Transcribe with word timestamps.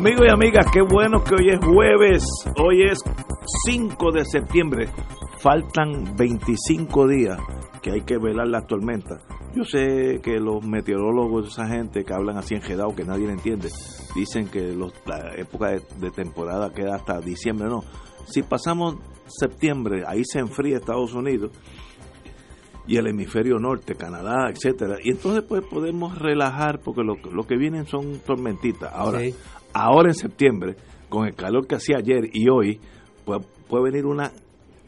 Amigos 0.00 0.22
y 0.26 0.30
amigas, 0.30 0.64
qué 0.72 0.80
bueno 0.80 1.22
que 1.22 1.34
hoy 1.34 1.50
es 1.50 1.58
jueves, 1.62 2.24
hoy 2.56 2.84
es 2.90 3.00
5 3.66 4.12
de 4.12 4.24
septiembre, 4.24 4.88
faltan 5.40 6.16
25 6.16 7.06
días 7.06 7.38
que 7.82 7.90
hay 7.90 8.00
que 8.00 8.16
velar 8.16 8.48
las 8.48 8.66
tormentas. 8.66 9.22
Yo 9.54 9.62
sé 9.62 10.20
que 10.22 10.40
los 10.40 10.64
meteorólogos, 10.64 11.48
esa 11.48 11.66
gente 11.66 12.02
que 12.02 12.14
hablan 12.14 12.38
así 12.38 12.54
enjedado, 12.54 12.96
que 12.96 13.04
nadie 13.04 13.26
le 13.26 13.34
entiende, 13.34 13.68
dicen 14.14 14.48
que 14.48 14.74
la 15.04 15.34
época 15.36 15.72
de, 15.72 16.10
temporada 16.10 16.72
queda 16.72 16.94
hasta 16.94 17.20
diciembre, 17.20 17.68
no. 17.68 17.84
Si 18.24 18.40
pasamos 18.40 18.96
septiembre, 19.26 20.04
ahí 20.06 20.22
se 20.24 20.38
enfría 20.38 20.78
Estados 20.78 21.12
Unidos 21.12 21.52
y 22.86 22.96
el 22.96 23.06
hemisferio 23.06 23.58
norte, 23.58 23.96
Canadá, 23.96 24.48
etcétera, 24.48 24.96
y 25.04 25.10
entonces 25.10 25.44
pues 25.46 25.62
podemos 25.62 26.18
relajar 26.18 26.80
porque 26.80 27.02
lo, 27.02 27.46
que 27.46 27.56
vienen 27.58 27.84
son 27.86 28.18
tormentitas. 28.20 28.90
Ahora. 28.94 29.20
Ahora 29.72 30.08
en 30.10 30.14
septiembre, 30.14 30.74
con 31.08 31.26
el 31.26 31.34
calor 31.34 31.66
que 31.66 31.76
hacía 31.76 31.96
ayer 31.98 32.24
y 32.32 32.48
hoy, 32.48 32.80
puede 33.68 33.84
venir 33.84 34.06
una 34.06 34.30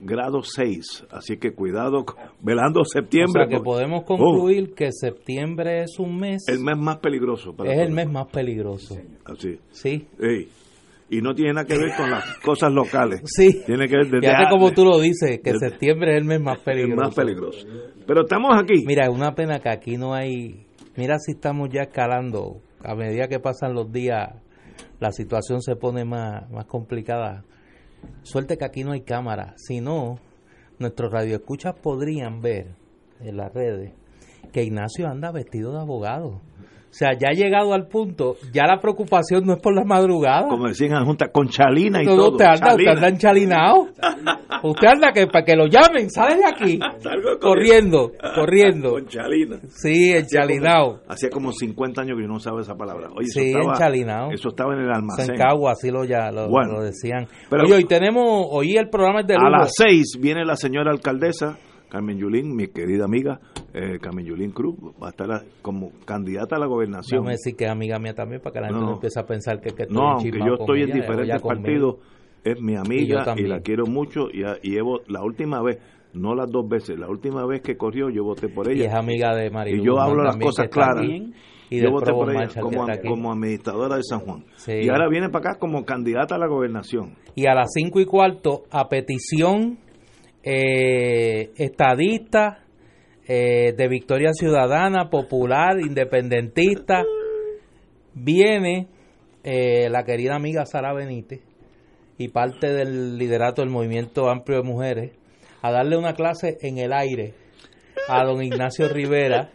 grado 0.05 0.43
6, 0.43 1.05
así 1.13 1.37
que 1.37 1.53
cuidado, 1.53 2.05
velando 2.41 2.85
septiembre. 2.85 3.45
o 3.45 3.49
sea 3.49 3.59
que 3.59 3.63
podemos 3.63 4.03
Oh, 4.03 4.07
concluir 4.07 4.75
que 4.75 4.89
septiembre 4.91 5.83
es 5.85 5.99
un 6.01 6.19
mes, 6.19 6.43
el 6.49 6.59
mes 6.61 6.77
más 6.77 6.99
peligroso. 6.99 7.55
Para 7.55 7.73
es 7.73 7.79
el 7.79 7.93
mes 7.93 8.11
más 8.11 8.27
peligroso. 8.27 8.97
Así. 9.25 9.59
Sí. 9.71 10.07
Ey. 10.19 10.49
Y 11.09 11.21
no 11.21 11.35
tiene 11.35 11.53
nada 11.53 11.67
que 11.67 11.77
ver 11.77 11.91
con 11.97 12.11
las 12.11 12.25
cosas 12.39 12.73
locales. 12.73 13.21
Sí. 13.27 13.63
Tiene 13.67 13.87
que 13.87 13.97
ver 13.97 14.07
desde 14.07 14.21
Fíjate 14.27 14.51
como 14.51 14.73
tú 14.73 14.85
lo 14.85 14.99
dices, 14.99 15.41
que 15.45 15.53
septiembre 15.59 16.13
es 16.15 16.19
el 16.19 16.25
mes 16.25 16.41
más 16.41 16.59
el 16.59 16.65
peligroso. 16.65 17.01
más 17.01 17.15
peligroso. 17.15 17.67
Pero 18.07 18.23
estamos 18.23 18.51
aquí. 18.61 18.85
Mira, 18.85 19.05
es 19.05 19.15
una 19.15 19.35
pena 19.35 19.61
que 19.61 19.69
aquí 19.69 19.97
no 19.99 20.15
hay. 20.15 20.67
Mira 20.97 21.17
si 21.19 21.33
estamos 21.33 21.69
ya 21.71 21.83
escalando. 21.83 22.57
A 22.83 22.97
medida 22.97 23.29
que 23.29 23.39
pasan 23.39 23.75
los 23.75 23.93
días, 23.93 24.31
la 25.01 25.13
situación 25.13 25.63
se 25.63 25.77
pone 25.77 26.05
más, 26.05 26.51
más 26.51 26.67
complicada. 26.67 27.45
Suerte 28.23 28.57
que 28.57 28.65
aquí 28.65 28.85
no 28.85 28.93
hay 28.93 29.03
cámara. 29.03 29.55
Si 29.57 29.81
no, 29.81 30.19
nuestros 30.79 31.13
radioescuchas 31.13 31.75
podrían 31.75 32.41
ver 32.41 32.75
en 33.21 33.37
las 33.37 33.53
redes 33.53 33.93
que 34.53 34.65
Ignacio 34.65 35.09
anda 35.09 35.31
vestido 35.31 35.73
de 35.73 35.81
abogado. 35.81 36.41
O 36.93 36.95
sea, 36.95 37.13
ya 37.19 37.29
ha 37.31 37.33
llegado 37.33 37.73
al 37.73 37.87
punto, 37.87 38.37
ya 38.53 38.67
la 38.67 38.79
preocupación 38.79 39.47
no 39.47 39.55
es 39.55 39.61
por 39.63 39.75
la 39.75 39.83
madrugada. 39.83 40.47
Como 40.47 40.69
decían 40.69 40.93
en 40.93 41.07
Junta, 41.07 41.29
con 41.33 41.49
chalina 41.49 42.03
y 42.03 42.05
No, 42.05 42.17
todo. 42.17 42.31
usted 42.33 42.45
anda, 42.45 42.75
usted 42.75 42.87
anda 42.87 43.09
enchalinado. 43.09 43.89
Usted 44.63 44.87
anda 44.89 45.11
que 45.13 45.27
para 45.27 45.43
que 45.43 45.57
lo 45.57 45.67
llamen, 45.69 46.11
sale 46.11 46.37
de 46.37 46.45
aquí. 46.47 46.79
Corriendo, 47.41 48.13
corriendo. 48.35 48.91
Con 48.91 49.07
chalina. 49.07 49.59
Sí, 49.69 50.13
enchalinado. 50.13 51.01
Hacía 51.09 51.31
como 51.31 51.51
50 51.53 52.03
años 52.03 52.17
que 52.19 52.23
yo 52.25 52.29
no 52.29 52.39
sabía 52.39 52.61
esa 52.61 52.75
palabra. 52.75 53.09
Oye, 53.17 53.27
Sí, 53.29 53.41
eso 53.41 53.59
estaba, 53.59 53.73
enchalinado. 53.75 54.31
Eso 54.31 54.49
estaba 54.49 54.75
en 54.75 54.81
el 54.81 54.93
almacén. 54.93 55.27
Sencagua, 55.27 55.73
así 55.73 55.91
lo, 55.91 56.05
ya, 56.05 56.31
lo, 56.31 56.49
Bueno, 56.51 56.75
lo 56.75 56.83
decían. 56.83 57.27
pero- 57.49 57.65
Oye, 57.65 57.75
hoy 57.75 57.85
tenemos, 57.85 58.47
hoy 58.51 58.77
el 58.77 58.91
programa 58.91 59.21
es 59.23 59.27
de 59.29 59.35
A 59.35 59.49
las 59.51 59.73
6 59.77 60.19
viene 60.21 60.45
la 60.45 60.57
señora 60.57 60.91
alcaldesa, 60.91 61.57
Carmen 61.93 62.17
Yulín, 62.17 62.57
mi 62.57 62.69
querida 62.69 63.05
amiga, 63.05 63.39
eh, 63.75 63.99
Carmen 64.01 64.25
Yulín 64.25 64.51
Cruz, 64.51 64.77
va 65.01 65.09
a 65.09 65.11
estar 65.11 65.31
a- 65.31 65.43
como 65.61 65.91
candidata 66.07 66.57
a 66.57 66.59
la 66.59 66.65
gobernación. 66.65 67.21
Déjame 67.21 67.33
decir 67.33 67.55
que 67.55 67.65
es 67.67 67.71
amiga 67.71 67.99
mía 67.99 68.15
también, 68.15 68.41
para 68.41 68.55
que 68.55 68.61
la 68.61 68.67
gente 68.69 68.81
No. 68.81 68.87
no, 68.87 68.95
empiece 68.95 69.21
a 69.21 69.27
pensar 69.27 69.61
que, 69.61 69.75
que 69.75 69.83
estoy 69.83 69.95
No, 69.97 70.13
aunque 70.13 70.31
yo 70.39 70.55
estoy 70.59 70.83
en 70.85 70.89
ella, 70.89 70.95
diferentes 71.03 71.43
partidos, 71.43 71.97
es 72.43 72.59
mi 72.63 72.73
Y 72.73 72.77
amiga 72.77 73.35
y, 73.37 73.43
la 73.43 73.61
quiero 73.61 73.85
mucho 73.85 74.29
y, 74.33 74.43
a- 74.43 74.57
y 74.63 74.71
llevo 74.71 75.01
la 75.07 75.23
última 75.23 75.63
vez, 75.63 75.81
no 76.15 76.35
las 76.35 76.51
dos 76.51 76.67
veces, 76.67 76.99
la 76.99 77.09
última 77.11 77.45
vez 77.47 77.61
que 77.61 77.77
corrió 77.77 78.09
yo 78.09 78.25
voté 78.25 78.49
por 78.49 78.71
Y 78.71 78.77
ella. 78.81 78.87
es 78.89 78.95
amiga 78.95 79.37
de 79.37 79.51
María 79.51 79.77
Y 79.77 79.85
yo 79.85 80.01
hablo 80.01 80.23
las 80.25 80.39
cosas 80.39 80.69
claras. 80.71 81.05
Y 81.71 81.81
yo 81.83 81.91
voté 81.91 82.11
por 82.13 82.31
ella 82.31 82.49
como, 82.61 82.87
como 83.07 83.33
administradora 83.33 83.97
de 83.97 84.03
San 84.03 84.21
Juan. 84.21 84.45
Sí. 84.57 84.73
Y 84.83 84.89
ahora 84.91 85.09
viene 85.11 85.29
para 85.31 85.51
acá 85.53 85.59
como 85.59 85.85
candidata 85.85 86.35
a 86.37 86.39
la 86.39 86.47
gobernación. 86.47 87.15
Y 87.35 87.47
a 87.47 87.55
las 87.55 87.69
cinco 87.75 88.01
y 88.01 88.05
cuarto, 88.07 88.65
a 88.71 88.89
petición 88.89 89.79
eh, 90.43 91.51
estadista, 91.57 92.65
eh, 93.29 93.73
de 93.77 93.89
Victoria 93.89 94.33
Ciudadana, 94.33 95.09
Popular, 95.11 95.79
Independentista, 95.81 97.03
viene 98.15 98.89
eh, 99.45 99.89
la 99.91 100.05
querida 100.05 100.35
amiga 100.37 100.65
Sara 100.67 100.93
Benítez 100.93 101.41
y 102.19 102.29
parte 102.29 102.73
del 102.73 103.17
liderato 103.17 103.63
del 103.63 103.71
Movimiento 103.71 104.29
Amplio 104.29 104.59
de 104.59 104.69
Mujeres 104.69 105.13
a 105.63 105.71
darle 105.73 105.97
una 105.97 106.15
clase 106.15 106.59
en 106.61 106.79
el 106.79 106.93
aire 106.93 107.35
a 108.09 108.25
don 108.25 108.43
Ignacio 108.43 108.89
Rivera, 108.89 109.51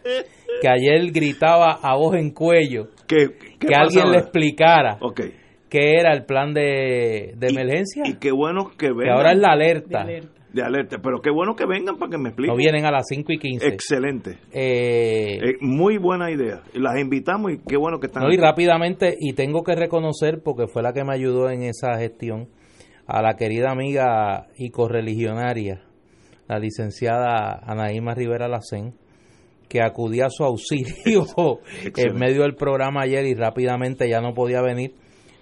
que 0.62 0.68
ayer 0.68 1.10
gritaba 1.12 1.78
a 1.82 1.96
voz 1.96 2.16
en 2.16 2.30
cuello 2.30 2.88
¿Qué, 3.06 3.28
qué 3.38 3.58
que 3.58 3.68
pasa 3.68 3.80
alguien 3.82 4.10
le 4.12 4.18
explicara 4.18 4.96
Ok. 5.00 5.20
qué 5.68 5.94
era 6.00 6.12
el 6.14 6.24
plan 6.24 6.52
de, 6.54 7.34
de 7.36 7.46
Y- 7.48 7.50
emergencia, 7.54 8.04
Y, 8.06 8.14
qué 8.14 8.32
bueno 8.32 8.70
que 8.76 8.88
vengan. 8.88 9.04
que 9.04 9.10
ahora 9.10 9.32
es 9.32 9.38
la 9.38 9.52
alerta. 9.52 10.06
De 10.62 10.66
alerta. 10.66 10.98
Pero 11.02 11.20
qué 11.20 11.30
bueno 11.30 11.54
que 11.54 11.66
vengan 11.66 11.96
para 11.96 12.10
que 12.10 12.18
me 12.18 12.28
expliquen. 12.30 12.54
No 12.54 12.58
vienen 12.58 12.84
a 12.84 12.90
las 12.90 13.06
5 13.08 13.32
y 13.32 13.38
15. 13.38 13.66
Excelente. 13.68 14.38
Eh, 14.52 15.38
Eh, 15.42 15.54
muy 15.60 15.98
buena 15.98 16.30
idea. 16.30 16.62
Las 16.74 16.98
invitamos 16.98 17.52
y 17.52 17.58
qué 17.66 17.76
bueno 17.76 17.98
que 18.00 18.06
están 18.06 18.22
no, 18.24 18.30
y 18.30 18.34
aquí. 18.34 18.42
rápidamente, 18.42 19.14
y 19.18 19.32
tengo 19.32 19.62
que 19.62 19.74
reconocer, 19.74 20.40
porque 20.44 20.66
fue 20.66 20.82
la 20.82 20.92
que 20.92 21.04
me 21.04 21.14
ayudó 21.14 21.50
en 21.50 21.62
esa 21.62 21.96
gestión, 21.98 22.48
a 23.06 23.22
la 23.22 23.34
querida 23.34 23.70
amiga 23.70 24.48
y 24.56 24.70
correligionaria, 24.70 25.82
la 26.46 26.58
licenciada 26.58 27.58
Anaíma 27.64 28.14
Rivera 28.14 28.48
Lacén, 28.48 28.94
que 29.68 29.82
acudía 29.82 30.26
a 30.26 30.30
su 30.30 30.44
auxilio 30.44 31.24
en 31.96 32.14
medio 32.16 32.42
del 32.42 32.54
programa 32.54 33.02
ayer 33.02 33.26
y 33.26 33.34
rápidamente 33.34 34.08
ya 34.08 34.20
no 34.20 34.34
podía 34.34 34.60
venir. 34.62 34.92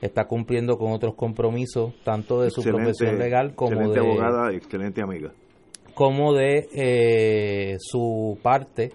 Está 0.06 0.24
cumpliendo 0.26 0.76
con 0.78 0.92
otros 0.92 1.14
compromisos, 1.14 1.94
tanto 2.04 2.40
de 2.40 2.50
su 2.50 2.60
Excelente, 2.60 2.82
profesión 2.84 3.18
legal 3.18 3.54
como 3.54 3.72
excelente 3.72 4.00
de, 4.00 4.06
abogada 4.06 4.52
excelente 4.52 5.02
amiga. 5.02 5.32
como 5.94 6.32
de 6.34 6.68
eh, 6.74 7.76
su 7.78 8.38
parte 8.42 8.92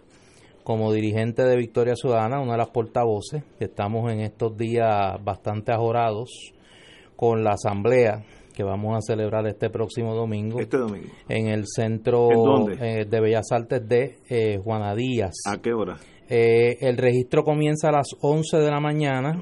como 0.64 0.94
dirigente 0.94 1.44
de 1.44 1.58
Victoria 1.58 1.96
Ciudadana, 1.96 2.40
una 2.40 2.52
de 2.54 2.58
las 2.60 2.70
portavoces, 2.70 3.44
que 3.58 3.66
estamos 3.66 4.12
en 4.12 4.22
estos 4.22 4.56
días 4.58 5.18
bastante 5.24 5.72
ajorados 5.72 6.54
con 7.16 7.44
la 7.44 7.52
asamblea 7.54 8.24
que 8.56 8.64
vamos 8.64 8.96
a 8.96 9.02
celebrar 9.02 9.48
este 9.48 9.70
próximo 9.70 10.14
domingo 10.14 10.60
Este 10.60 10.78
domingo. 10.78 11.08
en 11.30 11.48
el 11.48 11.64
centro 11.68 12.30
eh, 12.80 13.06
de 13.10 13.20
Bellas 13.22 13.52
Artes 13.52 13.88
de 13.88 14.18
eh, 14.30 14.58
Juana 14.64 14.94
Díaz. 14.94 15.32
¿A 15.48 15.58
qué 15.62 15.74
hora? 15.74 15.98
Eh, 16.30 16.78
el 16.82 16.98
registro 16.98 17.44
comienza 17.44 17.90
a 17.90 17.94
las 17.94 18.08
11 18.22 18.58
de 18.58 18.70
la 18.72 18.80
mañana. 18.80 19.42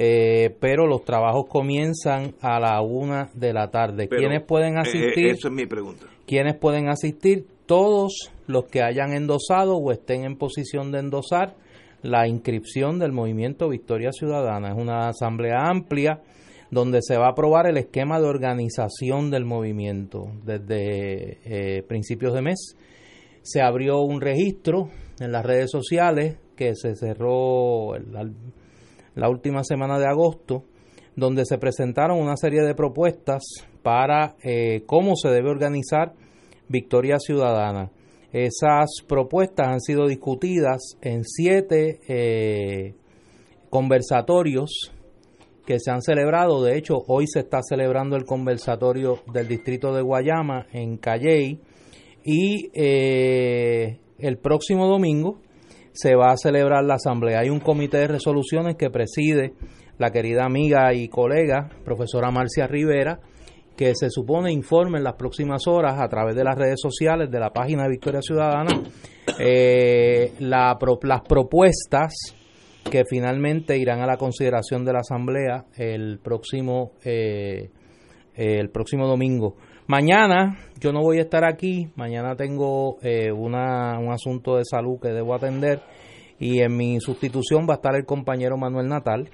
Eh, 0.00 0.56
pero 0.60 0.86
los 0.86 1.04
trabajos 1.04 1.46
comienzan 1.48 2.34
a 2.40 2.60
la 2.60 2.80
1 2.80 3.30
de 3.34 3.52
la 3.52 3.68
tarde. 3.70 4.06
Pero, 4.08 4.20
¿Quiénes 4.20 4.42
pueden 4.44 4.74
eh, 4.74 4.78
eh, 4.78 4.80
asistir? 4.82 5.26
eso 5.26 5.48
es 5.48 5.54
mi 5.54 5.66
pregunta. 5.66 6.06
¿Quiénes 6.24 6.56
pueden 6.56 6.88
asistir? 6.88 7.46
Todos 7.66 8.30
los 8.46 8.64
que 8.66 8.82
hayan 8.82 9.12
endosado 9.12 9.76
o 9.76 9.90
estén 9.92 10.24
en 10.24 10.36
posición 10.36 10.92
de 10.92 11.00
endosar 11.00 11.56
la 12.02 12.28
inscripción 12.28 13.00
del 13.00 13.10
movimiento 13.12 13.68
Victoria 13.68 14.12
Ciudadana. 14.12 14.68
Es 14.70 14.76
una 14.78 15.08
asamblea 15.08 15.68
amplia 15.68 16.20
donde 16.70 17.00
se 17.02 17.16
va 17.18 17.26
a 17.26 17.30
aprobar 17.30 17.66
el 17.68 17.76
esquema 17.76 18.20
de 18.20 18.26
organización 18.28 19.30
del 19.30 19.44
movimiento 19.44 20.26
desde 20.44 21.38
eh, 21.78 21.82
principios 21.82 22.34
de 22.34 22.42
mes. 22.42 22.76
Se 23.42 23.60
abrió 23.62 24.00
un 24.02 24.20
registro 24.20 24.90
en 25.18 25.32
las 25.32 25.44
redes 25.44 25.70
sociales 25.72 26.36
que 26.54 26.74
se 26.76 26.94
cerró 26.94 27.94
el- 27.96 28.34
la, 29.18 29.28
última 29.28 29.64
semana 29.64 29.98
de 29.98 30.06
agosto 30.06 30.64
donde 31.16 31.44
se 31.44 31.58
presentaron 31.58 32.20
una 32.20 32.36
serie 32.36 32.62
de 32.62 32.74
propuestas 32.74 33.42
para 33.82 34.36
eh, 34.42 34.82
cómo 34.86 35.16
se 35.16 35.28
debe 35.30 35.50
organizar 35.50 36.14
Victoria 36.68 37.18
Ciudadana. 37.18 37.90
Esas 38.32 38.88
propuestas 39.06 39.68
han 39.68 39.80
sido 39.80 40.06
discutidas 40.06 40.96
en 41.00 41.24
siete 41.24 42.00
eh, 42.08 42.94
conversatorios 43.70 44.92
que 45.66 45.78
se 45.80 45.90
han 45.90 46.02
celebrado. 46.02 46.62
De 46.62 46.76
hecho, 46.76 46.94
hoy 47.08 47.26
se 47.26 47.40
está 47.40 47.60
celebrando 47.62 48.16
el 48.16 48.24
conversatorio 48.24 49.18
del 49.32 49.48
distrito 49.48 49.94
de 49.94 50.02
Guayama 50.02 50.66
en 50.72 50.98
Calley 50.98 51.60
y 52.24 52.70
eh, 52.74 53.98
el 54.18 54.38
próximo 54.38 54.86
domingo 54.86 55.40
se 55.98 56.14
va 56.14 56.30
a 56.30 56.36
celebrar 56.36 56.84
la 56.84 56.94
asamblea. 56.94 57.40
Hay 57.40 57.50
un 57.50 57.58
comité 57.58 57.98
de 57.98 58.06
resoluciones 58.06 58.76
que 58.76 58.88
preside 58.88 59.54
la 59.98 60.12
querida 60.12 60.44
amiga 60.44 60.94
y 60.94 61.08
colega 61.08 61.68
profesora 61.84 62.30
Marcia 62.30 62.68
Rivera, 62.68 63.18
que 63.76 63.94
se 63.96 64.08
supone 64.08 64.52
informe 64.52 64.98
en 64.98 65.04
las 65.04 65.14
próximas 65.14 65.66
horas 65.66 65.98
a 65.98 66.08
través 66.08 66.36
de 66.36 66.44
las 66.44 66.56
redes 66.56 66.78
sociales 66.80 67.32
de 67.32 67.40
la 67.40 67.50
página 67.50 67.82
de 67.82 67.90
Victoria 67.90 68.22
Ciudadana 68.22 68.80
eh, 69.40 70.34
las 70.38 70.76
propuestas 71.28 72.14
que 72.88 73.02
finalmente 73.04 73.76
irán 73.76 74.00
a 74.00 74.06
la 74.06 74.16
consideración 74.16 74.84
de 74.84 74.92
la 74.92 75.00
Asamblea 75.00 75.64
el 75.76 76.20
próximo, 76.20 76.92
eh, 77.04 77.70
el 78.36 78.70
próximo 78.70 79.08
domingo. 79.08 79.56
Mañana 79.88 80.58
yo 80.78 80.92
no 80.92 81.00
voy 81.00 81.18
a 81.18 81.22
estar 81.22 81.44
aquí, 81.44 81.88
mañana 81.96 82.36
tengo 82.36 82.98
eh, 83.00 83.32
una, 83.32 83.98
un 83.98 84.12
asunto 84.12 84.56
de 84.56 84.64
salud 84.64 85.00
que 85.00 85.08
debo 85.08 85.34
atender 85.34 85.80
y 86.38 86.60
en 86.60 86.76
mi 86.76 87.00
sustitución 87.00 87.66
va 87.68 87.72
a 87.72 87.76
estar 87.76 87.96
el 87.96 88.04
compañero 88.04 88.58
Manuel 88.58 88.86
Natal 88.86 89.30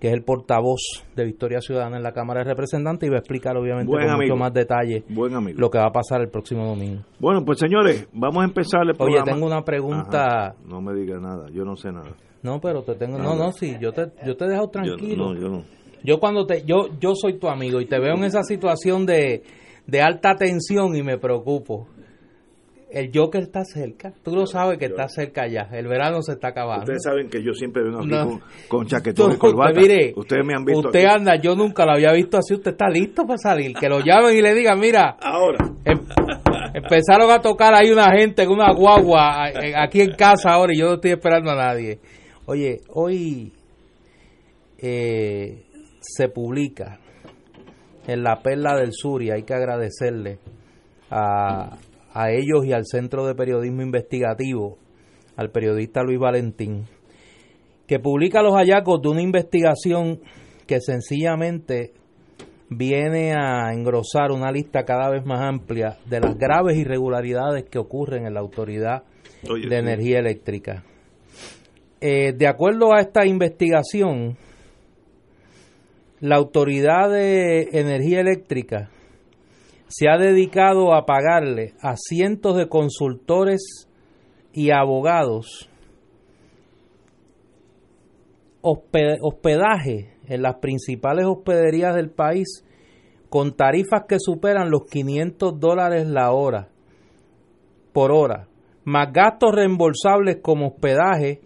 que 0.00 0.08
es 0.08 0.14
el 0.14 0.22
portavoz 0.22 1.04
de 1.16 1.24
Victoria 1.24 1.60
Ciudadana 1.60 1.96
en 1.96 2.04
la 2.04 2.12
Cámara 2.12 2.40
de 2.40 2.50
Representantes 2.50 3.08
y 3.08 3.10
va 3.10 3.16
a 3.16 3.18
explicar 3.18 3.56
obviamente 3.56 3.90
con 3.90 4.16
mucho 4.16 4.36
más 4.36 4.52
detalle 4.52 5.04
lo 5.08 5.70
que 5.70 5.78
va 5.78 5.86
a 5.86 5.92
pasar 5.92 6.20
el 6.20 6.28
próximo 6.28 6.66
domingo. 6.66 7.02
Bueno, 7.18 7.44
pues 7.44 7.58
señores, 7.58 8.06
vamos 8.12 8.42
a 8.42 8.44
empezar 8.44 8.82
el 8.82 8.94
programa. 8.94 9.24
Oye, 9.24 9.32
tengo 9.32 9.46
una 9.46 9.62
pregunta. 9.62 10.54
No 10.66 10.80
me 10.80 10.94
diga 10.94 11.18
nada, 11.18 11.48
yo 11.50 11.64
no 11.64 11.76
sé 11.76 11.90
nada. 11.90 12.14
No, 12.42 12.60
pero 12.60 12.82
te 12.82 12.94
tengo, 12.94 13.18
no, 13.18 13.34
no, 13.34 13.50
sí, 13.52 13.74
yo 13.80 13.92
te, 13.92 14.12
yo 14.24 14.36
te 14.36 14.44
he 14.44 14.48
dejado 14.48 14.68
tranquilo. 14.68 15.34
Yo, 15.34 15.34
no, 15.34 15.40
yo 15.40 15.48
no. 15.48 15.64
Yo 16.04 16.20
cuando 16.20 16.46
te, 16.46 16.62
yo, 16.64 16.88
yo 17.00 17.14
soy 17.14 17.38
tu 17.38 17.48
amigo 17.48 17.80
y 17.80 17.86
te 17.86 17.98
veo 17.98 18.14
en 18.14 18.24
esa 18.24 18.42
situación 18.42 19.06
de, 19.06 19.42
de 19.86 20.00
alta 20.00 20.34
tensión 20.36 20.96
y 20.96 21.02
me 21.02 21.18
preocupo 21.18 21.88
el 22.90 23.10
Joker 23.12 23.42
está 23.42 23.64
cerca. 23.64 24.12
Tú 24.22 24.34
lo 24.34 24.46
sabes 24.46 24.78
que 24.78 24.86
está 24.86 25.08
cerca 25.08 25.46
ya. 25.48 25.68
El 25.72 25.88
verano 25.88 26.22
se 26.22 26.32
está 26.32 26.48
acabando. 26.48 26.84
Ustedes 26.84 27.02
saben 27.02 27.28
que 27.28 27.42
yo 27.42 27.52
siempre 27.52 27.82
vengo 27.82 27.98
aquí 27.98 28.10
con, 28.10 28.40
con 28.68 28.86
chaquetón 28.86 29.32
y 29.32 29.36
corbata. 29.36 29.80
Ustedes 30.14 30.46
me 30.46 30.54
han 30.54 30.64
visto. 30.64 30.88
Usted 30.88 31.04
anda, 31.04 31.36
yo 31.36 31.56
nunca 31.56 31.84
lo 31.84 31.92
había 31.92 32.12
visto 32.12 32.38
así. 32.38 32.54
Usted 32.54 32.72
está 32.72 32.88
listo 32.88 33.26
para 33.26 33.38
salir. 33.38 33.74
Que 33.74 33.88
lo 33.88 34.00
llamen 34.00 34.36
y 34.36 34.40
le 34.40 34.54
digan, 34.54 34.78
mira. 34.78 35.16
Ahora. 35.20 35.58
Em, 35.84 35.98
empezaron 36.74 37.30
a 37.30 37.40
tocar 37.40 37.74
ahí 37.74 37.90
una 37.90 38.16
gente 38.16 38.44
en 38.44 38.50
una 38.50 38.72
guagua 38.72 39.46
aquí 39.76 40.00
en 40.00 40.12
casa 40.12 40.52
ahora 40.52 40.72
y 40.72 40.78
yo 40.78 40.86
no 40.86 40.94
estoy 40.94 41.10
esperando 41.10 41.50
a 41.50 41.56
nadie. 41.56 41.98
Oye, 42.46 42.78
hoy 42.90 43.52
eh, 44.78 45.64
se 46.00 46.28
publica 46.28 47.00
en 48.06 48.22
la 48.22 48.40
Perla 48.42 48.76
del 48.76 48.92
Sur 48.92 49.22
y 49.22 49.30
hay 49.30 49.42
que 49.42 49.54
agradecerle 49.54 50.38
a, 51.10 51.76
a 52.12 52.30
ellos 52.30 52.64
y 52.64 52.72
al 52.72 52.86
Centro 52.86 53.26
de 53.26 53.34
Periodismo 53.34 53.82
Investigativo, 53.82 54.78
al 55.36 55.50
periodista 55.50 56.02
Luis 56.02 56.18
Valentín, 56.18 56.86
que 57.86 57.98
publica 57.98 58.42
los 58.42 58.54
hallazgos 58.54 59.02
de 59.02 59.08
una 59.08 59.22
investigación 59.22 60.20
que 60.66 60.80
sencillamente 60.80 61.92
viene 62.68 63.34
a 63.34 63.72
engrosar 63.72 64.32
una 64.32 64.50
lista 64.50 64.84
cada 64.84 65.10
vez 65.10 65.24
más 65.24 65.40
amplia 65.40 65.98
de 66.06 66.20
las 66.20 66.36
graves 66.36 66.76
irregularidades 66.76 67.64
que 67.64 67.78
ocurren 67.78 68.26
en 68.26 68.34
la 68.34 68.40
Autoridad 68.40 69.04
de 69.42 69.76
Energía 69.76 70.18
Eléctrica. 70.18 70.84
Eh, 72.00 72.32
de 72.32 72.46
acuerdo 72.46 72.92
a 72.92 73.00
esta 73.00 73.26
investigación, 73.26 74.36
la 76.20 76.36
Autoridad 76.36 77.10
de 77.10 77.68
Energía 77.72 78.20
Eléctrica 78.20 78.90
se 79.88 80.08
ha 80.08 80.18
dedicado 80.18 80.94
a 80.94 81.06
pagarle 81.06 81.74
a 81.80 81.96
cientos 81.96 82.56
de 82.56 82.68
consultores 82.68 83.88
y 84.52 84.70
abogados 84.70 85.70
hospedaje 88.62 90.16
en 90.26 90.42
las 90.42 90.56
principales 90.56 91.26
hospederías 91.26 91.94
del 91.94 92.10
país 92.10 92.64
con 93.28 93.54
tarifas 93.54 94.04
que 94.08 94.16
superan 94.18 94.70
los 94.70 94.86
500 94.86 95.60
dólares 95.60 96.06
la 96.06 96.32
hora 96.32 96.70
por 97.92 98.12
hora, 98.12 98.48
más 98.84 99.10
gastos 99.10 99.54
reembolsables 99.54 100.40
como 100.42 100.66
hospedaje, 100.66 101.40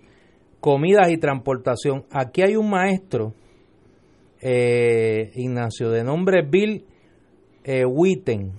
comidas 0.58 1.10
y 1.10 1.16
transportación. 1.16 2.04
Aquí 2.10 2.42
hay 2.42 2.56
un 2.56 2.68
maestro, 2.68 3.34
eh, 4.40 5.30
Ignacio, 5.34 5.90
de 5.90 6.04
nombre 6.04 6.42
Bill 6.42 6.84
eh, 7.64 7.84
Witten, 7.84 8.52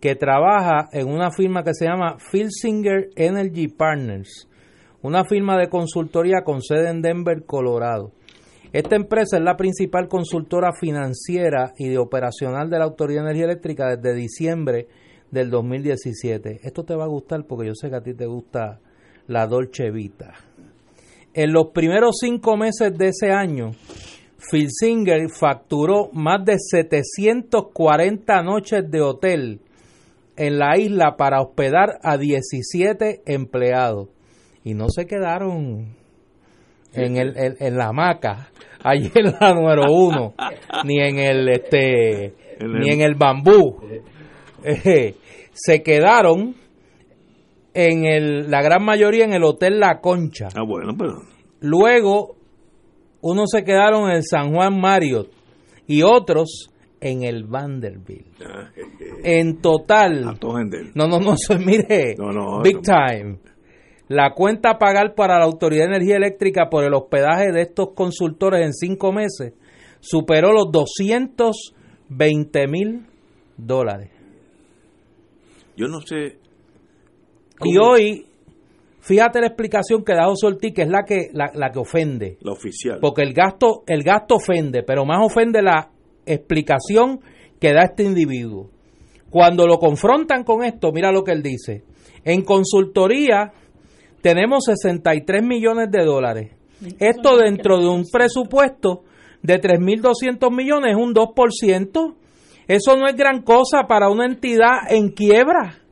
que 0.00 0.14
trabaja 0.14 0.88
en 0.92 1.08
una 1.08 1.30
firma 1.30 1.62
que 1.62 1.74
se 1.74 1.86
llama 1.86 2.16
Filsinger 2.18 3.10
Energy 3.16 3.68
Partners, 3.68 4.48
una 5.02 5.24
firma 5.24 5.58
de 5.58 5.68
consultoría 5.68 6.42
con 6.44 6.62
sede 6.62 6.90
en 6.90 7.02
Denver, 7.02 7.44
Colorado. 7.44 8.12
Esta 8.72 8.96
empresa 8.96 9.36
es 9.36 9.42
la 9.42 9.56
principal 9.56 10.08
consultora 10.08 10.72
financiera 10.78 11.72
y 11.78 11.88
de 11.88 11.98
operacional 11.98 12.68
de 12.68 12.78
la 12.78 12.84
Autoridad 12.84 13.22
de 13.22 13.30
Energía 13.30 13.44
Eléctrica 13.44 13.96
desde 13.96 14.14
diciembre 14.14 14.88
del 15.30 15.50
2017. 15.50 16.60
Esto 16.62 16.84
te 16.84 16.94
va 16.94 17.04
a 17.04 17.08
gustar 17.08 17.46
porque 17.46 17.68
yo 17.68 17.74
sé 17.74 17.88
que 17.88 17.96
a 17.96 18.02
ti 18.02 18.14
te 18.14 18.26
gusta 18.26 18.80
la 19.28 19.46
Dolce 19.46 19.90
Vita. 19.90 20.34
En 21.32 21.52
los 21.52 21.68
primeros 21.68 22.16
cinco 22.20 22.56
meses 22.56 22.96
de 22.96 23.08
ese 23.08 23.30
año, 23.30 23.72
Phil 24.38 24.68
Singer 24.70 25.28
facturó 25.30 26.10
más 26.12 26.44
de 26.44 26.56
740 26.58 28.42
noches 28.42 28.90
de 28.90 29.00
hotel 29.00 29.60
en 30.36 30.58
la 30.58 30.78
isla 30.78 31.16
para 31.16 31.40
hospedar 31.40 31.98
a 32.02 32.16
17 32.16 33.22
empleados. 33.26 34.08
Y 34.62 34.74
no 34.74 34.88
se 34.88 35.06
quedaron 35.06 35.94
en, 36.92 37.16
el, 37.16 37.34
en, 37.36 37.76
la 37.76 37.88
hamaca, 37.88 38.50
allí 38.82 39.10
en 39.14 39.32
la 39.38 39.54
número 39.54 39.92
uno, 39.92 40.34
ni 40.84 41.00
en 41.00 41.18
el 41.18 41.48
este, 41.48 42.34
ni 42.60 42.90
en 42.90 43.00
el 43.00 43.14
bambú. 43.14 43.80
Eh, 44.64 45.14
se 45.52 45.82
quedaron 45.82 46.56
en 47.72 48.04
el, 48.04 48.50
la 48.50 48.62
gran 48.62 48.84
mayoría 48.84 49.24
en 49.24 49.32
el 49.32 49.44
Hotel 49.44 49.78
La 49.78 50.00
Concha. 50.00 50.48
Ah, 50.54 50.64
bueno, 50.66 50.94
pero... 50.98 51.22
Luego 51.60 52.35
unos 53.30 53.50
se 53.50 53.64
quedaron 53.64 54.08
en 54.10 54.16
el 54.16 54.22
San 54.22 54.52
Juan 54.52 54.80
Marriott 54.80 55.30
y 55.86 56.02
otros 56.02 56.70
en 57.00 57.22
el 57.22 57.44
Vanderbilt. 57.44 58.40
Ah, 58.44 58.70
en 59.22 59.60
total. 59.60 60.38
No, 60.94 61.06
no, 61.08 61.20
no, 61.20 61.34
mire, 61.58 62.16
big 62.62 62.80
time. 62.82 63.38
La 64.08 64.32
cuenta 64.34 64.70
a 64.70 64.78
pagar 64.78 65.14
para 65.14 65.38
la 65.38 65.44
Autoridad 65.44 65.86
de 65.86 65.96
Energía 65.96 66.16
Eléctrica 66.16 66.68
por 66.70 66.84
el 66.84 66.94
hospedaje 66.94 67.50
de 67.52 67.62
estos 67.62 67.88
consultores 67.94 68.64
en 68.64 68.72
cinco 68.72 69.12
meses 69.12 69.54
superó 70.00 70.52
los 70.52 70.70
220 70.70 72.68
mil 72.68 73.06
dólares. 73.56 74.10
Yo 75.76 75.88
no 75.88 76.00
sé. 76.00 76.38
Y 77.64 77.78
hoy 77.78 78.26
Fíjate 79.06 79.40
la 79.40 79.46
explicación 79.46 80.04
que 80.04 80.14
da 80.14 80.24
José 80.24 80.48
Ortiz, 80.48 80.74
que 80.74 80.82
es 80.82 80.88
la 80.88 81.04
que, 81.04 81.28
la, 81.32 81.70
que 81.70 81.78
ofende. 81.78 82.38
La 82.40 82.50
oficial. 82.50 82.98
Porque 83.00 83.22
el 83.22 83.32
gasto, 83.32 83.84
el 83.86 84.02
gasto 84.02 84.34
ofende, 84.34 84.82
pero 84.82 85.04
más 85.04 85.24
ofende 85.24 85.62
la 85.62 85.90
explicación 86.26 87.20
que 87.60 87.72
da 87.72 87.84
este 87.84 88.02
individuo. 88.02 88.68
Cuando 89.30 89.68
lo 89.68 89.78
confrontan 89.78 90.42
con 90.42 90.64
esto, 90.64 90.90
mira 90.90 91.12
lo 91.12 91.22
que 91.22 91.30
él 91.30 91.40
dice. 91.40 91.84
En 92.24 92.42
consultoría 92.42 93.52
tenemos 94.22 94.64
63 94.64 95.40
millones 95.40 95.88
de 95.92 96.04
dólares. 96.04 96.50
Esto 96.98 97.36
dentro 97.36 97.78
de 97.78 97.88
un 97.88 98.06
presupuesto 98.10 99.04
de 99.40 99.60
3.200 99.60 100.50
millones 100.50 100.96
es 100.96 101.00
un 101.00 101.14
2%. 101.14 102.14
Eso 102.66 102.96
no 102.96 103.06
es 103.06 103.14
gran 103.14 103.42
cosa 103.42 103.84
para 103.86 104.10
una 104.10 104.26
entidad 104.26 104.78
en 104.90 105.10
quiebra 105.10 105.85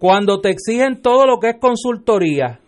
cuando 0.00 0.40
te 0.40 0.48
exigen 0.48 1.02
todo 1.02 1.26
lo 1.26 1.38
que 1.38 1.50
es 1.50 1.56
consultoría. 1.60 2.58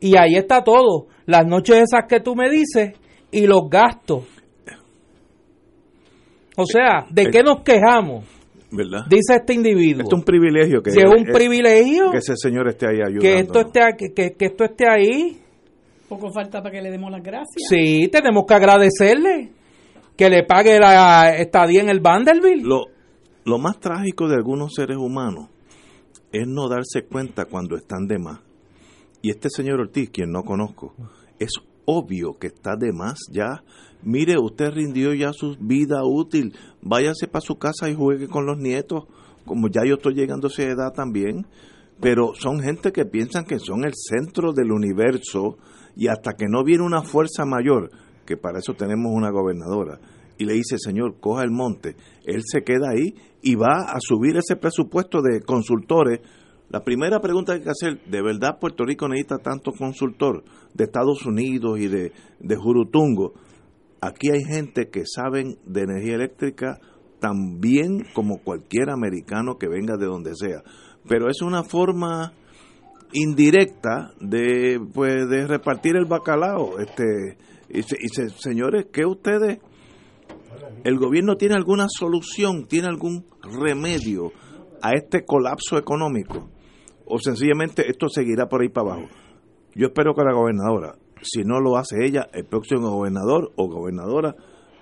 Y 0.00 0.16
ahí 0.16 0.34
está 0.34 0.64
todo, 0.64 1.08
las 1.26 1.46
noches 1.46 1.76
esas 1.76 2.08
que 2.08 2.20
tú 2.20 2.34
me 2.34 2.48
dices 2.48 2.94
y 3.30 3.46
los 3.46 3.68
gastos. 3.70 4.24
O 6.56 6.64
sea, 6.64 7.04
¿de 7.10 7.26
qué 7.26 7.42
nos 7.42 7.62
quejamos? 7.62 8.24
¿verdad? 8.70 9.04
Dice 9.08 9.36
este 9.36 9.52
individuo. 9.52 10.04
es 10.06 10.12
un 10.12 10.24
privilegio 10.24 10.82
que 10.82 10.90
si 10.90 10.98
es 10.98 11.04
un 11.04 11.24
privilegio 11.24 12.10
que 12.10 12.18
ese 12.18 12.34
señor 12.36 12.68
esté 12.68 12.86
ahí 12.86 12.96
ayudando. 12.96 13.20
Que 13.20 13.38
esto 13.38 13.60
esté 13.60 13.80
que, 14.14 14.32
que 14.32 14.44
esto 14.46 14.64
esté 14.64 14.88
ahí. 14.88 15.38
Poco 16.08 16.32
falta 16.32 16.62
para 16.62 16.72
que 16.72 16.82
le 16.82 16.90
demos 16.90 17.10
las 17.10 17.22
gracias. 17.22 17.68
Sí, 17.68 18.08
tenemos 18.10 18.44
que 18.46 18.54
agradecerle. 18.54 19.50
que 20.16 20.30
le 20.30 20.44
pague 20.44 20.78
la 20.78 21.36
estadía 21.36 21.82
en 21.82 21.90
el 21.90 22.00
Vanderbilt. 22.00 22.64
Lo, 22.64 22.86
lo 23.44 23.58
más 23.58 23.78
trágico 23.78 24.28
de 24.28 24.36
algunos 24.36 24.72
seres 24.74 24.96
humanos 24.96 25.53
es 26.34 26.48
no 26.48 26.68
darse 26.68 27.04
cuenta 27.08 27.44
cuando 27.44 27.76
están 27.76 28.08
de 28.08 28.18
más. 28.18 28.40
Y 29.22 29.30
este 29.30 29.48
señor 29.48 29.80
Ortiz, 29.80 30.10
quien 30.10 30.32
no 30.32 30.42
conozco, 30.42 30.94
es 31.38 31.52
obvio 31.86 32.38
que 32.38 32.48
está 32.48 32.74
de 32.76 32.92
más 32.92 33.20
ya. 33.30 33.62
Mire, 34.02 34.34
usted 34.38 34.72
rindió 34.72 35.14
ya 35.14 35.32
su 35.32 35.56
vida 35.60 36.04
útil, 36.04 36.52
váyase 36.82 37.28
para 37.28 37.40
su 37.40 37.56
casa 37.56 37.88
y 37.88 37.94
juegue 37.94 38.26
con 38.26 38.46
los 38.46 38.58
nietos, 38.58 39.04
como 39.46 39.68
ya 39.68 39.82
yo 39.86 39.94
estoy 39.94 40.14
llegando 40.14 40.48
a 40.48 40.50
esa 40.50 40.64
edad 40.64 40.92
también. 40.92 41.46
Pero 42.00 42.32
son 42.34 42.58
gente 42.60 42.90
que 42.90 43.04
piensan 43.04 43.44
que 43.44 43.60
son 43.60 43.84
el 43.84 43.92
centro 43.94 44.52
del 44.52 44.72
universo 44.72 45.56
y 45.94 46.08
hasta 46.08 46.32
que 46.32 46.46
no 46.48 46.64
viene 46.64 46.82
una 46.82 47.02
fuerza 47.02 47.44
mayor, 47.44 47.90
que 48.26 48.36
para 48.36 48.58
eso 48.58 48.74
tenemos 48.74 49.12
una 49.14 49.30
gobernadora, 49.30 50.00
y 50.38 50.44
le 50.44 50.54
dice, 50.54 50.78
Señor, 50.78 51.20
coja 51.20 51.42
el 51.42 51.50
monte, 51.50 51.96
él 52.24 52.42
se 52.44 52.62
queda 52.62 52.90
ahí 52.90 53.14
y 53.42 53.54
va 53.54 53.82
a 53.82 53.98
subir 54.00 54.36
ese 54.36 54.56
presupuesto 54.56 55.20
de 55.22 55.40
consultores. 55.42 56.20
La 56.70 56.82
primera 56.82 57.20
pregunta 57.20 57.52
que 57.52 57.58
hay 57.58 57.64
que 57.64 57.70
hacer, 57.70 58.04
¿de 58.10 58.22
verdad 58.22 58.58
Puerto 58.58 58.84
Rico 58.84 59.06
necesita 59.08 59.38
tanto 59.38 59.72
consultor 59.72 60.42
de 60.72 60.84
Estados 60.84 61.24
Unidos 61.26 61.78
y 61.78 61.88
de, 61.88 62.12
de 62.40 62.56
Jurutungo? 62.56 63.34
Aquí 64.00 64.30
hay 64.30 64.42
gente 64.44 64.88
que 64.90 65.02
saben 65.06 65.56
de 65.66 65.82
energía 65.82 66.14
eléctrica 66.14 66.78
tan 67.20 67.60
bien 67.60 68.04
como 68.12 68.38
cualquier 68.38 68.90
americano 68.90 69.56
que 69.56 69.68
venga 69.68 69.96
de 69.96 70.06
donde 70.06 70.34
sea. 70.34 70.62
Pero 71.08 71.30
es 71.30 71.42
una 71.42 71.64
forma 71.64 72.32
indirecta 73.14 74.12
de 74.20 74.80
pues 74.92 75.28
de 75.28 75.46
repartir 75.46 75.96
el 75.96 76.06
bacalao 76.06 76.80
este 76.80 77.38
y, 77.70 77.78
y 77.78 78.28
señores 78.36 78.86
que 78.92 79.06
ustedes 79.06 79.58
el 80.84 80.98
gobierno 80.98 81.36
tiene 81.36 81.54
alguna 81.54 81.86
solución 81.88 82.66
tiene 82.66 82.88
algún 82.88 83.26
remedio 83.42 84.32
a 84.82 84.92
este 84.92 85.24
colapso 85.24 85.78
económico 85.78 86.50
o 87.06 87.18
sencillamente 87.18 87.88
esto 87.88 88.08
seguirá 88.08 88.48
por 88.48 88.62
ahí 88.62 88.68
para 88.68 88.92
abajo 88.92 89.08
yo 89.74 89.86
espero 89.86 90.14
que 90.14 90.24
la 90.24 90.34
gobernadora 90.34 90.96
si 91.22 91.42
no 91.42 91.60
lo 91.60 91.76
hace 91.76 92.04
ella 92.04 92.28
el 92.32 92.44
próximo 92.44 92.90
gobernador 92.90 93.52
o 93.56 93.68
gobernadora 93.68 94.34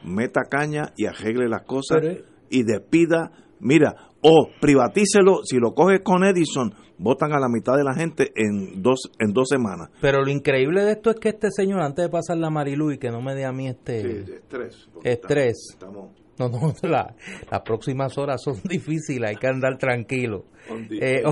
meta 0.05 0.43
caña 0.51 0.93
y 0.97 1.07
arregle 1.07 1.49
las 1.49 1.63
cosas 1.63 2.03
y 2.51 2.65
despida. 2.65 3.33
Mira 3.61 4.11
o 4.23 4.49
privatícelo 4.61 5.41
si 5.45 5.59
lo 5.59 5.75
coges 5.75 6.01
con 6.03 6.25
Edison 6.25 6.73
votan 6.99 7.33
a 7.33 7.41
la 7.41 7.49
mitad 7.49 7.77
de 7.77 7.85
la 7.85 7.95
gente 7.95 8.33
en 8.37 8.81
dos 8.81 9.11
en 9.19 9.33
dos 9.33 9.49
semanas. 9.49 9.91
Pero 10.01 10.23
lo 10.23 10.31
increíble 10.31 10.85
de 10.85 10.93
esto 10.93 11.11
es 11.11 11.17
que 11.17 11.31
este 11.31 11.49
señor, 11.51 11.83
antes 11.83 12.05
de 12.05 12.11
pasar 12.11 12.39
la 12.39 12.51
Marilu 12.51 12.93
y 12.93 12.99
que 12.99 13.11
no 13.11 13.21
me 13.21 13.35
dé 13.35 13.45
a 13.45 13.53
mí 13.53 13.69
este 13.69 14.21
estrés, 14.21 14.89
estrés 15.03 15.77
no, 16.39 16.49
no, 16.49 16.75
las 16.83 17.61
próximas 17.65 18.17
horas 18.19 18.41
son 18.43 18.61
difíciles, 18.65 19.31
hay 19.31 19.37
que 19.37 19.47
andar 19.47 19.77
tranquilo. 19.79 20.45
Eh, 20.91 21.23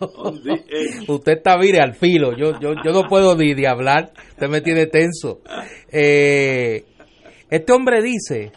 usted 1.08 1.32
está, 1.32 1.58
mire, 1.58 1.80
al 1.80 1.94
filo, 1.94 2.36
yo, 2.36 2.58
yo, 2.58 2.72
yo 2.82 2.92
no 2.92 3.02
puedo 3.08 3.36
ni 3.36 3.54
de 3.54 3.68
hablar, 3.68 4.12
usted 4.30 4.48
me 4.48 4.60
tiene 4.60 4.86
tenso. 4.86 5.40
Eh, 5.90 6.84
este 7.50 7.72
hombre 7.72 8.00
dice 8.00 8.52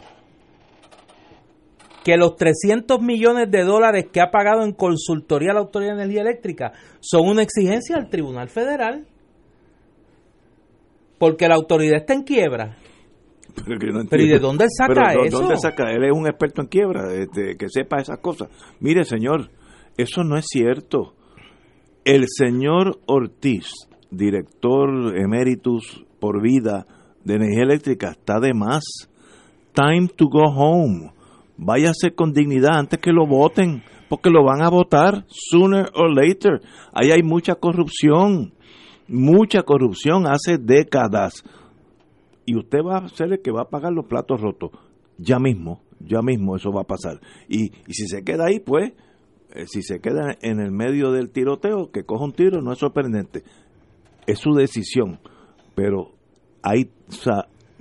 que 2.04 2.18
los 2.18 2.36
300 2.36 3.00
millones 3.00 3.50
de 3.50 3.64
dólares 3.64 4.06
que 4.12 4.20
ha 4.20 4.30
pagado 4.30 4.62
en 4.62 4.72
consultoría 4.72 5.52
a 5.52 5.54
la 5.54 5.60
Autoridad 5.60 5.96
de 5.96 6.02
Energía 6.02 6.20
Eléctrica 6.20 6.72
son 7.00 7.26
una 7.26 7.42
exigencia 7.42 7.96
al 7.96 8.10
Tribunal 8.10 8.50
Federal. 8.50 9.06
Porque 11.18 11.48
la 11.48 11.54
autoridad 11.54 12.00
está 12.00 12.12
en 12.12 12.22
quiebra. 12.22 12.76
Pero, 13.64 14.22
¿y 14.22 14.28
de 14.28 14.38
dónde 14.38 14.66
saca 14.68 15.14
eso? 15.14 15.38
¿Dónde 15.38 15.56
saca? 15.56 15.90
Él 15.90 16.04
es 16.04 16.12
un 16.12 16.26
experto 16.26 16.60
en 16.60 16.68
quiebra, 16.68 17.14
este, 17.14 17.56
que 17.56 17.68
sepa 17.68 17.98
esas 17.98 18.18
cosas. 18.18 18.48
Mire, 18.80 19.04
señor, 19.04 19.50
eso 19.96 20.24
no 20.24 20.36
es 20.36 20.44
cierto. 20.48 21.14
El 22.04 22.26
señor 22.28 22.98
Ortiz, 23.06 23.70
director 24.10 25.16
emeritus 25.16 26.04
por 26.20 26.42
vida 26.42 26.86
de 27.24 27.36
energía 27.36 27.62
eléctrica, 27.62 28.10
está 28.10 28.40
de 28.40 28.52
más. 28.52 28.82
Time 29.72 30.08
to 30.08 30.26
go 30.28 30.42
home 30.52 31.13
váyase 31.56 32.14
con 32.14 32.32
dignidad 32.32 32.76
antes 32.76 32.98
que 33.00 33.12
lo 33.12 33.26
voten, 33.26 33.82
porque 34.08 34.30
lo 34.30 34.44
van 34.44 34.62
a 34.62 34.70
votar 34.70 35.24
sooner 35.28 35.90
or 35.94 36.14
later. 36.14 36.60
Ahí 36.92 37.10
hay 37.10 37.22
mucha 37.22 37.54
corrupción, 37.54 38.52
mucha 39.08 39.62
corrupción 39.62 40.26
hace 40.26 40.58
décadas. 40.58 41.44
Y 42.46 42.56
usted 42.56 42.78
va 42.78 42.98
a 42.98 43.08
ser 43.08 43.32
el 43.32 43.40
que 43.40 43.50
va 43.50 43.62
a 43.62 43.70
pagar 43.70 43.92
los 43.92 44.06
platos 44.06 44.40
rotos. 44.40 44.70
Ya 45.16 45.38
mismo, 45.38 45.80
ya 46.00 46.20
mismo 46.20 46.56
eso 46.56 46.70
va 46.70 46.82
a 46.82 46.86
pasar. 46.86 47.20
Y, 47.48 47.72
y 47.86 47.94
si 47.94 48.06
se 48.06 48.22
queda 48.22 48.46
ahí, 48.46 48.60
pues, 48.60 48.92
eh, 49.54 49.66
si 49.66 49.82
se 49.82 50.00
queda 50.00 50.36
en 50.42 50.60
el 50.60 50.72
medio 50.72 51.12
del 51.12 51.30
tiroteo, 51.30 51.90
que 51.90 52.04
coja 52.04 52.24
un 52.24 52.32
tiro, 52.32 52.60
no 52.60 52.72
es 52.72 52.78
sorprendente. 52.78 53.44
Es 54.26 54.40
su 54.40 54.52
decisión. 54.52 55.20
Pero 55.74 56.12
hay, 56.62 56.90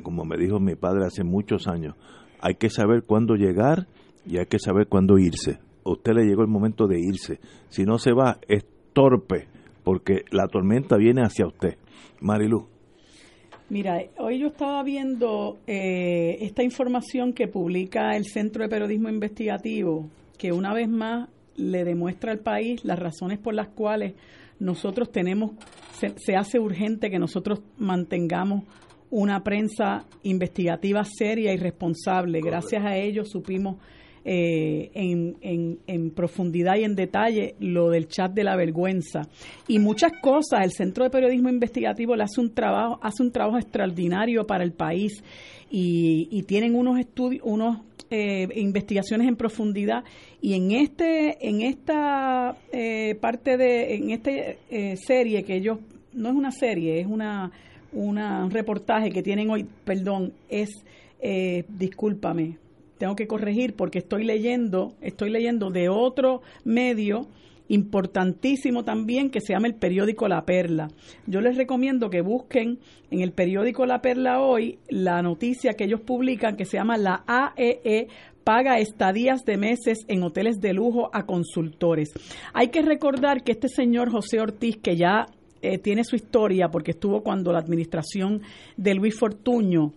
como 0.04 0.24
me 0.24 0.38
dijo 0.38 0.60
mi 0.60 0.76
padre 0.76 1.06
hace 1.06 1.24
muchos 1.24 1.68
años, 1.68 1.96
hay 2.44 2.56
que 2.56 2.70
saber 2.70 3.04
cuándo 3.04 3.36
llegar 3.36 3.88
y 4.26 4.38
hay 4.38 4.48
que 4.48 4.60
saber 4.60 4.88
cuándo 4.88 5.18
irse. 5.18 5.60
A 5.86 5.92
usted 5.92 6.12
le 6.12 6.26
llegó 6.26 6.42
el 6.42 6.50
momento 6.50 6.88
de 6.88 7.00
irse. 7.00 7.40
Si 7.70 7.86
no 7.86 7.98
se 7.98 8.12
va, 8.12 8.38
es 8.50 8.66
torpe, 8.92 9.48
porque 9.86 10.26
la 10.30 10.48
tormenta 10.48 10.98
viene 10.98 11.22
hacia 11.22 11.48
usted. 11.48 11.78
Marilu. 12.20 12.68
Mira, 13.70 13.98
hoy 14.18 14.40
yo 14.40 14.48
estaba 14.48 14.84
viendo 14.84 15.60
eh, 15.68 16.36
esta 16.42 16.64
información 16.64 17.32
que 17.32 17.48
publica 17.48 18.18
el 18.18 18.26
Centro 18.26 18.62
de 18.64 18.70
Periodismo 18.70 19.08
Investigativo, 19.08 20.10
que 20.38 20.52
una 20.52 20.74
vez 20.74 20.90
más 20.90 21.30
le 21.56 21.86
demuestra 21.86 22.34
al 22.34 22.40
país 22.40 22.84
las 22.84 23.00
razones 23.00 23.40
por 23.40 23.54
las 23.54 23.70
cuales 23.70 24.16
nosotros 24.60 25.14
tenemos, 25.14 25.52
se 25.94 26.36
hace 26.36 26.60
urgente 26.60 27.10
que 27.10 27.20
nosotros 27.20 27.62
mantengamos 27.78 28.64
una 29.14 29.44
prensa 29.44 30.06
investigativa 30.24 31.04
seria 31.04 31.54
y 31.54 31.58
responsable. 31.58 32.42
Gracias 32.42 32.84
a 32.84 32.98
ellos 32.98 33.30
supimos 33.30 33.76
eh, 34.26 34.90
en, 34.96 35.78
en, 35.86 36.10
profundidad 36.12 36.78
y 36.78 36.84
en 36.84 36.96
detalle 36.96 37.54
lo 37.60 37.92
del 37.92 38.08
chat 38.08 38.34
de 38.34 38.44
la 38.44 38.56
vergüenza 38.56 39.22
y 39.68 39.78
muchas 39.78 40.14
cosas. 40.20 40.64
El 40.64 40.72
Centro 40.72 41.04
de 41.04 41.12
Periodismo 41.12 41.50
Investigativo 41.50 42.16
le 42.16 42.24
hace 42.24 42.42
un 42.42 42.56
trabajo, 42.56 43.00
hace 43.04 43.22
un 43.22 43.32
trabajo 43.32 43.60
extraordinario 43.60 44.48
para 44.48 44.64
el 44.64 44.72
país 44.72 45.24
y, 45.70 46.42
tienen 46.48 46.74
unos 46.74 46.98
estudios, 46.98 47.44
unos 47.46 47.82
eh, 48.10 48.48
investigaciones 48.56 49.28
en 49.28 49.36
profundidad 49.36 50.04
y 50.42 50.56
en 50.56 50.72
este, 50.72 51.48
en 51.48 51.62
esta 51.62 52.58
eh, 52.72 53.16
parte 53.22 53.58
de, 53.58 53.94
en 53.94 54.10
esta 54.10 54.32
serie 54.96 55.44
que 55.44 55.56
ellos 55.56 55.78
no 56.14 56.30
es 56.30 56.36
una 56.36 56.52
serie, 56.52 57.00
es 57.00 57.08
una 57.08 57.52
un 57.94 58.52
reportaje 58.52 59.12
que 59.12 59.24
tienen 59.24 59.50
hoy, 59.50 59.66
perdón, 59.86 60.34
es, 60.50 60.70
eh, 61.22 61.64
discúlpame, 61.70 62.58
tengo 62.98 63.16
que 63.16 63.28
corregir 63.28 63.76
porque 63.76 64.00
estoy 64.00 64.24
leyendo, 64.24 64.94
estoy 65.02 65.30
leyendo 65.30 65.70
de 65.70 65.90
otro 65.90 66.42
medio 66.64 67.28
importantísimo 67.70 68.84
también 68.84 69.30
que 69.30 69.42
se 69.42 69.54
llama 69.54 69.68
el 69.68 69.76
periódico 69.76 70.28
La 70.28 70.46
Perla. 70.46 70.90
Yo 71.28 71.42
les 71.42 71.58
recomiendo 71.58 72.10
que 72.10 72.22
busquen 72.22 72.80
en 73.10 73.22
el 73.22 73.32
periódico 73.32 73.86
La 73.86 74.02
Perla 74.02 74.42
hoy 74.42 74.80
la 74.90 75.22
noticia 75.22 75.74
que 75.74 75.86
ellos 75.86 76.02
publican 76.02 76.56
que 76.56 76.66
se 76.66 76.78
llama 76.78 76.98
la 76.98 77.24
AEE 77.28 77.82
e 77.84 78.08
paga 78.44 78.80
estadías 78.80 79.44
de 79.46 79.58
meses 79.58 80.00
en 80.08 80.22
hoteles 80.24 80.60
de 80.60 80.74
lujo 80.74 81.10
a 81.14 81.26
consultores. 81.26 82.12
Hay 82.54 82.68
que 82.68 82.82
recordar 82.82 83.44
que 83.44 83.54
este 83.54 83.70
señor 83.70 84.12
José 84.12 84.42
Ortiz, 84.42 84.78
que 84.78 84.98
ya 84.98 85.28
eh, 85.64 85.78
tiene 85.78 86.04
su 86.04 86.18
historia 86.18 86.68
porque 86.68 86.92
estuvo 86.92 87.24
cuando 87.24 87.54
la 87.54 87.60
administración 87.60 88.42
de 88.76 88.94
Luis 88.96 89.18
Fortuño 89.18 89.94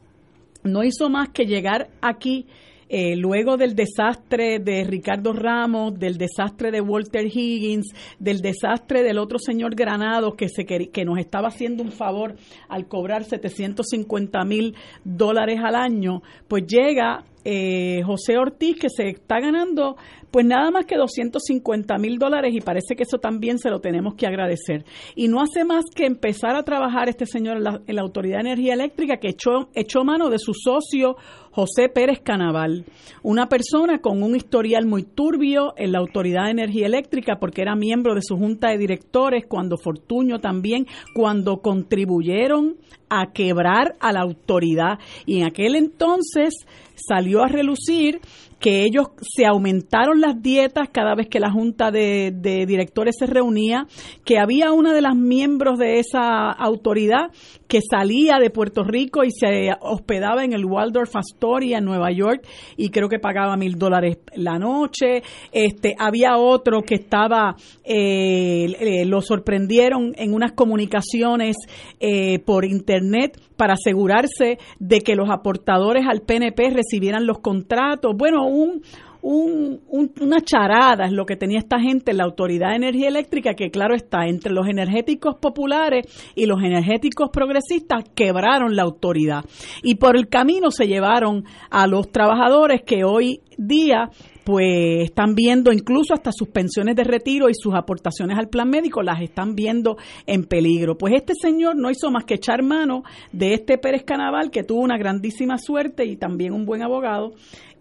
no 0.62 0.85
hizo 0.85 1.11
más 1.11 1.30
que 1.30 1.44
llegar 1.44 1.88
aquí 2.00 2.46
eh, 2.88 3.16
luego 3.16 3.56
del 3.56 3.75
desastre 3.75 4.61
de 4.61 4.85
Ricardo 4.85 5.32
Ramos, 5.32 5.99
del 5.99 6.18
desastre 6.18 6.70
de 6.70 6.80
Walter 6.80 7.26
Higgins, 7.26 7.92
del 8.20 8.40
desastre 8.40 9.02
del 9.02 9.18
otro 9.18 9.40
señor 9.40 9.75
Granados 9.75 10.37
que, 10.37 10.49
se, 10.49 10.64
que 10.64 11.04
nos 11.04 11.18
estaba 11.18 11.49
haciendo 11.49 11.82
un 11.82 11.90
favor 11.90 12.37
al 12.68 12.87
cobrar 12.87 13.25
750 13.25 14.44
mil 14.44 14.76
dólares 15.02 15.58
al 15.64 15.75
año, 15.75 16.23
pues 16.46 16.64
llega 16.68 17.25
eh, 17.44 18.02
José 18.04 18.38
Ortiz, 18.38 18.76
que 18.78 18.88
se 18.88 19.08
está 19.08 19.40
ganando 19.40 19.96
pues 20.36 20.44
nada 20.44 20.70
más 20.70 20.84
que 20.84 20.96
250 20.96 21.96
mil 21.96 22.18
dólares 22.18 22.54
y 22.54 22.60
parece 22.60 22.94
que 22.94 23.04
eso 23.04 23.16
también 23.16 23.58
se 23.58 23.70
lo 23.70 23.80
tenemos 23.80 24.16
que 24.16 24.26
agradecer. 24.26 24.84
Y 25.14 25.28
no 25.28 25.40
hace 25.40 25.64
más 25.64 25.86
que 25.94 26.04
empezar 26.04 26.56
a 26.56 26.62
trabajar 26.62 27.08
este 27.08 27.24
señor 27.24 27.56
en 27.56 27.94
la, 27.96 28.02
Autoridad 28.02 28.42
de 28.42 28.50
Energía 28.50 28.74
Eléctrica 28.74 29.16
que 29.16 29.30
echó, 29.30 29.70
echó 29.74 30.04
mano 30.04 30.28
de 30.28 30.38
su 30.38 30.52
socio 30.52 31.16
José 31.52 31.88
Pérez 31.88 32.20
Canaval, 32.22 32.84
una 33.22 33.48
persona 33.48 34.00
con 34.00 34.22
un 34.22 34.36
historial 34.36 34.84
muy 34.84 35.04
turbio 35.04 35.72
en 35.78 35.92
la 35.92 36.00
Autoridad 36.00 36.44
de 36.44 36.50
Energía 36.50 36.84
Eléctrica 36.84 37.38
porque 37.40 37.62
era 37.62 37.74
miembro 37.74 38.14
de 38.14 38.20
su 38.20 38.36
junta 38.36 38.68
de 38.68 38.76
directores 38.76 39.44
cuando 39.48 39.78
Fortuño 39.78 40.38
también, 40.38 40.86
cuando 41.14 41.62
contribuyeron 41.62 42.76
a 43.08 43.32
quebrar 43.32 43.94
a 44.00 44.12
la 44.12 44.20
autoridad. 44.20 44.98
Y 45.24 45.38
en 45.38 45.46
aquel 45.46 45.76
entonces 45.76 46.66
salió 46.96 47.42
a 47.42 47.48
relucir 47.48 48.20
que 48.58 48.84
ellos 48.84 49.08
se 49.20 49.44
aumentaron 49.44 50.20
las 50.20 50.40
dietas 50.42 50.88
cada 50.90 51.14
vez 51.14 51.28
que 51.28 51.40
la 51.40 51.50
junta 51.50 51.90
de, 51.90 52.32
directores 52.66 53.16
se 53.18 53.26
reunía, 53.26 53.86
que 54.24 54.38
había 54.38 54.72
una 54.72 54.94
de 54.94 55.02
las 55.02 55.14
miembros 55.14 55.78
de 55.78 55.98
esa 55.98 56.50
autoridad 56.50 57.30
que 57.68 57.80
salía 57.88 58.38
de 58.38 58.50
Puerto 58.50 58.82
Rico 58.82 59.24
y 59.24 59.30
se 59.30 59.70
hospedaba 59.80 60.44
en 60.44 60.52
el 60.52 60.64
Waldorf 60.64 61.16
Astoria 61.16 61.78
en 61.78 61.84
Nueva 61.84 62.10
York 62.12 62.46
y 62.76 62.90
creo 62.90 63.08
que 63.08 63.18
pagaba 63.18 63.56
mil 63.56 63.76
dólares 63.76 64.18
la 64.34 64.58
noche. 64.58 65.22
Este, 65.52 65.94
había 65.98 66.38
otro 66.38 66.82
que 66.82 66.94
estaba, 66.94 67.56
eh, 67.84 69.04
lo 69.06 69.20
sorprendieron 69.20 70.12
en 70.16 70.32
unas 70.32 70.52
comunicaciones 70.52 71.56
eh, 72.00 72.38
por 72.38 72.64
internet 72.64 73.38
para 73.56 73.75
asegurarse 73.75 74.58
de 74.78 75.00
que 75.00 75.16
los 75.16 75.30
aportadores 75.30 76.04
al 76.08 76.22
PNP 76.22 76.70
recibieran 76.70 77.26
los 77.26 77.38
contratos. 77.38 78.14
Bueno, 78.16 78.46
un, 78.46 78.82
un, 79.22 79.80
una 80.20 80.40
charada 80.40 81.06
es 81.06 81.12
lo 81.12 81.26
que 81.26 81.36
tenía 81.36 81.58
esta 81.58 81.80
gente 81.80 82.12
en 82.12 82.18
la 82.18 82.25
Autoridad 82.25 82.70
de 82.70 82.76
Energía 82.76 83.08
Eléctrica, 83.08 83.54
que 83.54 83.70
claro 83.70 83.94
está, 83.94 84.26
entre 84.26 84.52
los 84.52 84.68
energéticos 84.68 85.36
populares 85.40 86.06
y 86.34 86.46
los 86.46 86.62
energéticos 86.62 87.30
progresistas 87.32 88.04
quebraron 88.14 88.76
la 88.76 88.82
autoridad. 88.82 89.44
Y 89.82 89.96
por 89.96 90.16
el 90.16 90.28
camino 90.28 90.70
se 90.70 90.86
llevaron 90.86 91.44
a 91.70 91.86
los 91.86 92.12
trabajadores 92.12 92.82
que 92.82 93.04
hoy 93.04 93.40
día 93.58 94.10
pues 94.46 95.02
están 95.02 95.34
viendo 95.34 95.72
incluso 95.72 96.14
hasta 96.14 96.30
sus 96.30 96.46
pensiones 96.46 96.94
de 96.94 97.02
retiro 97.02 97.48
y 97.48 97.52
sus 97.52 97.74
aportaciones 97.74 98.38
al 98.38 98.48
plan 98.48 98.70
médico 98.70 99.02
las 99.02 99.20
están 99.20 99.56
viendo 99.56 99.96
en 100.24 100.44
peligro. 100.44 100.96
Pues 100.96 101.14
este 101.16 101.32
señor 101.34 101.74
no 101.74 101.90
hizo 101.90 102.12
más 102.12 102.24
que 102.24 102.34
echar 102.34 102.62
mano 102.62 103.02
de 103.32 103.54
este 103.54 103.76
Pérez 103.76 104.04
Canaval 104.04 104.52
que 104.52 104.62
tuvo 104.62 104.82
una 104.82 104.98
grandísima 104.98 105.58
suerte 105.58 106.04
y 106.04 106.14
también 106.14 106.52
un 106.52 106.64
buen 106.64 106.84
abogado. 106.84 107.32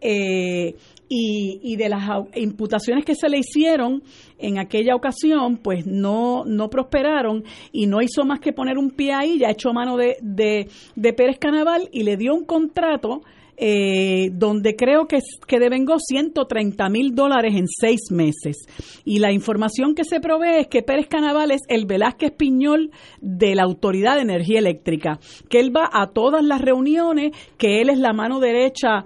Eh, 0.01 0.75
y, 1.07 1.59
y, 1.61 1.75
de 1.75 1.87
las 1.87 2.03
imputaciones 2.33 3.05
que 3.05 3.13
se 3.13 3.29
le 3.29 3.37
hicieron 3.37 4.01
en 4.39 4.57
aquella 4.57 4.95
ocasión, 4.95 5.57
pues 5.57 5.85
no, 5.85 6.45
no 6.45 6.71
prosperaron 6.71 7.43
y 7.71 7.85
no 7.85 8.01
hizo 8.01 8.25
más 8.25 8.39
que 8.39 8.53
poner 8.53 8.79
un 8.79 8.89
pie 8.89 9.13
ahí, 9.13 9.37
ya 9.37 9.51
echó 9.51 9.71
mano 9.71 9.97
de, 9.97 10.17
de, 10.23 10.67
de 10.95 11.13
Pérez 11.13 11.37
Canaval 11.37 11.89
y 11.91 12.01
le 12.01 12.17
dio 12.17 12.33
un 12.33 12.43
contrato 12.43 13.21
eh, 13.57 14.29
donde 14.33 14.75
creo 14.75 15.07
que, 15.07 15.19
que 15.47 15.59
devengó 15.59 15.97
130 15.99 16.89
mil 16.89 17.15
dólares 17.15 17.55
en 17.55 17.67
seis 17.67 18.11
meses. 18.11 18.57
Y 19.05 19.19
la 19.19 19.31
información 19.31 19.95
que 19.95 20.03
se 20.03 20.19
provee 20.19 20.59
es 20.59 20.67
que 20.67 20.83
Pérez 20.83 21.07
Canaval 21.07 21.51
es 21.51 21.61
el 21.67 21.85
Velázquez 21.85 22.31
Piñol 22.31 22.91
de 23.21 23.55
la 23.55 23.63
Autoridad 23.63 24.15
de 24.15 24.21
Energía 24.21 24.59
Eléctrica, 24.59 25.19
que 25.49 25.59
él 25.59 25.75
va 25.75 25.89
a 25.91 26.07
todas 26.07 26.43
las 26.43 26.61
reuniones, 26.61 27.31
que 27.57 27.81
él 27.81 27.89
es 27.89 27.97
la 27.97 28.13
mano 28.13 28.39
derecha 28.39 29.05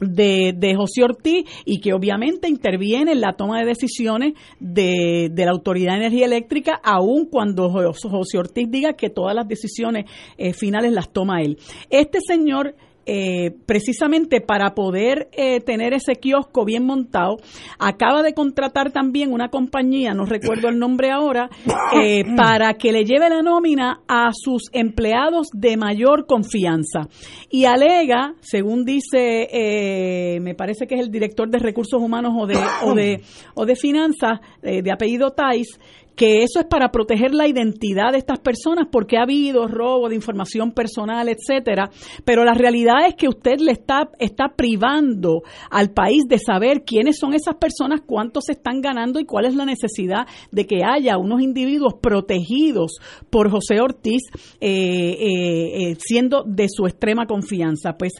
de, 0.00 0.54
de, 0.56 0.74
José 0.74 1.02
Ortiz 1.02 1.44
y 1.64 1.80
que 1.80 1.92
obviamente 1.92 2.48
interviene 2.48 3.12
en 3.12 3.20
la 3.20 3.32
toma 3.32 3.60
de 3.60 3.66
decisiones 3.66 4.34
de, 4.60 5.28
de 5.32 5.44
la 5.44 5.50
Autoridad 5.50 5.94
de 5.94 6.06
Energía 6.06 6.26
Eléctrica, 6.26 6.80
aun 6.82 7.26
cuando 7.26 7.70
José 7.70 8.38
Ortiz 8.38 8.68
diga 8.70 8.92
que 8.92 9.10
todas 9.10 9.34
las 9.34 9.48
decisiones 9.48 10.10
eh, 10.36 10.52
finales 10.52 10.92
las 10.92 11.12
toma 11.12 11.42
él. 11.42 11.58
Este 11.90 12.18
señor 12.20 12.74
eh, 13.10 13.52
precisamente 13.64 14.42
para 14.42 14.74
poder 14.74 15.30
eh, 15.32 15.60
tener 15.60 15.94
ese 15.94 16.16
kiosco 16.16 16.66
bien 16.66 16.84
montado, 16.84 17.38
acaba 17.78 18.22
de 18.22 18.34
contratar 18.34 18.92
también 18.92 19.32
una 19.32 19.48
compañía, 19.48 20.12
no 20.12 20.26
recuerdo 20.26 20.68
el 20.68 20.78
nombre 20.78 21.10
ahora, 21.10 21.48
eh, 21.94 22.22
para 22.36 22.74
que 22.74 22.92
le 22.92 23.06
lleve 23.06 23.30
la 23.30 23.40
nómina 23.40 24.02
a 24.08 24.32
sus 24.34 24.64
empleados 24.74 25.48
de 25.54 25.78
mayor 25.78 26.26
confianza. 26.26 27.08
Y 27.48 27.64
alega, 27.64 28.34
según 28.40 28.84
dice, 28.84 30.38
me 30.42 30.54
parece 30.54 30.86
que 30.86 30.96
es 30.96 31.00
el 31.00 31.10
director 31.10 31.48
de 31.48 31.60
recursos 31.60 32.02
humanos 32.02 32.34
o 32.36 32.46
de, 32.46 32.58
o 32.82 32.94
de, 32.94 33.22
o 33.54 33.64
de 33.64 33.74
finanzas, 33.74 34.40
de 34.60 34.92
apellido 34.92 35.30
Tais, 35.30 35.78
que 36.18 36.42
eso 36.42 36.58
es 36.58 36.66
para 36.66 36.90
proteger 36.90 37.32
la 37.32 37.46
identidad 37.46 38.10
de 38.10 38.18
estas 38.18 38.40
personas 38.40 38.88
porque 38.90 39.16
ha 39.16 39.22
habido 39.22 39.68
robo 39.68 40.08
de 40.08 40.16
información 40.16 40.72
personal, 40.72 41.28
etcétera, 41.28 41.90
pero 42.24 42.44
la 42.44 42.54
realidad 42.54 43.06
es 43.06 43.14
que 43.14 43.28
usted 43.28 43.60
le 43.60 43.70
está 43.70 44.10
está 44.18 44.48
privando 44.56 45.42
al 45.70 45.90
país 45.90 46.24
de 46.26 46.38
saber 46.38 46.82
quiénes 46.84 47.18
son 47.18 47.34
esas 47.34 47.54
personas, 47.54 48.00
cuántos 48.04 48.46
se 48.46 48.52
están 48.52 48.80
ganando 48.80 49.20
y 49.20 49.26
cuál 49.26 49.44
es 49.44 49.54
la 49.54 49.64
necesidad 49.64 50.26
de 50.50 50.66
que 50.66 50.82
haya 50.84 51.18
unos 51.18 51.40
individuos 51.40 51.94
protegidos 52.02 52.98
por 53.30 53.48
José 53.48 53.80
Ortiz 53.80 54.22
eh, 54.60 54.70
eh, 54.70 55.90
eh, 55.90 55.96
siendo 56.00 56.42
de 56.42 56.66
su 56.68 56.86
extrema 56.86 57.26
confianza. 57.26 57.92
Pues 57.96 58.14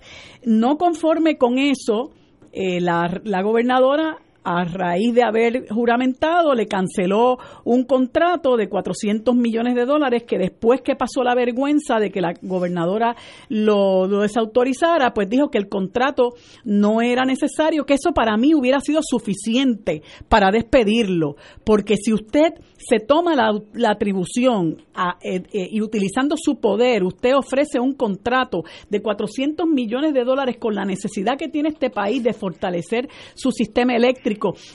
no 0.45 0.77
conforme 0.77 1.37
con 1.37 1.59
eso, 1.59 2.13
la, 2.53 3.21
la 3.25 3.43
gobernadora 3.43 4.19
a 4.45 4.65
raíz 4.65 5.15
de 5.15 5.23
haber 5.23 5.69
juramentado, 5.69 6.55
le 6.55 6.67
canceló 6.67 7.39
un 7.65 7.85
contrato 7.85 8.57
de 8.57 8.69
400 8.69 9.35
millones 9.35 9.75
de 9.75 9.85
dólares 9.85 10.25
que 10.25 10.39
después 10.39 10.81
que 10.81 10.97
pasó 10.97 11.23
la 11.23 11.35
vergüenza 11.35 11.99
de 11.99 12.11
que 12.11 12.21
la 12.21 12.35
gobernadora 12.41 13.17
lo, 13.49 14.09
desautorizara, 14.09 15.13
pues 15.13 15.29
dijo 15.29 15.51
que 15.51 15.59
el 15.59 15.69
contrato 15.69 16.35
no 16.65 17.03
era 17.03 17.25
necesario, 17.25 17.85
que 17.85 17.95
eso 17.95 18.13
para 18.13 18.37
mí 18.37 18.55
hubiera 18.55 18.81
sido 18.81 19.01
suficiente 19.03 20.03
para 20.29 20.51
despedirlo, 20.51 21.37
porque 21.65 21.97
si 21.97 22.13
usted 22.13 22.55
se 22.79 23.01
toma 23.01 23.35
la, 23.35 23.91
atribución 23.91 24.83
eh, 25.23 25.43
eh, 25.53 25.69
y 25.71 25.83
utilizando 25.83 26.37
su 26.39 26.61
poder, 26.61 27.03
usted 27.03 27.35
ofrece 27.35 27.81
un 27.81 27.95
contrato 27.95 28.63
de 28.89 29.03
400 29.03 29.67
millones 29.67 30.15
de 30.15 30.25
dólares 30.25 30.57
con 30.59 30.75
la 30.75 30.85
necesidad 30.85 31.37
que 31.37 31.49
tiene 31.49 31.71
este 31.71 31.91
país 31.91 32.23
de 32.23 32.33
fortalecer 32.33 33.09
su 33.35 33.51
sistema 33.51 33.95
eléctrico 33.95 34.28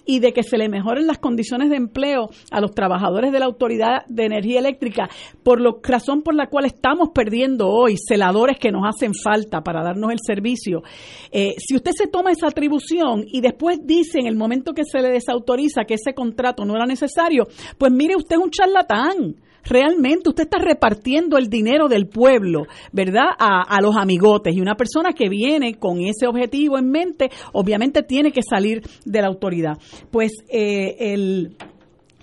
y 0.06 0.20
de 0.20 0.34
que 0.34 0.44
se 0.44 0.58
le 0.58 0.70
mejoren 0.70 1.08
las 1.08 1.20
condiciones 1.20 1.70
de 1.70 1.76
empleo 1.76 2.30
a 2.52 2.62
los 2.62 2.72
trabajadores 2.72 3.32
de 3.32 3.40
la 3.40 3.46
Autoridad 3.46 4.06
de 4.08 4.26
Energía 4.26 4.60
Eléctrica, 4.60 5.10
por 5.44 5.62
la 5.62 5.74
razón 5.84 6.22
por 6.22 6.36
la 6.36 6.48
cual 6.48 6.66
estamos 6.66 7.10
perdiendo 7.14 7.70
hoy 7.70 7.96
celadores 7.98 8.58
que 8.58 8.72
nos 8.72 8.84
hacen 8.88 9.14
falta 9.14 9.62
para 9.62 9.84
darnos 9.84 10.12
el 10.12 10.20
servicio. 10.26 10.84
Eh, 11.32 11.56
si 11.58 11.76
usted 11.76 11.92
se 11.92 12.08
toma 12.08 12.32
esa 12.32 12.48
atribución 12.48 13.26
y 13.28 13.42
después 13.42 13.80
dice 13.84 14.20
en 14.20 14.28
el 14.28 14.36
momento 14.36 14.74
que 14.74 14.86
se 14.86 15.02
le 15.02 15.10
desautoriza 15.10 15.86
que 15.86 15.96
ese 15.96 16.14
contrato 16.14 16.66
no 16.66 16.76
era 16.76 16.86
necesario, 16.86 17.48
pues 17.78 17.92
mire, 17.92 18.16
usted 18.16 18.38
es 18.38 18.42
un 18.42 18.52
charlatán. 18.52 19.36
Realmente 19.66 20.30
usted 20.30 20.44
está 20.44 20.60
repartiendo 20.60 21.38
el 21.38 21.50
dinero 21.50 21.88
del 21.88 22.08
pueblo, 22.08 22.66
¿verdad? 22.92 23.30
A, 23.38 23.82
los 23.82 23.96
amigotes. 23.96 24.56
Y 24.56 24.62
una 24.62 24.76
persona 24.76 25.14
que 25.14 25.30
viene 25.30 25.76
con 25.76 26.00
ese 26.02 26.28
objetivo 26.28 26.78
en 26.78 26.90
mente, 26.90 27.30
obviamente 27.54 28.04
tiene 28.04 28.32
que 28.32 28.42
salir 28.42 28.82
de 29.06 29.22
la 29.22 29.28
autoridad. 29.28 29.78
Pues 30.12 30.32
eh, 30.50 30.96
el 31.00 31.56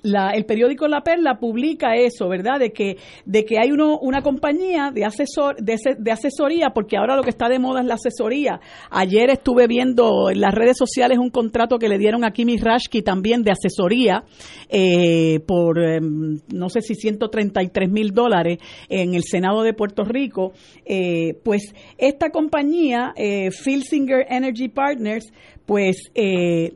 el 0.03 0.45
periódico 0.45 0.89
La 0.89 1.03
Perla 1.03 1.39
publica 1.39 1.95
eso, 1.95 2.29
¿verdad? 2.29 2.59
De 2.59 2.73
que, 2.73 2.97
de 3.25 3.45
que 3.45 3.59
hay 3.59 3.71
uno, 3.71 3.99
una 3.99 4.23
compañía 4.23 4.91
de, 4.93 5.05
asesor, 5.05 5.57
de, 5.57 6.11
asesoría, 6.11 6.71
porque 6.71 6.97
ahora 6.97 7.17
lo 7.17 7.23
que 7.23 7.31
está 7.31 7.49
de 7.49 7.59
moda 7.59 7.81
es 7.81 7.87
la 7.87 7.95
asesoría. 7.95 8.61
Ayer 8.91 9.31
estuve 9.31 9.67
viendo 9.67 10.31
en 10.31 10.41
las 10.41 10.55
redes 10.55 10.77
sociales 10.77 11.19
un 11.19 11.31
contrato 11.31 11.79
que 11.79 11.89
le 11.89 11.99
dieron 11.99 12.25
a 12.25 12.33
Kimi 12.33 12.57
Rashki 12.57 13.03
también 13.03 13.43
de 13.43 13.53
asesoría 13.53 14.25
eh, 14.69 15.41
por, 15.47 15.83
em, 15.83 16.41
no 16.53 16.69
sé 16.69 16.81
si 16.81 16.95
133 16.95 17.91
mil 17.91 18.13
dólares 18.13 18.59
en 18.89 19.15
el 19.15 19.23
Senado 19.25 19.63
de 19.63 19.75
Puerto 19.75 20.05
Rico. 20.05 20.53
Eh, 20.85 21.35
pues 21.45 21.75
esta 21.99 22.31
compañía, 22.31 23.13
eh, 23.17 23.51
Filsinger 23.51 24.27
Energy 24.29 24.69
Partners, 24.69 25.33
pues 25.67 26.11
eh, 26.15 26.73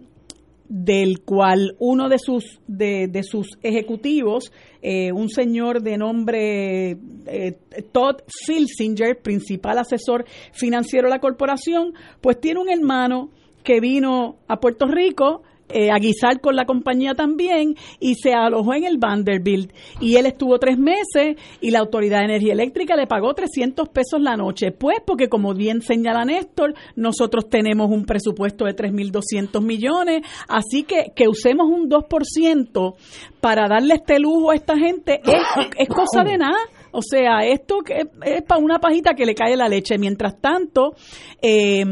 del 0.76 1.20
cual 1.20 1.76
uno 1.78 2.08
de 2.08 2.18
sus, 2.18 2.58
de, 2.66 3.06
de 3.06 3.22
sus 3.22 3.46
ejecutivos, 3.62 4.50
eh, 4.82 5.12
un 5.12 5.28
señor 5.28 5.82
de 5.82 5.96
nombre 5.96 6.98
eh, 7.26 7.58
Todd 7.92 8.22
Filsinger, 8.44 9.22
principal 9.22 9.78
asesor 9.78 10.24
financiero 10.52 11.06
de 11.06 11.14
la 11.14 11.20
corporación, 11.20 11.94
pues 12.20 12.40
tiene 12.40 12.58
un 12.58 12.68
hermano 12.68 13.30
que 13.62 13.78
vino 13.78 14.38
a 14.48 14.58
Puerto 14.58 14.86
Rico 14.86 15.42
eh, 15.68 15.90
a 15.90 15.98
guisar 15.98 16.40
con 16.40 16.56
la 16.56 16.66
compañía 16.66 17.14
también 17.14 17.74
y 17.98 18.14
se 18.16 18.32
alojó 18.32 18.74
en 18.74 18.84
el 18.84 18.98
Vanderbilt. 18.98 19.72
Y 20.00 20.16
él 20.16 20.26
estuvo 20.26 20.58
tres 20.58 20.78
meses 20.78 21.36
y 21.60 21.70
la 21.70 21.80
Autoridad 21.80 22.18
de 22.18 22.26
Energía 22.26 22.52
Eléctrica 22.52 22.96
le 22.96 23.06
pagó 23.06 23.32
300 23.34 23.88
pesos 23.88 24.20
la 24.20 24.36
noche. 24.36 24.72
Pues 24.72 24.98
porque 25.04 25.28
como 25.28 25.54
bien 25.54 25.80
señala 25.80 26.24
Néstor, 26.24 26.74
nosotros 26.96 27.48
tenemos 27.48 27.90
un 27.90 28.04
presupuesto 28.04 28.64
de 28.66 28.76
3.200 28.76 29.62
millones, 29.62 30.22
así 30.48 30.82
que 30.82 31.12
que 31.14 31.28
usemos 31.28 31.66
un 31.68 31.88
2% 31.88 32.94
para 33.40 33.68
darle 33.68 33.94
este 33.94 34.18
lujo 34.18 34.50
a 34.50 34.54
esta 34.54 34.76
gente 34.76 35.20
es, 35.24 35.88
cosa 35.88 36.24
de 36.24 36.38
nada. 36.38 36.58
O 36.92 37.02
sea, 37.02 37.40
esto 37.44 37.78
que 37.78 38.06
es 38.24 38.42
para 38.42 38.60
una 38.60 38.78
pajita 38.78 39.14
que 39.14 39.26
le 39.26 39.34
cae 39.34 39.56
la 39.56 39.68
leche. 39.68 39.98
Mientras 39.98 40.40
tanto, 40.40 40.94
eh, 41.42 41.84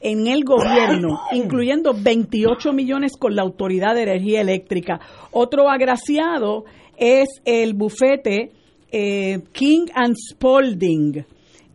en 0.00 0.28
el 0.28 0.44
gobierno, 0.44 1.22
incluyendo 1.32 1.92
28 1.92 2.72
millones 2.72 3.16
con 3.18 3.34
la 3.34 3.42
Autoridad 3.42 3.96
de 3.96 4.02
Energía 4.02 4.42
Eléctrica. 4.42 5.00
Otro 5.32 5.68
agraciado 5.68 6.66
es 6.96 7.28
el 7.44 7.74
bufete 7.74 8.52
eh, 8.90 9.40
King 9.52 9.86
and 9.94 10.14
Spalding, 10.16 11.24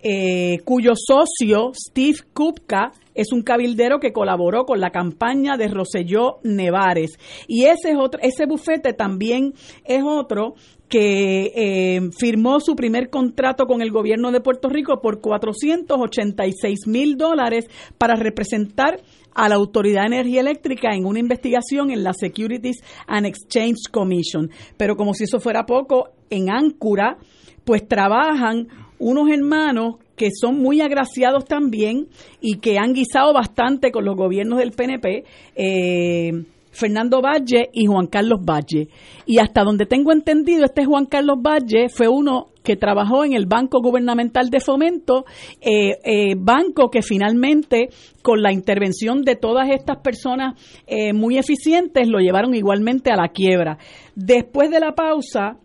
eh, 0.03 0.59
cuyo 0.65 0.93
socio 0.95 1.71
Steve 1.75 2.17
Kupka 2.33 2.91
es 3.13 3.31
un 3.31 3.43
cabildero 3.43 3.99
que 3.99 4.13
colaboró 4.13 4.65
con 4.65 4.79
la 4.79 4.89
campaña 4.89 5.57
de 5.57 5.67
Roselló 5.67 6.39
Nevares. 6.43 7.19
Y 7.47 7.65
ese, 7.65 7.91
es 7.91 7.97
otro, 7.97 8.19
ese 8.23 8.45
bufete 8.45 8.93
también 8.93 9.53
es 9.85 10.01
otro 10.03 10.55
que 10.91 11.53
eh, 11.55 12.01
firmó 12.19 12.59
su 12.59 12.75
primer 12.75 13.09
contrato 13.09 13.65
con 13.65 13.81
el 13.81 13.91
gobierno 13.91 14.29
de 14.33 14.41
Puerto 14.41 14.67
Rico 14.67 14.99
por 14.99 15.21
486 15.21 16.85
mil 16.87 17.15
dólares 17.15 17.65
para 17.97 18.17
representar 18.17 18.99
a 19.33 19.47
la 19.47 19.55
Autoridad 19.55 20.01
de 20.01 20.17
Energía 20.17 20.41
Eléctrica 20.41 20.89
en 20.93 21.05
una 21.05 21.19
investigación 21.19 21.91
en 21.91 22.03
la 22.03 22.11
Securities 22.11 22.83
and 23.07 23.25
Exchange 23.25 23.89
Commission. 23.89 24.51
Pero 24.75 24.97
como 24.97 25.13
si 25.13 25.23
eso 25.23 25.39
fuera 25.39 25.65
poco, 25.65 26.09
en 26.29 26.51
Áncora, 26.51 27.17
pues 27.63 27.87
trabajan 27.87 28.67
unos 28.99 29.29
hermanos 29.29 29.95
que 30.17 30.27
son 30.37 30.59
muy 30.59 30.81
agraciados 30.81 31.45
también 31.45 32.09
y 32.41 32.57
que 32.57 32.77
han 32.77 32.91
guisado 32.91 33.33
bastante 33.33 33.93
con 33.93 34.03
los 34.03 34.17
gobiernos 34.17 34.59
del 34.59 34.73
PNP. 34.73 35.23
Eh, 35.55 36.31
Fernando 36.71 37.21
Valle 37.21 37.69
y 37.73 37.85
Juan 37.85 38.07
Carlos 38.07 38.39
Valle. 38.43 38.89
Y 39.25 39.39
hasta 39.39 39.63
donde 39.63 39.85
tengo 39.85 40.11
entendido, 40.11 40.65
este 40.65 40.85
Juan 40.85 41.05
Carlos 41.05 41.37
Valle 41.41 41.89
fue 41.89 42.07
uno 42.07 42.47
que 42.63 42.75
trabajó 42.75 43.25
en 43.25 43.33
el 43.33 43.45
Banco 43.45 43.81
Gubernamental 43.81 44.49
de 44.49 44.59
Fomento, 44.59 45.25
eh, 45.61 45.97
eh, 46.03 46.35
banco 46.37 46.89
que 46.89 47.01
finalmente, 47.01 47.89
con 48.21 48.41
la 48.41 48.51
intervención 48.51 49.21
de 49.21 49.35
todas 49.35 49.69
estas 49.69 49.97
personas 49.97 50.59
eh, 50.87 51.13
muy 51.13 51.37
eficientes, 51.37 52.07
lo 52.07 52.19
llevaron 52.19 52.53
igualmente 52.53 53.11
a 53.11 53.15
la 53.15 53.29
quiebra. 53.29 53.77
Después 54.15 54.69
de 54.69 54.79
la 54.79 54.93
pausa, 54.93 55.57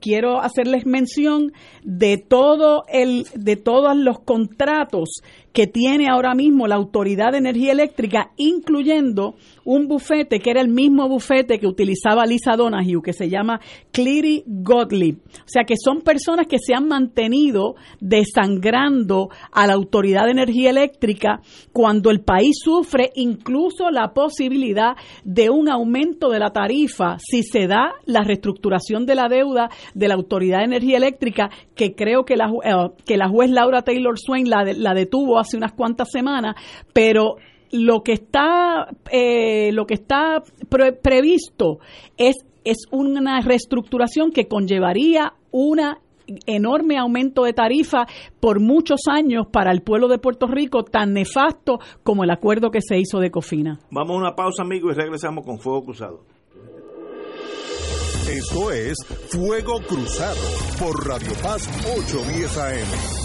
quiero 0.00 0.40
hacerles 0.40 0.86
mención 0.86 1.52
de 1.82 2.16
todo 2.16 2.84
el 2.88 3.26
de 3.34 3.56
todos 3.56 3.94
los 3.96 4.20
contratos 4.20 5.22
que 5.52 5.66
tiene 5.66 6.08
ahora 6.08 6.34
mismo 6.34 6.66
la 6.66 6.76
Autoridad 6.76 7.32
de 7.32 7.38
Energía 7.38 7.72
Eléctrica, 7.72 8.30
incluyendo 8.36 9.34
un 9.64 9.86
bufete 9.86 10.40
que 10.40 10.50
era 10.50 10.60
el 10.60 10.68
mismo 10.68 11.08
bufete 11.08 11.58
que 11.58 11.66
utilizaba 11.66 12.26
Lisa 12.26 12.56
Donahue, 12.56 13.02
que 13.02 13.12
se 13.12 13.28
llama 13.28 13.60
Cleary 13.92 14.44
Gottlieb. 14.46 15.16
O 15.16 15.46
sea, 15.48 15.64
que 15.64 15.74
son 15.76 16.00
personas 16.00 16.46
que 16.46 16.58
se 16.58 16.74
han 16.74 16.88
mantenido 16.88 17.74
desangrando 18.00 19.28
a 19.52 19.66
la 19.66 19.74
Autoridad 19.74 20.24
de 20.24 20.32
Energía 20.32 20.70
Eléctrica 20.70 21.40
cuando 21.72 22.10
el 22.10 22.22
país 22.22 22.56
sufre 22.62 23.10
incluso 23.14 23.90
la 23.90 24.12
posibilidad 24.12 24.96
de 25.24 25.50
un 25.50 25.68
aumento 25.70 26.30
de 26.30 26.38
la 26.38 26.50
tarifa 26.50 27.16
si 27.18 27.42
se 27.42 27.66
da 27.66 27.92
la 28.06 28.22
reestructuración 28.22 29.06
de 29.06 29.14
la 29.14 29.28
deuda 29.28 29.68
de 29.94 30.08
la 30.08 30.14
Autoridad 30.14 30.58
de 30.58 30.64
Energía 30.64 30.96
Eléctrica, 30.96 31.50
que 31.74 31.94
creo 31.94 32.24
que 32.24 32.36
la, 32.36 32.50
eh, 32.64 32.90
que 33.04 33.16
la 33.16 33.28
juez 33.28 33.50
Laura 33.50 33.82
Taylor 33.82 34.18
Swain 34.18 34.48
la, 34.48 34.64
la 34.64 34.94
detuvo 34.94 35.38
hace 35.42 35.56
unas 35.56 35.72
cuantas 35.72 36.10
semanas, 36.10 36.56
pero 36.92 37.36
lo 37.70 38.02
que 38.02 38.12
está, 38.12 38.88
eh, 39.10 39.72
lo 39.72 39.86
que 39.86 39.94
está 39.94 40.42
previsto 41.02 41.78
es, 42.16 42.36
es 42.64 42.86
una 42.90 43.40
reestructuración 43.40 44.30
que 44.30 44.46
conllevaría 44.46 45.34
una 45.50 45.98
enorme 46.46 46.98
aumento 46.98 47.44
de 47.44 47.52
tarifa 47.52 48.06
por 48.40 48.60
muchos 48.60 49.00
años 49.10 49.46
para 49.50 49.72
el 49.72 49.82
pueblo 49.82 50.08
de 50.08 50.18
Puerto 50.18 50.46
Rico, 50.46 50.84
tan 50.84 51.12
nefasto 51.12 51.78
como 52.02 52.24
el 52.24 52.30
acuerdo 52.30 52.70
que 52.70 52.80
se 52.80 52.98
hizo 52.98 53.18
de 53.18 53.30
Cofina. 53.30 53.78
Vamos 53.90 54.16
a 54.16 54.18
una 54.18 54.34
pausa, 54.34 54.62
amigos, 54.62 54.94
y 54.94 55.00
regresamos 55.00 55.44
con 55.44 55.58
Fuego 55.58 55.84
Cruzado. 55.84 56.20
Esto 58.30 58.70
es 58.70 58.96
Fuego 59.30 59.80
Cruzado 59.86 60.40
por 60.78 61.06
Radio 61.06 61.32
Paz 61.42 61.68
810 61.96 62.58
AM. 62.58 63.21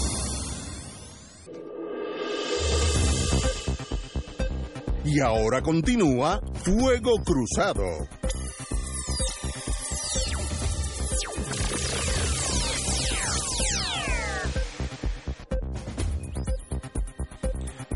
Y 5.04 5.20
ahora 5.20 5.62
continúa 5.62 6.40
Fuego 6.54 7.16
Cruzado. 7.24 7.84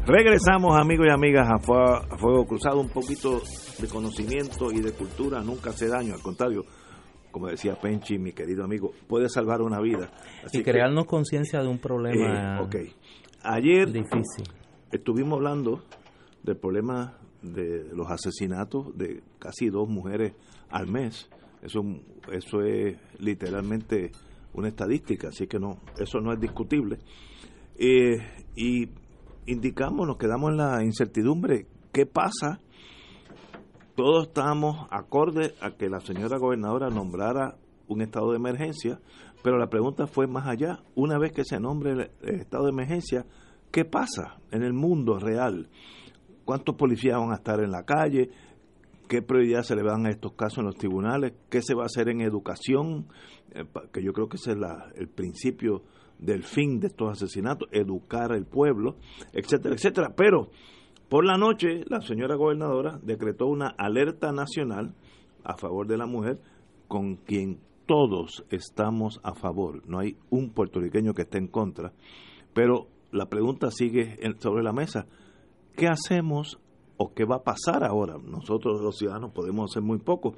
Regresamos 0.06 0.78
amigos 0.78 1.06
y 1.08 1.10
amigas 1.10 1.48
a 1.48 1.58
Fuego 1.58 2.46
Cruzado, 2.46 2.80
un 2.80 2.88
poquito 2.88 3.40
de 3.80 3.88
conocimiento 3.88 4.70
y 4.72 4.80
de 4.80 4.92
cultura 4.92 5.40
nunca 5.42 5.70
hace 5.70 5.88
daño, 5.88 6.14
al 6.14 6.20
contrario, 6.20 6.64
como 7.30 7.48
decía 7.48 7.74
Penchi, 7.80 8.18
mi 8.18 8.32
querido 8.32 8.64
amigo, 8.64 8.92
puede 9.08 9.28
salvar 9.28 9.62
una 9.62 9.80
vida. 9.80 10.10
y 10.52 10.62
crearnos 10.62 11.06
conciencia 11.06 11.60
de 11.60 11.68
un 11.68 11.78
problema 11.78 12.58
eh, 12.58 12.62
okay. 12.62 12.92
Ayer 13.42 13.90
difícil. 13.90 14.44
estuvimos 14.90 15.38
hablando 15.38 15.82
del 16.42 16.57
problema 16.57 17.18
de 17.42 17.90
los 17.94 18.11
asesinatos 18.11 18.96
de 18.96 19.22
casi 19.38 19.68
dos 19.68 19.88
mujeres 19.88 20.35
al 20.70 20.87
mes. 20.87 21.28
Eso, 21.62 21.83
eso 22.31 22.62
es 22.62 22.96
literalmente 23.18 24.11
una 24.55 24.68
estadística, 24.68 25.28
así 25.28 25.46
que 25.46 25.59
no, 25.59 25.78
eso 25.98 26.20
no 26.20 26.33
es 26.33 26.40
discutible. 26.40 26.98
Eh, 27.76 28.18
y 28.57 28.88
indicamos, 29.46 30.07
nos 30.07 30.18
quedamos 30.18 30.50
en 30.50 30.57
la 30.59 30.85
incertidumbre, 30.85 31.66
¿qué 31.92 32.07
pasa? 32.07 32.61
Todos 33.94 34.28
estamos 34.28 34.87
acorde 34.90 35.55
a 35.61 35.72
que 35.72 35.88
la 35.88 36.00
señora 36.00 36.38
gobernadora 36.38 36.88
nombrara 36.88 37.57
un 37.88 38.02
estado 38.02 38.31
de 38.31 38.37
emergencia, 38.37 39.00
pero 39.42 39.59
la 39.59 39.68
pregunta 39.68 40.07
fue 40.07 40.26
más 40.26 40.46
allá. 40.46 40.83
Una 40.94 41.18
vez 41.18 41.33
que 41.33 41.44
se 41.44 41.61
nombre 41.61 41.92
el 41.92 42.11
estado 42.40 42.64
de 42.64 42.70
emergencia, 42.70 43.26
¿qué 43.70 43.85
pasa 43.85 44.38
en 44.50 44.62
el 44.62 44.72
mundo 44.72 45.18
real? 45.18 45.68
Cuántos 46.44 46.74
policías 46.76 47.18
van 47.18 47.33
a 47.33 47.37
estar 47.37 47.61
en 47.61 47.70
la 47.70 47.85
calle, 47.85 48.31
qué 49.09 49.22
prioridad 49.22 49.62
se 49.62 49.76
le 49.76 49.83
dan 49.83 50.07
a 50.07 50.11
estos 50.11 50.33
casos 50.33 50.59
en 50.59 50.66
los 50.66 50.76
tribunales, 50.76 51.35
qué 51.50 51.62
se 51.62 51.74
va 51.74 51.83
a 51.83 51.87
hacer 51.87 52.09
en 52.09 52.20
educación, 52.20 53.07
eh, 53.55 53.64
que 53.92 54.02
yo 54.02 54.12
creo 54.12 54.28
que 54.28 54.37
ese 54.37 54.52
es 54.52 54.59
el 54.94 55.09
principio 55.09 55.83
del 56.18 56.44
fin 56.44 56.78
de 56.78 56.87
estos 56.87 57.11
asesinatos, 57.11 57.68
educar 57.72 58.33
al 58.33 58.46
pueblo, 58.46 58.96
etcétera, 59.33 59.74
etcétera. 59.74 60.14
Pero 60.16 60.50
por 61.09 61.24
la 61.24 61.37
noche 61.37 61.85
la 61.88 62.00
señora 62.00 62.37
gobernadora 62.37 62.98
decretó 63.02 63.46
una 63.46 63.68
alerta 63.76 64.33
nacional 64.33 64.94
a 65.44 65.57
favor 65.57 65.87
de 65.87 65.98
la 65.98 66.07
mujer 66.07 66.38
con 66.88 67.16
quien 67.16 67.59
todos 67.87 68.44
estamos 68.50 69.20
a 69.22 69.35
favor. 69.35 69.87
No 69.87 69.98
hay 69.98 70.16
un 70.31 70.50
puertorriqueño 70.50 71.12
que 71.14 71.22
esté 71.22 71.38
en 71.38 71.48
contra. 71.48 71.92
Pero 72.55 72.87
la 73.11 73.26
pregunta 73.26 73.70
sigue 73.70 74.18
sobre 74.38 74.62
la 74.62 74.72
mesa. 74.72 75.07
¿Qué 75.76 75.87
hacemos 75.87 76.58
o 76.96 77.12
qué 77.14 77.24
va 77.24 77.37
a 77.37 77.42
pasar 77.42 77.85
ahora? 77.85 78.16
Nosotros 78.22 78.80
los 78.80 78.96
ciudadanos 78.96 79.32
podemos 79.32 79.70
hacer 79.70 79.82
muy 79.82 79.98
poco, 79.98 80.35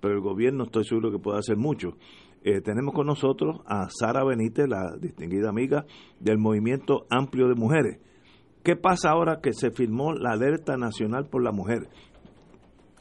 pero 0.00 0.14
el 0.14 0.20
gobierno 0.20 0.64
estoy 0.64 0.84
seguro 0.84 1.10
que 1.10 1.18
puede 1.18 1.38
hacer 1.38 1.56
mucho. 1.56 1.96
Eh, 2.44 2.60
tenemos 2.60 2.94
con 2.94 3.06
nosotros 3.06 3.60
a 3.66 3.88
Sara 3.90 4.24
Benítez, 4.24 4.68
la 4.68 4.96
distinguida 5.00 5.48
amiga 5.48 5.84
del 6.20 6.38
Movimiento 6.38 7.06
Amplio 7.10 7.48
de 7.48 7.54
Mujeres. 7.54 7.98
¿Qué 8.62 8.76
pasa 8.76 9.10
ahora 9.10 9.40
que 9.40 9.52
se 9.52 9.70
firmó 9.70 10.12
la 10.12 10.32
alerta 10.32 10.76
nacional 10.76 11.26
por 11.26 11.42
la 11.42 11.52
mujer? 11.52 11.88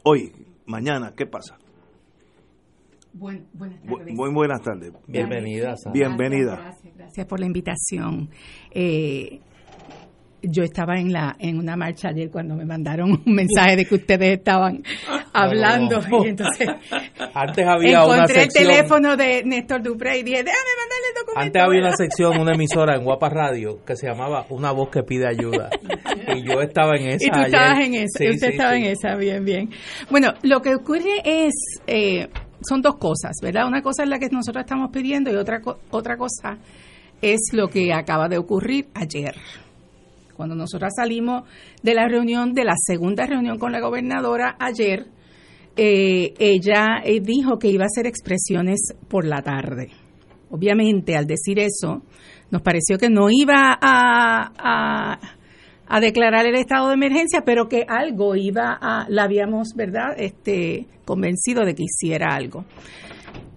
Hoy, 0.03 0.31
mañana, 0.65 1.13
¿qué 1.15 1.25
pasa? 1.25 1.57
buenas 3.13 3.81
tardes. 3.81 4.15
Muy 4.15 4.33
buenas 4.33 4.61
tardes. 4.61 4.91
Bienvenida. 5.07 5.75
Bienvenida. 5.93 6.55
Gracias, 6.57 6.95
gracias, 6.95 7.27
por 7.27 7.39
la 7.39 7.45
invitación. 7.45 8.29
Eh, 8.71 9.39
yo 10.49 10.63
estaba 10.63 10.95
en 10.99 11.11
la 11.11 11.35
en 11.39 11.57
una 11.57 11.75
marcha 11.75 12.09
ayer 12.09 12.29
cuando 12.29 12.55
me 12.55 12.65
mandaron 12.65 13.11
un 13.25 13.33
mensaje 13.33 13.75
de 13.75 13.85
que 13.85 13.95
ustedes 13.95 14.37
estaban 14.37 14.83
hablando. 15.33 16.01
Y 16.23 16.29
entonces 16.29 16.67
antes 17.33 17.65
había 17.67 18.05
una 18.05 18.27
sección, 18.27 18.43
el 18.43 18.75
teléfono 18.77 19.17
de 19.17 19.43
Néstor 19.45 19.81
Dupré 19.81 20.19
y 20.19 20.23
dije 20.23 20.43
déjame 20.43 20.71
mandarle 20.79 21.07
el 21.09 21.19
documento 21.19 21.41
antes 21.41 21.61
había 21.61 21.81
una 21.81 21.95
sección 21.95 22.39
una 22.39 22.53
emisora 22.53 22.95
en 22.95 23.03
Guapa 23.03 23.29
Radio 23.29 23.83
que 23.85 23.95
se 23.95 24.07
llamaba 24.07 24.45
una 24.49 24.71
voz 24.71 24.89
que 24.89 25.03
pide 25.03 25.27
ayuda. 25.27 25.69
Y 26.35 26.43
yo 26.43 26.59
estaba 26.59 26.95
en 26.95 27.07
esa 27.07 27.25
y 27.25 27.29
tú 27.29 27.39
estabas 27.39 27.79
en 27.85 27.93
esa 27.93 28.29
usted 28.29 28.49
estaba 28.49 28.75
en 28.75 28.83
esa 28.85 29.15
bien 29.15 29.45
bien. 29.45 29.69
Bueno 30.09 30.33
lo 30.41 30.61
que 30.61 30.73
ocurre 30.75 31.21
es 31.23 31.53
eh, 31.87 32.27
son 32.67 32.81
dos 32.81 32.95
cosas 32.97 33.33
verdad 33.41 33.67
una 33.67 33.81
cosa 33.81 34.03
es 34.03 34.09
la 34.09 34.17
que 34.17 34.29
nosotros 34.29 34.63
estamos 34.63 34.89
pidiendo 34.91 35.31
y 35.31 35.35
otra 35.35 35.61
otra 35.91 36.17
cosa 36.17 36.57
es 37.21 37.39
lo 37.53 37.67
que 37.67 37.93
acaba 37.93 38.27
de 38.27 38.37
ocurrir 38.37 38.87
ayer 38.93 39.35
cuando 40.35 40.55
nosotros 40.55 40.91
salimos 40.95 41.43
de 41.81 41.93
la 41.93 42.07
reunión, 42.07 42.53
de 42.53 42.65
la 42.65 42.75
segunda 42.77 43.25
reunión 43.25 43.57
con 43.57 43.71
la 43.71 43.79
gobernadora 43.79 44.55
ayer, 44.59 45.07
eh, 45.77 46.33
ella 46.39 47.01
eh, 47.03 47.19
dijo 47.21 47.57
que 47.59 47.69
iba 47.69 47.83
a 47.83 47.87
hacer 47.87 48.07
expresiones 48.07 48.93
por 49.09 49.25
la 49.25 49.41
tarde. 49.41 49.89
Obviamente, 50.49 51.17
al 51.17 51.25
decir 51.25 51.59
eso, 51.59 52.03
nos 52.49 52.61
pareció 52.61 52.97
que 52.97 53.09
no 53.09 53.27
iba 53.29 53.77
a, 53.81 55.19
a, 55.87 55.99
declarar 55.99 56.45
el 56.45 56.55
estado 56.55 56.87
de 56.87 56.93
emergencia, 56.93 57.41
pero 57.45 57.67
que 57.67 57.85
algo 57.87 58.35
iba 58.35 58.77
a, 58.79 59.07
la 59.09 59.23
habíamos, 59.23 59.69
¿verdad?, 59.75 60.15
este, 60.17 60.87
convencido 61.03 61.65
de 61.65 61.75
que 61.75 61.83
hiciera 61.83 62.33
algo. 62.33 62.65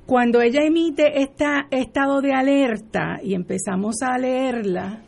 Cuando 0.07 0.41
ella 0.41 0.63
emite 0.63 1.21
este 1.21 1.45
estado 1.71 2.21
de 2.21 2.33
alerta 2.33 3.21
y 3.23 3.35
empezamos 3.35 3.97
a 4.03 4.17
leerla, 4.19 5.03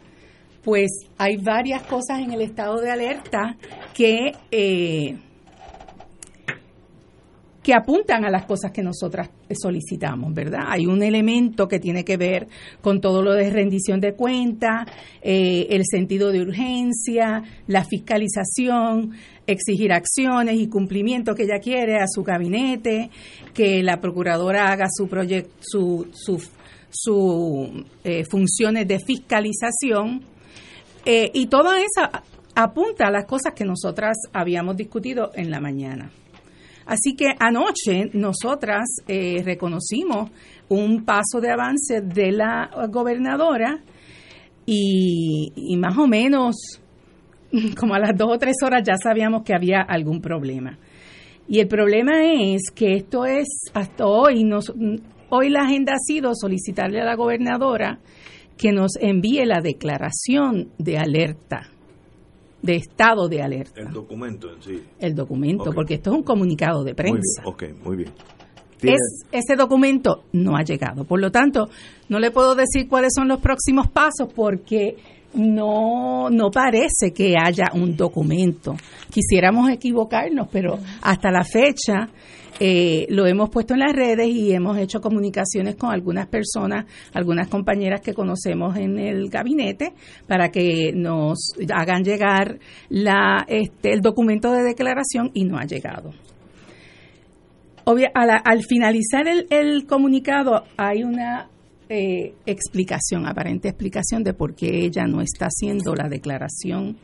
pues 0.62 0.90
hay 1.16 1.36
varias 1.36 1.82
cosas 1.84 2.20
en 2.20 2.32
el 2.32 2.42
estado 2.42 2.80
de 2.80 2.90
alerta 2.90 3.56
que, 3.94 4.32
eh, 4.50 5.16
que 7.62 7.74
apuntan 7.74 8.24
a 8.24 8.30
las 8.30 8.44
cosas 8.44 8.70
que 8.70 8.82
nosotras 8.82 9.30
solicitamos, 9.54 10.34
¿verdad? 10.34 10.64
Hay 10.66 10.86
un 10.86 11.02
elemento 11.02 11.66
que 11.66 11.78
tiene 11.78 12.04
que 12.04 12.16
ver 12.16 12.48
con 12.82 13.00
todo 13.00 13.22
lo 13.22 13.32
de 13.32 13.50
rendición 13.50 14.00
de 14.00 14.14
cuentas, 14.14 14.86
eh, 15.22 15.66
el 15.70 15.84
sentido 15.86 16.30
de 16.30 16.42
urgencia, 16.42 17.42
la 17.66 17.84
fiscalización, 17.84 19.12
exigir 19.46 19.92
acciones 19.92 20.56
y 20.56 20.68
cumplimiento 20.68 21.34
que 21.34 21.44
ella 21.44 21.58
quiere 21.58 21.96
a 21.98 22.06
su 22.06 22.22
gabinete, 22.22 23.10
que 23.54 23.82
la 23.82 24.00
procuradora 24.00 24.70
haga 24.70 24.86
su 24.90 25.08
proyecto, 25.08 25.56
su, 25.60 26.06
su, 26.12 26.38
su 26.90 27.84
eh, 28.04 28.24
funciones 28.24 28.86
de 28.86 28.98
fiscalización 29.00 30.22
eh, 31.04 31.30
y 31.32 31.46
todo 31.46 31.72
eso 31.74 32.08
apunta 32.54 33.06
a 33.06 33.10
las 33.10 33.26
cosas 33.26 33.54
que 33.54 33.64
nosotras 33.64 34.16
habíamos 34.32 34.76
discutido 34.76 35.30
en 35.34 35.50
la 35.50 35.60
mañana. 35.60 36.10
Así 36.86 37.14
que 37.14 37.28
anoche 37.38 38.10
nosotras 38.14 38.88
eh, 39.06 39.42
reconocimos 39.44 40.30
un 40.68 41.04
paso 41.04 41.40
de 41.40 41.50
avance 41.50 42.00
de 42.00 42.32
la 42.32 42.70
gobernadora 42.90 43.80
y, 44.66 45.52
y, 45.54 45.76
más 45.76 45.96
o 45.98 46.06
menos 46.06 46.80
como 47.78 47.94
a 47.94 47.98
las 47.98 48.16
dos 48.16 48.34
o 48.34 48.38
tres 48.38 48.56
horas 48.62 48.82
ya 48.84 48.94
sabíamos 49.02 49.42
que 49.42 49.54
había 49.54 49.82
algún 49.82 50.20
problema. 50.20 50.78
Y 51.48 51.58
el 51.58 51.68
problema 51.68 52.24
es 52.24 52.70
que 52.74 52.94
esto 52.94 53.24
es 53.24 53.48
hasta 53.74 54.06
hoy, 54.06 54.44
nos, 54.44 54.72
hoy 55.30 55.48
la 55.48 55.62
agenda 55.62 55.94
ha 55.94 55.98
sido 55.98 56.32
solicitarle 56.34 57.00
a 57.00 57.04
la 57.04 57.16
gobernadora 57.16 57.98
que 58.60 58.72
nos 58.72 58.96
envíe 59.00 59.46
la 59.46 59.62
declaración 59.62 60.68
de 60.76 60.98
alerta, 60.98 61.70
de 62.60 62.76
estado 62.76 63.26
de 63.26 63.40
alerta. 63.40 63.80
El 63.80 63.90
documento 63.90 64.52
en 64.52 64.62
sí. 64.62 64.82
El 64.98 65.14
documento, 65.14 65.72
porque 65.72 65.94
esto 65.94 66.10
es 66.10 66.16
un 66.18 66.22
comunicado 66.22 66.84
de 66.84 66.94
prensa. 66.94 67.42
Muy 67.42 67.54
bien, 67.58 67.72
ok, 67.74 67.86
muy 67.86 67.96
bien. 67.96 68.12
Es, 68.82 69.24
ese 69.32 69.56
documento 69.56 70.24
no 70.32 70.56
ha 70.56 70.62
llegado. 70.62 71.04
Por 71.04 71.20
lo 71.20 71.30
tanto, 71.30 71.70
no 72.10 72.18
le 72.18 72.30
puedo 72.30 72.54
decir 72.54 72.86
cuáles 72.86 73.14
son 73.14 73.28
los 73.28 73.40
próximos 73.40 73.88
pasos 73.88 74.30
porque 74.34 74.96
no, 75.34 76.28
no 76.30 76.50
parece 76.50 77.12
que 77.14 77.34
haya 77.36 77.70
un 77.74 77.96
documento. 77.96 78.74
Quisiéramos 79.12 79.70
equivocarnos, 79.70 80.48
pero 80.50 80.78
hasta 81.02 81.30
la 81.30 81.44
fecha 81.44 82.08
eh, 82.62 83.06
lo 83.08 83.26
hemos 83.26 83.48
puesto 83.48 83.72
en 83.72 83.80
las 83.80 83.94
redes 83.94 84.28
y 84.28 84.52
hemos 84.52 84.76
hecho 84.76 85.00
comunicaciones 85.00 85.76
con 85.76 85.92
algunas 85.92 86.26
personas, 86.26 86.84
algunas 87.14 87.48
compañeras 87.48 88.02
que 88.02 88.12
conocemos 88.12 88.76
en 88.76 88.98
el 88.98 89.30
gabinete, 89.30 89.94
para 90.26 90.50
que 90.50 90.92
nos 90.94 91.54
hagan 91.74 92.04
llegar 92.04 92.58
la, 92.90 93.46
este, 93.48 93.94
el 93.94 94.02
documento 94.02 94.52
de 94.52 94.62
declaración 94.62 95.30
y 95.32 95.44
no 95.44 95.56
ha 95.56 95.64
llegado. 95.64 96.12
al, 97.86 98.62
finalizar 98.64 99.26
el, 99.26 99.86
comunicado 99.86 100.64
hay 100.76 101.02
una 101.02 101.48
eh, 101.90 102.34
explicación, 102.46 103.26
aparente 103.26 103.68
explicación 103.68 104.22
de 104.22 104.32
por 104.32 104.54
qué 104.54 104.84
ella 104.84 105.06
no 105.06 105.20
está 105.20 105.46
haciendo 105.46 105.94
la 105.94 106.08
declaración 106.08 106.96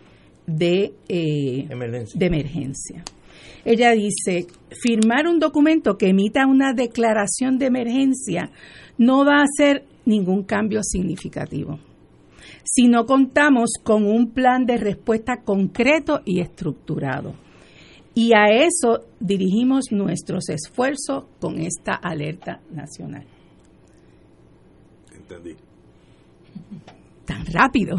de, 0.47 0.93
eh, 1.09 1.67
de 2.15 2.27
emergencia. 2.27 3.03
Ella 3.65 3.91
dice, 3.91 4.47
firmar 4.71 5.27
un 5.27 5.41
documento 5.41 5.99
que 5.99 6.11
emita 6.11 6.47
una 6.47 6.73
declaración 6.73 7.59
de 7.59 7.67
emergencia 7.67 8.51
no 8.97 9.25
va 9.25 9.41
a 9.41 9.45
hacer 9.45 9.85
ningún 10.05 10.45
cambio 10.45 10.83
significativo 10.85 11.81
si 12.63 12.89
no 12.89 13.07
contamos 13.07 13.71
con 13.83 14.05
un 14.05 14.31
plan 14.31 14.67
de 14.67 14.77
respuesta 14.77 15.43
concreto 15.45 16.21
y 16.25 16.41
estructurado. 16.41 17.35
Y 18.15 18.33
a 18.35 18.47
eso 18.51 19.05
dirigimos 19.21 19.93
nuestros 19.93 20.49
esfuerzos 20.49 21.25
con 21.41 21.59
esta 21.59 21.95
alerta 21.95 22.61
nacional. 22.71 23.25
Entendí. 25.29 25.57
Tan 27.25 27.45
rápido. 27.47 27.97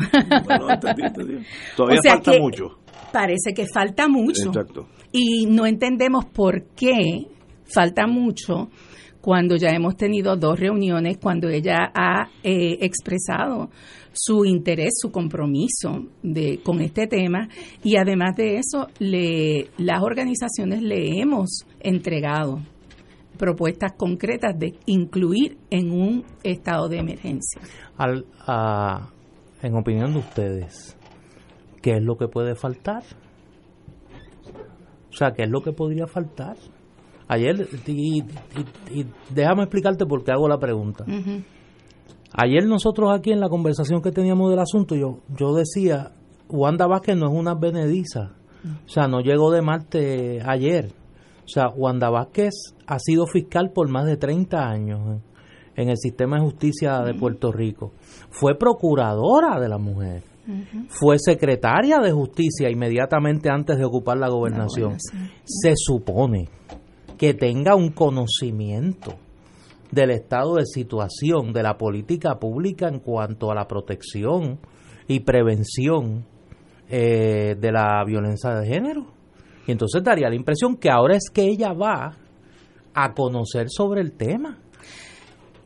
Todavía 1.75 2.01
falta 2.07 2.31
mucho. 2.39 2.79
Parece 3.11 3.53
que 3.53 3.65
falta 3.67 4.07
mucho. 4.07 4.49
Exacto 4.49 4.87
y 5.11 5.45
no 5.45 5.65
entendemos 5.65 6.25
por 6.25 6.63
qué 6.75 7.27
falta 7.65 8.07
mucho 8.07 8.69
cuando 9.21 9.57
ya 9.57 9.69
hemos 9.69 9.97
tenido 9.97 10.37
dos 10.37 10.59
reuniones, 10.59 11.17
cuando 11.17 11.49
ella 11.49 11.91
ha 11.93 12.29
eh, 12.43 12.77
expresado 12.81 13.69
su 14.13 14.45
interés, 14.45 14.93
su 15.01 15.11
compromiso 15.11 16.07
de, 16.23 16.59
con 16.63 16.81
este 16.81 17.07
tema 17.07 17.49
y 17.83 17.97
además 17.97 18.35
de 18.35 18.57
eso, 18.57 18.87
le, 18.99 19.69
las 19.77 20.01
organizaciones 20.01 20.81
le 20.81 21.19
hemos 21.19 21.65
entregado 21.79 22.61
propuestas 23.37 23.93
concretas 23.93 24.57
de 24.57 24.75
incluir 24.85 25.57
en 25.69 25.91
un 25.91 26.25
estado 26.43 26.89
de 26.89 26.99
emergencia. 26.99 27.61
Al, 27.97 28.25
en 29.61 29.75
opinión 29.75 30.13
de 30.13 30.19
ustedes, 30.19 30.97
¿qué 31.81 31.97
es 31.97 32.03
lo 32.03 32.17
que 32.17 32.27
puede 32.27 32.55
faltar? 32.55 33.03
O 35.09 35.13
sea, 35.13 35.31
¿qué 35.31 35.43
es 35.43 35.49
lo 35.49 35.61
que 35.61 35.71
podría 35.71 36.07
faltar? 36.07 36.57
Ayer, 37.27 37.67
y, 37.87 38.23
déjame 39.33 39.63
explicarte 39.63 40.05
por 40.05 40.23
qué 40.23 40.31
hago 40.31 40.47
la 40.47 40.59
pregunta. 40.59 41.05
Ayer 42.33 42.65
nosotros 42.65 43.09
aquí 43.13 43.31
en 43.31 43.39
la 43.39 43.49
conversación 43.49 44.01
que 44.01 44.11
teníamos 44.11 44.49
del 44.49 44.59
asunto, 44.59 44.95
yo, 44.95 45.19
yo 45.37 45.53
decía, 45.53 46.11
Wanda 46.49 46.87
Vázquez 46.87 47.17
no 47.17 47.27
es 47.27 47.33
una 47.33 47.55
benediza. 47.55 48.33
O 48.85 48.89
sea, 48.89 49.07
no 49.07 49.21
llegó 49.21 49.51
de 49.51 49.61
Marte 49.61 50.41
ayer. 50.45 50.91
O 51.47 51.49
sea, 51.49 51.69
Wanda 51.69 52.09
Vázquez 52.09 52.53
ha 52.85 52.99
sido 52.99 53.25
fiscal 53.25 53.71
por 53.73 53.89
más 53.89 54.05
de 54.05 54.17
30 54.17 54.57
años 54.57 55.21
en 55.75 55.89
el 55.89 55.97
sistema 55.97 56.37
de 56.37 56.43
justicia 56.43 56.99
de 56.99 57.13
Puerto 57.13 57.51
Rico. 57.51 57.93
Fue 58.29 58.57
procuradora 58.57 59.59
de 59.59 59.69
la 59.69 59.77
mujer 59.77 60.23
fue 60.87 61.17
secretaria 61.19 61.99
de 61.99 62.11
justicia 62.11 62.69
inmediatamente 62.69 63.49
antes 63.49 63.77
de 63.77 63.85
ocupar 63.85 64.17
la 64.17 64.29
gobernación. 64.29 64.97
Se 65.43 65.73
supone 65.75 66.47
que 67.17 67.33
tenga 67.33 67.75
un 67.75 67.91
conocimiento 67.91 69.15
del 69.91 70.11
estado 70.11 70.55
de 70.55 70.65
situación 70.65 71.51
de 71.53 71.63
la 71.63 71.77
política 71.77 72.39
pública 72.39 72.87
en 72.87 72.99
cuanto 72.99 73.51
a 73.51 73.55
la 73.55 73.67
protección 73.67 74.59
y 75.07 75.21
prevención 75.21 76.25
eh, 76.89 77.55
de 77.59 77.71
la 77.71 78.03
violencia 78.05 78.51
de 78.51 78.67
género. 78.67 79.16
Y 79.67 79.71
entonces 79.73 80.01
daría 80.03 80.29
la 80.29 80.35
impresión 80.35 80.77
que 80.77 80.89
ahora 80.89 81.15
es 81.15 81.29
que 81.31 81.43
ella 81.43 81.73
va 81.73 82.15
a 82.93 83.13
conocer 83.13 83.67
sobre 83.69 84.01
el 84.01 84.13
tema. 84.13 84.57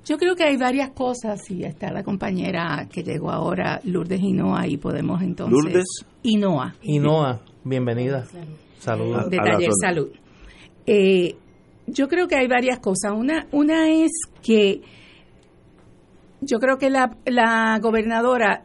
Yo 0.04 0.18
creo 0.18 0.36
que 0.36 0.44
hay 0.44 0.58
varias 0.58 0.90
cosas 0.90 1.50
y 1.52 1.64
está 1.64 1.92
la 1.92 2.04
compañera 2.04 2.88
que 2.92 3.04
llegó 3.04 3.30
ahora, 3.32 3.80
Lourdes 3.84 4.20
Hinoa, 4.20 4.68
y 4.68 4.78
podemos 4.78 5.22
entonces... 5.22 5.54
Lourdes 5.54 5.86
Hinoa. 6.24 6.74
Hinoa, 6.82 7.42
bienvenida. 7.64 8.26
Saludos. 8.80 9.30
De 9.30 9.38
Taller 9.38 9.70
Salud. 9.80 10.10
Eh, 10.88 11.36
Yo 11.86 12.08
creo 12.08 12.28
que 12.28 12.36
hay 12.36 12.48
varias 12.48 12.80
cosas. 12.80 13.12
Una, 13.16 13.48
una 13.52 13.90
es 13.90 14.12
que 14.42 14.82
yo 16.42 16.58
creo 16.60 16.78
que 16.78 16.90
la, 16.90 17.16
la 17.26 17.78
gobernadora 17.80 18.64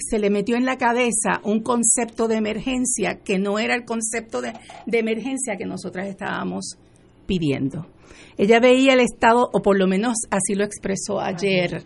se 0.00 0.18
le 0.18 0.30
metió 0.30 0.56
en 0.56 0.64
la 0.64 0.78
cabeza 0.78 1.40
un 1.42 1.62
concepto 1.62 2.28
de 2.28 2.36
emergencia 2.36 3.20
que 3.24 3.38
no 3.38 3.58
era 3.58 3.74
el 3.74 3.84
concepto 3.84 4.40
de, 4.40 4.52
de 4.86 4.98
emergencia 4.98 5.56
que 5.56 5.66
nosotras 5.66 6.08
estábamos 6.08 6.76
pidiendo. 7.26 7.86
Ella 8.36 8.60
veía 8.60 8.94
el 8.94 9.00
estado, 9.00 9.48
o 9.52 9.62
por 9.62 9.78
lo 9.78 9.86
menos 9.86 10.16
así 10.30 10.54
lo 10.54 10.64
expresó 10.64 11.20
ayer, 11.20 11.82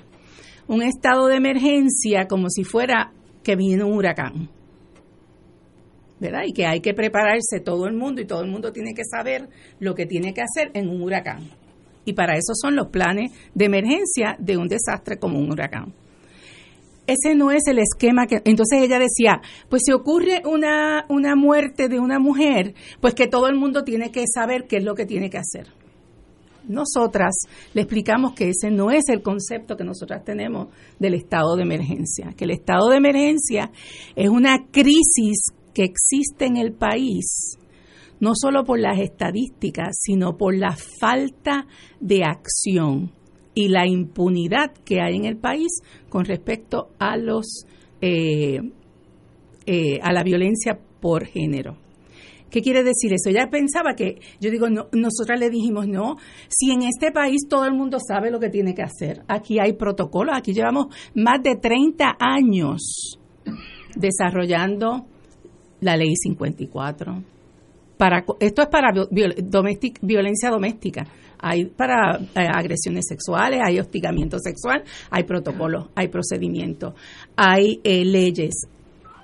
un 0.68 0.82
estado 0.82 1.26
de 1.26 1.36
emergencia 1.36 2.26
como 2.26 2.48
si 2.50 2.64
fuera 2.64 3.12
que 3.42 3.56
viene 3.56 3.84
un 3.84 3.92
huracán. 3.92 4.48
¿Verdad? 6.18 6.44
Y 6.46 6.52
que 6.52 6.66
hay 6.66 6.80
que 6.80 6.94
prepararse 6.94 7.60
todo 7.62 7.86
el 7.86 7.94
mundo 7.94 8.22
y 8.22 8.26
todo 8.26 8.42
el 8.42 8.50
mundo 8.50 8.72
tiene 8.72 8.94
que 8.94 9.04
saber 9.04 9.48
lo 9.80 9.94
que 9.94 10.06
tiene 10.06 10.32
que 10.32 10.40
hacer 10.40 10.70
en 10.72 10.88
un 10.88 11.02
huracán. 11.02 11.50
Y 12.04 12.14
para 12.14 12.36
eso 12.36 12.54
son 12.54 12.74
los 12.74 12.88
planes 12.88 13.32
de 13.54 13.66
emergencia 13.66 14.36
de 14.38 14.56
un 14.56 14.66
desastre 14.66 15.18
como 15.18 15.38
un 15.38 15.50
huracán. 15.50 15.92
Ese 17.06 17.34
no 17.34 17.50
es 17.50 17.62
el 17.68 17.78
esquema 17.78 18.26
que... 18.26 18.42
Entonces 18.44 18.82
ella 18.82 18.98
decía, 18.98 19.40
pues 19.68 19.82
si 19.84 19.92
ocurre 19.92 20.42
una, 20.44 21.04
una 21.08 21.36
muerte 21.36 21.88
de 21.88 22.00
una 22.00 22.18
mujer, 22.18 22.74
pues 23.00 23.14
que 23.14 23.28
todo 23.28 23.48
el 23.48 23.56
mundo 23.56 23.84
tiene 23.84 24.10
que 24.10 24.24
saber 24.32 24.66
qué 24.68 24.78
es 24.78 24.84
lo 24.84 24.94
que 24.94 25.06
tiene 25.06 25.30
que 25.30 25.38
hacer. 25.38 25.68
Nosotras 26.68 27.36
le 27.74 27.82
explicamos 27.82 28.34
que 28.34 28.48
ese 28.48 28.70
no 28.70 28.90
es 28.90 29.08
el 29.08 29.22
concepto 29.22 29.76
que 29.76 29.84
nosotras 29.84 30.24
tenemos 30.24 30.68
del 30.98 31.14
estado 31.14 31.54
de 31.54 31.62
emergencia, 31.62 32.34
que 32.36 32.44
el 32.44 32.50
estado 32.50 32.88
de 32.88 32.96
emergencia 32.96 33.70
es 34.16 34.28
una 34.28 34.66
crisis 34.72 35.52
que 35.72 35.84
existe 35.84 36.46
en 36.46 36.56
el 36.56 36.72
país, 36.72 37.56
no 38.18 38.32
solo 38.34 38.64
por 38.64 38.80
las 38.80 38.98
estadísticas, 38.98 39.96
sino 40.00 40.36
por 40.36 40.56
la 40.56 40.76
falta 40.98 41.66
de 42.00 42.24
acción 42.24 43.12
y 43.56 43.68
la 43.68 43.86
impunidad 43.86 44.70
que 44.84 45.00
hay 45.00 45.16
en 45.16 45.24
el 45.24 45.38
país 45.38 45.80
con 46.10 46.26
respecto 46.26 46.90
a 46.98 47.16
los 47.16 47.66
eh, 48.02 48.60
eh, 49.64 49.98
a 50.02 50.12
la 50.12 50.22
violencia 50.22 50.78
por 51.00 51.24
género. 51.24 51.78
¿Qué 52.50 52.60
quiere 52.60 52.84
decir 52.84 53.12
eso? 53.12 53.30
Ella 53.30 53.48
pensaba 53.50 53.94
que, 53.96 54.20
yo 54.40 54.50
digo, 54.50 54.68
no, 54.68 54.88
nosotras 54.92 55.40
le 55.40 55.50
dijimos, 55.50 55.88
no, 55.88 56.16
si 56.48 56.70
en 56.70 56.82
este 56.82 57.10
país 57.10 57.48
todo 57.48 57.64
el 57.64 57.72
mundo 57.72 57.98
sabe 57.98 58.30
lo 58.30 58.38
que 58.38 58.50
tiene 58.50 58.74
que 58.74 58.82
hacer, 58.82 59.22
aquí 59.26 59.58
hay 59.58 59.72
protocolos, 59.72 60.36
aquí 60.36 60.52
llevamos 60.52 60.86
más 61.14 61.42
de 61.42 61.56
30 61.56 62.16
años 62.20 63.18
desarrollando 63.96 65.06
la 65.80 65.96
ley 65.96 66.14
54. 66.14 67.35
Para, 67.96 68.24
esto 68.40 68.62
es 68.62 68.68
para 68.68 68.92
violencia 70.02 70.50
doméstica. 70.50 71.04
Hay 71.38 71.66
para 71.66 72.18
eh, 72.18 72.48
agresiones 72.52 73.06
sexuales, 73.08 73.60
hay 73.64 73.78
hostigamiento 73.78 74.38
sexual, 74.38 74.84
hay 75.10 75.24
protocolos, 75.24 75.88
hay 75.94 76.08
procedimientos, 76.08 76.94
hay 77.36 77.80
eh, 77.84 78.04
leyes, 78.04 78.66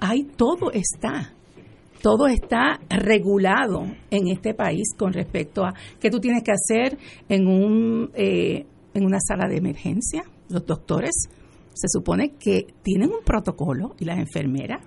hay 0.00 0.24
todo 0.24 0.70
está 0.72 1.32
todo 2.02 2.26
está 2.26 2.80
regulado 2.90 3.84
en 4.10 4.26
este 4.26 4.54
país 4.54 4.92
con 4.98 5.12
respecto 5.12 5.64
a 5.64 5.72
qué 6.00 6.10
tú 6.10 6.18
tienes 6.18 6.42
que 6.42 6.50
hacer 6.50 6.98
en 7.28 7.46
un 7.46 8.10
eh, 8.14 8.66
en 8.92 9.04
una 9.04 9.18
sala 9.20 9.48
de 9.48 9.58
emergencia. 9.58 10.24
Los 10.48 10.66
doctores 10.66 11.28
se 11.72 11.88
supone 11.88 12.32
que 12.38 12.66
tienen 12.82 13.10
un 13.10 13.24
protocolo 13.24 13.94
y 13.98 14.04
las 14.04 14.18
enfermeras 14.18 14.84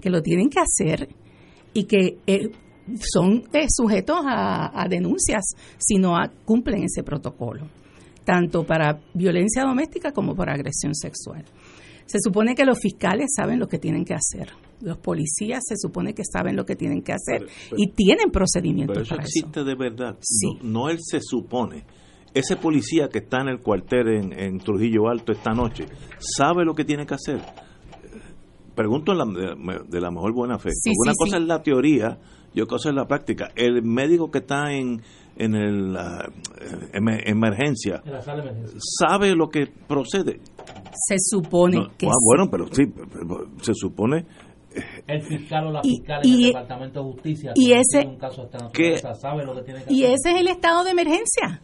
que 0.00 0.10
lo 0.10 0.20
tienen 0.20 0.50
que 0.50 0.60
hacer 0.60 1.08
y 1.72 1.84
que 1.84 2.18
son 3.00 3.44
eh, 3.52 3.66
sujetos 3.68 4.20
a, 4.26 4.86
denuncias 4.88 5.44
si 5.78 5.96
no 5.96 6.16
cumplen 6.44 6.84
ese 6.84 7.02
protocolo, 7.02 7.66
tanto 8.24 8.64
para 8.64 9.00
violencia 9.14 9.62
doméstica 9.62 10.12
como 10.12 10.34
para 10.34 10.54
agresión 10.54 10.94
sexual. 10.94 11.44
Se 12.06 12.18
supone 12.20 12.54
que 12.54 12.64
los 12.64 12.78
fiscales 12.78 13.30
saben 13.36 13.58
lo 13.58 13.68
que 13.68 13.78
tienen 13.78 14.04
que 14.04 14.14
hacer 14.14 14.52
los 14.82 14.98
policías 14.98 15.62
se 15.66 15.76
supone 15.76 16.12
que 16.12 16.22
saben 16.24 16.56
lo 16.56 16.64
que 16.64 16.76
tienen 16.76 17.02
que 17.02 17.12
hacer 17.12 17.46
y 17.76 17.92
tienen 17.92 18.30
procedimientos 18.30 18.94
pero 18.94 19.02
eso 19.02 19.14
existe 19.14 19.64
de 19.64 19.74
verdad. 19.74 20.18
No, 20.62 20.88
él 20.88 20.98
se 21.00 21.20
supone. 21.20 21.84
Ese 22.34 22.56
policía 22.56 23.08
que 23.08 23.18
está 23.18 23.42
en 23.42 23.48
el 23.48 23.60
cuartel 23.60 24.32
en, 24.32 24.58
Trujillo 24.58 25.08
Alto 25.08 25.32
esta 25.32 25.52
noche 25.52 25.86
sabe 26.18 26.64
lo 26.64 26.74
que 26.74 26.84
tiene 26.84 27.06
que 27.06 27.14
hacer. 27.14 27.40
Pregunto 28.74 29.12
de, 29.12 30.00
la 30.00 30.10
mejor 30.10 30.32
buena 30.32 30.58
fe. 30.58 30.70
Una 31.04 31.12
cosa 31.16 31.36
es 31.36 31.44
la 31.44 31.62
teoría 31.62 32.18
y 32.54 32.60
otra 32.60 32.76
cosa 32.76 32.90
es 32.90 32.94
la 32.94 33.06
práctica. 33.06 33.50
El 33.56 33.82
médico 33.82 34.30
que 34.30 34.38
está 34.38 34.72
en, 34.72 35.02
en 35.36 35.54
el 35.54 35.96
emergencia, 36.92 38.02
sabe 38.98 39.34
lo 39.34 39.48
que 39.48 39.66
procede. 39.66 40.40
Se 40.92 41.16
supone 41.18 41.88
que 41.96 42.06
ah, 42.06 42.12
bueno, 42.24 42.50
pero 42.50 42.66
sí, 42.72 42.84
se 43.62 43.74
supone 43.74 44.26
el 45.06 45.22
fiscal 45.22 45.66
o 45.66 45.70
la 45.70 45.82
fiscal 45.82 46.20
y, 46.24 46.32
en 46.32 46.38
el 46.38 46.46
Departamento 46.46 47.00
de 47.00 47.12
Justicia 47.12 47.52
y 47.54 47.72
ese, 47.72 48.06
un 48.06 48.16
caso 48.16 48.48
sabe 49.20 49.44
lo 49.44 49.54
que 49.54 49.62
tiene 49.62 49.84
que 49.84 49.92
y 49.92 50.04
ese 50.04 50.30
es 50.32 50.40
el 50.40 50.48
estado 50.48 50.84
de 50.84 50.92
emergencia 50.92 51.60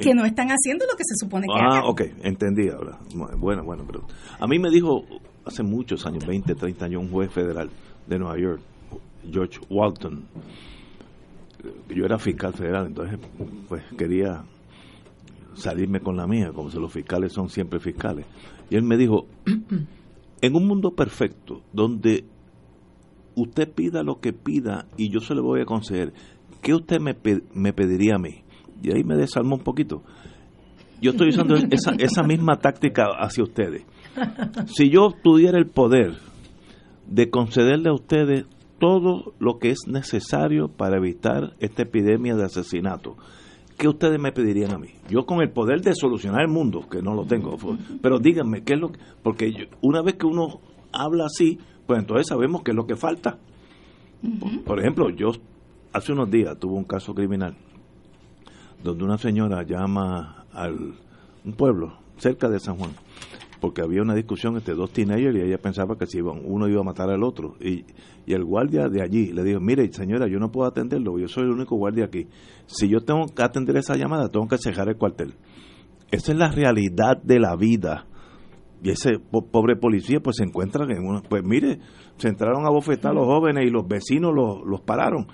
que 0.00 0.14
no 0.14 0.24
están 0.24 0.48
haciendo 0.48 0.84
lo 0.86 0.96
que 0.96 1.04
se 1.04 1.14
supone 1.16 1.46
que 1.46 1.60
ah, 1.60 1.82
ok, 1.86 2.02
entendí 2.22 2.68
ahora. 2.68 2.98
Bueno, 3.36 3.64
bueno, 3.64 3.84
pero 3.86 4.04
a 4.38 4.46
mí 4.46 4.58
me 4.58 4.70
dijo 4.70 5.04
hace 5.44 5.62
muchos 5.62 6.06
años, 6.06 6.26
20, 6.26 6.54
30 6.54 6.84
años 6.84 7.02
un 7.02 7.10
juez 7.10 7.32
federal 7.32 7.70
de 8.06 8.18
Nueva 8.18 8.36
York 8.38 8.60
George 9.30 9.60
Walton 9.68 10.24
yo 11.88 12.04
era 12.04 12.18
fiscal 12.18 12.54
federal 12.54 12.86
entonces 12.86 13.18
pues 13.68 13.82
quería 13.98 14.44
salirme 15.54 16.00
con 16.00 16.16
la 16.16 16.26
mía 16.26 16.52
como 16.54 16.70
si 16.70 16.78
los 16.78 16.92
fiscales 16.92 17.32
son 17.32 17.48
siempre 17.48 17.80
fiscales 17.80 18.26
y 18.70 18.76
él 18.76 18.82
me 18.82 18.96
dijo 18.96 19.26
en 20.40 20.56
un 20.56 20.66
mundo 20.66 20.92
perfecto, 20.92 21.62
donde 21.72 22.24
usted 23.34 23.70
pida 23.72 24.02
lo 24.02 24.20
que 24.20 24.32
pida 24.32 24.86
y 24.96 25.10
yo 25.10 25.20
se 25.20 25.34
lo 25.34 25.42
voy 25.42 25.60
a 25.60 25.66
conceder, 25.66 26.12
¿qué 26.62 26.74
usted 26.74 27.00
me, 27.00 27.16
me 27.54 27.72
pediría 27.72 28.16
a 28.16 28.18
mí? 28.18 28.42
Y 28.82 28.92
ahí 28.92 29.04
me 29.04 29.16
desarmó 29.16 29.56
un 29.56 29.62
poquito. 29.62 30.02
Yo 31.00 31.12
estoy 31.12 31.28
usando 31.28 31.54
esa, 31.70 31.92
esa 31.98 32.22
misma 32.22 32.56
táctica 32.56 33.06
hacia 33.18 33.44
ustedes. 33.44 33.84
Si 34.66 34.90
yo 34.90 35.12
tuviera 35.22 35.58
el 35.58 35.66
poder 35.66 36.16
de 37.06 37.30
concederle 37.30 37.90
a 37.90 37.94
ustedes 37.94 38.46
todo 38.80 39.34
lo 39.38 39.58
que 39.58 39.70
es 39.70 39.86
necesario 39.86 40.68
para 40.68 40.96
evitar 40.96 41.54
esta 41.60 41.82
epidemia 41.82 42.34
de 42.34 42.44
asesinato, 42.44 43.16
¿qué 43.78 43.86
ustedes 43.86 44.18
me 44.18 44.32
pedirían 44.32 44.72
a 44.72 44.78
mí? 44.78 44.88
Yo 45.08 45.26
con 45.26 45.42
el 45.42 45.50
poder 45.50 45.82
de 45.82 45.94
solucionar 45.94 46.40
el 46.40 46.48
mundo, 46.48 46.88
que 46.90 47.02
no 47.02 47.14
lo 47.14 47.26
tengo, 47.26 47.56
pero 48.02 48.18
díganme, 48.18 48.64
¿qué 48.64 48.72
es 48.72 48.80
lo 48.80 48.90
que...? 48.90 48.98
Porque 49.22 49.68
una 49.82 50.02
vez 50.02 50.14
que 50.14 50.26
uno 50.26 50.60
habla 50.92 51.26
así, 51.26 51.58
pues 51.86 52.00
entonces 52.00 52.26
sabemos 52.26 52.62
qué 52.62 52.72
es 52.72 52.76
lo 52.76 52.86
que 52.86 52.96
falta. 52.96 53.38
por, 54.64 54.80
ejemplo, 54.80 55.10
yo 55.10 55.28
hace 55.92 56.12
unos 56.12 56.30
días 56.30 56.58
tuve 56.58 56.74
un 56.74 56.84
caso 56.84 57.14
criminal 57.14 57.54
donde 58.82 59.04
una 59.04 59.18
señora 59.18 59.62
llama 59.62 60.46
al 60.52 60.94
un 61.44 61.52
pueblo 61.52 61.98
cerca 62.16 62.48
de 62.48 62.58
San 62.58 62.76
Juan 62.76 62.92
porque 63.60 63.82
había 63.82 64.02
una 64.02 64.14
discusión 64.14 64.56
entre 64.56 64.74
dos 64.74 64.92
teenagers 64.92 65.36
y 65.36 65.40
ella 65.42 65.58
pensaba 65.58 65.96
que 65.96 66.06
si 66.06 66.20
uno 66.20 66.68
iba 66.68 66.80
a 66.80 66.84
matar 66.84 67.10
al 67.10 67.22
otro. 67.22 67.56
Y, 67.60 67.84
el 68.26 68.44
guardia 68.44 68.88
de 68.88 69.02
allí 69.02 69.32
le 69.32 69.42
dijo, 69.42 69.58
mire 69.58 69.92
señora, 69.92 70.28
yo 70.28 70.38
no 70.38 70.52
puedo 70.52 70.68
atenderlo, 70.68 71.18
yo 71.18 71.26
soy 71.26 71.44
el 71.44 71.50
único 71.50 71.76
guardia 71.76 72.04
aquí. 72.04 72.28
Si 72.66 72.88
yo 72.88 73.00
tengo 73.00 73.26
que 73.26 73.42
atender 73.42 73.76
esa 73.76 73.96
llamada, 73.96 74.28
tengo 74.28 74.46
que 74.46 74.56
cejar 74.56 74.88
el 74.88 74.96
cuartel. 74.96 75.34
Esa 76.12 76.32
es 76.32 76.38
la 76.38 76.50
realidad 76.50 77.20
de 77.22 77.40
la 77.40 77.56
vida. 77.56 78.06
Y 78.82 78.90
ese 78.90 79.18
pobre 79.18 79.74
policía 79.76 80.20
pues 80.20 80.36
se 80.36 80.44
encuentra 80.44 80.84
en 80.84 81.04
una... 81.04 81.22
Pues 81.22 81.42
mire, 81.44 81.80
se 82.18 82.28
entraron 82.28 82.64
a 82.66 82.70
bofetar 82.70 83.10
a 83.10 83.14
los 83.14 83.26
jóvenes 83.26 83.66
y 83.66 83.70
los 83.70 83.86
vecinos 83.86 84.32
los, 84.32 84.64
los 84.64 84.80
pararon. 84.82 85.26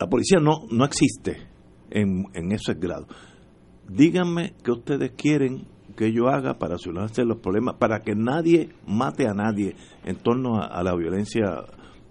La 0.00 0.08
policía 0.08 0.40
no, 0.40 0.66
no 0.70 0.84
existe 0.84 1.36
en, 1.90 2.24
en 2.34 2.52
ese 2.52 2.74
grado. 2.74 3.06
Díganme 3.88 4.54
que 4.64 4.72
ustedes 4.72 5.12
quieren 5.12 5.66
que 6.00 6.14
yo 6.14 6.28
haga 6.28 6.54
para 6.54 6.78
solucionar 6.78 7.26
los 7.26 7.42
problemas, 7.42 7.74
para 7.74 8.00
que 8.00 8.14
nadie 8.14 8.70
mate 8.86 9.28
a 9.28 9.34
nadie 9.34 9.74
en 10.02 10.16
torno 10.16 10.58
a, 10.58 10.82
la 10.82 10.96
violencia 10.96 11.62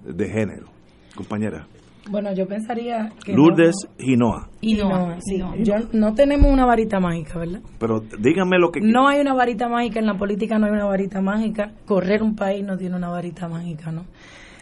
de 0.06 0.30
género. 0.30 0.68
Compañera. 1.16 1.66
Bueno, 2.08 2.32
yo 2.36 2.46
pensaría 2.46 3.10
que... 3.26 3.34
Lourdes 3.34 3.88
Ginoa. 3.98 4.48
Ginoa, 4.62 5.18
sí. 5.22 5.42
Yo, 5.64 5.74
no 5.94 6.14
tenemos 6.14 6.54
una 6.54 6.68
varita 6.68 7.00
mágica, 7.00 7.40
¿verdad? 7.40 7.62
Pero 7.80 8.02
díganme 8.20 8.60
lo 8.60 8.70
que... 8.70 8.80
No 8.80 9.08
hay 9.08 9.22
una 9.22 9.34
varita 9.34 9.68
mágica, 9.68 10.00
en 10.00 10.06
la 10.06 10.20
política 10.20 10.60
no 10.60 10.68
hay 10.68 10.74
una 10.74 10.86
varita 10.86 11.20
mágica, 11.22 11.72
correr 11.88 12.22
un 12.22 12.36
país 12.36 12.64
no 12.64 12.78
tiene 12.78 12.96
una 12.96 13.10
varita 13.10 13.48
mágica, 13.48 13.92
¿no? 13.92 14.06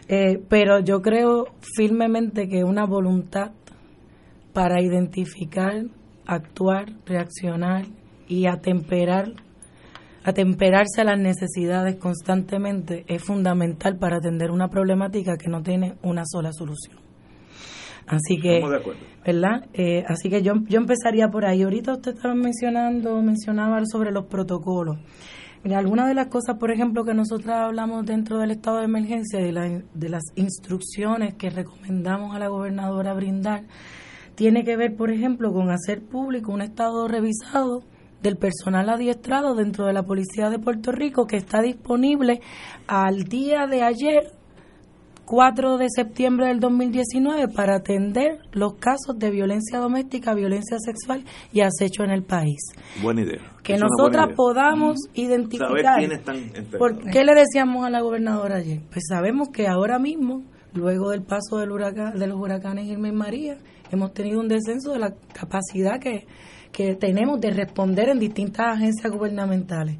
Eh, 0.08 0.42
pero 0.48 0.80
yo 0.80 1.02
creo 1.02 1.48
firmemente 1.76 2.48
que 2.48 2.64
una 2.64 2.86
voluntad 2.86 3.52
para 4.54 4.80
identificar, 4.80 5.82
actuar, 6.24 6.86
reaccionar 7.04 7.84
y 8.28 8.46
atemperar 8.46 9.32
atemperarse 10.24 11.00
a 11.00 11.04
las 11.04 11.18
necesidades 11.18 11.96
constantemente 11.96 13.04
es 13.08 13.22
fundamental 13.22 13.96
para 13.96 14.18
atender 14.18 14.50
una 14.50 14.68
problemática 14.68 15.38
que 15.38 15.48
no 15.48 15.62
tiene 15.62 15.94
una 16.02 16.24
sola 16.26 16.52
solución. 16.52 16.98
Así 18.06 18.38
que, 18.40 18.60
¿verdad? 19.24 19.66
Eh, 19.74 20.04
así 20.06 20.30
que 20.30 20.42
yo, 20.42 20.54
yo 20.66 20.80
empezaría 20.80 21.28
por 21.28 21.44
ahí. 21.44 21.62
Ahorita 21.62 21.92
usted 21.92 22.14
estaba 22.14 22.34
mencionando, 22.34 23.20
mencionaba 23.20 23.80
sobre 23.86 24.10
los 24.10 24.26
protocolos. 24.26 24.98
Mira, 25.62 25.78
algunas 25.78 26.08
de 26.08 26.14
las 26.14 26.28
cosas, 26.28 26.56
por 26.58 26.70
ejemplo, 26.70 27.04
que 27.04 27.14
nosotros 27.14 27.50
hablamos 27.50 28.06
dentro 28.06 28.38
del 28.38 28.52
estado 28.52 28.78
de 28.78 28.84
emergencia, 28.84 29.40
de, 29.40 29.52
la, 29.52 29.82
de 29.92 30.08
las 30.08 30.22
instrucciones 30.36 31.34
que 31.34 31.50
recomendamos 31.50 32.34
a 32.34 32.38
la 32.38 32.48
gobernadora 32.48 33.12
brindar, 33.12 33.64
tiene 34.36 34.64
que 34.64 34.76
ver, 34.76 34.94
por 34.94 35.10
ejemplo, 35.10 35.52
con 35.52 35.70
hacer 35.70 36.00
público 36.00 36.52
un 36.52 36.62
estado 36.62 37.08
revisado 37.08 37.82
del 38.22 38.36
personal 38.36 38.88
adiestrado 38.88 39.54
dentro 39.54 39.86
de 39.86 39.92
la 39.92 40.02
Policía 40.02 40.50
de 40.50 40.58
Puerto 40.58 40.92
Rico 40.92 41.26
que 41.26 41.36
está 41.36 41.60
disponible 41.60 42.40
al 42.86 43.24
día 43.24 43.66
de 43.66 43.82
ayer 43.82 44.32
4 45.28 45.76
de 45.76 45.88
septiembre 45.94 46.46
del 46.46 46.58
2019 46.58 47.48
para 47.48 47.76
atender 47.76 48.38
los 48.52 48.76
casos 48.76 49.18
de 49.18 49.30
violencia 49.30 49.78
doméstica, 49.78 50.32
violencia 50.32 50.78
sexual 50.78 51.22
y 51.52 51.60
acecho 51.60 52.02
en 52.02 52.10
el 52.10 52.22
país. 52.22 52.58
Buena 53.02 53.20
idea. 53.20 53.40
Que 53.62 53.76
nosotras 53.76 54.28
podamos 54.34 54.96
identificar. 55.12 56.00
¿Por 56.78 56.98
qué 57.10 57.24
le 57.24 57.34
decíamos 57.34 57.84
a 57.84 57.90
la 57.90 58.00
gobernadora 58.00 58.56
ayer? 58.56 58.80
Pues 58.90 59.04
sabemos 59.06 59.50
que 59.50 59.68
ahora 59.68 59.98
mismo, 59.98 60.44
luego 60.72 61.10
del 61.10 61.22
paso 61.22 61.58
del 61.58 61.72
huracán, 61.72 62.18
de 62.18 62.26
los 62.26 62.40
huracanes 62.40 62.86
Irma 62.86 63.08
y 63.08 63.12
María, 63.12 63.58
hemos 63.90 64.14
tenido 64.14 64.40
un 64.40 64.48
descenso 64.48 64.94
de 64.94 64.98
la 64.98 65.12
capacidad 65.34 66.00
que, 66.00 66.26
que 66.78 66.94
tenemos 66.94 67.40
de 67.40 67.50
responder 67.50 68.08
en 68.08 68.20
distintas 68.20 68.76
agencias 68.76 69.12
gubernamentales. 69.12 69.96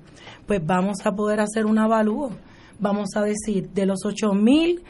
Pues 0.47 0.65
vamos 0.65 0.99
a 1.05 1.11
poder 1.11 1.41
hacer 1.41 1.67
un 1.67 1.77
avalúo. 1.77 2.31
Vamos 2.79 3.09
a 3.17 3.23
decir, 3.23 3.69
de 3.71 3.85
los 3.85 3.99
8.000 4.05 4.41
mil 4.41 4.83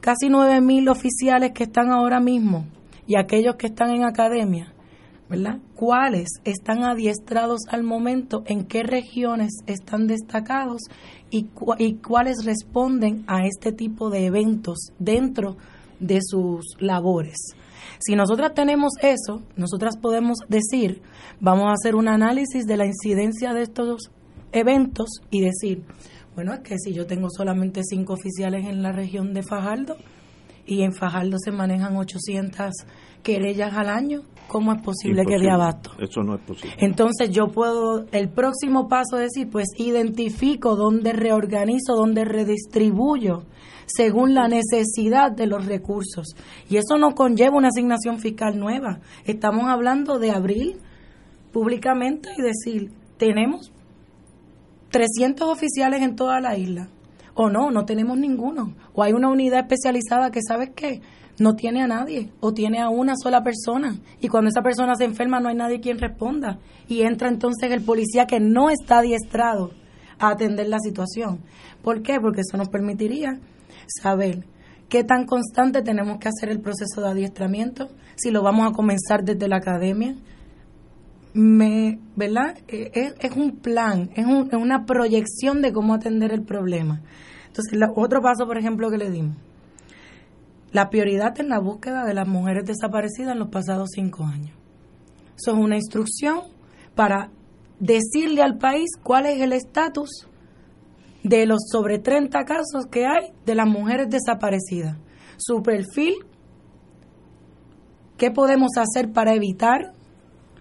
casi 0.00 0.28
9.000 0.28 0.90
oficiales 0.90 1.52
que 1.52 1.62
están 1.64 1.90
ahora 1.90 2.20
mismo 2.20 2.66
y 3.06 3.16
aquellos 3.16 3.56
que 3.56 3.68
están 3.68 3.92
en 3.92 4.04
academia, 4.04 4.74
¿verdad? 5.30 5.58
¿Cuáles 5.74 6.28
están 6.44 6.84
adiestrados 6.84 7.60
al 7.70 7.82
momento? 7.82 8.42
¿En 8.44 8.64
qué 8.66 8.82
regiones 8.82 9.52
están 9.66 10.08
destacados? 10.08 10.82
Y, 11.30 11.48
y 11.78 11.94
cuáles 11.94 12.44
responden 12.44 13.24
a 13.26 13.46
este 13.46 13.72
tipo 13.72 14.10
de 14.10 14.26
eventos 14.26 14.92
dentro 14.98 15.56
de 15.98 16.18
sus 16.20 16.76
labores? 16.78 17.54
Si 18.04 18.16
nosotras 18.16 18.52
tenemos 18.52 18.94
eso, 19.00 19.42
nosotras 19.56 19.96
podemos 19.96 20.38
decir, 20.48 21.02
vamos 21.38 21.66
a 21.68 21.74
hacer 21.74 21.94
un 21.94 22.08
análisis 22.08 22.66
de 22.66 22.76
la 22.76 22.84
incidencia 22.84 23.54
de 23.54 23.62
estos 23.62 24.10
eventos 24.50 25.08
y 25.30 25.42
decir, 25.42 25.84
bueno, 26.34 26.52
es 26.52 26.60
que 26.60 26.78
si 26.78 26.92
yo 26.92 27.06
tengo 27.06 27.28
solamente 27.30 27.82
cinco 27.84 28.14
oficiales 28.14 28.66
en 28.66 28.82
la 28.82 28.90
región 28.90 29.32
de 29.34 29.44
Fajardo 29.44 29.96
y 30.66 30.82
en 30.82 30.92
Fajardo 30.92 31.36
se 31.38 31.52
manejan 31.52 31.96
800 31.96 32.72
querellas 33.22 33.72
al 33.74 33.88
año, 33.88 34.22
¿cómo 34.52 34.74
es 34.74 34.82
posible 34.82 35.24
que 35.24 35.38
de 35.38 35.50
abasto? 35.50 35.92
Eso 35.98 36.22
no 36.22 36.34
es 36.34 36.42
posible. 36.42 36.76
Entonces 36.78 37.30
yo 37.30 37.48
puedo, 37.48 38.04
el 38.12 38.28
próximo 38.28 38.86
paso 38.86 39.16
es 39.16 39.32
decir, 39.32 39.48
pues 39.50 39.68
identifico 39.78 40.76
dónde 40.76 41.14
reorganizo, 41.14 41.94
dónde 41.96 42.26
redistribuyo 42.26 43.44
según 43.86 44.34
la 44.34 44.48
necesidad 44.48 45.32
de 45.32 45.46
los 45.46 45.64
recursos. 45.64 46.36
Y 46.68 46.76
eso 46.76 46.98
no 46.98 47.14
conlleva 47.14 47.56
una 47.56 47.68
asignación 47.68 48.18
fiscal 48.18 48.58
nueva. 48.58 49.00
Estamos 49.24 49.64
hablando 49.68 50.18
de 50.18 50.30
abrir 50.30 50.76
públicamente 51.50 52.28
y 52.36 52.42
decir, 52.42 52.92
tenemos 53.16 53.72
300 54.90 55.48
oficiales 55.48 56.02
en 56.02 56.14
toda 56.14 56.40
la 56.40 56.58
isla. 56.58 56.88
O 57.34 57.48
no, 57.48 57.70
no 57.70 57.86
tenemos 57.86 58.18
ninguno. 58.18 58.74
O 58.92 59.02
hay 59.02 59.14
una 59.14 59.30
unidad 59.30 59.60
especializada 59.60 60.30
que, 60.30 60.40
¿sabes 60.46 60.70
qué? 60.76 61.00
No 61.38 61.54
tiene 61.54 61.82
a 61.82 61.86
nadie 61.86 62.30
o 62.40 62.52
tiene 62.52 62.80
a 62.80 62.88
una 62.88 63.14
sola 63.16 63.42
persona. 63.42 63.98
Y 64.20 64.28
cuando 64.28 64.50
esa 64.50 64.62
persona 64.62 64.94
se 64.94 65.04
enferma 65.04 65.40
no 65.40 65.48
hay 65.48 65.56
nadie 65.56 65.80
quien 65.80 65.98
responda. 65.98 66.58
Y 66.88 67.02
entra 67.02 67.28
entonces 67.28 67.70
el 67.70 67.82
policía 67.82 68.26
que 68.26 68.40
no 68.40 68.70
está 68.70 68.98
adiestrado 68.98 69.72
a 70.18 70.30
atender 70.30 70.68
la 70.68 70.78
situación. 70.78 71.40
¿Por 71.82 72.02
qué? 72.02 72.20
Porque 72.20 72.42
eso 72.42 72.56
nos 72.56 72.68
permitiría 72.68 73.40
saber 73.86 74.44
qué 74.88 75.04
tan 75.04 75.24
constante 75.24 75.82
tenemos 75.82 76.18
que 76.18 76.28
hacer 76.28 76.50
el 76.50 76.60
proceso 76.60 77.00
de 77.00 77.08
adiestramiento, 77.08 77.88
si 78.16 78.30
lo 78.30 78.42
vamos 78.42 78.70
a 78.70 78.74
comenzar 78.74 79.24
desde 79.24 79.48
la 79.48 79.56
academia, 79.56 80.14
me, 81.34 81.98
¿verdad? 82.14 82.58
Es, 82.68 83.14
es 83.18 83.32
un 83.34 83.52
plan, 83.56 84.10
es, 84.14 84.26
un, 84.26 84.54
una 84.54 84.84
proyección 84.84 85.62
de 85.62 85.72
cómo 85.72 85.94
atender 85.94 86.32
el 86.32 86.42
problema. 86.42 87.00
Entonces, 87.46 87.78
otro 87.96 88.20
paso, 88.20 88.46
por 88.46 88.58
ejemplo, 88.58 88.90
que 88.90 88.98
le 88.98 89.10
dimos, 89.10 89.36
la 90.72 90.88
prioridad 90.88 91.38
en 91.38 91.48
la 91.48 91.58
búsqueda 91.58 92.04
de 92.04 92.14
las 92.14 92.26
mujeres 92.26 92.64
desaparecidas 92.64 93.32
en 93.32 93.38
los 93.38 93.48
pasados 93.48 93.90
cinco 93.94 94.24
años. 94.24 94.56
Eso 95.36 95.52
es 95.52 95.58
una 95.58 95.76
instrucción 95.76 96.40
para 96.94 97.30
decirle 97.78 98.42
al 98.42 98.58
país 98.58 98.90
cuál 99.02 99.26
es 99.26 99.40
el 99.40 99.52
estatus 99.52 100.28
de 101.22 101.46
los 101.46 101.60
sobre 101.70 101.98
30 101.98 102.44
casos 102.44 102.86
que 102.90 103.06
hay 103.06 103.32
de 103.44 103.54
las 103.54 103.68
mujeres 103.68 104.08
desaparecidas. 104.08 104.96
Su 105.36 105.62
perfil, 105.62 106.14
qué 108.16 108.30
podemos 108.30 108.70
hacer 108.76 109.12
para 109.12 109.34
evitar 109.34 109.92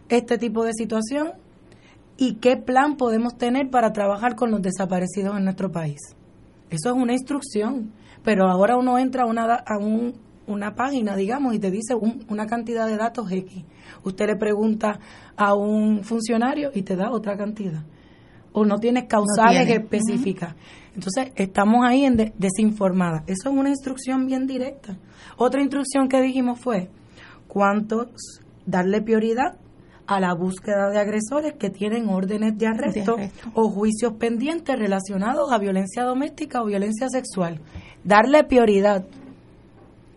este 0.09 0.37
tipo 0.37 0.65
de 0.65 0.73
situación 0.73 1.33
y 2.17 2.35
qué 2.35 2.57
plan 2.57 2.97
podemos 2.97 3.37
tener 3.37 3.69
para 3.69 3.93
trabajar 3.93 4.35
con 4.35 4.51
los 4.51 4.61
desaparecidos 4.61 5.37
en 5.37 5.45
nuestro 5.45 5.71
país. 5.71 5.99
Eso 6.71 6.89
es 6.89 6.95
una 6.95 7.11
instrucción, 7.11 7.91
pero 8.23 8.49
ahora 8.49 8.77
uno 8.77 8.97
entra 8.97 9.23
a 9.23 9.25
una, 9.25 9.55
a 9.55 9.77
un, 9.77 10.15
una 10.47 10.73
página, 10.73 11.15
digamos, 11.17 11.53
y 11.53 11.59
te 11.59 11.69
dice 11.69 11.95
una 12.29 12.47
cantidad 12.47 12.87
de 12.87 12.95
datos 12.95 13.29
X. 13.31 13.63
Usted 14.03 14.27
le 14.27 14.35
pregunta 14.37 14.99
a 15.35 15.53
un 15.53 16.03
funcionario 16.03 16.71
y 16.73 16.81
te 16.83 16.95
da 16.95 17.11
otra 17.11 17.37
cantidad. 17.37 17.83
O 18.53 18.65
no 18.65 18.79
tienes 18.79 19.05
causales 19.05 19.69
específicas. 19.69 20.55
Entonces, 20.95 21.31
estamos 21.35 21.85
ahí 21.85 22.05
en 22.05 22.33
desinformada. 22.37 23.23
Eso 23.27 23.49
es 23.49 23.55
una 23.55 23.69
instrucción 23.69 24.25
bien 24.25 24.47
directa. 24.47 24.97
Otra 25.37 25.61
instrucción 25.61 26.07
que 26.07 26.21
dijimos 26.21 26.59
fue, 26.59 26.89
¿cuántos 27.47 28.41
darle 28.65 29.01
prioridad 29.01 29.57
a 30.11 30.19
la 30.19 30.33
búsqueda 30.33 30.89
de 30.89 30.99
agresores 30.99 31.53
que 31.53 31.69
tienen 31.69 32.09
órdenes 32.09 32.57
de 32.57 32.67
arresto, 32.67 33.15
o 33.53 33.69
juicios 33.69 34.11
pendientes 34.19 34.77
relacionados 34.77 35.53
a 35.53 35.57
violencia 35.57 36.03
doméstica 36.03 36.61
o 36.61 36.65
violencia 36.65 37.07
sexual. 37.07 37.61
Darle 38.03 38.43
prioridad. 38.43 39.05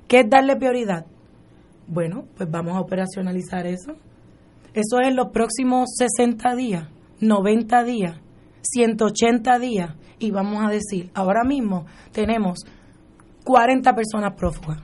¿Qué 0.09 0.21
es 0.21 0.29
darle 0.29 0.57
prioridad? 0.57 1.07
Bueno, 1.87 2.25
pues 2.37 2.51
vamos 2.51 2.75
a 2.75 2.81
operacionalizar 2.81 3.69
eso. 3.69 3.93
Eso 4.75 4.99
es 5.01 5.11
en 5.11 5.15
los 5.15 5.29
próximos 5.29 5.91
60 5.97 6.57
días, 6.57 6.89
90 7.21 7.85
días, 7.85 8.19
180 8.63 9.61
días. 9.61 9.95
Y 10.19 10.33
vamos 10.33 10.65
a 10.67 10.71
decir, 10.71 11.13
ahora 11.15 11.45
mismo 11.45 11.87
tenemos 12.11 12.65
40 13.45 13.95
personas 13.95 14.35
prófugas 14.35 14.83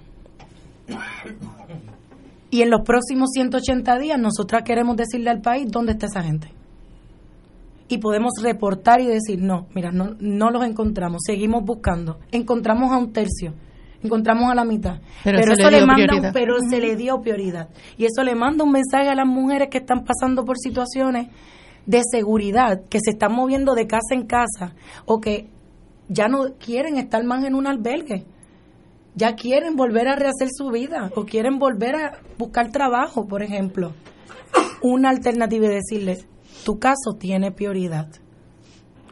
y 2.51 2.63
en 2.63 2.71
los 2.71 2.81
próximos 2.83 3.31
180 3.33 3.99
días 3.99 4.19
nosotras 4.19 4.63
queremos 4.65 4.97
decirle 4.97 5.31
al 5.31 5.41
país 5.41 5.71
dónde 5.71 5.93
está 5.93 6.07
esa 6.07 6.23
gente. 6.23 6.53
Y 7.89 7.99
podemos 7.99 8.33
reportar 8.43 9.01
y 9.01 9.07
decir, 9.07 9.41
no, 9.41 9.67
mira, 9.75 9.91
no, 9.91 10.17
no 10.21 10.51
los 10.51 10.65
encontramos, 10.65 11.23
seguimos 11.25 11.65
buscando. 11.65 12.19
Encontramos 12.31 12.93
a 12.93 12.99
un 12.99 13.13
tercio, 13.13 13.55
encontramos 14.03 14.51
a 14.51 14.55
la 14.55 14.65
mitad. 14.65 15.01
Pero, 15.25 15.39
eso 15.39 15.71
le, 15.71 15.85
manda 15.85 16.31
pero 16.33 16.57
se 16.69 16.81
le 16.81 16.97
dio 16.97 17.21
prioridad. 17.21 17.69
Y 17.97 18.05
eso 18.05 18.23
le 18.23 18.35
manda 18.35 18.65
un 18.65 18.73
mensaje 18.73 19.09
a 19.09 19.15
las 19.15 19.27
mujeres 19.27 19.69
que 19.71 19.79
están 19.79 20.05
pasando 20.05 20.45
por 20.45 20.57
situaciones 20.59 21.29
de 21.87 22.03
seguridad, 22.11 22.83
que 22.89 22.99
se 23.01 23.11
están 23.13 23.33
moviendo 23.33 23.75
de 23.75 23.87
casa 23.87 24.15
en 24.15 24.27
casa 24.27 24.75
o 25.07 25.21
que 25.21 25.49
ya 26.09 26.29
no 26.29 26.55
quieren 26.65 26.97
estar 26.97 27.25
más 27.25 27.45
en 27.45 27.55
un 27.55 27.67
albergue 27.67 28.25
ya 29.15 29.35
quieren 29.35 29.77
volver 29.77 30.09
a 30.09 30.17
rehacer 30.17 30.49
su 30.51 30.71
vida 30.71 31.11
o 31.15 31.25
quieren 31.25 31.59
volver 31.59 31.97
a 31.97 32.19
buscar 32.39 32.71
trabajo, 32.71 33.27
por 33.27 33.43
ejemplo. 33.43 33.93
Una 34.83 35.11
alternativa 35.11 35.67
es 35.67 35.85
decirles, 35.87 36.27
tu 36.65 36.79
caso 36.79 37.15
tiene 37.19 37.53
prioridad. 37.53 38.09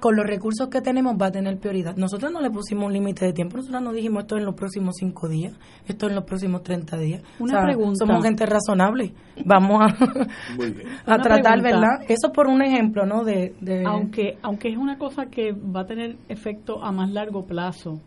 Con 0.00 0.16
los 0.16 0.26
recursos 0.26 0.68
que 0.68 0.80
tenemos 0.80 1.16
va 1.20 1.26
a 1.26 1.30
tener 1.30 1.58
prioridad. 1.58 1.96
Nosotros 1.96 2.32
no 2.32 2.40
le 2.40 2.50
pusimos 2.50 2.86
un 2.86 2.92
límite 2.92 3.26
de 3.26 3.32
tiempo, 3.32 3.56
nosotros 3.56 3.82
no 3.82 3.92
dijimos 3.92 4.22
esto 4.22 4.36
en 4.36 4.44
los 4.44 4.54
próximos 4.54 4.94
cinco 4.98 5.28
días, 5.28 5.54
esto 5.86 6.08
en 6.08 6.14
los 6.14 6.24
próximos 6.24 6.62
30 6.62 6.96
días. 6.98 7.22
Una 7.38 7.62
pregunta. 7.62 8.06
Somos 8.06 8.24
gente 8.24 8.46
razonable. 8.46 9.12
Vamos 9.44 9.82
a, 9.82 9.86
a 11.14 11.18
tratar, 11.18 11.62
¿verdad? 11.62 12.02
Eso 12.08 12.32
por 12.32 12.46
un 12.48 12.62
ejemplo, 12.62 13.06
¿no? 13.06 13.24
De, 13.24 13.54
Aunque, 13.86 14.38
aunque 14.42 14.68
es 14.68 14.76
una 14.76 14.98
cosa 14.98 15.26
que 15.26 15.52
va 15.52 15.82
a 15.82 15.86
tener 15.86 16.16
efecto 16.28 16.82
a 16.82 16.92
más 16.92 17.10
largo 17.10 17.46
plazo, 17.46 18.00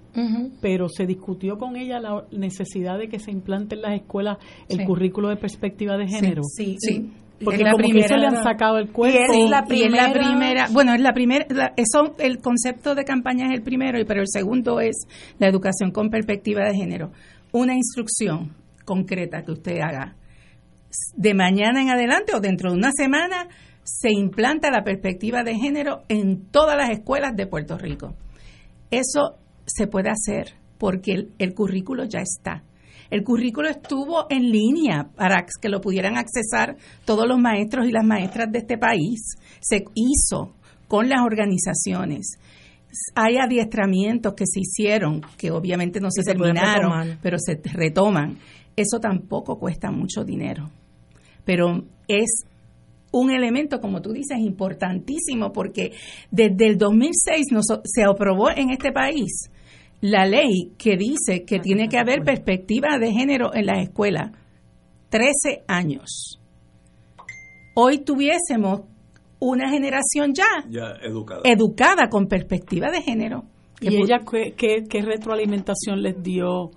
pero 0.61 0.87
se 0.89 1.05
discutió 1.05 1.57
con 1.57 1.75
ella 1.75 1.99
la 1.99 2.25
necesidad 2.31 2.97
de 2.97 3.07
que 3.07 3.19
se 3.19 3.31
implante 3.31 3.75
en 3.75 3.81
las 3.81 3.93
escuelas 3.93 4.37
el 4.69 4.85
currículo 4.85 5.29
de 5.29 5.37
perspectiva 5.37 5.97
de 5.97 6.07
género. 6.07 6.43
Sí, 6.43 6.75
sí. 6.79 7.11
Porque 7.43 7.63
como 7.63 7.77
primera, 7.77 8.07
que 8.07 8.17
le 8.17 8.27
han 8.27 8.43
sacado 8.43 8.77
el 8.77 8.91
cuerpo. 8.91 9.33
Y 9.33 9.43
es 9.43 9.49
la 9.49 9.65
primera, 9.65 10.67
bueno, 10.71 10.93
es 10.93 11.01
la 11.01 11.13
primera, 11.13 11.45
eso, 11.75 12.15
el 12.19 12.39
concepto 12.39 12.95
de 12.95 13.03
campaña 13.03 13.47
es 13.47 13.53
el 13.53 13.63
primero, 13.63 13.97
pero 14.07 14.21
el 14.21 14.27
segundo 14.27 14.79
es 14.79 15.07
la 15.39 15.47
educación 15.47 15.91
con 15.91 16.09
perspectiva 16.09 16.65
de 16.65 16.75
género. 16.75 17.11
Una 17.51 17.73
instrucción 17.75 18.55
concreta 18.85 19.43
que 19.43 19.51
usted 19.51 19.79
haga, 19.79 20.15
de 21.15 21.33
mañana 21.33 21.81
en 21.81 21.89
adelante 21.89 22.35
o 22.35 22.39
dentro 22.39 22.71
de 22.71 22.77
una 22.77 22.91
semana 22.91 23.47
se 23.83 24.11
implanta 24.11 24.69
la 24.71 24.83
perspectiva 24.83 25.43
de 25.43 25.55
género 25.55 26.03
en 26.07 26.45
todas 26.51 26.77
las 26.77 26.89
escuelas 26.89 27.35
de 27.35 27.47
Puerto 27.47 27.77
Rico. 27.77 28.15
Eso 28.89 29.37
se 29.65 29.87
puede 29.87 30.09
hacer 30.09 30.53
porque 30.77 31.27
el, 31.37 31.53
currículo 31.53 32.05
ya 32.05 32.19
está. 32.19 32.63
El 33.11 33.25
currículo 33.25 33.69
estuvo 33.69 34.25
en 34.29 34.49
línea 34.49 35.09
para 35.15 35.45
que 35.61 35.67
lo 35.67 35.81
pudieran 35.81 36.17
accesar 36.17 36.77
todos 37.03 37.27
los 37.27 37.37
maestros 37.37 37.85
y 37.85 37.91
las 37.91 38.05
maestras 38.05 38.49
de 38.49 38.59
este 38.59 38.77
país. 38.77 39.35
Se 39.59 39.83
hizo 39.93 40.55
con 40.87 41.09
las 41.09 41.19
organizaciones. 41.21 42.39
Hay 43.13 43.35
adiestramientos 43.37 44.33
que 44.33 44.45
se 44.45 44.61
hicieron, 44.61 45.21
que 45.37 45.51
obviamente 45.51 45.99
no 45.99 46.09
se, 46.09 46.23
terminaron, 46.23 47.19
pero 47.21 47.37
se 47.37 47.59
retoman. 47.73 48.37
Eso 48.77 48.99
tampoco 48.99 49.59
cuesta 49.59 49.91
mucho 49.91 50.23
dinero. 50.23 50.69
Pero 51.43 51.83
es 52.07 52.45
un 53.11 53.31
elemento, 53.31 53.81
como 53.81 54.01
tú 54.01 54.13
dices, 54.13 54.37
importantísimo 54.39 55.51
porque 55.51 55.91
desde 56.31 56.65
el 56.67 56.77
2006 56.77 57.47
se 57.83 58.03
aprobó 58.03 58.51
en 58.51 58.69
este 58.69 58.93
país 58.93 59.49
la 60.01 60.25
ley 60.25 60.73
que 60.77 60.97
dice 60.97 61.45
que 61.45 61.59
tiene 61.59 61.87
que 61.87 61.97
haber 61.97 62.23
perspectiva 62.23 62.97
de 62.99 63.11
género 63.11 63.53
en 63.53 63.67
las 63.67 63.83
escuelas. 63.83 64.31
13 65.09 65.63
años. 65.67 66.39
Hoy 67.75 67.99
tuviésemos 67.99 68.81
una 69.39 69.69
generación 69.69 70.33
ya, 70.33 70.45
educada. 71.01 71.41
educada 71.45 72.09
con 72.09 72.27
perspectiva 72.27 72.91
de 72.91 73.01
género. 73.01 73.43
¿Y 73.79 73.95
ella 73.95 74.19
qué, 74.29 74.83
qué 74.87 75.01
retroalimentación 75.01 76.01
les 76.03 76.21
dio 76.21 76.71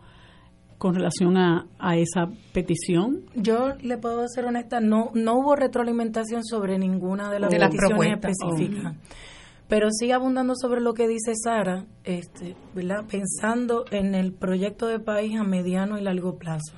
con 0.84 0.94
relación 0.94 1.36
a, 1.36 1.66
esa 1.96 2.26
petición? 2.52 3.22
Yo 3.34 3.74
le 3.80 3.98
puedo 3.98 4.26
ser 4.28 4.44
honesta, 4.44 4.80
no 4.80 5.10
no 5.14 5.38
hubo 5.38 5.56
retroalimentación 5.56 6.44
sobre 6.44 6.78
ninguna 6.78 7.30
de 7.30 7.40
las 7.40 7.50
peticiones 7.50 8.18
específicas. 8.18 8.94
Oh. 8.94 9.34
Pero 9.68 9.88
sí 9.90 10.12
abundando 10.12 10.54
sobre 10.56 10.80
lo 10.80 10.92
que 10.92 11.08
dice 11.08 11.32
Sara, 11.42 11.86
este, 12.04 12.54
¿verdad? 12.74 13.04
pensando 13.10 13.84
en 13.90 14.14
el 14.14 14.32
proyecto 14.32 14.86
de 14.86 15.00
país 15.00 15.38
a 15.38 15.44
mediano 15.44 15.98
y 15.98 16.02
largo 16.02 16.36
plazo. 16.36 16.74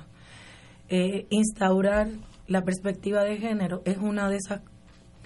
Eh, 0.89 1.27
instaurar 1.29 2.07
la 2.47 2.63
perspectiva 2.63 3.23
de 3.23 3.37
género 3.37 3.81
es 3.83 3.97
uno 3.97 4.29
de 4.29 4.37
esos 4.37 4.59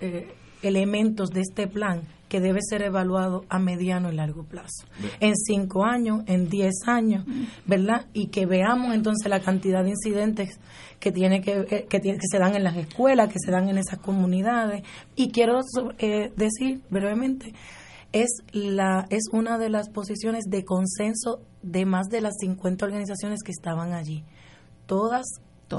eh, 0.01 0.34
elementos 0.64 1.30
de 1.30 1.41
este 1.41 1.68
plan 1.68 2.01
que 2.32 2.40
debe 2.40 2.60
ser 2.62 2.82
evaluado 2.82 3.44
a 3.50 3.60
mediano 3.60 4.10
y 4.10 4.16
largo 4.16 4.46
plazo. 4.46 4.86
En 5.20 5.36
cinco 5.36 5.84
años, 5.84 6.24
en 6.28 6.48
diez 6.48 6.76
años, 6.88 7.26
¿verdad? 7.66 8.06
Y 8.14 8.28
que 8.28 8.46
veamos 8.46 8.96
entonces 8.96 9.30
la 9.30 9.42
cantidad 9.42 9.84
de 9.84 9.90
incidentes 9.90 10.58
que 11.02 11.12
tiene 11.12 11.42
que, 11.42 11.66
eh, 11.70 11.88
que, 11.90 12.00
que 12.00 12.18
se 12.22 12.40
dan 12.40 12.56
en 12.56 12.64
las 12.64 12.78
escuelas, 12.78 13.28
que 13.28 13.40
se 13.44 13.52
dan 13.52 13.68
en 13.68 13.78
esas 13.78 14.00
comunidades. 14.00 14.82
Y 15.18 15.32
quiero 15.32 15.60
eh, 16.00 16.32
decir 16.38 16.80
brevemente, 16.90 17.54
es 18.14 18.30
la 18.54 19.08
es 19.10 19.24
una 19.34 19.58
de 19.58 19.70
las 19.70 19.90
posiciones 19.90 20.46
de 20.48 20.64
consenso 20.64 21.42
de 21.62 21.86
más 21.86 22.08
de 22.08 22.22
las 22.22 22.36
50 22.40 22.86
organizaciones 22.86 23.44
que 23.44 23.52
estaban 23.52 23.92
allí. 23.92 24.24
Todas 24.86 25.26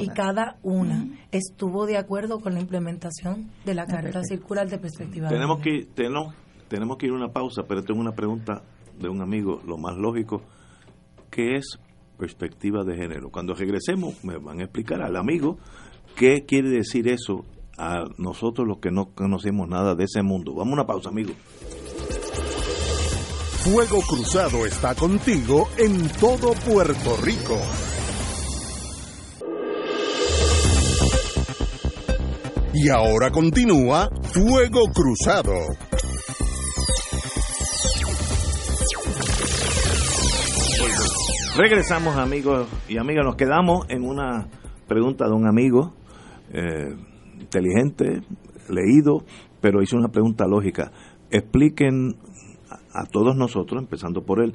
y 0.00 0.08
cada 0.08 0.56
una 0.62 1.06
estuvo 1.30 1.86
de 1.86 1.96
acuerdo 1.96 2.40
con 2.40 2.54
la 2.54 2.60
implementación 2.60 3.50
de 3.64 3.74
la 3.74 3.86
carta 3.86 4.22
circular 4.22 4.68
de 4.68 4.78
perspectiva. 4.78 5.28
Tenemos 5.28 5.60
que 5.60 5.86
tenemos, 5.94 6.34
tenemos 6.72 6.96
que 6.96 7.04
ir 7.04 7.12
a 7.12 7.16
una 7.16 7.28
pausa, 7.28 7.64
pero 7.68 7.84
tengo 7.84 8.00
una 8.00 8.14
pregunta 8.14 8.62
de 8.98 9.06
un 9.10 9.20
amigo, 9.20 9.60
lo 9.66 9.76
más 9.76 9.94
lógico, 9.98 10.40
¿qué 11.30 11.56
es 11.56 11.78
perspectiva 12.18 12.82
de 12.82 12.96
género? 12.96 13.28
Cuando 13.30 13.52
regresemos 13.52 14.24
me 14.24 14.38
van 14.38 14.60
a 14.60 14.64
explicar 14.64 15.02
al 15.02 15.16
amigo 15.16 15.58
qué 16.16 16.46
quiere 16.46 16.70
decir 16.70 17.08
eso 17.08 17.44
a 17.76 18.04
nosotros 18.16 18.66
los 18.66 18.78
que 18.78 18.90
no 18.90 19.10
conocemos 19.14 19.68
nada 19.68 19.94
de 19.94 20.04
ese 20.04 20.22
mundo. 20.22 20.54
Vamos 20.54 20.72
a 20.72 20.74
una 20.80 20.86
pausa, 20.86 21.10
amigo. 21.10 21.34
Fuego 23.64 24.00
Cruzado 24.08 24.64
está 24.64 24.94
contigo 24.94 25.68
en 25.76 26.08
todo 26.18 26.54
Puerto 26.66 27.16
Rico. 27.22 27.58
Y 32.72 32.88
ahora 32.88 33.30
continúa 33.30 34.08
Fuego 34.22 34.80
Cruzado. 34.92 35.52
Regresamos 41.54 42.16
amigos 42.16 42.66
y 42.88 42.96
amigas, 42.96 43.26
nos 43.26 43.36
quedamos 43.36 43.84
en 43.90 44.04
una 44.04 44.48
pregunta 44.88 45.26
de 45.26 45.34
un 45.34 45.46
amigo 45.46 45.92
eh, 46.50 46.96
inteligente, 47.38 48.22
leído, 48.70 49.24
pero 49.60 49.82
hizo 49.82 49.98
una 49.98 50.08
pregunta 50.08 50.46
lógica. 50.46 50.92
Expliquen 51.30 52.16
a 52.94 53.04
todos 53.04 53.36
nosotros, 53.36 53.82
empezando 53.82 54.22
por 54.22 54.42
él, 54.42 54.54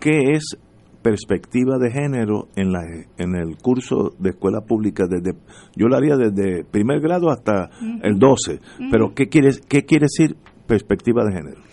qué 0.00 0.32
es 0.32 0.56
perspectiva 1.02 1.76
de 1.78 1.90
género 1.90 2.48
en 2.56 2.72
la 2.72 2.80
en 3.18 3.36
el 3.36 3.58
curso 3.58 4.14
de 4.18 4.30
escuela 4.30 4.62
pública 4.62 5.04
desde 5.06 5.38
yo 5.76 5.86
lo 5.86 5.96
haría 5.96 6.16
desde 6.16 6.64
primer 6.64 7.00
grado 7.00 7.30
hasta 7.30 7.70
el 8.02 8.18
12 8.18 8.58
pero 8.90 9.14
qué 9.14 9.28
quiere 9.28 9.50
qué 9.68 9.84
quiere 9.84 10.06
decir 10.06 10.36
perspectiva 10.66 11.24
de 11.24 11.34
género 11.34 11.67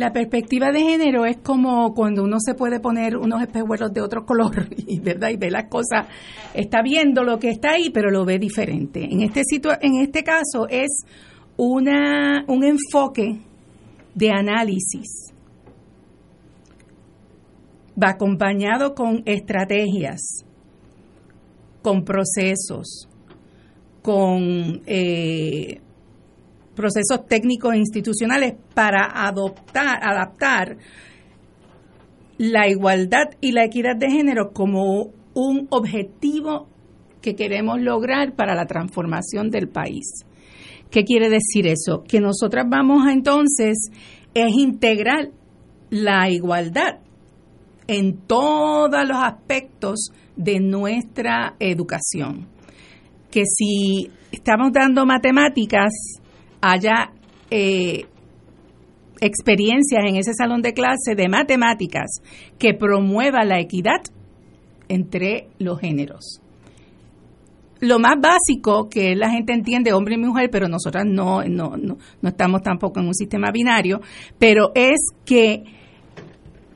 la 0.00 0.12
perspectiva 0.14 0.72
de 0.72 0.80
género 0.80 1.26
es 1.26 1.36
como 1.36 1.92
cuando 1.92 2.24
uno 2.24 2.38
se 2.40 2.54
puede 2.54 2.80
poner 2.80 3.18
unos 3.18 3.42
espejuelos 3.42 3.92
de 3.92 4.00
otro 4.00 4.24
color 4.24 4.66
y 4.76 4.98
verdad 4.98 5.28
y 5.28 5.36
ve 5.36 5.50
las 5.50 5.68
cosas. 5.68 6.06
Está 6.54 6.80
viendo 6.82 7.22
lo 7.22 7.38
que 7.38 7.50
está 7.50 7.72
ahí 7.72 7.90
pero 7.90 8.10
lo 8.10 8.24
ve 8.24 8.38
diferente. 8.38 9.04
En 9.04 9.20
este 9.20 9.42
en 9.82 9.96
este 9.96 10.24
caso 10.24 10.66
es 10.70 11.04
una 11.58 12.44
un 12.48 12.64
enfoque 12.64 13.40
de 14.14 14.30
análisis. 14.30 15.34
Va 18.02 18.12
acompañado 18.12 18.94
con 18.94 19.22
estrategias, 19.26 20.46
con 21.82 22.04
procesos, 22.04 23.06
con 24.00 24.80
eh, 24.86 25.82
procesos 26.80 27.26
técnicos 27.28 27.74
e 27.74 27.78
institucionales 27.78 28.54
para 28.74 29.04
adoptar, 29.26 29.98
adaptar 30.02 30.78
la 32.38 32.68
igualdad 32.68 33.36
y 33.42 33.52
la 33.52 33.64
equidad 33.64 33.96
de 33.96 34.10
género 34.10 34.52
como 34.52 35.12
un 35.34 35.68
objetivo 35.70 36.68
que 37.20 37.34
queremos 37.34 37.80
lograr 37.80 38.34
para 38.34 38.54
la 38.54 38.64
transformación 38.64 39.50
del 39.50 39.68
país. 39.68 40.24
¿Qué 40.90 41.04
quiere 41.04 41.28
decir 41.28 41.66
eso? 41.66 42.02
Que 42.08 42.18
nosotras 42.18 42.64
vamos 42.66 43.06
a 43.06 43.12
entonces 43.12 43.90
es 44.32 44.52
integrar 44.54 45.28
la 45.90 46.30
igualdad 46.30 47.00
en 47.86 48.16
todos 48.26 49.06
los 49.06 49.18
aspectos 49.18 50.10
de 50.34 50.60
nuestra 50.60 51.56
educación. 51.58 52.48
Que 53.30 53.42
si 53.44 54.10
estamos 54.32 54.72
dando 54.72 55.04
matemáticas, 55.04 55.92
haya 56.60 57.12
eh, 57.50 58.06
experiencias 59.20 60.04
en 60.06 60.16
ese 60.16 60.32
salón 60.34 60.62
de 60.62 60.72
clase 60.72 61.14
de 61.16 61.28
matemáticas 61.28 62.20
que 62.58 62.74
promueva 62.74 63.44
la 63.44 63.60
equidad 63.60 64.00
entre 64.88 65.48
los 65.58 65.78
géneros. 65.80 66.40
Lo 67.80 67.98
más 67.98 68.16
básico 68.20 68.88
que 68.90 69.16
la 69.16 69.30
gente 69.30 69.54
entiende, 69.54 69.92
hombre 69.92 70.14
y 70.16 70.18
mujer, 70.18 70.50
pero 70.50 70.68
nosotras 70.68 71.04
no, 71.06 71.42
no, 71.44 71.76
no, 71.76 71.96
no 72.20 72.28
estamos 72.28 72.62
tampoco 72.62 73.00
en 73.00 73.06
un 73.06 73.14
sistema 73.14 73.50
binario, 73.50 74.00
pero 74.38 74.72
es 74.74 74.98
que 75.24 75.64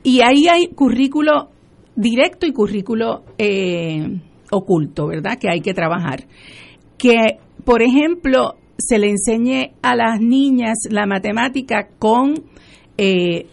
y 0.05 0.21
ahí 0.21 0.47
hay 0.47 0.67
currículo 0.67 1.49
directo 1.95 2.45
y 2.45 2.53
currículo 2.53 3.23
eh, 3.39 4.19
oculto, 4.51 5.07
¿verdad? 5.07 5.39
Que 5.39 5.49
hay 5.49 5.61
que 5.61 5.73
trabajar. 5.73 6.25
Que, 6.97 7.39
por 7.63 7.81
ejemplo, 7.81 8.55
se 8.77 8.99
le 8.99 9.09
enseñe 9.09 9.73
a 9.81 9.95
las 9.95 10.19
niñas 10.19 10.77
la 10.89 11.05
matemática 11.05 11.87
con 11.99 12.43
eh, 12.97 13.47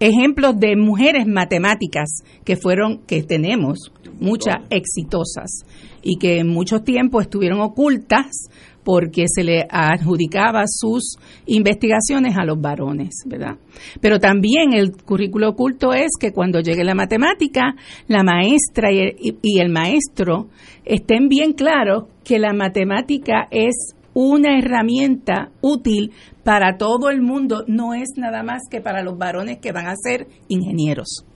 ejemplos 0.00 0.58
de 0.58 0.76
mujeres 0.76 1.26
matemáticas 1.26 2.22
que 2.44 2.56
fueron, 2.56 2.98
que 3.06 3.22
tenemos, 3.22 3.92
muchas 4.20 4.56
exitosas 4.70 5.64
y 6.02 6.18
que 6.18 6.38
en 6.38 6.48
mucho 6.48 6.80
tiempo 6.80 7.20
estuvieron 7.20 7.60
ocultas 7.60 8.48
porque 8.88 9.24
se 9.26 9.44
le 9.44 9.66
adjudicaba 9.68 10.62
sus 10.66 11.18
investigaciones 11.44 12.38
a 12.38 12.46
los 12.46 12.58
varones, 12.58 13.16
¿verdad? 13.26 13.58
Pero 14.00 14.18
también 14.18 14.72
el 14.72 14.92
currículo 14.92 15.50
oculto 15.50 15.92
es 15.92 16.12
que 16.18 16.32
cuando 16.32 16.60
llegue 16.60 16.84
la 16.84 16.94
matemática, 16.94 17.74
la 18.06 18.22
maestra 18.22 18.90
y 18.90 19.60
el, 19.60 19.68
maestro 19.68 20.48
estén 20.86 21.28
bien 21.28 21.52
claros 21.52 22.04
que 22.24 22.38
la 22.38 22.54
matemática 22.54 23.46
es 23.50 23.94
una 24.14 24.58
herramienta 24.58 25.50
útil 25.60 26.12
para 26.42 26.78
todo 26.78 27.10
el 27.10 27.20
mundo, 27.20 27.64
no 27.66 27.92
es 27.92 28.08
nada 28.16 28.42
más 28.42 28.62
que 28.70 28.80
para 28.80 29.02
los 29.02 29.18
varones 29.18 29.58
que 29.58 29.70
van 29.70 29.86
a 29.86 29.96
ser 30.02 30.28
ingenieros, 30.48 31.26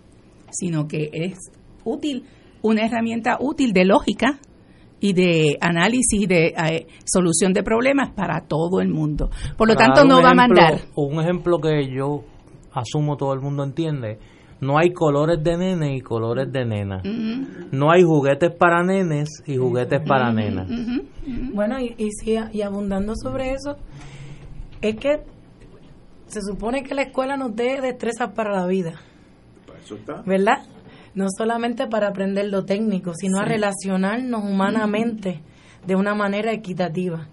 sino 0.50 0.88
que 0.88 1.10
es 1.12 1.36
útil 1.84 2.24
una 2.62 2.86
herramienta 2.86 3.36
útil 3.40 3.74
de 3.74 3.84
lógica 3.84 4.38
y 5.02 5.12
de 5.12 5.58
análisis 5.60 6.26
de 6.28 6.54
eh, 6.56 6.86
solución 7.04 7.52
de 7.52 7.62
problemas 7.62 8.10
para 8.10 8.46
todo 8.46 8.80
el 8.80 8.88
mundo. 8.88 9.30
Por 9.58 9.68
lo 9.68 9.74
tanto, 9.74 10.04
no 10.04 10.22
va 10.22 10.30
a 10.30 10.34
mandar. 10.34 10.80
Un 10.94 11.20
ejemplo 11.20 11.58
que 11.60 11.92
yo 11.92 12.22
asumo 12.72 13.16
todo 13.16 13.34
el 13.34 13.40
mundo 13.40 13.64
entiende. 13.64 14.18
No 14.60 14.78
hay 14.78 14.92
colores 14.92 15.42
de 15.42 15.56
nene 15.56 15.96
y 15.96 16.00
colores 16.00 16.50
de 16.52 16.64
nena. 16.64 17.02
No 17.72 17.90
hay 17.90 18.04
juguetes 18.04 18.54
para 18.54 18.84
nenes 18.84 19.28
y 19.44 19.56
juguetes 19.56 20.00
para 20.06 20.32
nenas. 20.32 20.68
Bueno, 21.52 21.80
y, 21.80 21.96
y, 21.98 22.10
sí, 22.12 22.36
y 22.52 22.62
abundando 22.62 23.14
sobre 23.16 23.54
eso, 23.54 23.76
es 24.80 24.94
que 24.96 25.24
se 26.28 26.40
supone 26.42 26.84
que 26.84 26.94
la 26.94 27.02
escuela 27.02 27.36
nos 27.36 27.56
dé 27.56 27.80
destrezas 27.80 28.32
para 28.34 28.52
la 28.54 28.66
vida. 28.68 29.00
eso 29.84 29.96
está. 29.96 30.22
¿Verdad? 30.24 30.62
No 31.14 31.26
solamente 31.36 31.86
para 31.86 32.08
aprender 32.08 32.46
lo 32.46 32.64
técnico, 32.64 33.12
sino 33.14 33.38
a 33.38 33.44
relacionarnos 33.44 34.44
humanamente 34.44 35.40
de 35.86 35.96
una 35.96 36.14
manera 36.14 36.52
equitativa. 36.52 37.28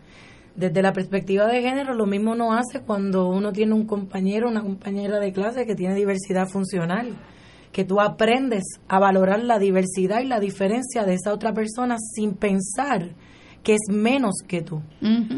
Desde 0.56 0.82
la 0.82 0.92
perspectiva 0.92 1.48
de 1.48 1.62
género, 1.62 1.94
lo 1.94 2.06
mismo 2.06 2.36
no 2.36 2.54
hace 2.54 2.82
cuando 2.82 3.30
uno 3.30 3.54
tiene 3.54 3.74
un 3.74 3.86
compañero, 3.86 4.50
una 4.50 4.62
compañera 4.62 5.20
de 5.20 5.32
clase 5.32 5.66
que 5.66 5.76
tiene 5.76 5.96
diversidad 5.96 6.48
funcional, 6.48 7.16
que 7.72 7.86
tú 7.86 8.02
aprendes 8.02 8.64
a 8.88 9.00
valorar 9.00 9.44
la 9.44 9.60
diversidad 9.60 10.22
y 10.22 10.26
la 10.26 10.40
diferencia 10.40 11.06
de 11.06 11.14
esa 11.14 11.34
otra 11.34 11.54
persona 11.54 11.98
sin 12.00 12.34
pensar 12.34 13.12
que 13.64 13.74
es 13.74 13.94
menos 13.94 14.36
que 14.48 14.62
tú, 14.62 14.82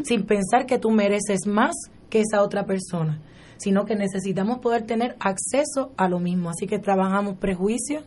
sin 0.04 0.24
pensar 0.24 0.66
que 0.66 0.78
tú 0.78 0.90
mereces 0.90 1.46
más 1.46 1.74
que 2.08 2.20
esa 2.20 2.42
otra 2.42 2.64
persona, 2.64 3.20
sino 3.58 3.84
que 3.84 3.96
necesitamos 3.96 4.58
poder 4.58 4.82
tener 4.82 5.16
acceso 5.20 5.92
a 5.96 6.08
lo 6.08 6.18
mismo. 6.18 6.50
Así 6.50 6.66
que 6.66 6.78
trabajamos 6.78 7.36
prejuicios, 7.36 8.04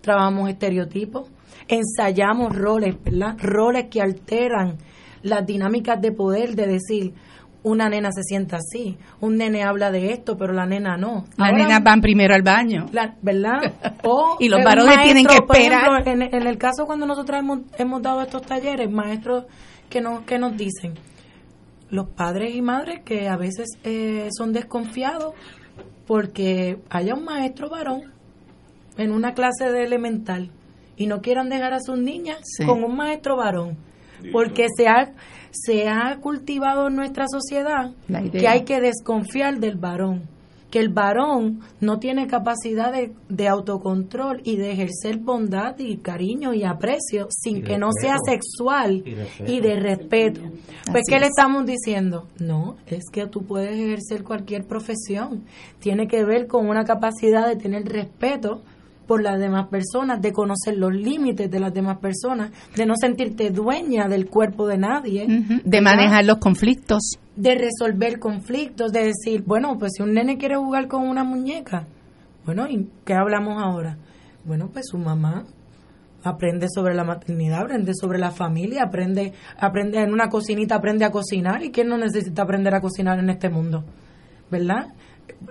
trabajamos 0.00 0.50
estereotipos, 0.50 1.30
ensayamos 1.68 2.54
roles, 2.56 2.96
¿verdad? 3.02 3.36
Roles 3.38 3.86
que 3.90 4.00
alteran 4.00 4.78
las 5.22 5.46
dinámicas 5.46 6.00
de 6.00 6.12
poder 6.12 6.54
de 6.54 6.66
decir, 6.66 7.14
una 7.62 7.88
nena 7.88 8.10
se 8.12 8.22
sienta 8.22 8.56
así, 8.56 8.96
un 9.20 9.36
nene 9.36 9.62
habla 9.62 9.90
de 9.90 10.12
esto, 10.12 10.36
pero 10.36 10.52
la 10.52 10.66
nena 10.66 10.96
no. 10.96 11.24
Las 11.36 11.52
nenas 11.52 11.82
van 11.82 12.00
primero 12.00 12.34
al 12.34 12.42
baño. 12.42 12.86
¿Verdad? 13.20 13.74
y 14.40 14.48
los 14.48 14.64
varones 14.64 15.02
tienen 15.02 15.26
que 15.26 15.34
esperar. 15.34 16.06
en, 16.08 16.22
el 16.22 16.58
caso 16.58 16.86
cuando 16.86 17.06
nosotros 17.06 17.38
hemos, 17.38 17.60
hemos 17.78 18.02
dado 18.02 18.22
estos 18.22 18.42
talleres, 18.42 18.90
maestros 18.90 19.44
que 19.90 20.00
nos, 20.00 20.22
que 20.22 20.38
nos 20.38 20.56
dicen, 20.56 20.94
los 21.90 22.08
padres 22.08 22.54
y 22.54 22.62
madres 22.62 23.00
que 23.04 23.28
a 23.28 23.36
veces 23.36 23.68
eh, 23.84 24.28
son 24.36 24.52
desconfiados 24.52 25.34
porque 26.06 26.78
haya 26.88 27.14
un 27.14 27.24
maestro 27.24 27.68
varón 27.68 28.09
en 28.96 29.12
una 29.12 29.34
clase 29.34 29.70
de 29.70 29.84
elemental 29.84 30.50
y 30.96 31.06
no 31.06 31.20
quieran 31.20 31.48
dejar 31.48 31.72
a 31.72 31.80
sus 31.80 31.98
niñas 31.98 32.40
con 32.66 32.84
un 32.84 32.96
maestro 32.96 33.36
varón. 33.36 33.76
Porque 34.32 34.66
se 34.76 34.86
ha, 34.86 35.14
se 35.50 35.88
ha 35.88 36.18
cultivado 36.20 36.88
en 36.88 36.96
nuestra 36.96 37.24
sociedad 37.26 37.92
que 38.32 38.46
hay 38.46 38.64
que 38.64 38.80
desconfiar 38.80 39.60
del 39.60 39.76
varón 39.76 40.28
que 40.70 40.78
el 40.78 40.88
varón 40.88 41.60
no 41.80 41.98
tiene 41.98 42.26
capacidad 42.26 42.92
de, 42.92 43.48
autocontrol 43.48 44.40
y 44.44 44.56
de 44.56 44.72
ejercer 44.72 45.18
bondad 45.18 45.76
y 45.78 45.96
cariño 45.98 46.54
y 46.54 46.64
aprecio 46.64 47.26
sin 47.30 47.62
que 47.62 47.76
no 47.76 47.90
sea 48.00 48.16
sexual 48.24 49.02
y, 49.46 49.60
de 49.60 49.76
respeto. 49.76 50.40
Pues, 50.90 51.02
¿qué 51.08 51.18
le 51.18 51.26
estamos 51.26 51.66
diciendo? 51.66 52.28
No, 52.38 52.76
es 52.86 53.04
que 53.12 53.26
tú 53.26 53.44
puedes 53.44 53.72
ejercer 53.72 54.22
cualquier 54.22 54.64
profesión. 54.64 55.44
Tiene 55.80 56.06
que 56.06 56.24
ver 56.24 56.46
con 56.46 56.68
una 56.68 56.84
capacidad 56.84 57.48
de 57.48 57.56
tener 57.56 57.84
respeto 57.84 58.62
por 59.10 59.24
las 59.24 59.40
demás 59.40 59.66
personas, 59.66 60.22
de 60.22 60.32
conocer 60.32 60.76
los 60.76 60.94
límites 60.94 61.50
de 61.50 61.58
las 61.58 61.74
demás 61.74 61.98
personas, 61.98 62.52
de 62.76 62.86
no 62.86 62.94
sentirte 62.94 63.50
dueña 63.50 64.06
del 64.06 64.26
cuerpo 64.30 64.68
de 64.68 64.78
nadie. 64.78 65.26
De 65.64 65.80
manejar 65.80 66.24
los 66.24 66.38
conflictos. 66.38 67.18
De 67.34 67.56
resolver 67.56 68.20
conflictos, 68.20 68.92
de 68.92 69.06
decir, 69.06 69.42
bueno, 69.44 69.76
pues 69.80 69.94
si 69.96 70.04
un 70.04 70.14
nene 70.14 70.38
quiere 70.38 70.54
jugar 70.54 70.86
con 70.86 71.08
una 71.08 71.24
muñeca, 71.24 71.88
bueno, 72.46 72.68
¿y 72.68 72.88
qué 73.04 73.14
hablamos 73.14 73.60
ahora? 73.60 73.98
Bueno, 74.44 74.70
pues 74.72 74.86
su 74.88 74.96
mamá 74.96 75.44
aprende 76.22 76.68
sobre 76.72 76.94
la 76.94 77.02
maternidad, 77.02 77.62
aprende 77.62 77.94
sobre 78.00 78.20
la 78.20 78.30
familia, 78.30 78.84
aprende, 78.84 79.32
aprende 79.58 80.00
en 80.00 80.12
una 80.12 80.28
cocinita, 80.28 80.76
aprende 80.76 81.04
a 81.04 81.10
cocinar. 81.10 81.64
¿Y 81.64 81.72
quién 81.72 81.88
no 81.88 81.98
necesita 81.98 82.42
aprender 82.42 82.76
a 82.76 82.80
cocinar 82.80 83.18
en 83.18 83.30
este 83.30 83.50
mundo? 83.50 83.82
¿Verdad? 84.52 84.86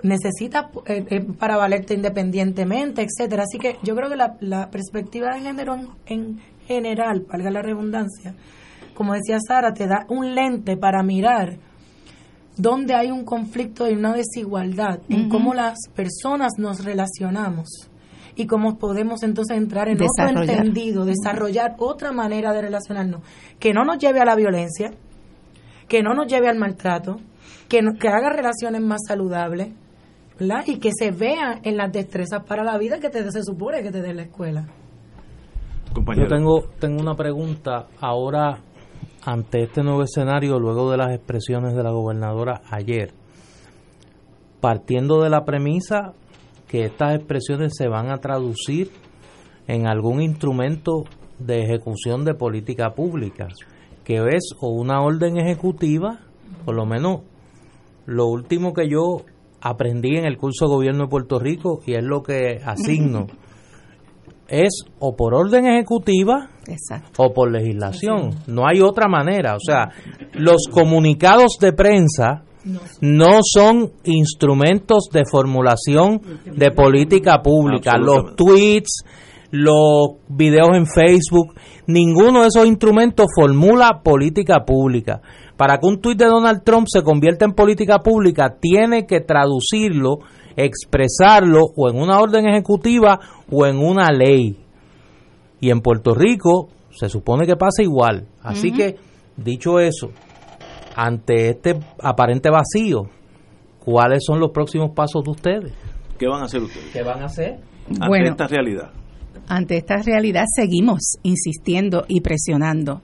Necesitas 0.02 0.66
eh, 0.86 1.04
eh, 1.08 1.20
para 1.20 1.56
valerte 1.56 1.94
independientemente, 1.94 3.02
etcétera. 3.02 3.44
Así 3.44 3.58
que 3.58 3.76
yo 3.82 3.94
creo 3.94 4.08
que 4.08 4.16
la, 4.16 4.70
perspectiva 4.70 5.34
de 5.34 5.40
género 5.40 5.76
en, 6.06 6.40
general, 6.66 7.26
valga 7.28 7.50
la 7.50 7.62
redundancia, 7.62 8.34
como 8.94 9.14
decía 9.14 9.38
Sara, 9.40 9.72
te 9.72 9.86
da 9.86 10.06
un 10.08 10.34
lente 10.34 10.76
para 10.76 11.02
mirar 11.02 11.58
dónde 12.56 12.94
hay 12.94 13.10
un 13.10 13.24
conflicto 13.24 13.88
y 13.90 13.94
una 13.94 14.12
desigualdad 14.12 15.00
en 15.08 15.28
cómo 15.28 15.54
las 15.54 15.78
personas 15.94 16.52
nos 16.58 16.84
relacionamos 16.84 17.90
y 18.36 18.46
cómo 18.46 18.78
podemos 18.78 19.22
entonces 19.22 19.56
entrar 19.56 19.88
en 19.88 19.98
otro 20.00 20.42
entendido, 20.42 21.04
desarrollar 21.04 21.74
otra 21.78 22.12
manera 22.12 22.52
de 22.52 22.62
relacionarnos 22.62 23.22
que 23.58 23.72
no 23.72 23.84
nos 23.84 23.98
lleve 23.98 24.20
a 24.20 24.24
la 24.24 24.36
violencia, 24.36 24.92
que 25.88 26.02
no 26.02 26.14
nos 26.14 26.26
lleve 26.26 26.48
al 26.48 26.56
maltrato, 26.56 27.18
que, 27.68 27.80
que 27.98 28.08
haga 28.08 28.30
relaciones 28.30 28.80
más 28.82 29.00
saludables, 29.06 29.68
¿verdad? 30.38 30.64
Y 30.66 30.78
que 30.78 30.90
se 30.96 31.10
vea 31.10 31.60
en 31.62 31.76
las 31.76 31.92
destrezas 31.92 32.44
para 32.44 32.64
la 32.64 32.78
vida 32.78 32.98
que 32.98 33.10
te, 33.10 33.30
se 33.30 33.42
supone 33.42 33.82
que 33.82 33.90
te 33.90 34.02
dé 34.02 34.14
la 34.14 34.22
escuela. 34.22 34.66
Yo 35.94 36.26
tengo, 36.28 36.62
tengo 36.78 37.00
una 37.00 37.14
pregunta 37.14 37.88
ahora 38.00 38.58
ante 39.24 39.64
este 39.64 39.82
nuevo 39.82 40.02
escenario, 40.02 40.58
luego 40.58 40.90
de 40.90 40.96
las 40.96 41.14
expresiones 41.14 41.74
de 41.74 41.82
la 41.82 41.90
gobernadora 41.90 42.62
ayer, 42.70 43.12
partiendo 44.60 45.22
de 45.22 45.30
la 45.30 45.44
premisa 45.44 46.12
que 46.68 46.84
estas 46.84 47.16
expresiones 47.16 47.72
se 47.76 47.88
van 47.88 48.10
a 48.10 48.18
traducir 48.18 48.90
en 49.66 49.88
algún 49.88 50.22
instrumento 50.22 51.04
de 51.38 51.64
ejecución 51.64 52.24
de 52.24 52.34
política 52.34 52.94
pública, 52.94 53.48
que 54.04 54.16
es 54.30 54.54
o 54.60 54.68
una 54.68 55.02
orden 55.02 55.38
ejecutiva, 55.38 56.20
por 56.64 56.76
lo 56.76 56.86
menos 56.86 57.22
lo 58.06 58.26
último 58.26 58.72
que 58.72 58.88
yo 58.88 59.22
aprendí 59.60 60.16
en 60.16 60.24
el 60.24 60.36
curso 60.36 60.66
de 60.66 60.74
gobierno 60.74 61.04
de 61.04 61.10
Puerto 61.10 61.38
Rico 61.38 61.80
y 61.86 61.94
es 61.94 62.02
lo 62.02 62.22
que 62.22 62.60
asigno 62.64 63.26
es 64.50 64.84
o 64.98 65.16
por 65.16 65.34
orden 65.34 65.66
ejecutiva 65.66 66.50
o 67.16 67.32
por 67.32 67.50
legislación. 67.50 68.30
No 68.46 68.66
hay 68.66 68.80
otra 68.80 69.08
manera. 69.08 69.54
O 69.54 69.60
sea, 69.60 69.90
los 70.34 70.66
comunicados 70.70 71.56
de 71.60 71.72
prensa 71.72 72.42
no 73.00 73.38
son 73.42 73.92
instrumentos 74.04 75.08
de 75.12 75.22
formulación 75.24 76.20
de 76.44 76.70
política 76.72 77.40
pública. 77.42 77.96
Los 77.96 78.36
tweets, 78.36 79.04
los 79.50 80.16
videos 80.28 80.76
en 80.76 80.86
Facebook, 80.86 81.54
ninguno 81.86 82.42
de 82.42 82.48
esos 82.48 82.66
instrumentos 82.66 83.26
formula 83.34 84.00
política 84.02 84.64
pública 84.66 85.22
para 85.60 85.76
que 85.76 85.86
un 85.86 86.00
tuit 86.00 86.18
de 86.18 86.24
Donald 86.24 86.62
Trump 86.64 86.86
se 86.88 87.02
convierta 87.02 87.44
en 87.44 87.52
política 87.52 87.98
pública, 87.98 88.56
tiene 88.58 89.04
que 89.04 89.20
traducirlo, 89.20 90.20
expresarlo 90.56 91.60
o 91.76 91.90
en 91.90 92.00
una 92.00 92.18
orden 92.18 92.48
ejecutiva 92.48 93.20
o 93.50 93.66
en 93.66 93.76
una 93.76 94.10
ley. 94.10 94.56
Y 95.60 95.68
en 95.68 95.82
Puerto 95.82 96.14
Rico 96.14 96.70
se 96.88 97.10
supone 97.10 97.46
que 97.46 97.56
pasa 97.56 97.82
igual. 97.82 98.26
Así 98.42 98.72
que, 98.72 98.96
dicho 99.36 99.78
eso, 99.78 100.12
ante 100.96 101.50
este 101.50 101.78
aparente 102.02 102.48
vacío, 102.48 103.10
¿cuáles 103.84 104.24
son 104.24 104.40
los 104.40 104.52
próximos 104.52 104.92
pasos 104.94 105.22
de 105.24 105.30
ustedes? 105.30 105.74
¿Qué 106.18 106.26
van 106.26 106.40
a 106.40 106.44
hacer 106.46 106.62
ustedes? 106.62 106.90
¿Qué 106.90 107.02
van 107.02 107.20
a 107.20 107.26
hacer? 107.26 107.60
Ante 108.00 108.28
esta 108.28 108.46
realidad. 108.46 108.92
Ante 109.46 109.76
esta 109.76 109.98
realidad 109.98 110.44
seguimos 110.56 111.18
insistiendo 111.22 112.06
y 112.08 112.22
presionando 112.22 113.02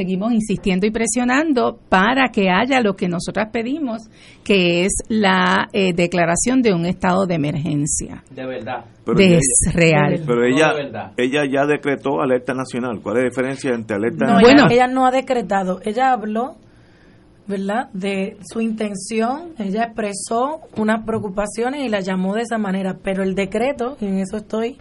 seguimos 0.00 0.32
insistiendo 0.32 0.86
y 0.86 0.90
presionando 0.90 1.78
para 1.90 2.28
que 2.32 2.48
haya 2.48 2.80
lo 2.80 2.94
que 2.94 3.06
nosotras 3.06 3.50
pedimos, 3.52 4.08
que 4.42 4.84
es 4.86 4.92
la 5.08 5.68
eh, 5.74 5.92
declaración 5.92 6.62
de 6.62 6.72
un 6.72 6.86
estado 6.86 7.26
de 7.26 7.34
emergencia. 7.34 8.24
De 8.30 8.46
verdad. 8.46 8.86
de 9.04 9.40
real. 9.74 10.22
Pero 10.26 10.44
ella, 10.46 11.12
ella 11.18 11.42
ya 11.52 11.66
decretó 11.66 12.22
alerta 12.22 12.54
nacional. 12.54 13.00
¿Cuál 13.02 13.18
es 13.18 13.22
la 13.24 13.28
diferencia 13.28 13.74
entre 13.74 13.96
alerta 13.96 14.24
no, 14.24 14.32
nacional? 14.34 14.54
Bueno, 14.54 14.70
ella 14.70 14.86
no 14.86 15.06
ha 15.06 15.10
decretado. 15.10 15.80
Ella 15.84 16.12
habló 16.12 16.56
¿verdad? 17.46 17.88
De 17.92 18.36
su 18.48 18.60
intención, 18.60 19.54
ella 19.58 19.84
expresó 19.84 20.60
unas 20.76 21.04
preocupaciones 21.04 21.84
y 21.84 21.88
la 21.88 21.98
llamó 21.98 22.34
de 22.34 22.42
esa 22.42 22.58
manera, 22.58 22.98
pero 23.02 23.24
el 23.24 23.34
decreto, 23.34 23.96
y 24.00 24.06
en 24.06 24.18
eso 24.18 24.36
estoy 24.36 24.78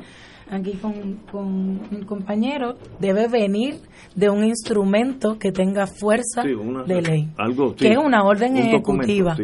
aquí 0.50 0.74
con, 0.74 1.20
con 1.32 1.46
un 1.92 2.04
compañero, 2.06 2.76
debe 3.00 3.28
venir 3.28 3.80
de 4.16 4.30
un 4.30 4.44
instrumento 4.44 5.38
que 5.38 5.52
tenga 5.52 5.88
fuerza 5.88 6.44
de 6.44 7.02
ley. 7.02 7.30
Algo, 7.38 7.76
que 7.76 7.92
es 7.92 7.98
una 7.98 8.24
orden 8.24 8.58
ejecutiva. 8.58 9.36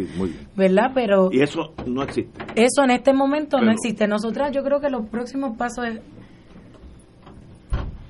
¿Verdad? 0.56 0.92
Pero. 0.94 1.30
Y 1.32 1.42
eso 1.42 1.74
no 1.86 2.04
existe. 2.04 2.32
Eso 2.56 2.84
en 2.84 2.92
este 2.92 3.14
momento 3.14 3.60
no 3.60 3.72
existe. 3.72 4.08
Nosotras, 4.08 4.52
yo 4.52 4.64
creo 4.64 4.80
que 4.80 4.90
los 4.90 5.08
próximos 5.08 5.58
pasos 5.58 5.86
es 5.88 6.00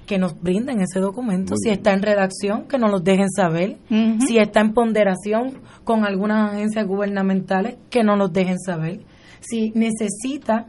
que 0.06 0.18
nos 0.18 0.40
brinden 0.40 0.82
ese 0.82 1.00
documento. 1.00 1.56
si 1.58 1.70
está 1.70 1.92
en 1.94 2.02
redacción, 2.02 2.68
que 2.68 2.78
nos 2.78 2.92
lo 2.92 3.00
dejen 3.00 3.30
saber. 3.30 3.78
Si 4.26 4.38
está 4.38 4.62
en 4.62 4.74
ponderación 4.74 5.60
con 5.84 6.06
algunas 6.06 6.54
agencias 6.54 6.86
gubernamentales, 6.88 7.78
que 7.90 8.04
nos 8.04 8.18
lo 8.18 8.28
dejen 8.28 8.60
saber. 8.60 9.02
Si 9.42 9.72
necesita 9.76 10.68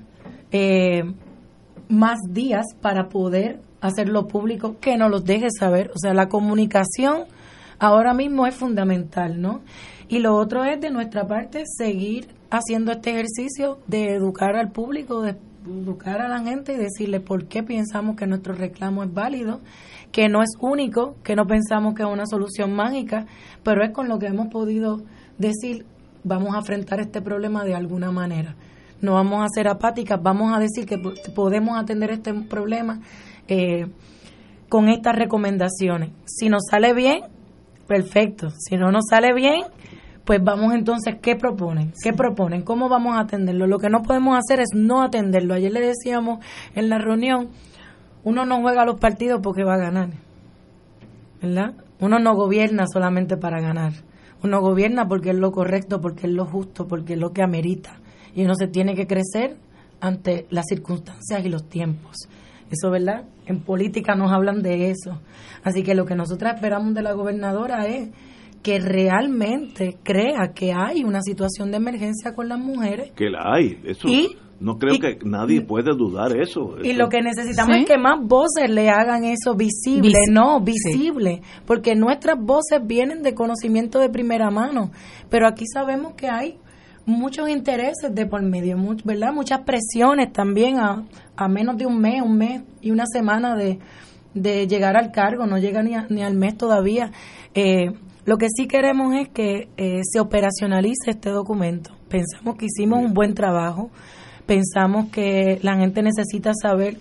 eh, 0.51 1.03
más 1.89 2.19
días 2.31 2.67
para 2.81 3.09
poder 3.09 3.61
hacerlo 3.81 4.27
público, 4.27 4.77
que 4.81 4.97
nos 4.97 5.11
lo 5.11 5.21
deje 5.21 5.49
saber. 5.51 5.91
O 5.95 5.99
sea, 5.99 6.15
la 6.15 6.29
comunicación 6.29 7.25
ahora 7.79 8.15
mismo 8.15 8.47
es 8.47 8.55
fundamental, 8.55 9.41
¿no? 9.41 9.61
Y 10.09 10.21
lo 10.21 10.37
otro 10.37 10.65
es 10.65 10.81
de 10.81 10.91
nuestra 10.91 11.27
parte 11.27 11.65
seguir 11.67 12.29
haciendo 12.51 12.93
este 12.93 13.11
ejercicio 13.11 13.79
de 13.87 14.15
educar 14.15 14.57
al 14.57 14.71
público, 14.71 15.21
de 15.23 15.37
educar 15.67 16.21
a 16.21 16.29
la 16.29 16.41
gente 16.41 16.75
y 16.75 16.77
decirle 16.77 17.21
por 17.21 17.47
qué 17.47 17.63
pensamos 17.63 18.17
que 18.17 18.27
nuestro 18.27 18.55
reclamo 18.55 19.03
es 19.03 19.13
válido, 19.13 19.61
que 20.13 20.29
no 20.29 20.43
es 20.43 20.51
único, 20.61 21.17
que 21.25 21.35
no 21.35 21.47
pensamos 21.47 21.95
que 21.95 22.03
es 22.03 22.09
una 22.09 22.27
solución 22.27 22.73
mágica, 22.73 23.27
pero 23.65 23.83
es 23.83 23.91
con 23.91 24.09
lo 24.09 24.19
que 24.19 24.27
hemos 24.27 24.47
podido 24.49 25.03
decir, 25.39 25.85
vamos 26.23 26.55
a 26.55 26.59
enfrentar 26.59 27.01
este 27.01 27.21
problema 27.21 27.65
de 27.65 27.75
alguna 27.75 28.13
manera. 28.13 28.55
No 29.01 29.15
vamos 29.15 29.45
a 29.45 29.49
ser 29.49 29.69
apáticas, 29.69 30.23
vamos 30.23 30.55
a 30.55 30.59
decir 30.59 30.87
que 30.87 30.99
podemos 31.35 31.79
atender 31.79 32.11
este 32.11 32.33
problema 32.33 33.01
eh, 33.49 33.87
con 34.69 34.89
estas 34.89 35.17
recomendaciones. 35.17 36.11
Si 36.25 36.49
nos 36.49 36.63
sale 36.71 36.93
bien, 36.95 37.21
perfecto. 37.87 38.51
Si 38.51 38.77
no 38.77 38.91
nos 38.91 39.05
sale 39.09 39.35
bien, 39.35 39.65
pues 40.25 40.43
vamos 40.43 40.75
entonces, 40.75 41.17
¿qué 41.23 41.37
proponen? 41.37 41.93
¿Qué 42.03 42.13
proponen? 42.13 42.63
¿Cómo 42.63 42.89
vamos 42.89 43.17
a 43.17 43.21
atenderlo? 43.21 43.67
Lo 43.67 43.79
que 43.79 43.89
no 43.89 44.03
podemos 44.03 44.37
hacer 44.37 44.61
es 44.61 44.71
no 44.75 45.03
atenderlo. 45.03 45.55
Ayer 45.55 45.73
le 45.73 45.81
decíamos 45.81 46.45
en 46.75 46.89
la 46.89 46.99
reunión, 46.99 47.51
uno 48.25 48.45
no 48.45 48.61
juega 48.61 48.85
los 48.85 48.99
partidos 48.99 49.41
porque 49.41 49.63
va 49.63 49.75
a 49.75 49.79
ganar, 49.79 50.09
¿verdad? 51.41 51.75
Uno 52.01 52.19
no 52.19 52.35
gobierna 52.35 52.87
solamente 52.93 53.37
para 53.37 53.61
ganar. 53.61 53.93
Uno 54.43 54.61
gobierna 54.61 55.07
porque 55.07 55.31
es 55.31 55.37
lo 55.37 55.53
correcto, 55.53 56.01
porque 56.01 56.27
es 56.27 56.33
lo 56.33 56.45
justo, 56.45 56.89
porque 56.89 57.15
es 57.15 57.21
lo 57.21 57.33
que 57.33 57.43
amerita. 57.43 58.01
Y 58.37 58.45
uno 58.45 58.55
se 58.55 58.69
tiene 58.69 58.95
que 58.95 59.09
crecer 59.09 59.57
ante 60.01 60.47
las 60.51 60.67
circunstancias 60.69 61.45
y 61.45 61.49
los 61.49 61.69
tiempos. 61.69 62.29
Eso, 62.71 62.91
¿verdad? 62.91 63.25
En 63.47 63.61
política 63.61 64.15
nos 64.15 64.31
hablan 64.31 64.63
de 64.63 64.91
eso. 64.91 65.21
Así 65.65 65.83
que 65.83 65.95
lo 65.95 66.05
que 66.05 66.15
nosotros 66.15 66.53
esperamos 66.55 66.95
de 66.95 67.03
la 67.03 67.13
gobernadora 67.13 67.87
es 67.87 68.11
que 68.63 68.81
realmente 68.81 69.97
crea 70.03 70.53
que 70.55 70.73
hay 70.73 71.05
una 71.05 71.23
situación 71.23 71.71
de 71.71 71.77
emergencia 71.77 72.35
con 72.35 72.49
las 72.49 72.59
mujeres. 72.59 73.13
Que 73.13 73.31
la 73.31 73.55
hay, 73.55 73.79
eso. 73.85 74.09
no 74.59 74.77
creo 74.77 74.99
que 74.99 75.19
nadie 75.25 75.61
puede 75.61 75.95
dudar 75.97 76.37
eso. 76.37 76.75
Y 76.83 76.93
lo 76.95 77.09
que 77.09 77.23
necesitamos 77.23 77.77
es 77.77 77.87
que 77.87 77.97
más 77.97 78.19
voces 78.21 78.69
le 78.69 78.89
hagan 78.91 79.23
eso 79.23 79.55
visible, 79.55 80.19
no 80.31 80.61
visible, 80.61 81.43
porque 81.65 81.95
nuestras 81.95 82.39
voces 82.41 82.81
vienen 82.85 83.23
de 83.23 83.35
conocimiento 83.35 84.01
de 84.01 84.09
primera 84.09 84.51
mano, 84.51 84.91
pero 85.31 85.47
aquí 85.47 85.65
sabemos 85.73 86.15
que 86.15 86.29
hay 86.29 86.59
muchos 87.07 87.49
intereses 87.49 88.15
de 88.15 88.27
por 88.27 88.43
medio, 88.43 88.77
¿verdad? 89.05 89.33
Muchas 89.33 89.61
presiones 89.61 90.33
también 90.33 90.79
a, 90.79 91.05
a 91.37 91.49
menos 91.49 91.79
de 91.79 91.87
un 91.87 92.01
mes, 92.01 92.21
un 92.21 92.37
mes 92.37 92.63
y 92.83 92.91
una 92.91 93.07
semana 93.07 93.57
de, 93.57 93.79
de 94.35 94.67
llegar 94.67 94.97
al 94.97 95.13
cargo, 95.13 95.47
no 95.47 95.57
llega 95.59 95.83
ni, 95.83 95.93
ni 96.11 96.23
al 96.23 96.35
mes 96.35 96.57
todavía. 96.57 97.13
Eh, 97.55 97.93
lo 98.25 98.39
que 98.39 98.49
sí 98.55 98.67
queremos 98.67 99.15
es 99.15 99.29
que 99.29 99.69
eh, 99.77 100.01
se 100.03 100.21
operacionalice 100.21 101.13
este 101.13 101.31
documento. 101.31 101.93
Pensamos 102.09 102.57
que 102.57 102.67
hicimos 102.67 103.05
un 103.05 103.15
buen 103.15 103.35
trabajo, 103.35 103.91
pensamos 104.47 105.07
que 105.11 105.61
la 105.63 105.77
gente 105.77 106.03
necesita 106.03 106.53
saber 106.61 106.99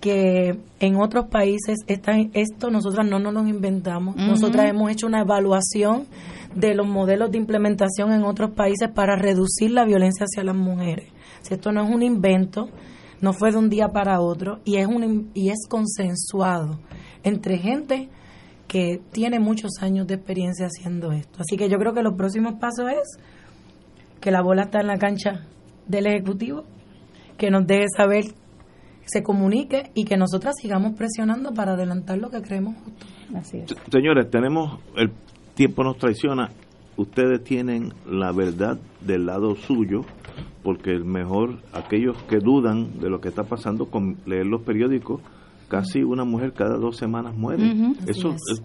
que 0.00 0.58
en 0.80 0.96
otros 0.96 1.26
países 1.26 1.78
esto 1.86 2.70
nosotras 2.70 3.06
no 3.06 3.18
nos 3.18 3.32
lo 3.32 3.46
inventamos. 3.46 4.16
Nosotras 4.16 4.68
hemos 4.68 4.90
hecho 4.90 5.06
una 5.06 5.20
evaluación 5.20 6.06
de 6.56 6.74
los 6.74 6.86
modelos 6.86 7.30
de 7.30 7.38
implementación 7.38 8.12
en 8.12 8.24
otros 8.24 8.52
países 8.52 8.88
para 8.88 9.14
reducir 9.14 9.70
la 9.70 9.84
violencia 9.84 10.24
hacia 10.24 10.42
las 10.42 10.56
mujeres. 10.56 11.12
esto 11.48 11.70
no 11.70 11.84
es 11.84 11.90
un 11.90 12.02
invento, 12.02 12.68
no 13.20 13.32
fue 13.32 13.52
de 13.52 13.58
un 13.58 13.68
día 13.68 13.88
para 13.88 14.20
otro 14.20 14.60
y 14.64 14.76
es 14.76 14.86
un 14.86 15.30
y 15.34 15.50
es 15.50 15.68
consensuado 15.68 16.80
entre 17.22 17.58
gente 17.58 18.08
que 18.66 19.00
tiene 19.12 19.38
muchos 19.38 19.70
años 19.80 20.06
de 20.06 20.14
experiencia 20.14 20.66
haciendo 20.66 21.12
esto. 21.12 21.38
Así 21.40 21.56
que 21.56 21.68
yo 21.68 21.78
creo 21.78 21.92
que 21.92 22.02
los 22.02 22.14
próximos 22.14 22.54
pasos 22.54 22.90
es 22.90 23.18
que 24.20 24.30
la 24.30 24.42
bola 24.42 24.62
está 24.62 24.80
en 24.80 24.88
la 24.88 24.98
cancha 24.98 25.46
del 25.86 26.06
Ejecutivo, 26.06 26.64
que 27.36 27.50
nos 27.50 27.66
deje 27.66 27.86
saber, 27.96 28.24
se 29.04 29.22
comunique 29.22 29.90
y 29.94 30.04
que 30.04 30.16
nosotras 30.16 30.56
sigamos 30.60 30.94
presionando 30.96 31.52
para 31.52 31.74
adelantar 31.74 32.18
lo 32.18 32.30
que 32.30 32.42
creemos 32.42 32.74
justo. 32.82 33.06
Así 33.36 33.58
es. 33.58 33.74
Señores, 33.90 34.28
tenemos, 34.30 34.80
el 34.96 35.12
tiempo 35.56 35.82
nos 35.82 35.96
traiciona, 35.96 36.50
ustedes 36.96 37.42
tienen 37.42 37.92
la 38.06 38.30
verdad 38.30 38.78
del 39.00 39.26
lado 39.26 39.56
suyo, 39.56 40.02
porque 40.62 40.90
el 40.90 41.04
mejor, 41.04 41.56
aquellos 41.72 42.22
que 42.24 42.38
dudan 42.38 43.00
de 43.00 43.08
lo 43.08 43.20
que 43.20 43.28
está 43.28 43.44
pasando 43.44 43.86
con 43.86 44.18
leer 44.26 44.46
los 44.46 44.62
periódicos, 44.62 45.22
casi 45.68 46.02
una 46.02 46.24
mujer 46.24 46.52
cada 46.52 46.76
dos 46.76 46.96
semanas 46.96 47.34
muere. 47.34 47.64
eso, 48.06 48.34
es. 48.34 48.62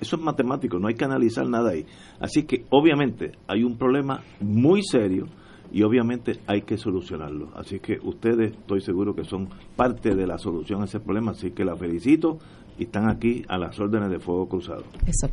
eso 0.00 0.16
es 0.16 0.22
matemático, 0.22 0.78
no 0.78 0.88
hay 0.88 0.94
que 0.94 1.04
analizar 1.04 1.46
nada 1.46 1.70
ahí. 1.70 1.84
Así 2.18 2.44
que 2.44 2.64
obviamente 2.70 3.32
hay 3.46 3.62
un 3.62 3.76
problema 3.76 4.22
muy 4.40 4.82
serio 4.82 5.26
y 5.70 5.82
obviamente 5.82 6.40
hay 6.46 6.62
que 6.62 6.78
solucionarlo. 6.78 7.50
Así 7.54 7.80
que 7.80 7.98
ustedes 8.02 8.52
estoy 8.52 8.80
seguro 8.80 9.14
que 9.14 9.24
son 9.24 9.48
parte 9.76 10.14
de 10.14 10.26
la 10.26 10.38
solución 10.38 10.80
a 10.80 10.84
ese 10.86 11.00
problema, 11.00 11.32
así 11.32 11.50
que 11.50 11.64
la 11.64 11.76
felicito 11.76 12.38
y 12.78 12.84
están 12.84 13.08
aquí 13.08 13.44
a 13.48 13.58
las 13.58 13.78
órdenes 13.78 14.10
de 14.10 14.18
Fuego 14.18 14.48
Cruzado. 14.48 14.84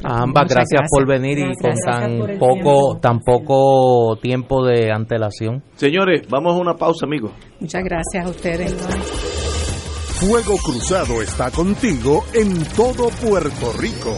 ambas 0.04 0.48
gracias, 0.48 0.82
por 0.90 1.08
venir 1.08 1.40
y 1.40 1.56
con 1.56 1.74
tan 1.76 2.38
poco 2.38 3.00
tan 3.00 3.20
poco 3.20 4.18
tiempo 4.22 4.66
de 4.66 4.92
antelación. 4.92 5.64
Señores, 5.76 6.28
vamos 6.30 6.54
a 6.54 6.58
una 6.60 6.76
pausa, 6.76 7.06
amigos. 7.06 7.32
Muchas 7.60 7.84
gracias 7.84 8.26
a 8.26 8.30
ustedes. 8.30 8.74
Fuego 10.22 10.56
Cruzado 10.64 11.22
está 11.22 11.50
contigo 11.50 12.24
en 12.34 12.64
todo 12.76 13.10
Puerto 13.10 13.74
Rico. 13.80 14.16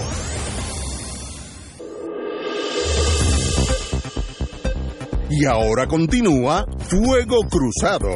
Y 5.29 5.45
ahora 5.45 5.87
continúa 5.87 6.65
Fuego 6.77 7.39
Cruzado. 7.49 8.09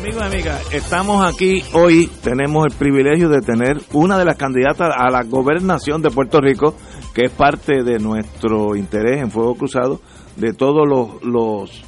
Amigos 0.00 0.22
y 0.22 0.34
amigas, 0.34 0.72
estamos 0.72 1.26
aquí 1.26 1.62
hoy, 1.74 2.10
tenemos 2.22 2.64
el 2.64 2.72
privilegio 2.72 3.28
de 3.28 3.42
tener 3.42 3.76
una 3.92 4.16
de 4.16 4.24
las 4.24 4.36
candidatas 4.36 4.94
a 4.96 5.10
la 5.10 5.24
gobernación 5.24 6.00
de 6.00 6.10
Puerto 6.10 6.40
Rico, 6.40 6.74
que 7.14 7.26
es 7.26 7.30
parte 7.30 7.82
de 7.82 7.98
nuestro 7.98 8.76
interés 8.76 9.20
en 9.20 9.30
Fuego 9.30 9.56
Cruzado, 9.56 10.00
de 10.36 10.54
todos 10.54 10.88
los... 10.88 11.22
los 11.22 11.84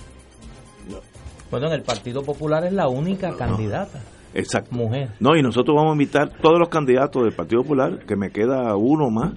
bueno, 1.51 1.69
en 1.69 1.73
el 1.73 1.83
Partido 1.83 2.23
Popular 2.23 2.67
es 2.67 2.75
la 2.75 2.87
única 2.87 3.35
candidata. 3.35 4.03
Exacto. 4.35 4.77
Mujer. 4.77 5.13
No, 5.19 5.35
y 5.35 5.43
nosotros 5.43 5.75
vamos 5.75 5.93
a 5.93 5.95
invitar 5.95 6.33
todos 6.43 6.59
los 6.59 6.69
candidatos 6.69 7.23
del 7.23 7.33
Partido 7.33 7.63
Popular, 7.63 8.05
que 8.07 8.17
me 8.17 8.29
queda 8.29 8.77
uno 8.77 9.09
más, 9.09 9.33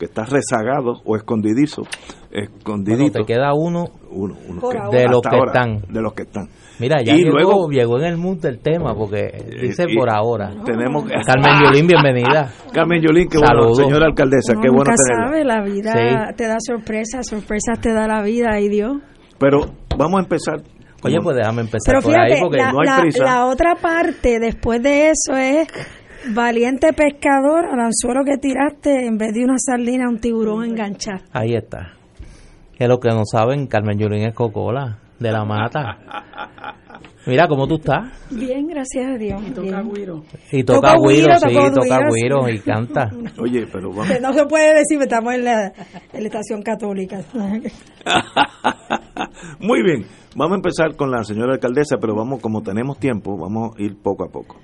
que 0.00 0.06
está 0.06 0.24
rezagado 0.24 1.00
o 1.04 1.14
escondidizo. 1.14 1.82
Escondidito. 2.32 3.20
te 3.20 3.24
queda 3.24 3.54
uno, 3.54 3.84
uno, 4.10 4.34
de 4.90 5.04
los 5.08 5.22
que 5.22 5.38
están. 5.46 5.80
De 5.88 6.02
los 6.02 6.12
que 6.12 6.22
están. 6.24 6.48
Mira, 6.78 7.02
ya 7.02 7.14
llegó, 7.14 7.30
luego, 7.30 7.68
llegó 7.70 7.98
en 7.98 8.04
el 8.04 8.16
mood 8.18 8.38
del 8.38 8.58
tema, 8.58 8.94
porque 8.94 9.32
dice 9.62 9.86
por 9.96 10.10
ahora. 10.10 10.50
Tenemos 10.64 11.04
Carmen 11.04 11.62
Yulín, 11.64 11.86
bienvenida. 11.86 12.52
Carmen 12.72 13.00
Yulín, 13.00 13.28
qué 13.28 13.38
bueno, 13.38 13.74
señora 13.74 14.06
alcaldesa, 14.06 14.52
qué 14.60 14.68
bueno 14.68 14.92
tenerla. 14.92 15.26
sabe, 15.26 15.44
la 15.44 15.62
vida 15.62 16.34
te 16.36 16.46
da 16.46 16.56
sorpresas, 16.58 17.26
sorpresas 17.26 17.80
te 17.80 17.94
da 17.94 18.06
la 18.06 18.22
vida, 18.22 18.60
y 18.60 18.68
Dios. 18.68 18.92
Pero 19.38 19.60
vamos 19.96 20.20
a 20.20 20.22
empezar 20.22 20.60
Oye, 21.02 21.18
pues 21.22 21.36
déjame 21.36 21.62
empezar 21.62 22.02
por 22.02 22.18
ahí 22.18 22.40
porque 22.40 22.58
la, 22.58 22.72
no 22.72 22.80
hay 22.80 23.02
prisa. 23.02 23.24
La 23.24 23.46
otra 23.46 23.74
parte 23.76 24.38
después 24.38 24.82
de 24.82 25.10
eso 25.10 25.36
es 25.36 25.68
valiente 26.34 26.92
pescador 26.92 27.66
al 27.66 27.80
anzuelo 27.80 28.24
que 28.24 28.38
tiraste 28.38 29.06
en 29.06 29.16
vez 29.16 29.32
de 29.32 29.44
una 29.44 29.56
sardina 29.58 30.08
un 30.08 30.18
tiburón 30.18 30.64
enganchaste. 30.64 31.28
Ahí 31.32 31.54
está. 31.54 31.92
Que 32.76 32.88
lo 32.88 32.98
que 32.98 33.08
no 33.10 33.22
saben, 33.24 33.66
Carmen 33.66 33.98
Yulín 33.98 34.22
es 34.26 34.34
Cocola 34.34 34.98
de 35.18 35.32
la 35.32 35.44
mata. 35.44 35.98
Mira, 37.26 37.48
¿cómo 37.48 37.66
tú 37.66 37.74
estás? 37.76 38.12
Bien, 38.30 38.66
gracias 38.68 39.06
a 39.06 39.18
Dios. 39.18 39.42
Y 39.46 39.50
toca 39.50 39.82
guiro. 39.82 40.22
Y 40.52 40.62
toca 40.62 40.94
guiro, 40.96 41.38
sí, 41.38 41.54
toca 41.74 41.98
guiro 42.14 42.48
y 42.48 42.60
canta. 42.60 43.10
Oye, 43.38 43.66
pero 43.72 43.90
vamos. 43.90 44.20
no 44.20 44.32
se 44.32 44.46
puede 44.46 44.76
decir, 44.76 45.00
estamos 45.00 45.34
en 45.34 45.44
la, 45.44 45.72
en 46.12 46.22
la 46.22 46.26
estación 46.26 46.62
católica. 46.62 47.20
Muy 49.60 49.82
bien, 49.82 50.06
vamos 50.36 50.52
a 50.52 50.56
empezar 50.56 50.96
con 50.96 51.10
la 51.10 51.24
señora 51.24 51.54
alcaldesa, 51.54 51.96
pero 52.00 52.14
vamos, 52.14 52.40
como 52.40 52.62
tenemos 52.62 52.98
tiempo, 52.98 53.36
vamos 53.36 53.76
a 53.76 53.82
ir 53.82 53.96
poco 54.00 54.24
a 54.24 54.28
poco. 54.28 54.56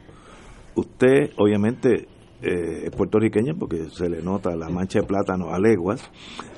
Usted, 0.75 1.31
obviamente, 1.39 2.07
eh, 2.43 2.91
puertorriqueña 2.97 3.55
porque 3.59 3.89
se 3.91 4.09
le 4.09 4.23
nota 4.23 4.55
la 4.57 4.69
mancha 4.69 5.01
de 5.01 5.07
plátano 5.07 5.53
a 5.53 5.59
leguas, 5.59 6.09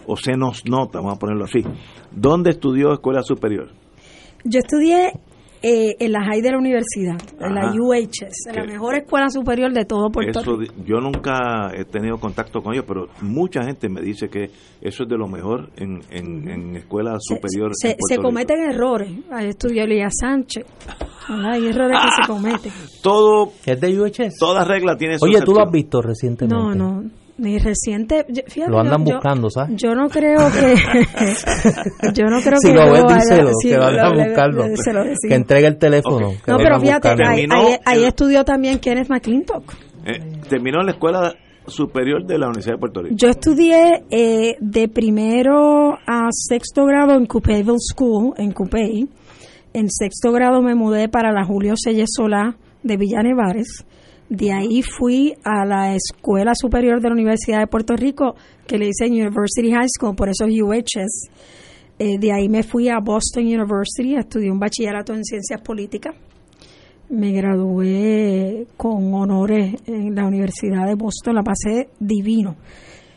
o 0.06 0.16
se 0.16 0.32
nos 0.32 0.64
nota, 0.66 0.98
vamos 0.98 1.16
a 1.16 1.18
ponerlo 1.18 1.44
así. 1.44 1.62
¿Dónde 2.10 2.50
estudió 2.50 2.92
escuela 2.92 3.22
superior? 3.22 3.70
Yo 4.44 4.58
estudié 4.58 5.12
eh, 5.62 5.96
en 5.98 6.12
la 6.12 6.20
high 6.22 6.42
de 6.42 6.50
la 6.50 6.58
universidad, 6.58 7.16
en 7.40 7.54
la. 7.54 7.72
UHS, 7.72 8.48
en 8.50 8.56
la 8.56 8.64
mejor 8.66 8.96
escuela 8.96 9.30
superior 9.30 9.72
de 9.72 9.86
todo 9.86 10.10
Puerto 10.10 10.40
Eso, 10.40 10.56
Rico. 10.58 10.74
yo 10.84 11.00
nunca 11.00 11.70
he 11.74 11.86
tenido 11.86 12.18
contacto 12.18 12.60
con 12.62 12.74
ellos, 12.74 12.84
pero 12.86 13.06
mucha 13.22 13.62
gente 13.64 13.88
me 13.88 14.02
dice 14.02 14.28
que 14.28 14.50
eso 14.82 15.04
es 15.04 15.08
de 15.08 15.16
lo 15.16 15.26
mejor 15.26 15.70
en, 15.76 16.00
en, 16.10 16.48
en 16.50 16.76
escuela 16.76 17.16
Se, 17.18 17.36
superior. 17.36 17.70
se- 17.72 17.92
en 17.92 17.96
se 18.06 18.16
Rico. 18.16 18.24
cometen 18.24 18.58
errores. 18.70 19.10
Ahí 19.32 19.48
estudió 19.48 19.84
Elías 19.84 20.12
Sánchez. 20.20 20.66
Hay 21.28 21.66
errores 21.66 21.98
que 21.98 22.22
se 22.22 22.28
cometen. 22.30 22.72
Todo, 23.02 23.50
¿Es 23.64 23.80
de 23.80 23.98
UHS? 23.98 24.36
toda 24.38 24.64
regla 24.64 24.94
tiene 24.98 25.18
su 25.18 25.24
Oye, 25.24 25.40
¿tú 25.40 25.54
lo 25.54 25.62
has 25.62 25.70
visto 25.72 26.02
recientemente? 26.02 26.54
No, 26.54 26.74
no. 26.74 27.04
Ni 27.36 27.58
reciente. 27.58 28.24
fíjate, 28.46 28.70
Lo 28.70 28.78
andan 28.78 29.04
yo- 29.04 29.14
buscando, 29.14 29.50
¿sabes? 29.50 29.76
Yo 29.82 29.94
no 29.94 30.08
creo 30.08 30.38
que. 30.52 30.74
yo 32.14 32.26
no 32.26 32.40
creo 32.40 32.58
Si 32.58 32.68
que. 32.68 32.74
lo 32.74 32.92
ves, 32.92 33.04
díselo, 33.14 33.50
sí, 33.60 33.68
que 33.70 33.76
lo- 33.76 33.90
lo 33.92 34.64
decimos. 35.02 35.18
Que 35.28 35.34
entregue 35.34 35.66
el 35.66 35.78
teléfono. 35.78 36.28
Ok. 36.28 36.44
que 36.44 36.50
No, 36.52 36.58
pero 36.58 36.80
fíjate, 36.80 37.08
ahí, 37.26 37.46
ahí- 37.50 37.76
ahí 37.84 37.98
el- 37.98 38.04
estudió 38.04 38.44
también 38.44 38.78
Kenneth 38.78 39.08
McClintock. 39.08 39.72
Eh, 40.06 40.20
terminó 40.48 40.80
en 40.80 40.86
la 40.86 40.92
escuela 40.92 41.34
superior 41.66 42.24
de 42.24 42.38
la 42.38 42.46
Universidad 42.46 42.74
de 42.74 42.78
Puerto 42.78 43.02
Rico. 43.02 43.16
Yo 43.18 43.28
estudié 43.28 44.04
eh, 44.10 44.56
de 44.60 44.88
primero 44.88 45.94
a 46.06 46.28
sexto 46.30 46.84
grado 46.84 47.14
en 47.14 47.26
Coupeyville 47.26 47.78
School, 47.80 48.34
en 48.36 48.52
Coupey. 48.52 49.08
En 49.72 49.90
sexto 49.90 50.30
grado 50.30 50.62
me 50.62 50.74
mudé 50.76 51.08
para 51.08 51.32
la 51.32 51.44
Julio 51.44 51.72
Selles 51.76 52.10
Solá 52.14 52.54
de 52.82 52.96
Villa 52.96 53.22
Nevares. 53.22 53.84
De 54.36 54.52
ahí 54.52 54.82
fui 54.82 55.34
a 55.44 55.64
la 55.64 55.94
Escuela 55.94 56.52
Superior 56.54 57.00
de 57.00 57.08
la 57.08 57.14
Universidad 57.14 57.60
de 57.60 57.66
Puerto 57.66 57.94
Rico, 57.96 58.34
que 58.66 58.78
le 58.78 58.86
dicen 58.86 59.12
University 59.12 59.70
High 59.72 59.88
School, 59.88 60.14
por 60.16 60.28
eso 60.28 60.44
es 60.46 60.60
UHS. 60.60 61.30
Eh, 61.98 62.18
de 62.18 62.32
ahí 62.32 62.48
me 62.48 62.62
fui 62.62 62.88
a 62.88 62.98
Boston 62.98 63.44
University, 63.44 64.16
estudié 64.16 64.50
un 64.50 64.58
bachillerato 64.58 65.14
en 65.14 65.24
ciencias 65.24 65.60
políticas. 65.60 66.14
Me 67.10 67.32
gradué 67.32 68.66
con 68.76 69.12
honores 69.14 69.74
en 69.86 70.14
la 70.14 70.26
Universidad 70.26 70.86
de 70.86 70.94
Boston, 70.94 71.34
la 71.36 71.42
pasé 71.42 71.88
divino. 72.00 72.56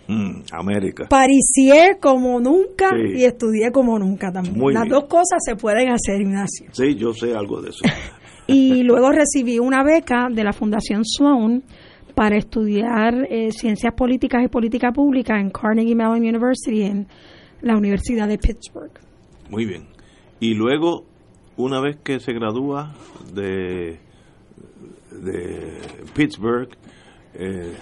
Mm, 0.09 0.41
América. 0.51 1.07
Paricié 1.09 1.97
como 1.99 2.39
nunca 2.39 2.89
Sí. 2.91 3.20
y 3.20 3.24
estudié 3.26 3.72
como 3.72 3.97
nunca 3.99 4.32
también. 4.32 4.57
Muy 4.57 4.74
Las 4.74 4.84
bien. 4.84 4.93
dos 4.93 5.05
cosas 5.05 5.39
se 5.43 5.55
pueden 5.55 5.89
hacer, 5.89 6.22
Ignacio. 6.22 6.70
Sí, 6.72 6.95
yo 6.95 7.13
sé 7.13 7.34
algo 7.34 7.61
de 7.61 7.70
eso. 7.72 7.80
Y 8.48 8.84
luego 8.84 9.12
recibí 9.12 9.60
una 9.60 9.84
beca 9.84 10.30
de 10.32 10.43
la 10.43 10.54
Fundación 10.54 11.04
Sloan 11.06 11.64
para 12.16 12.38
estudiar 12.38 13.28
eh, 13.30 13.52
ciencias 13.52 13.93
políticas 13.93 14.43
y 14.43 14.48
política 14.48 14.91
pública 14.91 15.39
en 15.39 15.52
Carnegie 15.52 15.95
Mellon 15.95 16.22
University 16.22 16.84
en 16.84 17.08
la 17.62 17.78
Universidad 17.78 18.28
de 18.28 18.38
Pittsburgh. 18.38 18.91
Muy 19.50 19.66
bien. 19.66 19.84
Y 20.39 20.54
luego, 20.54 21.06
una 21.58 21.80
vez 21.82 21.98
que 21.98 22.20
se 22.20 22.34
gradúa 22.34 22.95
de, 23.34 24.00
de 25.12 25.80
Pittsburgh, 26.16 26.70
eh, 27.34 27.74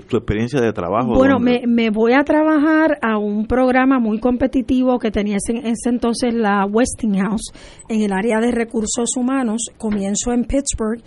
tu 0.00 0.16
experiencia 0.16 0.60
de 0.60 0.72
trabajo. 0.72 1.14
Bueno, 1.14 1.38
me, 1.38 1.62
me 1.66 1.90
voy 1.90 2.12
a 2.14 2.24
trabajar 2.24 2.98
a 3.02 3.18
un 3.18 3.46
programa 3.46 3.98
muy 3.98 4.18
competitivo 4.18 4.98
que 4.98 5.10
tenía 5.10 5.36
ese, 5.36 5.58
ese 5.58 5.88
entonces 5.88 6.34
la 6.34 6.64
Westinghouse 6.66 7.52
en 7.88 8.02
el 8.02 8.12
área 8.12 8.40
de 8.40 8.50
recursos 8.50 9.16
humanos. 9.16 9.62
Comienzo 9.76 10.32
en 10.32 10.44
Pittsburgh. 10.44 11.02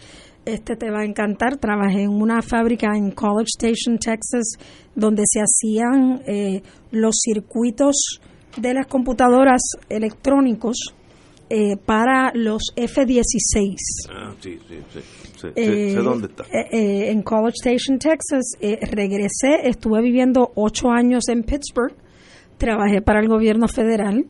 Este 0.45 0.75
te 0.75 0.91
va 0.91 0.99
a 0.99 1.05
encantar. 1.05 1.57
Trabajé 1.57 2.03
en 2.03 2.11
una 2.11 2.41
fábrica 2.41 2.95
en 2.95 3.11
College 3.11 3.49
Station, 3.57 3.97
Texas, 3.97 4.57
donde 4.93 5.23
se 5.25 5.39
hacían 5.41 6.21
eh, 6.27 6.61
los 6.91 7.15
circuitos 7.23 8.19
de 8.57 8.73
las 8.73 8.87
computadoras 8.87 9.61
electrónicos 9.89 10.77
eh, 11.49 11.77
para 11.77 12.31
los 12.33 12.73
F-16. 12.75 13.75
Ah, 14.09 14.33
sí, 14.39 14.57
sí, 14.67 14.77
sí. 14.93 14.99
Sé, 15.53 15.53
sé- 15.65 15.87
Eh, 15.87 15.91
sé 15.91 15.99
dónde 16.01 16.27
está. 16.27 16.43
eh, 16.51 16.67
eh, 16.71 17.11
en 17.11 17.21
College 17.21 17.55
Station, 17.61 17.99
Texas. 17.99 18.43
Regresé, 18.91 19.67
estuve 19.67 20.01
viviendo 20.01 20.51
ocho 20.55 20.89
años 20.89 21.27
en 21.29 21.43
Pittsburgh. 21.43 21.93
Trabajé 22.57 23.01
para 23.01 23.19
el 23.19 23.27
gobierno 23.27 23.67
federal, 23.67 24.25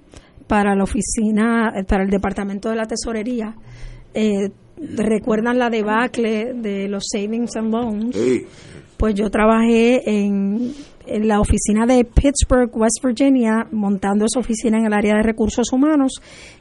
para 0.47 0.75
la 0.75 0.83
oficina, 0.83 1.71
para 1.87 2.03
el 2.03 2.09
departamento 2.09 2.69
de 2.69 2.75
la 2.75 2.85
tesorería. 2.85 3.55
¿Recuerdan 4.77 5.57
la 5.57 5.69
debacle 5.69 6.53
de 6.53 6.87
los 6.89 7.03
savings 7.11 7.55
and 7.55 7.71
loans? 7.71 8.15
Sí. 8.15 8.45
Pues 8.97 9.13
yo 9.15 9.29
trabajé 9.29 10.01
en, 10.09 10.73
en 11.05 11.27
la 11.27 11.39
oficina 11.39 11.85
de 11.85 12.03
Pittsburgh, 12.05 12.69
West 12.75 13.03
Virginia, 13.03 13.67
montando 13.71 14.25
esa 14.25 14.39
oficina 14.39 14.77
en 14.79 14.85
el 14.85 14.93
área 14.93 15.15
de 15.15 15.23
recursos 15.23 15.71
humanos 15.71 16.13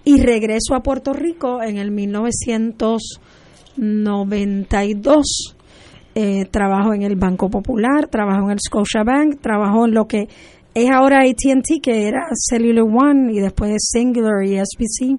y 0.04 0.20
regreso 0.20 0.74
a 0.74 0.80
Puerto 0.82 1.12
Rico 1.12 1.62
en 1.62 1.76
el 1.78 1.90
1992. 3.76 5.56
Eh, 6.16 6.44
trabajo 6.50 6.94
en 6.94 7.02
el 7.02 7.16
Banco 7.16 7.50
Popular, 7.50 8.06
trabajo 8.08 8.44
en 8.44 8.50
el 8.52 8.58
Scotiabank, 8.60 9.40
trabajo 9.40 9.84
en 9.86 9.94
lo 9.94 10.06
que 10.06 10.28
es 10.72 10.90
ahora 10.90 11.20
AT&T, 11.22 11.80
que 11.82 12.06
era 12.06 12.26
Cellular 12.34 12.84
One 12.84 13.32
y 13.32 13.40
después 13.40 13.72
Singular 13.78 14.44
y 14.44 14.56
SBC. 14.58 15.18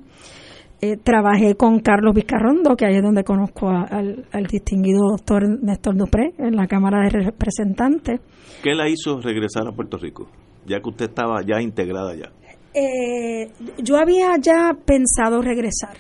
Eh, 0.82 0.98
trabajé 0.98 1.56
con 1.56 1.80
Carlos 1.80 2.14
Vizcarrondo, 2.14 2.76
que 2.76 2.86
ahí 2.86 2.96
es 2.98 3.02
donde 3.02 3.24
conozco 3.24 3.70
a- 3.70 3.84
al, 3.84 4.26
al 4.32 4.46
distinguido 4.46 5.10
doctor 5.12 5.48
Néstor 5.64 5.96
Dupré 5.98 6.34
en 6.38 6.56
la 6.56 6.68
Cámara 6.68 7.04
de 7.04 7.10
Representantes. 7.26 8.20
¿Qué 8.64 8.74
la 8.76 8.88
hizo 8.88 9.20
regresar 9.20 9.68
a 9.68 9.72
Puerto 9.72 9.98
Rico? 9.98 10.28
Ya 10.66 10.80
que 10.82 10.90
usted 10.90 11.06
estaba 11.10 11.42
ya 11.46 11.62
integrada 11.62 12.14
ya. 12.16 12.32
Eh, 12.74 13.50
yo 13.82 13.98
había 13.98 14.38
ya 14.40 14.74
pensado 14.86 15.42
regresar, 15.42 15.98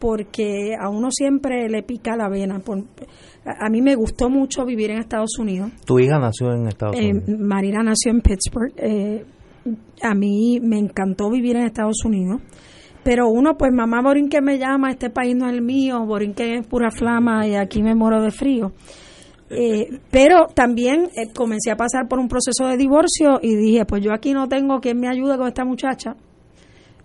porque 0.00 0.74
a 0.80 0.88
uno 0.88 1.10
siempre 1.12 1.68
le 1.68 1.82
pica 1.84 2.16
la 2.16 2.28
vena. 2.28 2.58
Por- 2.58 2.84
a, 3.44 3.66
a 3.66 3.70
mí 3.70 3.80
me 3.82 3.94
gustó 3.94 4.28
mucho 4.28 4.64
vivir 4.64 4.90
en 4.90 4.98
Estados 4.98 5.38
Unidos. 5.38 5.70
Tu 5.84 6.00
hija 6.00 6.18
nació 6.18 6.52
en 6.52 6.66
Estados 6.66 6.96
Eh, 6.96 7.10
Unidos. 7.10 7.28
Marina 7.38 7.82
nació 7.82 8.10
en 8.10 8.20
Pittsburgh. 8.20 8.72
Eh, 8.76 9.24
a 10.02 10.14
mí 10.14 10.58
me 10.62 10.78
encantó 10.78 11.30
vivir 11.30 11.56
en 11.56 11.64
Estados 11.64 12.04
Unidos. 12.04 12.40
Pero 13.02 13.28
uno, 13.30 13.56
pues 13.56 13.72
mamá 13.72 14.02
Borinque 14.02 14.40
me 14.42 14.58
llama, 14.58 14.90
este 14.90 15.08
país 15.08 15.34
no 15.34 15.46
es 15.46 15.54
el 15.54 15.62
mío, 15.62 16.04
Borinque 16.04 16.56
es 16.56 16.66
pura 16.66 16.90
flama 16.90 17.46
y 17.46 17.54
aquí 17.54 17.82
me 17.82 17.94
muero 17.94 18.20
de 18.22 18.30
frío. 18.30 18.72
Eh, 19.48 19.98
pero 20.10 20.46
también 20.54 21.04
eh, 21.16 21.32
comencé 21.34 21.70
a 21.70 21.76
pasar 21.76 22.08
por 22.08 22.18
un 22.18 22.28
proceso 22.28 22.66
de 22.68 22.76
divorcio 22.76 23.40
y 23.42 23.56
dije, 23.56 23.84
pues 23.86 24.02
yo 24.04 24.12
aquí 24.12 24.32
no 24.32 24.48
tengo 24.48 24.80
quien 24.80 25.00
me 25.00 25.08
ayude 25.08 25.36
con 25.38 25.48
esta 25.48 25.64
muchacha. 25.64 26.14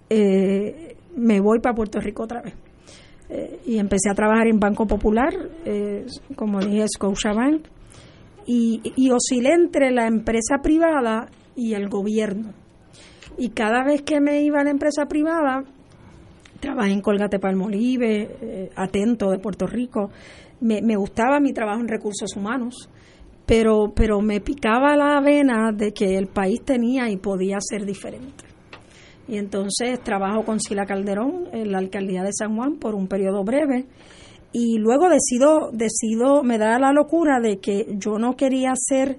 Eh, 0.09 0.95
me 1.15 1.39
voy 1.39 1.59
para 1.59 1.75
Puerto 1.75 1.99
Rico 1.99 2.23
otra 2.23 2.41
vez. 2.41 2.53
Eh, 3.30 3.59
y 3.65 3.80
empecé 3.80 4.09
a 4.09 4.13
trabajar 4.13 4.47
en 4.47 4.59
Banco 4.59 4.86
Popular, 4.86 5.34
eh, 5.65 6.05
como 6.36 6.59
dije, 6.59 6.86
Scotiabank, 6.88 7.65
y, 8.45 8.82
y 8.95 9.09
oscilé 9.09 9.53
entre 9.53 9.91
la 9.91 10.05
empresa 10.07 10.57
privada 10.61 11.28
y 11.55 11.73
el 11.73 11.89
gobierno. 11.89 12.53
Y 13.38 13.49
cada 13.49 13.84
vez 13.84 14.03
que 14.03 14.21
me 14.21 14.43
iba 14.43 14.61
a 14.61 14.63
la 14.63 14.69
empresa 14.69 15.05
privada, 15.07 15.63
trabajé 16.59 16.91
en 16.91 17.01
Colgate 17.01 17.39
Palmolive, 17.39 18.30
eh, 18.41 18.69
Atento 18.76 19.30
de 19.32 19.39
Puerto 19.39 19.67
Rico. 19.67 20.11
Me, 20.61 20.82
me 20.82 20.95
gustaba 20.95 21.39
mi 21.39 21.51
trabajo 21.51 21.82
en 21.82 21.88
recursos 21.88 22.36
humanos, 22.38 22.89
pero, 23.45 23.91
pero 23.93 24.21
me 24.21 24.39
picaba 24.39 24.95
la 24.95 25.19
vena 25.19 25.71
de 25.73 25.91
que 25.91 26.17
el 26.17 26.28
país 26.28 26.61
tenía 26.63 27.09
y 27.09 27.17
podía 27.17 27.57
ser 27.59 27.86
diferente. 27.86 28.44
Y 29.28 29.38
entonces 29.38 29.99
trabajo 30.03 30.43
con 30.43 30.59
Sila 30.59 30.86
Calderón 30.86 31.47
en 31.51 31.71
la 31.71 31.80
alcaldía 31.80 32.23
de 32.23 32.32
San 32.34 32.55
Juan 32.55 32.78
por 32.78 32.93
un 32.93 33.07
periodo 33.07 33.43
breve. 33.43 33.86
Y 34.51 34.78
luego 34.78 35.09
decido, 35.09 35.71
decido, 35.73 36.43
me 36.43 36.57
da 36.57 36.80
la 36.80 36.93
locura 36.93 37.39
de 37.41 37.57
que 37.57 37.88
yo 37.97 38.17
no 38.17 38.36
quería 38.36 38.73
ser 38.76 39.17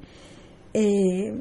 eh, 0.73 1.35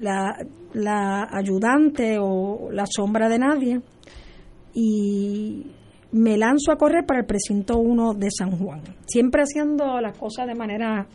la, 0.00 0.36
la 0.74 1.28
ayudante 1.32 2.18
o 2.20 2.70
la 2.72 2.84
sombra 2.86 3.28
de 3.28 3.38
nadie. 3.38 3.80
Y 4.74 5.66
me 6.12 6.36
lanzo 6.36 6.72
a 6.72 6.76
correr 6.76 7.06
para 7.06 7.20
el 7.20 7.26
precinto 7.26 7.78
1 7.78 8.14
de 8.14 8.30
San 8.30 8.50
Juan. 8.58 8.82
Siempre 9.06 9.42
haciendo 9.42 10.00
las 10.00 10.18
cosas 10.18 10.46
de 10.46 10.54
manera 10.54 11.06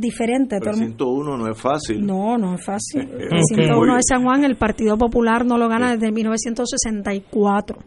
diferente. 0.00 0.58
Todo 0.60 0.70
el 0.70 0.76
mu- 0.76 0.84
101 0.86 1.36
no 1.36 1.50
es 1.50 1.58
fácil. 1.60 2.06
no, 2.06 2.36
no 2.38 2.54
es 2.54 2.64
fácil. 2.64 3.00
El 3.02 3.24
Ok. 3.24 3.28
precinto 3.30 3.74
Muy 3.76 3.84
1 3.88 3.94
de. 3.96 4.00
San 4.02 4.22
Juan, 4.24 4.44
el 4.44 4.56
Partido 4.56 4.96
Popular 4.98 5.44
no 5.44 5.58
lo 5.58 5.68
gana 5.68 5.92
desde 5.92 6.10
1964. 6.12 7.78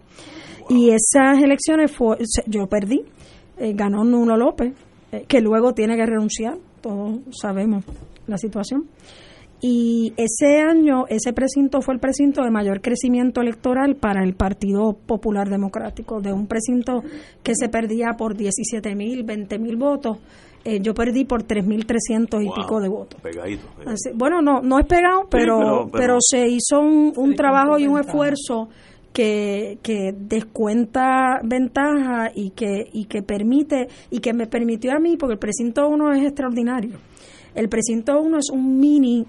Y 0.69 0.89
esas 0.91 1.41
elecciones 1.43 1.91
fue, 1.91 2.17
yo 2.47 2.67
perdí. 2.67 3.01
Eh, 3.57 3.73
ganó 3.73 4.03
Nuno 4.03 4.37
López, 4.37 4.73
eh, 5.11 5.25
que 5.27 5.41
luego 5.41 5.73
tiene 5.73 5.95
que 5.95 6.05
renunciar. 6.05 6.57
Todos 6.81 7.19
sabemos 7.39 7.83
la 8.27 8.37
situación. 8.37 8.85
Y 9.63 10.13
ese 10.17 10.59
año, 10.59 11.05
ese 11.07 11.33
precinto 11.33 11.81
fue 11.81 11.93
el 11.93 11.99
precinto 11.99 12.41
de 12.43 12.49
mayor 12.49 12.81
crecimiento 12.81 13.41
electoral 13.41 13.95
para 13.95 14.23
el 14.23 14.33
Partido 14.33 14.93
Popular 15.05 15.49
Democrático, 15.49 16.19
de 16.19 16.33
un 16.33 16.47
precinto 16.47 17.03
que 17.43 17.53
se 17.55 17.69
perdía 17.69 18.13
por 18.17 18.35
17 18.35 18.95
mil, 18.95 19.23
20 19.23 19.59
mil 19.59 19.75
votos. 19.75 20.17
Eh, 20.63 20.79
yo 20.81 20.93
perdí 20.93 21.25
por 21.25 21.43
3.300 21.43 22.41
y 22.41 22.45
Wow, 22.45 22.55
pico 22.55 22.79
de 22.79 22.89
votos. 22.89 23.19
Pegadito. 23.21 23.67
pegadito. 23.77 23.91
Así- 23.91 24.11
bueno, 24.15 24.41
no, 24.41 24.61
no 24.61 24.79
es 24.79 24.85
pegado, 24.85 25.27
pero, 25.29 25.57
pero- 25.57 25.89
pero, 25.91 25.91
pero- 25.91 26.17
se 26.19 26.47
hizo 26.47 26.79
un, 26.79 27.13
un 27.15 27.35
trabajo 27.35 27.79
y 27.79 27.87
un 27.87 27.99
esfuerzo 27.99 28.69
que, 29.13 29.77
que 29.83 30.13
descuenta 30.15 31.39
ventaja 31.43 32.31
y 32.33 32.51
que, 32.51 32.85
y 32.93 33.05
que 33.05 33.21
permite, 33.23 33.87
y 34.09 34.19
que 34.19 34.33
me 34.33 34.47
permitió 34.47 34.93
a 34.93 34.99
mí, 34.99 35.17
porque 35.17 35.33
el 35.33 35.39
precinto 35.39 35.87
1 35.89 36.13
es 36.13 36.23
extraordinario. 36.23 36.97
El 37.55 37.67
precinto 37.67 38.21
1 38.21 38.37
es 38.37 38.49
un 38.53 38.79
mini 38.79 39.25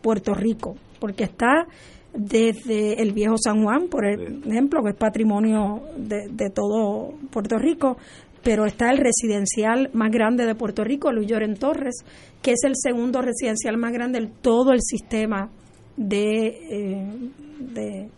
Puerto 0.00 0.34
Rico, 0.34 0.74
porque 0.98 1.22
está 1.24 1.66
desde 2.12 3.00
el 3.00 3.12
viejo 3.12 3.36
San 3.38 3.62
Juan, 3.62 3.88
por 3.88 4.04
ejemplo, 4.04 4.82
que 4.82 4.90
es 4.90 4.96
patrimonio 4.96 5.82
de, 5.96 6.28
de 6.30 6.50
todo 6.50 7.14
Puerto 7.30 7.56
Rico, 7.58 7.96
pero 8.42 8.66
está 8.66 8.90
el 8.90 8.98
residencial 8.98 9.90
más 9.92 10.10
grande 10.10 10.44
de 10.46 10.54
Puerto 10.54 10.84
Rico, 10.84 11.12
Luis 11.12 11.28
Lloren 11.28 11.56
Torres, 11.56 12.04
que 12.42 12.52
es 12.52 12.64
el 12.64 12.72
segundo 12.74 13.22
residencial 13.22 13.76
más 13.76 13.92
grande 13.92 14.20
de 14.20 14.30
todo 14.40 14.72
el 14.72 14.80
sistema 14.80 15.48
de, 15.96 16.46
eh, 16.70 17.06
de 17.74 18.08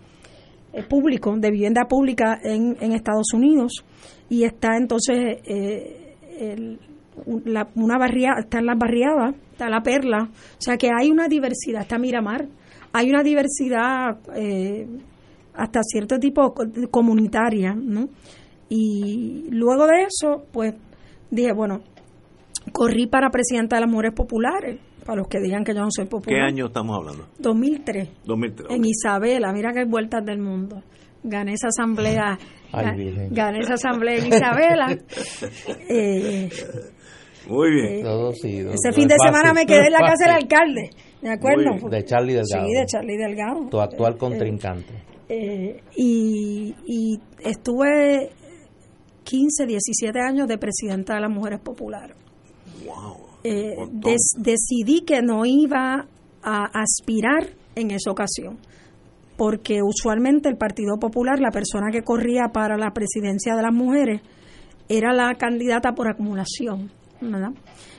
eh, 0.72 0.82
público, 0.88 1.34
de 1.36 1.50
vivienda 1.50 1.84
pública 1.88 2.38
en, 2.42 2.76
en 2.80 2.92
Estados 2.92 3.32
Unidos. 3.34 3.84
Y 4.30 4.44
está 4.44 4.76
entonces 4.76 5.38
eh, 5.44 6.76
una 7.26 7.98
barriada, 7.98 8.40
está 8.40 8.58
en 8.58 8.66
las 8.66 8.78
barriadas, 8.78 9.34
está 9.52 9.68
la 9.68 9.82
perla, 9.82 10.30
o 10.30 10.60
sea 10.60 10.76
que 10.76 10.88
hay 10.98 11.10
una 11.10 11.28
diversidad, 11.28 11.82
está 11.82 11.98
Miramar, 11.98 12.46
hay 12.92 13.10
una 13.10 13.22
diversidad 13.22 14.18
eh, 14.34 14.86
hasta 15.54 15.80
cierto 15.82 16.18
tipo 16.18 16.52
co- 16.54 16.64
comunitaria, 16.90 17.74
¿no? 17.74 18.08
Y 18.76 19.46
luego 19.50 19.86
de 19.86 20.02
eso, 20.02 20.46
pues 20.52 20.74
dije, 21.30 21.52
bueno, 21.52 21.80
corrí 22.72 23.06
para 23.06 23.30
presidenta 23.30 23.76
de 23.76 23.82
las 23.82 23.90
Mujeres 23.90 24.14
Populares, 24.16 24.78
para 25.04 25.18
los 25.18 25.28
que 25.28 25.38
digan 25.38 25.62
que 25.62 25.74
yo 25.74 25.80
no 25.80 25.88
soy 25.90 26.06
¿Qué 26.06 26.10
popular. 26.10 26.40
año 26.42 26.66
estamos 26.66 26.96
hablando? 26.98 27.26
2003 27.38 28.08
2003. 28.24 28.70
en 28.70 28.84
Isabela, 28.84 29.52
mira 29.52 29.72
que 29.72 29.80
hay 29.80 29.86
vueltas 29.86 30.24
del 30.24 30.38
mundo. 30.40 30.82
Gané 31.22 31.52
esa 31.54 31.68
asamblea, 31.68 32.36
Ay, 32.72 33.28
gané 33.30 33.60
esa 33.60 33.74
asamblea 33.74 34.16
en 34.18 34.26
Isabela. 34.26 34.86
Eh, 35.88 36.50
Muy 37.48 37.70
bien. 37.70 38.02
Todo 38.02 38.32
sí, 38.32 38.58
no- 38.62 38.70
ese 38.72 38.88
no 38.88 38.94
fin 38.94 39.04
es 39.04 39.08
de 39.08 39.14
fácil, 39.18 39.34
semana 39.34 39.52
me 39.54 39.66
quedé 39.66 39.86
en 39.86 39.92
la 39.92 39.98
casa 40.00 40.26
del 40.26 40.34
alcalde, 40.42 40.90
¿de 41.22 41.30
acuerdo? 41.30 41.88
De 41.90 42.04
Charlie 42.04 42.34
Delgado. 42.34 42.66
Sí, 42.66 42.72
de 42.74 42.86
Charlie 42.86 43.16
Delgado. 43.18 43.68
Tu 43.70 43.80
actual 43.80 44.14
Eh, 44.14 44.18
contrincante. 44.18 44.94
eh, 45.28 45.80
y, 45.96 46.74
y 46.86 47.20
estuve 47.44 48.30
15, 49.24 49.66
17 49.66 50.20
años 50.20 50.46
de 50.48 50.58
presidenta 50.58 51.14
de 51.14 51.20
las 51.20 51.30
Mujeres 51.30 51.60
Populares. 51.60 52.16
Wow. 52.84 53.16
Eh, 53.42 53.74
des- 53.92 54.34
decidí 54.38 55.00
que 55.02 55.20
no 55.22 55.44
iba 55.44 56.06
a 56.42 56.64
aspirar 56.72 57.48
en 57.74 57.90
esa 57.90 58.10
ocasión, 58.10 58.58
porque 59.36 59.80
usualmente 59.82 60.48
el 60.48 60.56
Partido 60.56 60.96
Popular, 60.98 61.40
la 61.40 61.50
persona 61.50 61.90
que 61.90 62.02
corría 62.02 62.48
para 62.52 62.76
la 62.76 62.92
presidencia 62.92 63.54
de 63.56 63.62
las 63.62 63.72
mujeres, 63.74 64.20
era 64.88 65.12
la 65.12 65.34
candidata 65.34 65.92
por 65.94 66.08
acumulación, 66.08 66.90
¿verdad? 67.20 67.50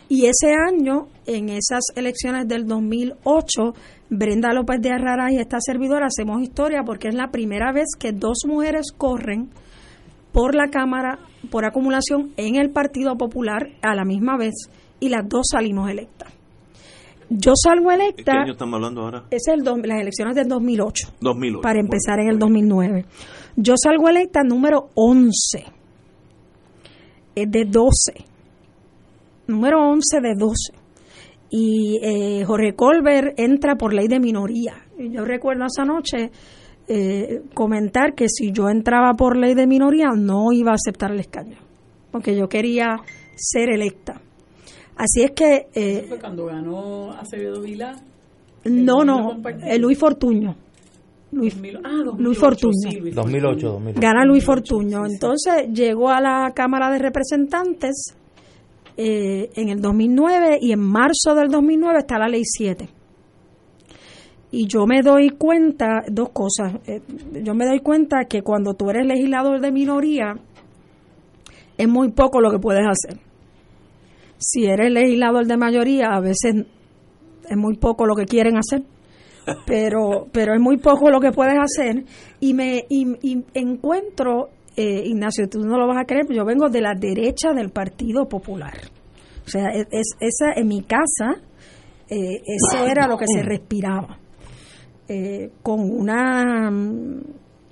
Y 0.07 0.25
ese 0.27 0.53
año, 0.53 1.07
en 1.25 1.49
esas 1.49 1.81
elecciones 1.95 2.47
del 2.47 2.65
2008, 2.67 3.73
Brenda 4.11 4.53
López 4.53 4.79
de 4.81 4.91
Arrara 4.91 5.31
y 5.31 5.37
esta 5.37 5.57
servidora 5.59 6.05
hacemos 6.07 6.41
historia 6.43 6.83
porque 6.85 7.07
es 7.07 7.15
la 7.15 7.31
primera 7.31 7.71
vez 7.73 7.87
que 7.99 8.11
dos 8.11 8.37
mujeres 8.47 8.91
corren 8.95 9.49
por 10.35 10.53
la 10.53 10.67
Cámara 10.69 11.17
por 11.49 11.65
acumulación 11.65 12.31
en 12.37 12.55
el 12.55 12.69
Partido 12.71 13.15
Popular 13.17 13.69
a 13.81 13.95
la 13.95 14.03
misma 14.03 14.37
vez 14.37 14.53
y 14.99 15.09
las 15.09 15.27
dos 15.27 15.47
salimos 15.51 15.89
electas. 15.89 16.31
Yo 17.29 17.53
salgo 17.55 17.89
¿De 17.89 17.97
¿Qué 17.97 18.03
electa, 18.03 18.31
año 18.33 18.51
estamos 18.51 18.75
hablando 18.75 19.01
ahora? 19.01 19.23
es 19.31 19.47
el 19.47 19.63
dos- 19.63 19.79
las 19.83 19.99
elecciones 20.01 20.35
del 20.35 20.47
2008, 20.47 21.13
2008. 21.21 21.61
para 21.61 21.79
empezar 21.79 22.19
en 22.19 22.27
el 22.29 22.37
muy 22.37 22.51
bien. 22.51 22.69
2009. 22.69 23.05
Yo 23.55 23.73
salgo 23.81 24.09
electa 24.09 24.41
número 24.43 24.89
11, 24.95 25.31
es 27.35 27.51
de 27.51 27.65
12, 27.65 28.13
número 29.47 29.79
11 29.89 30.21
de 30.21 30.35
12. 30.35 30.73
Y 31.49 31.99
eh, 32.03 32.43
Jorge 32.45 32.75
Colbert 32.75 33.39
entra 33.39 33.75
por 33.75 33.93
ley 33.93 34.07
de 34.07 34.19
minoría. 34.19 34.73
Y 34.99 35.11
yo 35.11 35.23
recuerdo 35.25 35.65
esa 35.65 35.85
noche 35.85 36.31
eh, 36.87 37.41
comentar 37.53 38.13
que 38.13 38.27
si 38.29 38.51
yo 38.51 38.69
entraba 38.69 39.13
por 39.13 39.37
ley 39.37 39.53
de 39.53 39.67
minoría 39.67 40.09
no 40.15 40.51
iba 40.51 40.71
a 40.71 40.75
aceptar 40.75 41.11
el 41.11 41.19
escaño, 41.19 41.57
porque 42.11 42.35
yo 42.35 42.47
quería 42.47 42.97
ser 43.35 43.69
electa. 43.69 44.21
Así 44.95 45.23
es 45.23 45.31
que, 45.31 45.67
eh, 45.73 46.05
Fue 46.07 46.19
cuando 46.19 46.45
ganó 46.45 47.11
Acevedo 47.11 47.61
Vilá. 47.61 47.95
no, 48.65 49.03
no, 49.03 49.37
eh, 49.65 49.77
Luis 49.77 49.97
Fortuño. 49.97 50.55
Luis, 51.31 51.53
2000 51.55 51.77
ah, 51.83 51.89
2008, 52.05 52.23
Luis 52.23 52.37
Fortuño. 52.37 52.91
sí, 52.91 52.99
Luis 52.99 53.15
2008, 53.15 53.67
2008. 53.67 53.99
Gana 53.99 54.25
Luis 54.25 54.45
2008, 54.45 54.45
Fortuño. 54.45 55.03
sí, 55.03 55.09
sí. 55.09 55.13
Entonces 55.13 55.67
llegó 55.73 56.09
a 56.09 56.21
la 56.21 56.51
Cámara 56.55 56.89
de 56.91 56.99
Representantes 56.99 58.15
eh, 58.95 59.49
en 59.55 59.69
el 59.69 59.81
2009 59.81 60.59
y 60.61 60.71
en 60.71 60.79
marzo 60.79 61.35
del 61.35 61.49
2009 61.49 61.99
está 61.99 62.17
la 62.17 62.29
ley 62.29 62.43
7. 62.45 62.87
Y 64.51 64.67
yo 64.67 64.85
me 64.85 65.01
doy 65.01 65.31
cuenta, 65.31 66.03
dos 66.09 66.29
cosas, 66.29 66.75
eh, 66.87 67.01
yo 67.43 67.53
me 67.53 67.65
doy 67.65 67.79
cuenta 67.79 68.25
que 68.25 68.41
cuando 68.41 68.73
tú 68.73 68.89
eres 68.89 69.05
legislador 69.05 69.59
de 69.59 69.71
minoría, 69.71 70.35
es 71.77 71.87
muy 71.87 72.11
poco 72.11 72.39
lo 72.39 72.51
que 72.51 72.59
puedes 72.59 72.83
hacer. 72.85 73.19
Si 74.37 74.65
eres 74.65 74.91
legislador 74.91 75.45
de 75.45 75.57
mayoría, 75.57 76.07
a 76.13 76.19
veces 76.21 76.65
es 77.49 77.57
muy 77.57 77.75
poco 77.77 78.05
lo 78.05 78.15
que 78.15 78.25
quieren 78.25 78.57
hacer 78.57 78.81
pero 79.67 80.27
pero 80.31 80.55
es 80.55 80.59
muy 80.59 80.77
poco 80.77 81.09
lo 81.09 81.19
que 81.19 81.31
puedes 81.31 81.55
hacer. 81.59 82.03
Y 82.39 82.53
me 82.53 82.85
y, 82.89 83.05
y 83.21 83.43
encuentro 83.53 84.49
eh, 84.75 85.03
Ignacio 85.05 85.47
tú 85.49 85.59
no 85.59 85.77
lo 85.77 85.87
vas 85.87 85.97
a 86.01 86.05
creer 86.05 86.25
yo 86.31 86.43
vengo 86.45 86.69
de 86.69 86.81
la 86.81 86.93
derecha 86.95 87.53
del 87.53 87.69
Partido 87.69 88.27
Popular. 88.27 88.73
O 89.45 89.49
sea 89.49 89.69
es, 89.69 89.85
es- 89.91 90.15
esa 90.19 90.53
en 90.59 90.67
mi 90.67 90.81
casa 90.81 91.35
eh, 92.09 92.41
eso 92.45 92.85
era 92.85 93.07
lo 93.07 93.17
que 93.17 93.25
se 93.27 93.41
respiraba 93.43 94.17
Eh, 95.07 95.51
con 95.61 95.79
una 95.81 96.71
mm, 96.71 97.21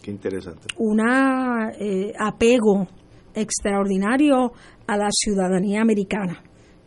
Qué 0.03 0.11
interesante. 0.11 0.67
una 0.77 1.71
eh, 1.79 2.13
apego 2.19 2.87
extraordinario 3.33 4.51
a 4.85 4.97
la 4.97 5.09
ciudadanía 5.11 5.81
americana. 5.81 6.43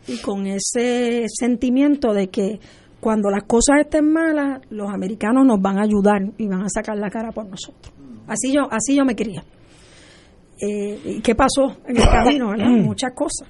Y 0.06 0.18
con 0.18 0.46
ese 0.46 1.24
sentimiento 1.28 2.12
de 2.12 2.28
que 2.28 2.60
cuando 3.00 3.28
las 3.28 3.42
cosas 3.44 3.80
estén 3.80 4.12
malas 4.12 4.60
los 4.70 4.88
americanos 4.88 5.44
nos 5.44 5.60
van 5.60 5.78
a 5.78 5.82
ayudar 5.82 6.22
y 6.38 6.46
van 6.46 6.62
a 6.62 6.68
sacar 6.68 6.96
la 6.96 7.10
cara 7.10 7.32
por 7.32 7.46
nosotros. 7.46 7.92
Así 8.28 8.52
yo 8.52 8.68
así 8.70 8.96
yo 8.96 9.04
me 9.04 9.14
quería 9.14 9.44
¿y 10.58 11.20
qué 11.20 11.34
pasó 11.34 11.76
en 11.86 11.96
el 11.96 12.08
camino 12.08 12.52
muchas 12.82 13.12
cosas. 13.14 13.48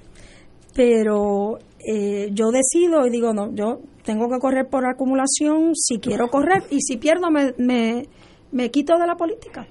Pero 0.73 1.57
eh, 1.79 2.29
yo 2.33 2.51
decido 2.51 3.05
y 3.05 3.09
digo 3.09 3.33
no 3.33 3.53
yo 3.53 3.79
tengo 4.07 4.29
que 4.29 4.39
correr 4.39 4.69
por 4.69 4.85
acumulación 4.87 5.75
si 5.75 5.99
quiero 5.99 6.29
correr 6.29 6.63
y 6.69 6.79
si 6.79 6.95
pierdo 6.95 7.29
me, 7.29 7.53
me, 7.57 8.07
me 8.53 8.71
quito 8.71 8.97
de 8.97 9.05
la 9.05 9.15
política. 9.15 9.67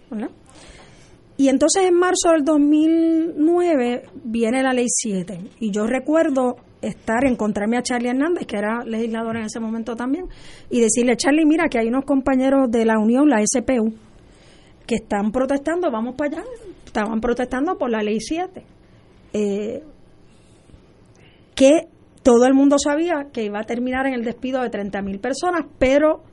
Y 1.39 1.49
entonces 1.49 1.85
en 1.85 1.95
marzo 1.95 2.33
del 2.33 2.45
2009 2.45 4.03
viene 4.25 4.63
la 4.63 4.75
ley 4.75 4.89
7 4.89 5.39
y 5.59 5.71
yo 5.71 5.87
recuerdo 5.87 6.57
estar, 6.83 7.25
encontrarme 7.25 7.79
a 7.79 7.83
Charlie 7.83 8.11
Hernández, 8.11 8.47
que 8.47 8.59
era 8.59 8.85
legislador 8.85 9.39
en 9.39 9.45
ese 9.45 9.59
momento 9.59 9.97
también, 9.97 10.27
y 10.69 10.81
decirle, 10.81 11.17
Charlie, 11.17 11.47
mira 11.47 11.69
que 11.71 11.79
hay 11.79 11.89
unos 11.89 12.05
compañeros 12.05 12.71
de 12.71 12.85
la 12.85 12.99
Unión, 12.99 13.31
la 13.31 13.43
SPU, 13.43 13.95
que 14.87 14.97
están 14.97 15.33
protestando, 15.33 15.91
vamos 15.91 16.15
para 16.15 16.43
allá, 16.43 16.45
estaban 16.85 17.23
protestando 17.23 17.79
por 17.79 17.89
la 17.91 18.03
ley 18.03 18.21
7. 18.21 18.63
Eh, 19.33 19.83
que 21.55 21.89
todo 22.27 22.45
el 22.47 22.55
mundo 22.55 22.77
sabía 22.77 23.29
que 23.33 23.45
iba 23.45 23.61
a 23.61 23.63
terminar 23.63 24.09
en 24.09 24.15
el 24.15 24.25
despido 24.25 24.61
de 24.61 24.69
30 24.69 25.01
mil 25.01 25.21
personas, 25.21 25.65
pero 25.79 26.25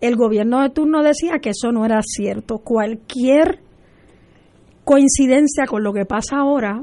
el 0.00 0.14
gobierno 0.14 0.62
de 0.62 0.70
turno 0.70 1.02
decía 1.02 1.40
que 1.42 1.50
eso 1.50 1.72
no 1.72 1.84
era 1.84 2.00
cierto. 2.00 2.58
Cualquier 2.58 3.58
coincidencia 4.84 5.64
con 5.66 5.82
lo 5.82 5.92
que 5.92 6.04
pasa 6.04 6.36
ahora 6.36 6.80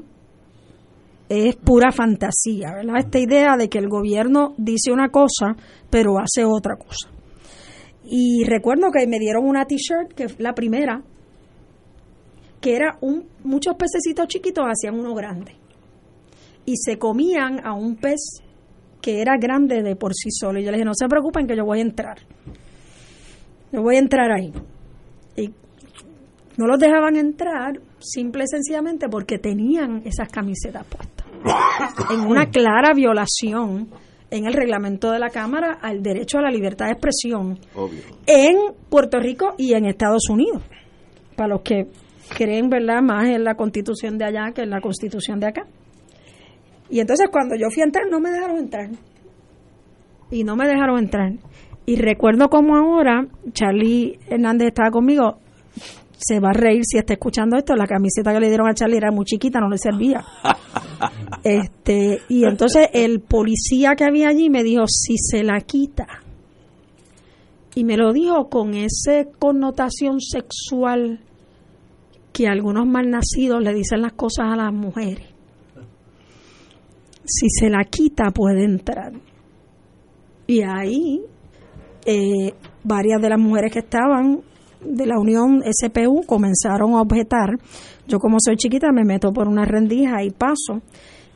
es 1.30 1.56
pura 1.56 1.94
fantasía, 1.94 2.74
¿verdad? 2.74 2.98
Esta 2.98 3.20
idea 3.20 3.56
de 3.56 3.70
que 3.70 3.78
el 3.78 3.88
gobierno 3.88 4.56
dice 4.58 4.92
una 4.92 5.08
cosa, 5.08 5.56
pero 5.90 6.20
hace 6.20 6.44
otra 6.44 6.76
cosa. 6.76 7.12
Y 8.04 8.44
recuerdo 8.44 8.92
que 8.92 9.08
me 9.08 9.20
dieron 9.20 9.48
una 9.48 9.64
t-shirt, 9.64 10.12
que 10.14 10.28
la 10.40 10.54
primera, 10.54 11.02
que 12.60 12.76
era 12.76 12.98
un, 13.00 13.26
muchos 13.46 13.76
pececitos 13.76 14.28
chiquitos 14.28 14.66
hacían 14.68 15.00
uno 15.00 15.16
grande. 15.16 15.63
Y 16.66 16.78
se 16.78 16.98
comían 16.98 17.66
a 17.66 17.74
un 17.74 17.96
pez 17.96 18.42
que 19.02 19.22
era 19.22 19.38
grande 19.38 19.84
de 19.84 19.96
por 19.96 20.14
sí 20.14 20.30
solo. 20.32 20.60
Y 20.60 20.64
yo 20.64 20.72
le 20.72 20.78
dije, 20.78 20.86
no 20.86 20.94
se 20.94 21.08
preocupen 21.08 21.46
que 21.46 21.56
yo 21.56 21.66
voy 21.66 21.80
a 21.80 21.82
entrar. 21.82 22.18
Yo 23.72 23.82
voy 23.82 23.98
a 23.98 24.00
entrar 24.00 24.32
ahí. 24.32 24.54
Y 25.36 25.50
no 26.58 26.68
los 26.68 26.80
dejaban 26.80 27.18
entrar 27.18 27.80
simple 28.00 28.44
y 28.46 28.48
sencillamente 28.48 29.10
porque 29.10 29.40
tenían 29.40 30.04
esas 30.06 30.30
camisetas 30.30 30.86
puestas. 30.86 31.28
en 32.12 32.22
una 32.22 32.46
clara 32.46 32.94
violación 32.94 33.90
en 34.30 34.46
el 34.46 34.54
reglamento 34.54 35.12
de 35.12 35.20
la 35.20 35.30
Cámara 35.30 35.78
al 35.82 36.02
derecho 36.02 36.40
a 36.40 36.42
la 36.42 36.50
libertad 36.50 36.88
de 36.88 36.94
expresión 36.94 37.60
en 38.26 38.56
Puerto 38.90 39.20
Rico 39.20 39.54
y 39.58 39.74
en 39.74 39.86
Estados 39.86 40.30
Unidos. 40.30 40.64
Para 41.36 41.50
los 41.50 41.62
que 41.62 41.88
creen, 42.36 42.70
¿verdad?, 42.70 43.02
más 43.02 43.28
en 43.28 43.44
la 43.44 43.56
constitución 43.56 44.18
de 44.18 44.26
allá 44.26 44.52
que 44.54 44.62
en 44.62 44.72
la 44.72 44.82
constitución 44.82 45.40
de 45.40 45.48
acá. 45.48 45.68
Y 46.90 47.00
entonces 47.00 47.28
cuando 47.32 47.56
yo 47.56 47.70
fui 47.70 47.82
a 47.82 47.86
entrar, 47.86 48.06
no 48.10 48.20
me 48.20 48.32
dejaron 48.32 48.58
entrar. 48.58 48.90
Y 50.32 50.44
no 50.44 50.56
me 50.56 50.68
dejaron 50.68 51.00
entrar. 51.00 51.34
Y 51.86 51.96
recuerdo 51.98 52.50
como 52.50 52.76
ahora, 52.76 53.28
Charlie 53.52 54.20
Hernández 54.30 54.70
estaba 54.70 54.90
conmigo, 54.90 55.40
se 56.18 56.40
va 56.40 56.52
a 56.52 56.54
reír 56.54 56.84
si 56.86 56.98
está 56.98 57.14
escuchando 57.14 57.58
esto, 57.58 57.76
la 57.76 57.86
camiseta 57.86 58.32
que 58.32 58.40
le 58.40 58.48
dieron 58.48 58.68
a 58.68 58.74
Charlie 58.74 58.98
era 58.98 59.12
muy 59.12 59.26
chiquita, 59.26 59.60
no 59.60 59.70
le 59.70 59.78
servía. 59.78 60.24
este, 61.44 62.22
y 62.30 62.46
entonces 62.46 62.88
el 62.94 63.20
policía 63.20 63.96
que 63.96 64.06
había 64.06 64.30
allí 64.30 64.50
me 64.50 64.64
dijo, 64.64 64.86
si 64.88 65.18
se 65.18 65.44
la 65.44 65.60
quita, 65.62 66.08
y 67.76 67.84
me 67.84 67.98
lo 67.98 68.14
dijo 68.14 68.50
con 68.50 68.76
esa 68.76 69.26
connotación 69.40 70.22
sexual 70.22 71.20
que 72.32 72.48
algunos 72.48 72.86
malnacidos 72.86 73.62
le 73.62 73.74
dicen 73.74 74.02
las 74.02 74.14
cosas 74.14 74.46
a 74.52 74.56
las 74.56 74.74
mujeres. 74.74 75.33
Si 77.26 77.50
se 77.50 77.70
la 77.70 77.84
quita 77.86 78.32
puede 78.32 78.66
entrar. 78.66 79.14
Y 80.48 80.62
ahí 80.62 81.22
eh, 82.06 82.54
varias 82.84 83.22
de 83.22 83.30
las 83.30 83.40
mujeres 83.40 83.72
que 83.72 83.80
estaban 83.80 84.42
de 84.82 85.06
la 85.06 85.18
Unión 85.18 85.64
SPU 85.64 86.24
comenzaron 86.26 86.94
a 86.94 87.02
objetar. 87.02 87.50
Yo 88.08 88.20
como 88.20 88.38
soy 88.40 88.58
chiquita 88.58 88.92
me 88.92 89.06
meto 89.06 89.32
por 89.32 89.48
una 89.48 89.66
rendija 89.66 90.24
y 90.24 90.32
paso. 90.32 90.82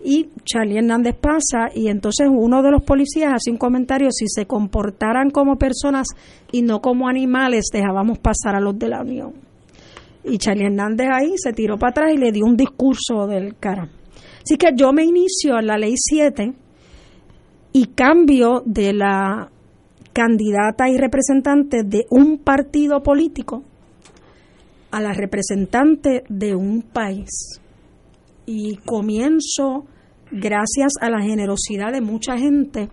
Y 0.04 0.30
Charlie 0.44 0.78
Hernández 0.78 1.16
pasa 1.16 1.70
y 1.74 1.88
entonces 1.88 2.28
uno 2.30 2.62
de 2.62 2.72
los 2.72 2.84
policías 2.84 3.34
hace 3.34 3.50
un 3.50 3.58
comentario, 3.58 4.10
si 4.12 4.26
se 4.28 4.46
comportaran 4.46 5.32
como 5.32 5.58
personas 5.58 6.08
y 6.52 6.62
no 6.62 6.82
como 6.82 7.08
animales, 7.10 7.66
dejábamos 7.74 8.20
pasar 8.20 8.56
a 8.56 8.62
los 8.62 8.78
de 8.78 8.90
la 8.90 9.02
Unión. 9.02 9.34
Y 10.24 10.38
Charlie 10.38 10.66
Hernández 10.66 11.08
ahí 11.12 11.34
se 11.38 11.54
tiró 11.54 11.78
para 11.78 11.92
atrás 11.92 12.12
y 12.14 12.18
le 12.18 12.32
dio 12.32 12.46
un 12.46 12.58
discurso 12.58 13.26
del 13.28 13.56
cara. 13.58 13.90
Así 14.48 14.56
que 14.56 14.70
yo 14.78 14.94
me 14.94 15.04
inicio 15.04 15.60
en 15.60 15.68
la 15.68 15.78
ley 15.78 15.96
7 15.98 16.54
y 17.74 17.86
cambio 17.88 18.64
de 18.66 18.94
la 18.94 19.52
candidata 20.14 20.88
y 20.88 20.96
representante 20.96 21.84
de 21.84 22.06
un 22.12 22.38
partido 22.38 23.04
político 23.04 23.66
a 24.90 25.02
la 25.02 25.12
representante 25.12 26.24
de 26.30 26.56
un 26.56 26.82
país. 26.82 27.60
Y 28.46 28.78
comienzo, 28.78 29.84
gracias 30.32 30.94
a 31.02 31.10
la 31.10 31.22
generosidad 31.22 31.92
de 31.92 32.00
mucha 32.00 32.38
gente, 32.38 32.88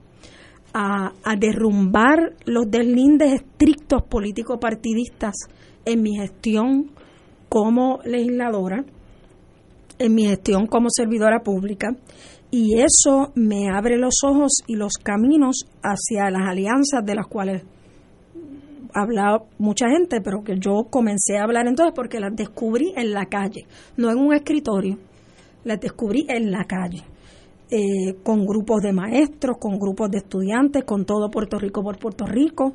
a, 0.72 1.12
derrumbar 1.38 2.34
los 2.46 2.68
deslindes 2.68 3.32
estrictos 3.32 4.02
político-partidistas 4.02 5.36
en 5.84 6.02
mi 6.02 6.16
gestión 6.16 6.90
como 7.48 8.00
legisladora, 8.04 8.84
en 9.98 10.14
mi 10.14 10.26
gestión 10.26 10.66
como 10.66 10.88
servidora 10.90 11.40
pública 11.40 11.96
y 12.50 12.78
eso 12.80 13.32
me 13.34 13.68
abre 13.68 13.96
los 13.96 14.14
ojos 14.24 14.62
y 14.66 14.76
los 14.76 14.92
caminos 15.02 15.66
hacia 15.82 16.30
las 16.30 16.48
alianzas 16.48 17.04
de 17.04 17.14
las 17.14 17.26
cuales 17.26 17.64
habla 18.92 19.42
mucha 19.58 19.88
gente, 19.88 20.20
pero 20.20 20.44
que 20.44 20.56
yo 20.58 20.84
comencé 20.88 21.36
a 21.36 21.42
hablar 21.42 21.66
entonces 21.66 21.92
porque 21.94 22.20
las 22.20 22.34
descubrí 22.34 22.92
en 22.96 23.12
la 23.12 23.26
calle, 23.26 23.66
no 23.96 24.10
en 24.10 24.18
un 24.18 24.32
escritorio, 24.32 24.98
las 25.64 25.80
descubrí 25.80 26.26
en 26.28 26.52
la 26.52 26.64
calle, 26.64 27.02
eh, 27.70 28.14
con 28.22 28.46
grupos 28.46 28.82
de 28.82 28.92
maestros, 28.92 29.56
con 29.58 29.78
grupos 29.78 30.10
de 30.10 30.18
estudiantes, 30.18 30.84
con 30.84 31.04
todo 31.04 31.30
Puerto 31.30 31.58
Rico 31.58 31.82
por 31.82 31.98
Puerto 31.98 32.24
Rico, 32.24 32.74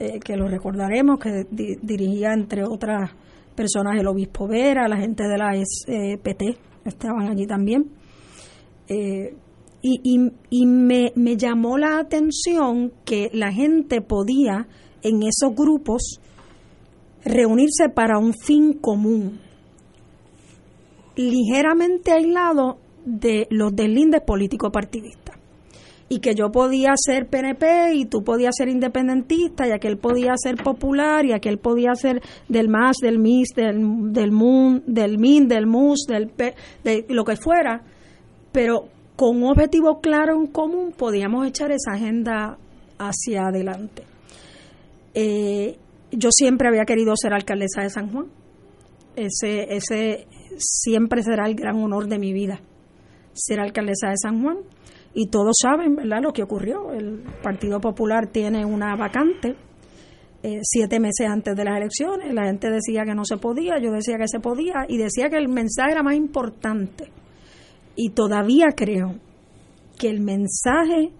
eh, 0.00 0.18
que 0.18 0.36
lo 0.36 0.48
recordaremos, 0.48 1.20
que 1.20 1.46
dirigía 1.80 2.32
entre 2.32 2.64
otras 2.64 3.12
personas 3.54 3.98
el 3.98 4.06
obispo 4.06 4.46
Vera, 4.48 4.88
la 4.88 4.96
gente 4.96 5.24
de 5.24 5.38
la 5.38 5.52
SPT, 5.54 6.58
estaban 6.84 7.28
allí 7.28 7.46
también 7.46 7.90
eh, 8.88 9.34
y, 9.80 10.30
y, 10.50 10.66
me, 10.66 11.12
llamó 11.36 11.76
la 11.76 11.98
atención 11.98 12.92
que 13.04 13.30
la 13.32 13.50
gente 13.50 14.00
podía 14.00 14.68
en 15.02 15.22
esos 15.22 15.56
grupos 15.56 16.20
reunirse 17.24 17.88
para 17.88 18.18
un 18.18 18.32
fin 18.32 18.74
común, 18.74 19.40
ligeramente 21.16 22.12
aislado 22.12 22.78
de 23.04 23.48
los 23.50 23.74
deslindes 23.74 24.22
político-partidistas. 24.22 25.21
Y 26.12 26.18
que 26.18 26.34
yo 26.34 26.52
podía 26.52 26.92
ser 26.96 27.26
PNP 27.28 27.94
y 27.94 28.04
tú 28.04 28.22
podías 28.22 28.54
ser 28.56 28.68
independentista 28.68 29.66
y 29.66 29.70
aquel 29.70 29.96
podía 29.96 30.34
ser 30.36 30.56
popular 30.56 31.24
y 31.24 31.32
aquel 31.32 31.58
podía 31.58 31.94
ser 31.94 32.20
del 32.48 32.68
MAS, 32.68 32.96
del 33.00 33.18
MIS, 33.18 33.48
del, 33.56 34.12
del 34.12 34.30
del 34.86 35.18
MIN, 35.18 35.48
del 35.48 35.66
MUS, 35.66 36.04
del 36.06 36.28
P, 36.28 36.54
de 36.84 37.06
lo 37.08 37.24
que 37.24 37.36
fuera 37.36 37.82
pero 38.52 38.88
con 39.16 39.42
un 39.42 39.50
objetivo 39.50 40.00
claro 40.00 40.34
en 40.38 40.46
común 40.46 40.92
podíamos 40.96 41.46
echar 41.46 41.72
esa 41.72 41.92
agenda 41.94 42.58
hacia 42.98 43.46
adelante. 43.46 44.04
Eh, 45.14 45.76
yo 46.12 46.28
siempre 46.30 46.68
había 46.68 46.84
querido 46.84 47.14
ser 47.16 47.32
alcaldesa 47.32 47.82
de 47.82 47.90
San 47.90 48.12
Juan. 48.12 48.26
Ese, 49.16 49.74
ese 49.74 50.26
siempre 50.58 51.22
será 51.22 51.46
el 51.46 51.54
gran 51.54 51.76
honor 51.82 52.06
de 52.06 52.18
mi 52.18 52.32
vida, 52.32 52.60
ser 53.32 53.60
alcaldesa 53.60 54.08
de 54.08 54.16
San 54.16 54.42
Juan. 54.42 54.58
Y 55.14 55.26
todos 55.26 55.56
saben, 55.60 55.96
¿verdad?, 55.96 56.22
lo 56.22 56.32
que 56.32 56.42
ocurrió. 56.42 56.92
El 56.92 57.22
Partido 57.42 57.80
Popular 57.80 58.28
tiene 58.28 58.64
una 58.64 58.96
vacante 58.96 59.56
eh, 60.42 60.60
siete 60.62 60.98
meses 60.98 61.28
antes 61.28 61.54
de 61.54 61.64
las 61.64 61.76
elecciones. 61.76 62.34
La 62.34 62.46
gente 62.46 62.70
decía 62.70 63.04
que 63.04 63.14
no 63.14 63.24
se 63.24 63.36
podía, 63.36 63.78
yo 63.78 63.92
decía 63.92 64.16
que 64.18 64.26
se 64.26 64.40
podía 64.40 64.86
y 64.88 64.96
decía 64.96 65.28
que 65.28 65.36
el 65.36 65.48
mensaje 65.48 65.92
era 65.92 66.02
más 66.02 66.14
importante 66.14 67.10
y 67.96 68.10
todavía 68.10 68.68
creo 68.74 69.14
que 69.98 70.08
el 70.08 70.20
mensaje 70.20 71.12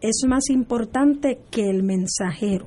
es 0.00 0.22
más 0.28 0.50
importante 0.50 1.40
que 1.50 1.68
el 1.68 1.82
mensajero. 1.82 2.66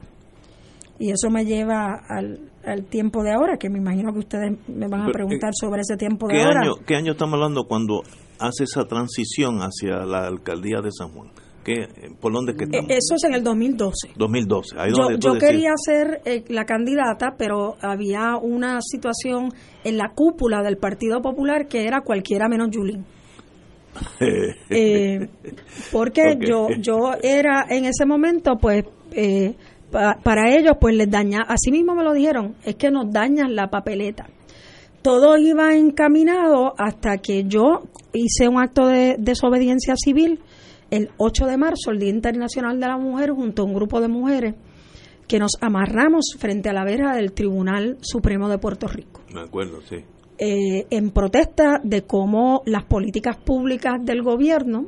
Y 0.99 1.11
eso 1.11 1.29
me 1.29 1.45
lleva 1.45 2.01
al, 2.09 2.49
tiempo 2.89 3.23
de 3.23 3.31
ahora, 3.31 3.57
que 3.57 3.69
me 3.69 3.77
imagino 3.77 4.11
que 4.11 4.19
ustedes 4.19 4.57
me 4.67 4.87
van 4.87 5.03
a 5.03 5.11
preguntar 5.11 5.51
sobre 5.53 5.81
ese 5.81 5.95
tiempo 5.95 6.27
de 6.27 6.41
ahora. 6.41 6.61
Año, 6.61 6.73
¿Qué 6.85 6.95
año 6.95 7.13
estamos 7.13 7.35
hablando 7.35 7.65
cuando 7.65 8.01
hace 8.39 8.63
esa 8.63 8.85
transición 8.85 9.59
hacia 9.59 10.05
la 10.05 10.27
alcaldía 10.27 10.81
de 10.81 10.91
San 10.91 11.09
Juan? 11.09 11.31
¿Qué, 11.63 11.87
¿Por 12.21 12.31
dónde 12.31 12.55
que 12.55 12.63
estamos? 12.63 12.89
Eso 12.89 13.15
es 13.15 13.23
en 13.25 13.33
el 13.33 13.43
2012. 13.43 14.13
2012. 14.15 14.75
yo, 15.19 15.33
quería 15.37 15.71
ser 15.75 16.21
eh, 16.23 16.45
la 16.47 16.63
candidata, 16.63 17.35
pero 17.37 17.75
había 17.81 18.37
una 18.37 18.79
situación 18.81 19.51
en 19.83 19.97
la 19.97 20.13
cúpula 20.15 20.63
del 20.63 20.77
Partido 20.77 21.21
Popular 21.21 21.67
que 21.67 21.85
era 21.85 22.01
cualquiera 22.01 22.47
menos 22.47 22.69
Julín. 22.73 23.05
Eh, 24.69 25.27
porque 25.91 26.37
yo 26.39 26.67
yo 26.79 27.13
era 27.23 27.65
en 27.67 27.85
ese 27.85 28.05
momento 28.05 28.57
pues 28.57 28.85
eh, 29.11 29.55
para 29.89 30.55
ellos 30.55 30.73
pues 30.79 30.95
les 30.95 31.09
daña 31.09 31.39
así 31.47 31.71
mismo 31.71 31.95
me 31.95 32.03
lo 32.03 32.13
dijeron 32.13 32.55
es 32.63 32.75
que 32.75 32.91
nos 32.91 33.11
dañan 33.11 33.55
la 33.55 33.69
papeleta 33.71 34.27
todo 35.07 35.37
iba 35.37 35.73
encaminado 35.73 36.73
hasta 36.77 37.19
que 37.19 37.45
yo 37.45 37.83
hice 38.11 38.49
un 38.49 38.59
acto 38.59 38.87
de 38.87 39.15
desobediencia 39.17 39.95
civil 39.95 40.41
el 40.91 41.11
8 41.15 41.45
de 41.45 41.55
marzo 41.55 41.91
el 41.91 41.99
Día 41.99 42.09
Internacional 42.09 42.77
de 42.77 42.87
la 42.87 42.97
Mujer 42.97 43.29
junto 43.29 43.61
a 43.61 43.65
un 43.65 43.73
grupo 43.73 44.01
de 44.01 44.09
mujeres 44.09 44.55
que 45.25 45.39
nos 45.39 45.53
amarramos 45.61 46.35
frente 46.37 46.67
a 46.67 46.73
la 46.73 46.83
vera 46.83 47.15
del 47.15 47.31
Tribunal 47.31 47.97
Supremo 48.01 48.49
de 48.49 48.57
Puerto 48.57 48.89
Rico. 48.89 49.21
Me 49.33 49.43
acuerdo, 49.43 49.79
sí 49.81 50.03
eh, 50.39 50.87
en 50.89 51.11
protesta 51.11 51.79
de 51.81 52.01
cómo 52.01 52.61
las 52.65 52.83
políticas 52.83 53.37
públicas 53.37 53.93
del 54.03 54.21
gobierno 54.23 54.87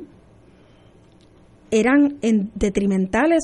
eran 1.70 2.18
detrimentales 2.54 3.40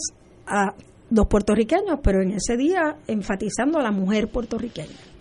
a 0.46 0.74
los 1.08 1.26
puertorriqueños, 1.26 2.00
pero 2.02 2.20
en 2.20 2.32
ese 2.32 2.58
día 2.58 2.98
enfatizando 3.08 3.78
a 3.78 3.82
la 3.82 3.92
mujer 3.92 4.28
puertorriqueña. 4.28 5.16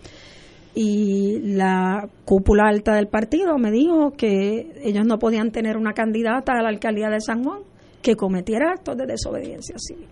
Y 0.76 1.40
la 1.54 2.08
cúpula 2.24 2.68
alta 2.68 2.94
del 2.94 3.08
partido 3.08 3.58
me 3.58 3.72
dijo 3.72 4.12
que 4.12 4.78
ellos 4.84 5.04
no 5.04 5.18
podían 5.18 5.50
tener 5.50 5.76
una 5.76 5.94
candidata 5.94 6.52
a 6.52 6.62
la 6.62 6.68
alcaldía 6.68 7.08
de 7.08 7.20
San 7.20 7.42
Juan 7.42 7.62
que 8.02 8.14
cometiera 8.14 8.72
actos 8.72 8.96
de 8.96 9.06
desobediencia 9.06 9.76
civil. 9.78 10.06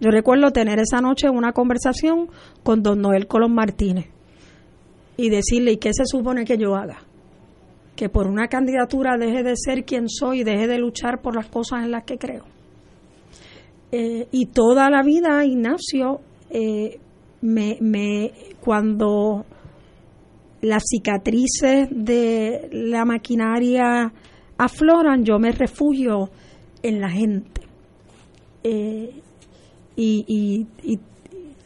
Yo 0.00 0.10
recuerdo 0.10 0.50
tener 0.50 0.80
esa 0.80 1.00
noche 1.00 1.28
una 1.30 1.52
conversación 1.52 2.28
con 2.64 2.82
don 2.82 3.00
Noel 3.00 3.28
Colón 3.28 3.54
Martínez, 3.54 4.06
y 5.16 5.30
decirle, 5.30 5.72
¿y 5.72 5.76
qué 5.76 5.92
se 5.92 6.04
supone 6.06 6.44
que 6.44 6.58
yo 6.58 6.74
haga? 6.74 6.98
Que 7.96 8.08
por 8.08 8.26
una 8.26 8.48
candidatura 8.48 9.16
deje 9.16 9.42
de 9.42 9.54
ser 9.56 9.84
quien 9.84 10.08
soy 10.08 10.40
y 10.40 10.44
deje 10.44 10.66
de 10.66 10.78
luchar 10.78 11.20
por 11.22 11.36
las 11.36 11.46
cosas 11.46 11.84
en 11.84 11.92
las 11.92 12.04
que 12.04 12.18
creo. 12.18 12.44
Eh, 13.92 14.26
y 14.32 14.46
toda 14.46 14.90
la 14.90 15.02
vida, 15.02 15.44
Ignacio, 15.44 16.20
eh, 16.50 16.98
me, 17.44 17.76
me, 17.80 18.32
cuando 18.60 19.44
las 20.62 20.82
cicatrices 20.88 21.88
de 21.90 22.70
la 22.72 23.04
maquinaria 23.04 24.10
afloran, 24.56 25.24
yo 25.24 25.38
me 25.38 25.52
refugio 25.52 26.30
en 26.82 27.00
la 27.00 27.10
gente. 27.10 27.60
Eh, 28.62 29.20
y, 29.94 30.66
y, 30.82 30.98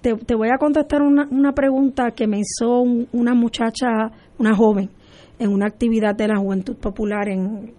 te, 0.00 0.16
te, 0.16 0.34
voy 0.34 0.48
a 0.48 0.58
contestar 0.58 1.00
una, 1.00 1.28
una 1.30 1.52
pregunta 1.52 2.10
que 2.10 2.26
me 2.26 2.40
hizo 2.40 2.82
una 3.12 3.34
muchacha, 3.34 4.10
una 4.36 4.56
joven, 4.56 4.90
en 5.38 5.52
una 5.52 5.66
actividad 5.66 6.16
de 6.16 6.26
la 6.26 6.38
Juventud 6.38 6.76
Popular 6.76 7.28
en 7.28 7.72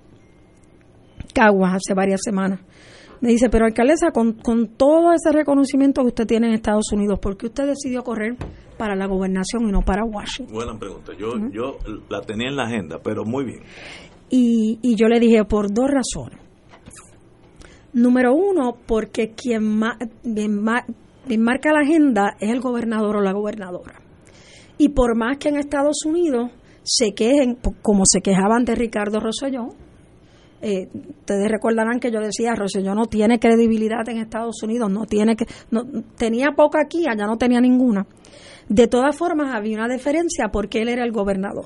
Caguas 1.33 1.75
hace 1.75 1.93
varias 1.93 2.21
semanas. 2.23 2.61
Me 3.21 3.29
dice, 3.29 3.49
pero 3.49 3.65
alcaldesa, 3.65 4.11
con, 4.11 4.33
con 4.33 4.67
todo 4.77 5.11
ese 5.11 5.31
reconocimiento 5.31 6.01
que 6.01 6.07
usted 6.07 6.25
tiene 6.25 6.47
en 6.47 6.53
Estados 6.53 6.91
Unidos, 6.93 7.19
¿por 7.19 7.35
qué 7.35 7.47
usted 7.47 7.67
decidió 7.67 8.01
correr 8.03 8.37
para 8.77 8.95
la 8.95 9.07
gobernación 9.07 9.67
y 9.67 9.71
no 9.71 9.81
para 9.81 10.05
Washington? 10.05 10.55
Buena 10.55 10.79
pregunta. 10.79 11.11
Yo, 11.17 11.33
yo 11.51 11.77
la 12.09 12.21
tenía 12.21 12.47
en 12.47 12.55
la 12.55 12.63
agenda, 12.63 12.99
pero 13.03 13.25
muy 13.25 13.43
bien. 13.43 13.59
Y, 14.29 14.79
y 14.81 14.95
yo 14.95 15.07
le 15.07 15.19
dije, 15.19 15.43
por 15.43 15.73
dos 15.73 15.89
razones. 15.89 16.39
Número 17.91 18.33
uno, 18.33 18.77
porque 18.85 19.31
quien 19.31 19.81
bien, 20.23 20.63
bien 21.27 21.41
marca 21.41 21.73
la 21.73 21.81
agenda 21.81 22.35
es 22.39 22.51
el 22.51 22.61
gobernador 22.61 23.17
o 23.17 23.21
la 23.21 23.33
gobernadora. 23.33 23.99
Y 24.77 24.89
por 24.89 25.17
más 25.17 25.37
que 25.37 25.49
en 25.49 25.57
Estados 25.57 26.05
Unidos 26.05 26.51
se 26.83 27.13
quejen, 27.13 27.57
como 27.81 28.03
se 28.05 28.21
quejaban 28.21 28.63
de 28.63 28.75
Ricardo 28.75 29.19
Rosselló, 29.19 29.69
eh, 30.61 30.89
ustedes 30.93 31.49
recordarán 31.49 31.99
que 31.99 32.11
yo 32.11 32.19
decía, 32.19 32.55
Rosselló 32.55 32.93
no 32.93 33.05
tiene 33.05 33.39
credibilidad 33.39 34.07
en 34.09 34.17
Estados 34.17 34.61
Unidos, 34.63 34.91
no 34.91 35.05
tiene 35.05 35.35
que, 35.35 35.45
no, 35.71 35.83
tenía 36.17 36.51
poca 36.55 36.79
aquí, 36.81 37.05
allá 37.07 37.25
no 37.25 37.37
tenía 37.37 37.61
ninguna. 37.61 38.05
De 38.69 38.87
todas 38.87 39.17
formas, 39.17 39.55
había 39.55 39.77
una 39.77 39.87
diferencia 39.87 40.49
porque 40.51 40.81
él 40.81 40.89
era 40.89 41.03
el 41.03 41.11
gobernador. 41.11 41.65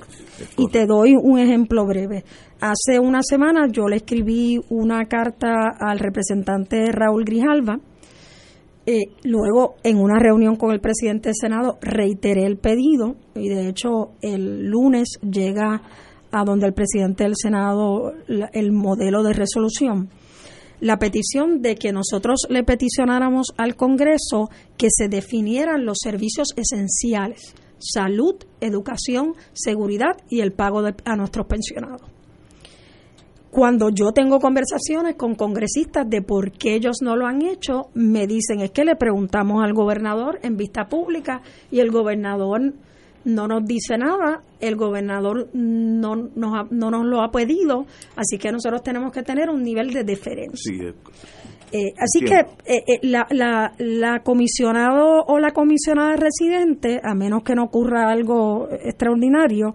Y 0.58 0.68
te 0.70 0.86
doy 0.86 1.16
un 1.22 1.38
ejemplo 1.38 1.86
breve. 1.86 2.24
Hace 2.62 2.98
una 2.98 3.22
semana 3.22 3.68
yo 3.70 3.90
le 3.90 3.98
escribí 3.98 4.58
una 4.70 5.04
carta 5.06 5.76
al 5.78 6.00
representante 6.00 6.94
Raúl 6.94 7.26
Grijalva. 7.26 7.80
Eh, 8.86 9.02
luego, 9.24 9.76
en 9.84 9.98
una 9.98 10.18
reunión 10.18 10.56
con 10.56 10.72
el 10.72 10.80
presidente 10.80 11.30
del 11.30 11.36
Senado, 11.36 11.78
reiteré 11.82 12.46
el 12.46 12.58
pedido 12.58 13.16
y 13.36 13.50
de 13.50 13.68
hecho 13.68 14.12
el 14.22 14.70
lunes 14.70 15.20
llega 15.22 15.82
a 16.34 16.44
donde 16.44 16.68
el 16.68 16.74
presidente 16.74 17.24
del 17.24 17.36
Senado 17.38 18.14
el 18.28 18.72
modelo 18.74 19.24
de 19.24 19.32
resolución 19.32 20.10
la 20.84 21.00
petición 21.00 21.62
de 21.62 21.76
que 21.76 21.94
nosotros 21.94 22.46
le 22.50 22.66
peticionáramos 22.66 23.54
al 23.56 23.78
Congreso 23.78 24.50
que 24.78 24.90
se 24.90 25.08
definieran 25.08 25.86
los 25.86 26.00
servicios 26.02 26.50
esenciales, 26.58 27.56
salud, 27.80 28.36
educación, 28.60 29.34
seguridad 29.54 30.18
y 30.30 30.42
el 30.42 30.52
pago 30.52 30.82
de, 30.82 30.94
a 31.06 31.16
nuestros 31.16 31.48
pensionados. 31.48 32.02
Cuando 33.50 33.92
yo 33.92 34.12
tengo 34.12 34.40
conversaciones 34.40 35.16
con 35.16 35.36
congresistas 35.36 36.10
de 36.10 36.22
por 36.22 36.52
qué 36.52 36.74
ellos 36.74 36.98
no 37.02 37.16
lo 37.16 37.28
han 37.28 37.44
hecho, 37.44 37.84
me 37.94 38.28
dicen 38.28 38.60
es 38.60 38.72
que 38.72 38.84
le 38.84 38.98
preguntamos 38.98 39.64
al 39.64 39.74
gobernador 39.74 40.40
en 40.44 40.58
vista 40.58 40.90
pública 40.90 41.44
y 41.72 41.80
el 41.80 41.92
gobernador 41.92 42.74
no 43.26 43.48
nos 43.48 43.66
dice 43.66 43.98
nada, 43.98 44.42
el 44.60 44.76
gobernador 44.76 45.50
no, 45.54 46.16
nos 46.16 46.72
no 46.72 46.92
nos 46.92 47.06
lo 47.06 47.22
ha 47.22 47.32
pedido, 47.32 47.86
así 48.16 48.38
que 48.38 48.52
nosotros 48.52 48.84
tenemos 48.84 49.12
que 49.12 49.24
tener 49.24 49.50
un 49.50 49.64
nivel 49.64 49.94
de 49.94 50.04
deferencia. 50.04 50.94
Eh, 51.76 51.92
así 51.98 52.24
que 52.24 52.36
eh, 52.72 52.84
eh, 52.88 53.00
la, 53.02 53.26
la, 53.32 53.74
la 53.80 54.20
comisionado 54.20 55.24
o 55.26 55.40
la 55.40 55.52
comisionada 55.52 56.16
residente, 56.16 57.02
a 57.04 57.16
menos 57.16 57.42
que 57.44 57.56
no 57.56 57.64
ocurra 57.64 58.12
algo 58.12 58.70
extraordinario, 58.70 59.74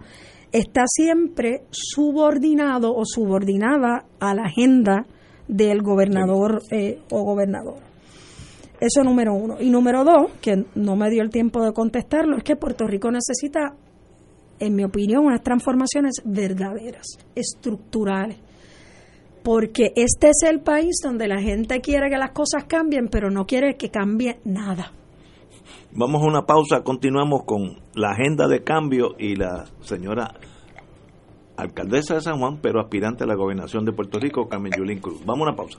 está 0.52 0.84
siempre 0.86 1.62
subordinado 1.70 2.94
o 2.94 3.04
subordinada 3.04 4.04
a 4.20 4.32
la 4.32 4.44
agenda 4.44 5.06
del 5.48 5.82
gobernador 5.82 6.62
o 7.10 7.24
gobernadora. 7.24 7.87
Eso 8.80 9.02
número 9.02 9.34
uno. 9.34 9.56
Y 9.60 9.70
número 9.70 10.04
dos, 10.04 10.30
que 10.40 10.64
no 10.74 10.96
me 10.96 11.10
dio 11.10 11.22
el 11.22 11.30
tiempo 11.30 11.64
de 11.64 11.72
contestarlo, 11.72 12.36
es 12.36 12.44
que 12.44 12.56
Puerto 12.56 12.86
Rico 12.86 13.10
necesita, 13.10 13.74
en 14.60 14.74
mi 14.76 14.84
opinión, 14.84 15.26
unas 15.26 15.42
transformaciones 15.42 16.22
verdaderas, 16.24 17.18
estructurales. 17.34 18.38
Porque 19.42 19.92
este 19.96 20.28
es 20.28 20.42
el 20.48 20.60
país 20.60 21.00
donde 21.02 21.26
la 21.26 21.40
gente 21.40 21.80
quiere 21.80 22.10
que 22.10 22.18
las 22.18 22.30
cosas 22.32 22.64
cambien, 22.64 23.08
pero 23.08 23.30
no 23.30 23.46
quiere 23.46 23.76
que 23.76 23.90
cambie 23.90 24.40
nada. 24.44 24.92
Vamos 25.92 26.22
a 26.22 26.26
una 26.26 26.42
pausa, 26.42 26.82
continuamos 26.82 27.44
con 27.44 27.78
la 27.94 28.10
agenda 28.10 28.46
de 28.46 28.62
cambio 28.62 29.14
y 29.18 29.36
la 29.36 29.64
señora 29.80 30.34
alcaldesa 31.56 32.14
de 32.14 32.20
San 32.20 32.38
Juan, 32.38 32.58
pero 32.62 32.80
aspirante 32.80 33.24
a 33.24 33.26
la 33.26 33.34
gobernación 33.34 33.84
de 33.84 33.92
Puerto 33.92 34.18
Rico, 34.20 34.48
Carmen 34.48 34.72
Yulín 34.76 35.00
Cruz. 35.00 35.24
Vamos 35.24 35.46
a 35.46 35.50
una 35.50 35.56
pausa. 35.56 35.78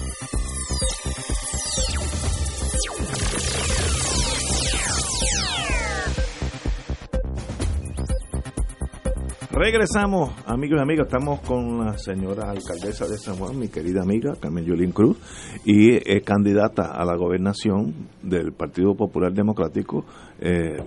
Regresamos, 9.53 10.31
amigos 10.45 10.79
y 10.79 10.81
amigas, 10.81 11.07
estamos 11.07 11.41
con 11.41 11.85
la 11.85 11.97
señora 11.97 12.49
alcaldesa 12.49 13.05
de 13.05 13.17
San 13.17 13.35
Juan, 13.35 13.59
mi 13.59 13.67
querida 13.67 14.01
amiga 14.01 14.33
Carmen 14.39 14.63
Yolín 14.63 14.93
Cruz, 14.93 15.17
y 15.65 15.97
es 16.09 16.23
candidata 16.23 16.93
a 16.93 17.03
la 17.03 17.17
gobernación 17.17 18.07
del 18.23 18.53
Partido 18.53 18.95
Popular 18.95 19.33
Democrático. 19.33 20.05
Eh, 20.39 20.77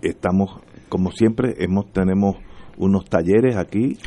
estamos, 0.00 0.60
como 0.88 1.10
siempre, 1.10 1.56
hemos 1.58 1.92
tenemos 1.92 2.36
unos 2.78 3.04
talleres 3.04 3.56
aquí 3.56 3.98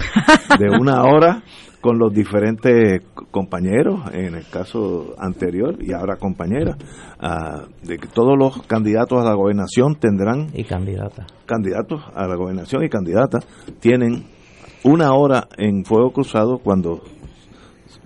de 0.58 0.70
una 0.80 1.04
hora 1.04 1.44
con 1.82 1.98
los 1.98 2.14
diferentes 2.14 3.02
compañeros, 3.32 4.02
en 4.14 4.36
el 4.36 4.46
caso 4.48 5.16
anterior 5.18 5.78
y 5.82 5.94
ahora 5.94 6.18
compañeras, 6.18 6.78
uh, 7.22 7.88
de 7.88 7.98
que 7.98 8.08
todos 8.08 8.38
los 8.38 8.64
candidatos 8.64 9.20
a 9.20 9.24
la 9.24 9.34
gobernación 9.34 9.96
tendrán... 9.96 10.48
Y 10.54 10.64
candidatas. 10.66 11.28
Candidatos 11.46 12.02
a 12.14 12.28
la 12.28 12.36
gobernación 12.36 12.84
y 12.84 12.90
candidatas 12.90 13.48
tienen 13.80 14.26
una 14.84 15.14
hora 15.14 15.48
en 15.58 15.86
fuego 15.86 16.12
cruzado 16.12 16.60
cuando 16.60 17.02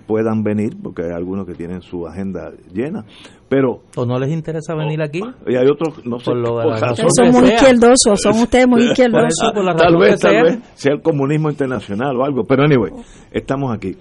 puedan 0.06 0.42
venir, 0.42 0.76
porque 0.82 1.02
hay 1.02 1.12
algunos 1.12 1.46
que 1.46 1.54
tienen 1.54 1.80
su 1.82 2.06
agenda 2.06 2.52
llena, 2.72 3.04
pero 3.48 3.82
o 3.96 4.06
no 4.06 4.18
les 4.18 4.30
interesa 4.30 4.74
venir 4.74 5.02
aquí 5.02 5.20
y 5.46 5.54
hay 5.54 5.66
otros 5.66 6.04
no 6.06 6.18
sé 6.18 6.32
son 6.32 7.30
muy 7.32 7.50
izquierdosos 7.50 8.20
son 8.20 8.40
ustedes 8.40 8.66
muy 8.66 8.82
izquierdosos. 8.90 9.52
tal 9.76 9.96
vez 9.96 10.20
tal 10.20 10.42
vez 10.42 10.58
sea 10.74 10.94
el 10.94 11.02
comunismo 11.02 11.50
internacional 11.50 12.16
o 12.16 12.24
algo. 12.24 12.44
Pero 12.44 12.64
anyway 12.64 12.92
estamos 13.30 13.74
aquí. 13.74 13.96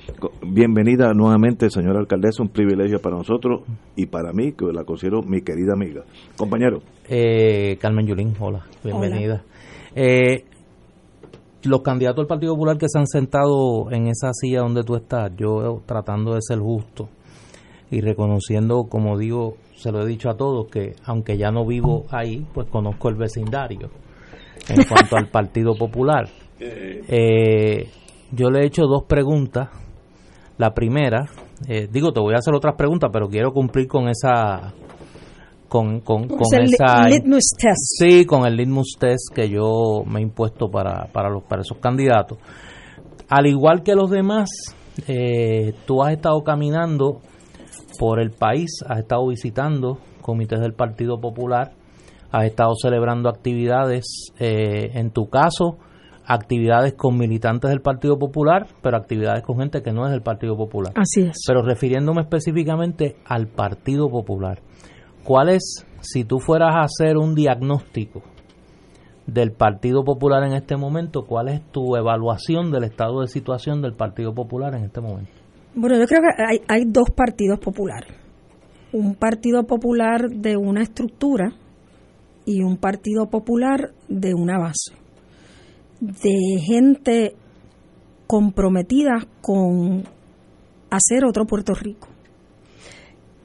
Bienvenida 0.46 1.14
nuevamente 1.14 1.70
señora 1.70 2.00
alcaldesa 2.00 2.44
un 2.44 2.50
privilegio 2.50 3.00
para 3.00 3.18
nosotros 3.18 3.62
y 3.96 4.06
para 4.06 4.32
mí 4.32 4.54
que 4.54 4.66
la 4.74 4.84
considero 4.84 5.22
mi 5.22 5.42
querida 5.42 5.74
amiga. 5.74 6.04
Compañero. 6.38 6.80
Eh, 7.10 7.78
Carmen 7.80 8.08
Yulín 8.08 8.34
hola 8.40 8.62
bienvenida. 8.84 9.44
Eh, 9.96 10.46
los 11.64 11.82
candidatos 11.82 12.18
del 12.18 12.28
Partido 12.28 12.54
Popular 12.54 12.78
que 12.78 12.88
se 12.90 13.00
han 13.00 13.08
sentado 13.08 13.92
en 13.92 14.08
esa 14.08 14.32
silla 14.34 14.62
donde 14.62 14.84
tú 14.84 14.96
estás, 14.96 15.32
yo 15.38 15.82
tratando 15.86 16.34
de 16.34 16.40
ser 16.42 16.60
justo 16.60 17.10
y 17.94 18.02
reconociendo, 18.02 18.86
como 18.90 19.18
digo, 19.18 19.58
se 19.76 19.92
lo 19.92 20.02
he 20.02 20.08
dicho 20.08 20.30
a 20.30 20.36
todos, 20.36 20.68
que 20.68 20.96
aunque 21.06 21.38
ya 21.38 21.52
no 21.52 21.66
vivo 21.66 22.06
ahí, 22.10 22.46
pues 22.54 22.68
conozco 22.68 23.10
el 23.10 23.16
vecindario 23.16 23.90
en 24.68 24.84
cuanto 24.90 25.16
al 25.16 25.30
Partido 25.30 25.76
Popular. 25.76 26.28
Eh, 26.60 27.88
yo 28.32 28.50
le 28.50 28.62
he 28.62 28.66
hecho 28.66 28.84
dos 28.84 29.04
preguntas. 29.04 29.70
La 30.58 30.74
primera, 30.74 31.26
eh, 31.68 31.88
digo, 31.92 32.12
te 32.12 32.20
voy 32.20 32.34
a 32.34 32.38
hacer 32.38 32.54
otras 32.54 32.76
preguntas, 32.76 33.10
pero 33.14 33.28
quiero 33.28 33.52
cumplir 33.52 33.88
con 33.88 34.08
esa 34.08 34.74
con, 35.68 36.02
con, 36.02 36.28
con 36.28 36.62
esa 36.62 37.10
litmus 37.10 37.56
test. 37.58 37.98
sí 37.98 38.26
con 38.26 38.46
el 38.46 38.56
litmus 38.56 38.96
test 39.00 39.34
que 39.34 39.50
yo 39.50 40.04
me 40.06 40.20
he 40.20 40.22
impuesto 40.22 40.70
para, 40.70 41.08
para 41.08 41.32
los 41.32 41.42
para 41.42 41.64
esos 41.64 41.80
candidatos 41.80 42.38
al 43.28 43.48
igual 43.48 43.82
que 43.82 43.96
los 43.96 44.12
demás 44.12 44.52
eh, 45.08 45.74
tú 45.88 46.04
has 46.04 46.14
estado 46.14 46.44
caminando 46.44 47.22
por 47.98 48.20
el 48.20 48.32
país 48.32 48.84
has 48.88 49.00
estado 49.00 49.28
visitando 49.28 50.00
comités 50.22 50.60
del 50.60 50.74
Partido 50.74 51.20
Popular 51.20 51.72
has 52.32 52.46
estado 52.46 52.74
celebrando 52.76 53.30
actividades 53.30 54.32
eh, 54.40 54.92
en 54.94 55.12
tu 55.12 55.30
caso 55.30 55.78
actividades 56.26 56.94
con 56.94 57.18
militantes 57.18 57.70
del 57.70 57.82
Partido 57.82 58.18
Popular, 58.18 58.68
pero 58.82 58.98
actividades 58.98 59.44
con 59.44 59.58
gente 59.58 59.82
que 59.82 59.92
no 59.92 60.06
es 60.06 60.12
del 60.12 60.22
Partido 60.22 60.56
Popular. 60.56 60.94
Así 60.96 61.22
es. 61.22 61.38
Pero 61.46 61.62
refiriéndome 61.62 62.22
específicamente 62.22 63.18
al 63.26 63.48
Partido 63.48 64.10
Popular. 64.10 64.60
¿Cuál 65.24 65.50
es, 65.50 65.86
si 66.02 66.24
tú 66.24 66.40
fueras 66.40 66.76
a 66.76 66.84
hacer 66.84 67.18
un 67.18 67.36
diagnóstico 67.36 68.22
del 69.28 69.52
Partido 69.52 70.04
Popular 70.04 70.44
en 70.44 70.54
este 70.54 70.76
momento, 70.76 71.26
¿cuál 71.26 71.50
es 71.50 71.62
tu 71.72 71.96
evaluación 71.96 72.72
del 72.72 72.84
estado 72.84 73.22
de 73.22 73.28
situación 73.28 73.82
del 73.82 73.94
Partido 73.94 74.34
Popular 74.34 74.76
en 74.76 74.84
este 74.84 75.02
momento? 75.02 75.43
Bueno, 75.76 75.98
yo 75.98 76.06
creo 76.06 76.22
que 76.22 76.64
hay, 76.68 76.84
dos 76.86 77.10
partidos 77.16 77.60
populares. 77.60 78.12
Un 78.92 79.16
partido 79.16 79.64
popular 79.64 80.30
de 80.30 80.56
una 80.56 80.84
estructura 80.84 81.52
y 82.46 82.62
un 82.62 82.78
partido 82.78 83.28
popular 83.28 83.92
de 84.08 84.36
una 84.36 84.60
base. 84.60 84.94
De 86.00 86.60
gente 86.62 87.36
comprometida 88.28 89.26
con 89.42 90.04
hacer 90.92 91.26
otro 91.26 91.46
Puerto 91.46 91.74
Rico. 91.74 92.08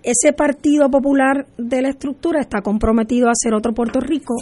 Ese 0.03 0.33
Partido 0.33 0.91
Popular 0.91 1.47
de 1.57 1.83
la 1.83 1.89
estructura 1.89 2.41
está 2.41 2.61
comprometido 2.63 3.29
a 3.29 3.33
hacer 3.33 3.55
otro 3.55 3.73
Puerto 3.75 4.01
Rico, 4.01 4.35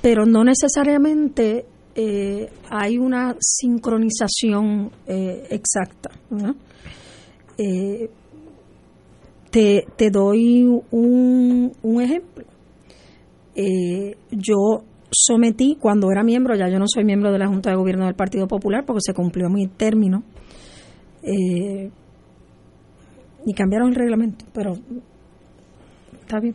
pero 0.00 0.26
no 0.26 0.42
necesariamente 0.44 1.66
eh, 1.94 2.50
hay 2.70 2.98
una 2.98 3.36
sincronización 3.40 4.90
eh, 5.06 5.46
exacta. 5.50 6.10
Eh, 7.58 8.10
te, 9.50 9.86
te, 9.96 10.10
doy 10.10 10.64
un, 10.90 11.72
un 11.82 12.02
ejemplo. 12.02 12.44
yo 14.30 14.84
sometí, 15.10 15.76
cuando 15.78 16.10
era 16.10 16.22
miembro, 16.22 16.56
ya 16.56 16.68
yo 16.68 16.78
no 16.78 16.86
soy 16.88 17.04
miembro 17.04 17.32
de 17.32 17.38
la 17.38 17.46
Junta 17.46 17.70
de 17.70 17.76
Gobierno 17.76 18.06
del 18.06 18.14
Partido 18.14 18.48
Popular 18.48 18.84
porque 18.86 19.00
se 19.02 19.12
cumplió 19.12 19.48
mi 19.50 19.66
término, 19.66 20.24
eh, 21.22 21.90
y 23.44 23.54
cambiaron 23.54 23.90
el 23.90 23.94
reglamento, 23.94 24.44
pero 24.52 24.72
está 26.20 26.40
bien. 26.40 26.54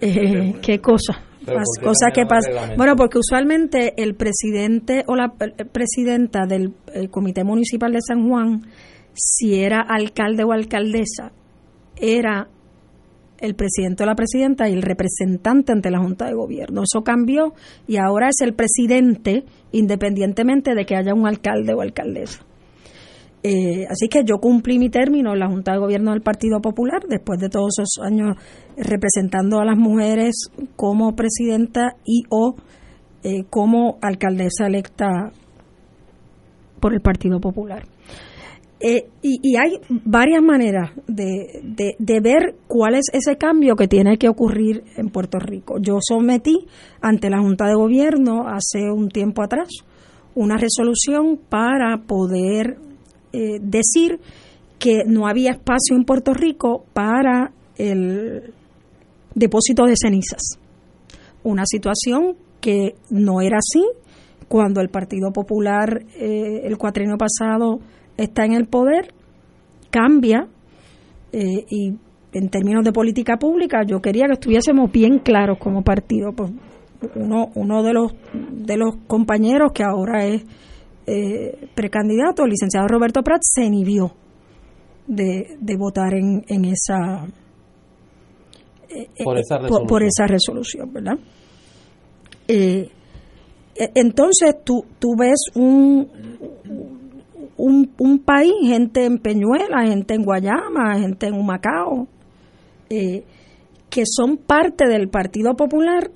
Eh, 0.00 0.54
¿Qué 0.62 0.80
cosa? 0.80 1.25
Cosas 1.46 2.12
que 2.14 2.26
pasan. 2.26 2.76
Bueno, 2.76 2.96
porque 2.96 3.18
usualmente 3.18 3.94
el 3.96 4.14
presidente 4.14 5.04
o 5.06 5.16
la 5.16 5.34
presidenta 5.72 6.46
del 6.46 6.74
Comité 7.10 7.44
Municipal 7.44 7.92
de 7.92 8.00
San 8.06 8.28
Juan, 8.28 8.62
si 9.14 9.60
era 9.60 9.80
alcalde 9.80 10.44
o 10.44 10.52
alcaldesa, 10.52 11.32
era 11.96 12.48
el 13.38 13.54
presidente 13.54 14.02
o 14.02 14.06
la 14.06 14.14
presidenta 14.14 14.68
y 14.68 14.72
el 14.72 14.82
representante 14.82 15.72
ante 15.72 15.90
la 15.90 15.98
Junta 15.98 16.26
de 16.26 16.34
Gobierno. 16.34 16.82
Eso 16.82 17.02
cambió 17.02 17.54
y 17.86 17.96
ahora 17.98 18.28
es 18.28 18.40
el 18.40 18.54
presidente 18.54 19.44
independientemente 19.72 20.74
de 20.74 20.86
que 20.86 20.96
haya 20.96 21.14
un 21.14 21.26
alcalde 21.26 21.74
o 21.74 21.80
alcaldesa. 21.80 22.44
Eh, 23.42 23.86
así 23.88 24.08
que 24.08 24.24
yo 24.24 24.38
cumplí 24.38 24.78
mi 24.78 24.90
término 24.90 25.32
en 25.32 25.38
la 25.38 25.48
Junta 25.48 25.72
de 25.72 25.78
Gobierno 25.78 26.12
del 26.12 26.22
Partido 26.22 26.60
Popular 26.60 27.02
después 27.08 27.38
de 27.38 27.48
todos 27.48 27.78
esos 27.78 28.04
años 28.04 28.36
representando 28.76 29.60
a 29.60 29.64
las 29.64 29.76
mujeres 29.76 30.50
como 30.74 31.14
presidenta 31.14 31.96
y 32.04 32.24
o 32.28 32.56
eh, 33.22 33.44
como 33.48 33.98
alcaldesa 34.02 34.66
electa 34.66 35.30
por 36.80 36.92
el 36.92 37.00
Partido 37.00 37.40
Popular. 37.40 37.84
Eh, 38.78 39.08
y, 39.22 39.56
hay 39.56 39.80
varias 40.04 40.42
maneras 40.42 40.90
de, 41.06 41.62
de, 41.98 42.20
ver 42.20 42.56
cuál 42.66 42.94
es 42.94 43.06
ese 43.10 43.36
cambio 43.36 43.74
que 43.74 43.88
tiene 43.88 44.18
que 44.18 44.28
ocurrir 44.28 44.84
en 44.96 45.08
Puerto 45.08 45.38
Rico. 45.38 45.78
Yo 45.80 45.96
sometí 46.00 46.66
ante 47.00 47.30
la 47.30 47.38
Junta 47.38 47.66
de 47.66 47.74
Gobierno 47.74 48.46
hace 48.46 48.90
un 48.90 49.08
tiempo 49.08 49.42
atrás 49.42 49.68
una 50.36 50.58
resolución 50.58 51.40
para 51.48 52.02
poder 52.06 52.76
eh, 53.36 53.58
decir 53.60 54.18
que 54.78 55.04
no 55.06 55.26
había 55.26 55.50
espacio 55.50 55.94
en 55.94 56.04
Puerto 56.04 56.32
Rico 56.32 56.86
para 56.94 57.52
el 57.76 58.54
depósito 59.34 59.84
de 59.84 59.94
cenizas. 59.94 60.58
Una 61.44 61.64
situación 61.66 62.36
que 62.62 62.94
no 63.10 63.42
era 63.42 63.58
así 63.58 63.84
cuando 64.48 64.80
el 64.80 64.88
Partido 64.88 65.32
Popular 65.32 66.02
eh, 66.18 66.62
el 66.64 66.78
cuatrienio 66.78 67.16
pasado 67.18 67.80
está 68.16 68.46
en 68.46 68.52
el 68.52 68.66
poder, 68.68 69.12
cambia 69.90 70.48
eh, 71.32 71.66
y 71.68 71.92
en 72.32 72.48
términos 72.48 72.84
de 72.84 72.92
política 72.92 73.36
pública 73.36 73.82
yo 73.86 74.00
quería 74.00 74.26
que 74.28 74.34
estuviésemos 74.34 74.90
bien 74.90 75.18
claros 75.18 75.58
como 75.58 75.82
partido. 75.82 76.32
Pues 76.32 76.52
uno, 77.14 77.50
uno 77.54 77.82
de 77.82 77.92
los 77.92 78.14
de 78.50 78.78
los 78.78 78.96
compañeros 79.06 79.72
que 79.72 79.84
ahora 79.84 80.24
es 80.24 80.42
eh, 81.06 81.68
precandidato, 81.74 82.44
el 82.44 82.50
licenciado 82.50 82.88
Roberto 82.88 83.22
Prat, 83.22 83.40
se 83.42 83.64
inhibió 83.64 84.12
de, 85.06 85.56
de 85.60 85.76
votar 85.76 86.14
en, 86.14 86.44
en 86.48 86.64
esa 86.64 87.26
eh, 88.88 89.08
por, 89.22 89.38
esa 89.38 89.58
por, 89.60 90.02
esa 90.02 90.26
resolución, 90.26 90.92
¿verdad? 90.92 91.18
entonces 93.94 94.54
tú, 94.64 94.84
tú 94.98 95.16
ves 95.18 95.40
un, 95.54 96.08
un, 97.56 97.90
un 97.98 98.18
país, 98.18 98.52
gente 98.62 99.04
en 99.04 99.18
Peñuela, 99.18 99.86
gente 99.86 100.14
en 100.14 100.22
Guayama, 100.22 100.98
gente 100.98 101.26
en 101.26 101.34
Humacao, 101.34 102.06
eh, 102.90 103.24
que 103.90 104.02
son 104.06 104.36
parte 104.36 104.86
del 104.86 105.08
Partido 105.08 105.54
Popular 105.54 106.10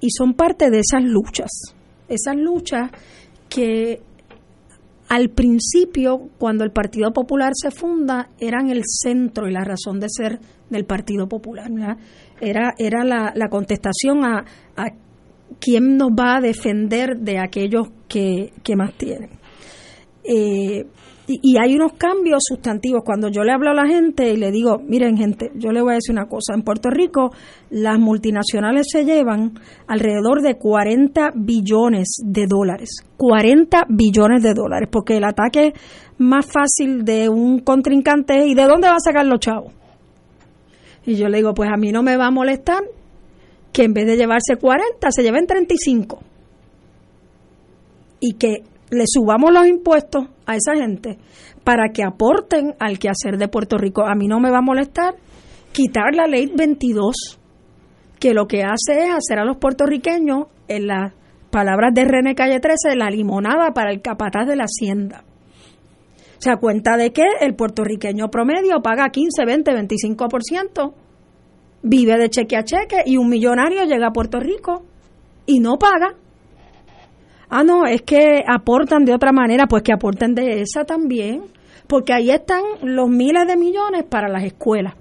y 0.00 0.10
son 0.10 0.34
parte 0.34 0.70
de 0.70 0.80
esas 0.80 1.02
luchas. 1.02 1.50
Esas 2.08 2.36
luchas 2.36 2.90
que 3.52 4.00
al 5.08 5.28
principio, 5.28 6.30
cuando 6.38 6.64
el 6.64 6.70
Partido 6.70 7.12
Popular 7.12 7.52
se 7.54 7.70
funda, 7.70 8.30
eran 8.40 8.70
el 8.70 8.82
centro 8.84 9.46
y 9.46 9.52
la 9.52 9.62
razón 9.62 10.00
de 10.00 10.06
ser 10.08 10.38
del 10.70 10.86
Partido 10.86 11.28
Popular. 11.28 11.70
Era, 12.40 12.74
era 12.78 13.04
la, 13.04 13.48
contestación 13.50 14.24
a, 14.24 14.44
a, 14.76 14.86
quién 15.60 15.98
nos 15.98 16.12
va 16.12 16.36
a 16.36 16.40
defender 16.40 17.18
de 17.18 17.38
aquellos 17.38 17.88
que, 18.08 18.52
que 18.62 18.74
más 18.74 18.94
tienen. 18.94 19.30
Eh, 20.24 20.86
y, 21.26 21.56
hay 21.56 21.76
unos 21.76 21.92
cambios 21.92 22.42
sustantivos. 22.46 23.02
Cuando 23.04 23.28
yo 23.28 23.44
le 23.44 23.52
hablo 23.52 23.70
a 23.70 23.74
la 23.74 23.86
gente 23.86 24.32
y 24.32 24.36
le 24.36 24.50
digo, 24.50 24.78
miren 24.78 25.16
gente, 25.16 25.52
yo 25.54 25.70
le 25.70 25.80
voy 25.80 25.92
a 25.92 25.94
decir 25.94 26.12
una 26.12 26.26
cosa, 26.26 26.54
en 26.54 26.62
Puerto 26.62 26.90
Rico 26.90 27.32
las 27.70 27.98
multinacionales 27.98 28.88
se 28.90 29.04
llevan 29.04 29.54
alrededor 29.86 30.42
de 30.42 30.56
40 30.56 31.32
billones 31.36 32.16
de 32.24 32.46
dólares. 32.46 32.90
40 33.16 33.84
billones 33.88 34.42
de 34.42 34.52
dólares, 34.52 34.88
porque 34.90 35.16
el 35.16 35.24
ataque 35.24 35.72
más 36.18 36.46
fácil 36.46 37.04
de 37.04 37.28
un 37.28 37.60
contrincante 37.60 38.38
es, 38.38 38.46
¿y 38.48 38.54
de 38.54 38.64
dónde 38.64 38.88
va 38.88 38.96
a 38.96 39.00
sacar 39.04 39.24
los 39.24 39.38
chavos? 39.38 39.72
Y 41.06 41.14
yo 41.14 41.28
le 41.28 41.38
digo, 41.38 41.54
pues 41.54 41.70
a 41.72 41.76
mí 41.76 41.92
no 41.92 42.02
me 42.02 42.16
va 42.16 42.26
a 42.26 42.30
molestar 42.30 42.82
que 43.72 43.84
en 43.84 43.94
vez 43.94 44.06
de 44.06 44.16
llevarse 44.16 44.56
40, 44.56 45.10
se 45.10 45.22
lleven 45.22 45.46
35. 45.46 46.20
Y 48.20 48.34
que 48.34 48.62
le 48.92 49.04
subamos 49.06 49.50
los 49.52 49.66
impuestos 49.66 50.26
a 50.44 50.54
esa 50.54 50.74
gente 50.76 51.18
para 51.64 51.88
que 51.92 52.04
aporten 52.04 52.74
al 52.78 52.98
quehacer 52.98 53.38
de 53.38 53.48
Puerto 53.48 53.78
Rico. 53.78 54.04
A 54.06 54.14
mí 54.14 54.28
no 54.28 54.38
me 54.38 54.50
va 54.50 54.58
a 54.58 54.62
molestar 54.62 55.14
quitar 55.72 56.14
la 56.14 56.26
ley 56.26 56.52
22, 56.54 57.38
que 58.20 58.34
lo 58.34 58.46
que 58.46 58.62
hace 58.62 59.04
es 59.04 59.10
hacer 59.10 59.38
a 59.38 59.44
los 59.46 59.56
puertorriqueños, 59.56 60.48
en 60.68 60.86
las 60.86 61.14
palabras 61.50 61.94
de 61.94 62.04
René 62.04 62.34
Calle 62.34 62.60
13, 62.60 62.94
la 62.96 63.08
limonada 63.10 63.72
para 63.72 63.90
el 63.90 64.02
capataz 64.02 64.46
de 64.46 64.56
la 64.56 64.64
hacienda. 64.64 65.24
Se 66.38 66.50
da 66.50 66.56
cuenta 66.56 66.96
de 66.96 67.12
que 67.12 67.24
el 67.40 67.54
puertorriqueño 67.54 68.28
promedio 68.28 68.82
paga 68.82 69.08
15, 69.08 69.44
20, 69.46 69.72
25%, 69.72 70.92
vive 71.82 72.18
de 72.18 72.28
cheque 72.28 72.56
a 72.56 72.64
cheque 72.64 73.02
y 73.06 73.16
un 73.16 73.28
millonario 73.28 73.84
llega 73.84 74.08
a 74.08 74.12
Puerto 74.12 74.38
Rico 74.38 74.84
y 75.46 75.60
no 75.60 75.78
paga 75.78 76.16
ah, 77.52 77.64
no, 77.64 77.86
es 77.86 78.02
que 78.02 78.42
aportan 78.46 79.04
de 79.04 79.14
otra 79.14 79.30
manera, 79.30 79.66
pues 79.66 79.82
que 79.82 79.92
aporten 79.92 80.34
de 80.34 80.62
esa 80.62 80.84
también, 80.84 81.42
porque 81.86 82.12
ahí 82.12 82.30
están 82.30 82.62
los 82.82 83.08
miles 83.08 83.46
de 83.46 83.56
millones 83.56 84.04
para 84.04 84.28
las 84.28 84.44
escuelas. 84.44 84.94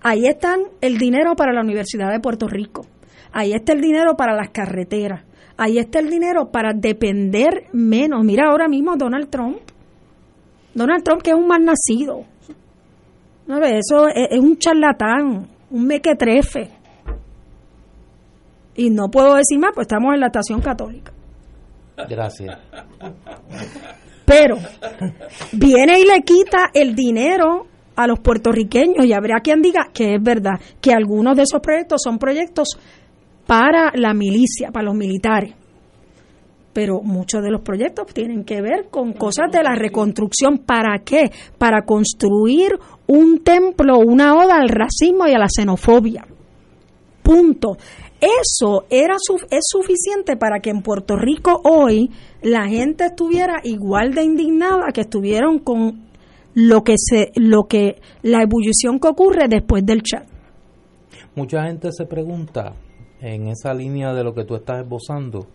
Ahí 0.00 0.26
están 0.26 0.60
el 0.80 0.96
dinero 0.96 1.36
para 1.36 1.52
la 1.52 1.60
Universidad 1.60 2.10
de 2.10 2.20
Puerto 2.20 2.48
Rico. 2.48 2.86
Ahí 3.32 3.52
está 3.52 3.74
el 3.74 3.82
dinero 3.82 4.16
para 4.16 4.34
las 4.34 4.48
carreteras. 4.48 5.24
Ahí 5.58 5.78
está 5.78 5.98
el 5.98 6.08
dinero 6.08 6.50
para 6.50 6.72
depender 6.72 7.64
menos. 7.72 8.24
Mira 8.24 8.46
ahora 8.48 8.66
mismo 8.66 8.96
Donald 8.96 9.28
Trump. 9.28 9.58
Donald 10.72 11.04
Trump 11.04 11.20
que 11.20 11.30
es 11.30 11.36
un 11.36 11.46
mal 11.46 11.62
nacido. 11.62 12.24
¿No 13.46 13.58
Eso 13.58 14.08
es, 14.08 14.28
es 14.30 14.40
un 14.40 14.56
charlatán, 14.56 15.46
un 15.70 15.86
mequetrefe. 15.86 16.70
Y 18.76 18.88
no 18.88 19.10
puedo 19.10 19.34
decir 19.34 19.58
más, 19.58 19.72
pues 19.74 19.86
estamos 19.86 20.14
en 20.14 20.20
la 20.20 20.28
estación 20.28 20.62
católica. 20.62 21.12
Gracias. 22.08 22.58
Pero 24.24 24.56
viene 25.52 26.00
y 26.00 26.04
le 26.04 26.22
quita 26.22 26.70
el 26.72 26.94
dinero 26.94 27.66
a 27.96 28.06
los 28.06 28.20
puertorriqueños 28.20 29.04
y 29.04 29.12
habrá 29.12 29.40
quien 29.40 29.60
diga 29.60 29.88
que 29.92 30.14
es 30.14 30.22
verdad, 30.22 30.60
que 30.80 30.92
algunos 30.92 31.36
de 31.36 31.42
esos 31.42 31.60
proyectos 31.60 32.00
son 32.02 32.18
proyectos 32.18 32.78
para 33.46 33.90
la 33.94 34.14
milicia, 34.14 34.70
para 34.72 34.86
los 34.86 34.94
militares. 34.94 35.54
Pero 36.72 37.00
muchos 37.02 37.42
de 37.42 37.50
los 37.50 37.62
proyectos 37.62 38.06
tienen 38.14 38.44
que 38.44 38.62
ver 38.62 38.86
con 38.90 39.12
cosas 39.12 39.50
de 39.50 39.62
la 39.62 39.74
reconstrucción. 39.74 40.58
¿Para 40.58 41.00
qué? 41.04 41.32
Para 41.58 41.82
construir 41.82 42.78
un 43.08 43.42
templo, 43.42 43.98
una 43.98 44.36
oda 44.36 44.58
al 44.60 44.68
racismo 44.68 45.26
y 45.26 45.32
a 45.32 45.38
la 45.38 45.48
xenofobia 45.48 46.24
punto. 47.30 47.76
Eso 48.20 48.84
era 48.90 49.16
es 49.50 49.64
suficiente 49.66 50.36
para 50.36 50.60
que 50.60 50.70
en 50.70 50.82
Puerto 50.82 51.16
Rico 51.16 51.60
hoy 51.64 52.10
la 52.42 52.68
gente 52.68 53.06
estuviera 53.06 53.60
igual 53.64 54.12
de 54.12 54.24
indignada 54.24 54.92
que 54.92 55.02
estuvieron 55.02 55.58
con 55.60 56.10
lo 56.54 56.82
que 56.82 56.94
se 56.96 57.30
lo 57.36 57.64
que 57.64 57.96
la 58.22 58.42
ebullición 58.42 58.98
que 59.00 59.08
ocurre 59.08 59.48
después 59.48 59.86
del 59.86 60.02
chat. 60.02 60.26
Mucha 61.34 61.64
gente 61.64 61.92
se 61.92 62.04
pregunta 62.04 62.74
en 63.20 63.48
esa 63.48 63.72
línea 63.72 64.12
de 64.12 64.24
lo 64.24 64.34
que 64.34 64.44
tú 64.44 64.54
estás 64.54 64.82
esbozando, 64.82 65.46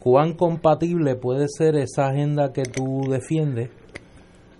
cuán 0.00 0.34
compatible 0.34 1.16
puede 1.16 1.46
ser 1.48 1.76
esa 1.76 2.08
agenda 2.08 2.52
que 2.52 2.62
tú 2.62 3.02
defiendes, 3.10 3.70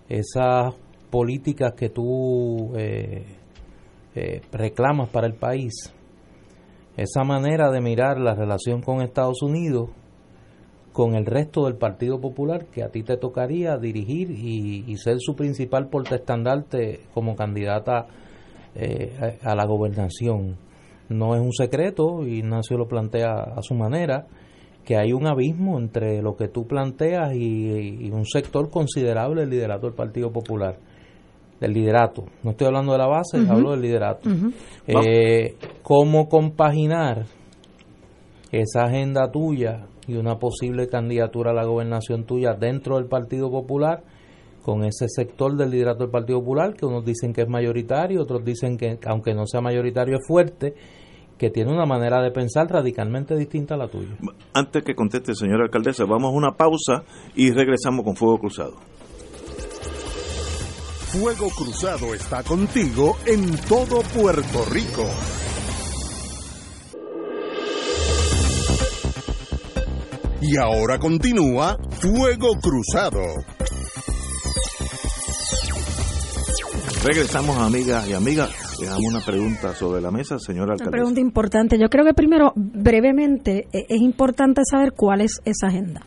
esas 0.09 0.75
políticas 1.11 1.73
que 1.75 1.89
tú 1.89 2.73
eh, 2.77 3.25
eh, 4.15 4.43
reclamas 4.53 5.09
para 5.09 5.27
el 5.27 5.35
país, 5.35 5.93
esa 6.97 7.25
manera 7.25 7.71
de 7.71 7.81
mirar 7.81 8.19
la 8.19 8.35
relación 8.35 8.81
con 8.81 9.03
Estados 9.03 9.43
Unidos 9.43 9.91
con 10.97 11.15
el 11.15 11.27
resto 11.27 11.67
del 11.67 11.77
Partido 11.77 12.19
Popular 12.23 12.69
que 12.73 12.83
a 12.83 12.89
ti 12.89 13.03
te 13.03 13.19
tocaría 13.19 13.77
dirigir 13.77 14.31
y, 14.31 14.97
ser 14.97 15.17
su 15.19 15.37
principal 15.37 15.91
portestandarte 15.91 17.01
como 17.13 17.37
candidata 17.37 18.07
eh, 18.75 19.39
a, 19.43 19.55
la 19.55 19.67
gobernación. 19.67 20.57
No 21.11 21.35
es 21.35 21.43
un 21.43 21.53
secreto, 21.53 22.27
y 22.27 22.39
Ignacio 22.39 22.79
lo 22.79 22.89
plantea 22.89 23.35
a 23.35 23.61
su 23.61 23.75
manera, 23.75 24.27
que 24.87 24.97
hay 24.97 25.13
un 25.13 25.27
abismo 25.27 25.79
entre 25.79 26.23
lo 26.23 26.35
que 26.35 26.49
tú 26.49 26.67
planteas 26.67 27.35
y, 27.35 28.11
un 28.11 28.25
sector 28.25 28.71
considerable 28.71 29.43
del 29.43 29.51
liderato 29.51 29.87
del 29.87 29.95
Partido 29.95 30.33
Popular. 30.33 30.79
Del 31.61 31.73
liderato. 31.73 32.25
No 32.43 32.51
estoy 32.51 32.67
hablando 32.67 32.93
de 32.93 32.99
la 32.99 33.07
base, 33.07 33.39
hablo 33.49 33.71
del 33.71 33.81
liderato. 33.81 34.29
Eh, 34.87 35.55
¿Cómo 35.83 36.29
compaginar 36.29 37.25
esa 38.53 38.85
agenda 38.85 39.31
tuya 39.31 39.87
y 40.07 40.17
una 40.17 40.39
posible 40.39 40.89
candidatura 40.89 41.51
a 41.51 41.55
la 41.55 41.65
gobernación 41.65 42.25
tuya 42.25 42.55
dentro 42.55 42.97
del 42.97 43.07
Partido 43.07 43.51
Popular 43.51 44.03
con 44.63 44.85
ese 44.85 45.07
sector 45.09 45.57
del 45.57 45.71
liderato 45.71 46.01
del 46.01 46.11
Partido 46.11 46.41
Popular 46.41 46.75
que 46.75 46.87
unos 46.87 47.05
dicen 47.05 47.33
que 47.33 47.43
es 47.43 47.49
mayoritario, 47.49 48.23
otros 48.23 48.45
dicen 48.45 48.77
que 48.77 48.99
aunque 49.07 49.33
no 49.33 49.47
sea 49.47 49.61
mayoritario 49.61 50.17
es 50.17 50.27
fuerte, 50.27 50.75
que 51.39 51.51
tiene 51.51 51.73
una 51.73 51.87
manera 51.87 52.23
de 52.23 52.31
pensar 52.31 52.67
radicalmente 52.69 53.37
distinta 53.37 53.75
a 53.75 53.79
la 53.79 53.89
tuya. 53.89 54.17
Antes 54.55 54.83
que 54.83 54.95
conteste, 54.95 55.35
señora 55.35 55.65
alcaldesa, 55.65 56.05
vamos 56.05 56.33
a 56.33 56.37
una 56.37 56.53
pausa 56.57 57.05
y 57.35 57.51
regresamos 57.51 58.05
con 58.05 58.17
Fuego 58.17 58.39
Cruzado. 58.39 58.75
Fuego 61.19 61.49
Cruzado 61.49 62.15
está 62.15 62.43
contigo 62.43 63.17
en 63.25 63.57
todo 63.69 64.03
Puerto 64.03 64.67
Rico. 64.71 65.09
Y 70.43 70.59
ahora 70.59 70.99
continúa 70.99 71.79
Fuego 72.01 72.59
Cruzado. 72.61 73.23
Regresamos, 77.03 77.57
amigas 77.57 78.07
y 78.09 78.13
amigas. 78.13 78.51
Dejamos 78.79 79.05
una 79.09 79.21
pregunta 79.25 79.75
sobre 79.75 80.03
la 80.03 80.11
mesa, 80.11 80.39
señora 80.39 80.75
alcaldesa. 80.75 80.91
Una 80.91 80.99
pregunta 80.99 81.21
importante. 81.21 81.79
Yo 81.79 81.89
creo 81.89 82.05
que 82.05 82.13
primero, 82.13 82.53
brevemente, 82.55 83.69
e-, 83.73 83.87
es 83.89 84.03
importante 84.03 84.61
saber 84.71 84.93
cuál 84.93 85.23
es 85.23 85.41
esa 85.47 85.69
agenda. 85.69 86.03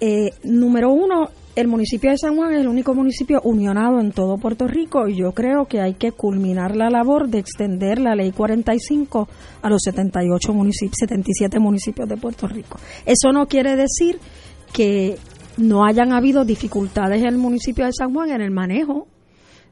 Eh, 0.00 0.30
número 0.42 0.90
uno, 0.90 1.30
el 1.56 1.68
municipio 1.68 2.10
de 2.10 2.18
San 2.18 2.36
Juan 2.36 2.52
es 2.52 2.60
el 2.60 2.68
único 2.68 2.94
municipio 2.94 3.40
unionado 3.42 3.98
en 3.98 4.12
todo 4.12 4.36
Puerto 4.36 4.68
Rico 4.68 5.08
y 5.08 5.16
yo 5.16 5.32
creo 5.32 5.64
que 5.64 5.80
hay 5.80 5.94
que 5.94 6.12
culminar 6.12 6.76
la 6.76 6.90
labor 6.90 7.28
de 7.28 7.38
extender 7.38 7.98
la 7.98 8.14
ley 8.14 8.30
45 8.30 9.26
a 9.62 9.70
los 9.70 9.80
78 9.82 10.52
municipios, 10.52 10.96
77 11.00 11.58
municipios 11.58 12.06
de 12.10 12.18
Puerto 12.18 12.46
Rico. 12.46 12.78
Eso 13.06 13.32
no 13.32 13.46
quiere 13.46 13.74
decir 13.74 14.18
que 14.70 15.16
no 15.56 15.86
hayan 15.86 16.12
habido 16.12 16.44
dificultades 16.44 17.22
en 17.22 17.28
el 17.28 17.38
municipio 17.38 17.86
de 17.86 17.92
San 17.94 18.12
Juan 18.12 18.30
en 18.30 18.42
el 18.42 18.50
manejo 18.50 19.06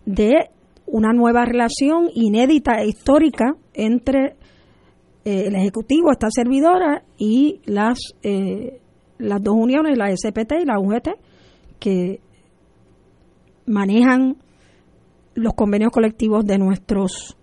de 0.07 0.49
una 0.87 1.13
nueva 1.13 1.45
relación 1.45 2.09
inédita 2.15 2.81
e 2.81 2.89
histórica 2.89 3.57
entre 3.75 4.37
eh, 5.27 5.49
el 5.49 5.55
Ejecutivo, 5.55 6.11
esta 6.11 6.29
servidora, 6.31 7.03
y 7.19 7.61
las, 7.67 7.99
eh, 8.23 8.81
las 9.19 9.43
dos 9.43 9.55
uniones, 9.55 9.99
la 9.99 10.11
SPT 10.17 10.63
y 10.63 10.65
la 10.65 10.79
UGT 10.79 11.09
que 11.79 12.21
manejan 13.67 14.37
los 15.35 15.55
convenios 15.55 15.91
colectivos 15.91 16.45
de 16.45 16.59
nuestros 16.59 17.37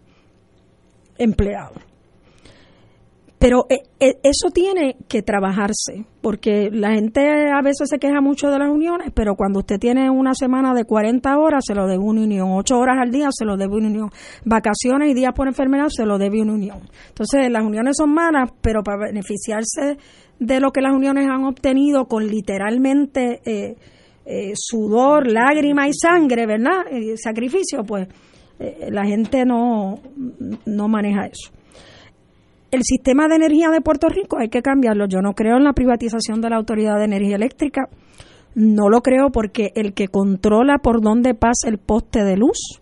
empleados. 1.18 1.82
Pero 3.42 3.66
eh, 3.70 3.82
eh, 4.00 4.20
eso 4.22 4.52
tiene 4.54 4.98
que 5.08 5.24
trabajarse, 5.24 6.06
porque 6.22 6.70
la 6.72 6.92
gente 6.92 7.22
a 7.50 7.60
veces 7.64 7.90
se 7.90 7.98
queja 7.98 8.22
mucho 8.22 8.52
de 8.52 8.60
las 8.60 8.70
uniones, 8.70 9.12
pero 9.16 9.36
cuando 9.36 9.62
usted 9.62 9.80
tiene 9.80 10.12
una 10.12 10.36
semana 10.36 10.76
de 10.76 10.86
40 10.86 11.40
horas, 11.40 11.64
se 11.66 11.74
lo 11.74 11.88
debe 11.88 12.04
una 12.04 12.22
unión, 12.22 12.50
8 12.52 12.78
horas 12.78 12.98
al 13.02 13.10
día, 13.10 13.30
se 13.32 13.44
lo 13.44 13.58
debe 13.58 13.78
una 13.78 13.88
unión, 13.88 14.12
vacaciones 14.46 15.10
y 15.10 15.16
días 15.16 15.34
por 15.36 15.48
enfermedad, 15.48 15.88
se 15.90 16.06
lo 16.06 16.20
debe 16.20 16.40
una 16.40 16.54
unión. 16.54 16.82
Entonces, 17.08 17.50
las 17.50 17.64
uniones 17.64 17.96
son 17.98 18.14
malas, 18.14 18.52
pero 18.62 18.84
para 18.84 19.08
beneficiarse 19.08 19.98
de 20.38 20.60
lo 20.60 20.72
que 20.72 20.82
las 20.82 20.94
uniones 20.94 21.28
han 21.28 21.44
obtenido 21.44 22.06
con 22.06 22.28
literalmente... 22.28 23.42
Eh, 23.46 23.76
eh, 24.26 24.52
sudor, 24.56 25.28
lágrima 25.28 25.88
y 25.88 25.94
sangre, 25.94 26.46
¿verdad? 26.46 26.82
El 26.90 27.18
sacrificio, 27.18 27.84
pues 27.84 28.08
eh, 28.60 28.90
la 28.92 29.06
gente 29.06 29.46
no, 29.46 30.00
no 30.66 30.88
maneja 30.88 31.26
eso. 31.26 31.52
El 32.72 32.84
sistema 32.84 33.28
de 33.28 33.36
energía 33.36 33.70
de 33.70 33.82
Puerto 33.82 34.08
Rico 34.08 34.38
hay 34.40 34.50
que 34.50 34.62
cambiarlo. 34.62 35.06
Yo 35.08 35.20
no 35.22 35.34
creo 35.34 35.58
en 35.58 35.64
la 35.64 35.74
privatización 35.74 36.40
de 36.40 36.50
la 36.50 36.56
Autoridad 36.56 36.98
de 36.98 37.06
Energía 37.06 37.36
Eléctrica. 37.36 37.90
No 38.56 38.90
lo 38.90 39.02
creo 39.02 39.30
porque 39.32 39.72
el 39.76 39.94
que 39.94 40.08
controla 40.08 40.78
por 40.78 41.02
dónde 41.02 41.34
pasa 41.34 41.68
el 41.68 41.80
poste 41.80 42.24
de 42.24 42.38
luz 42.38 42.82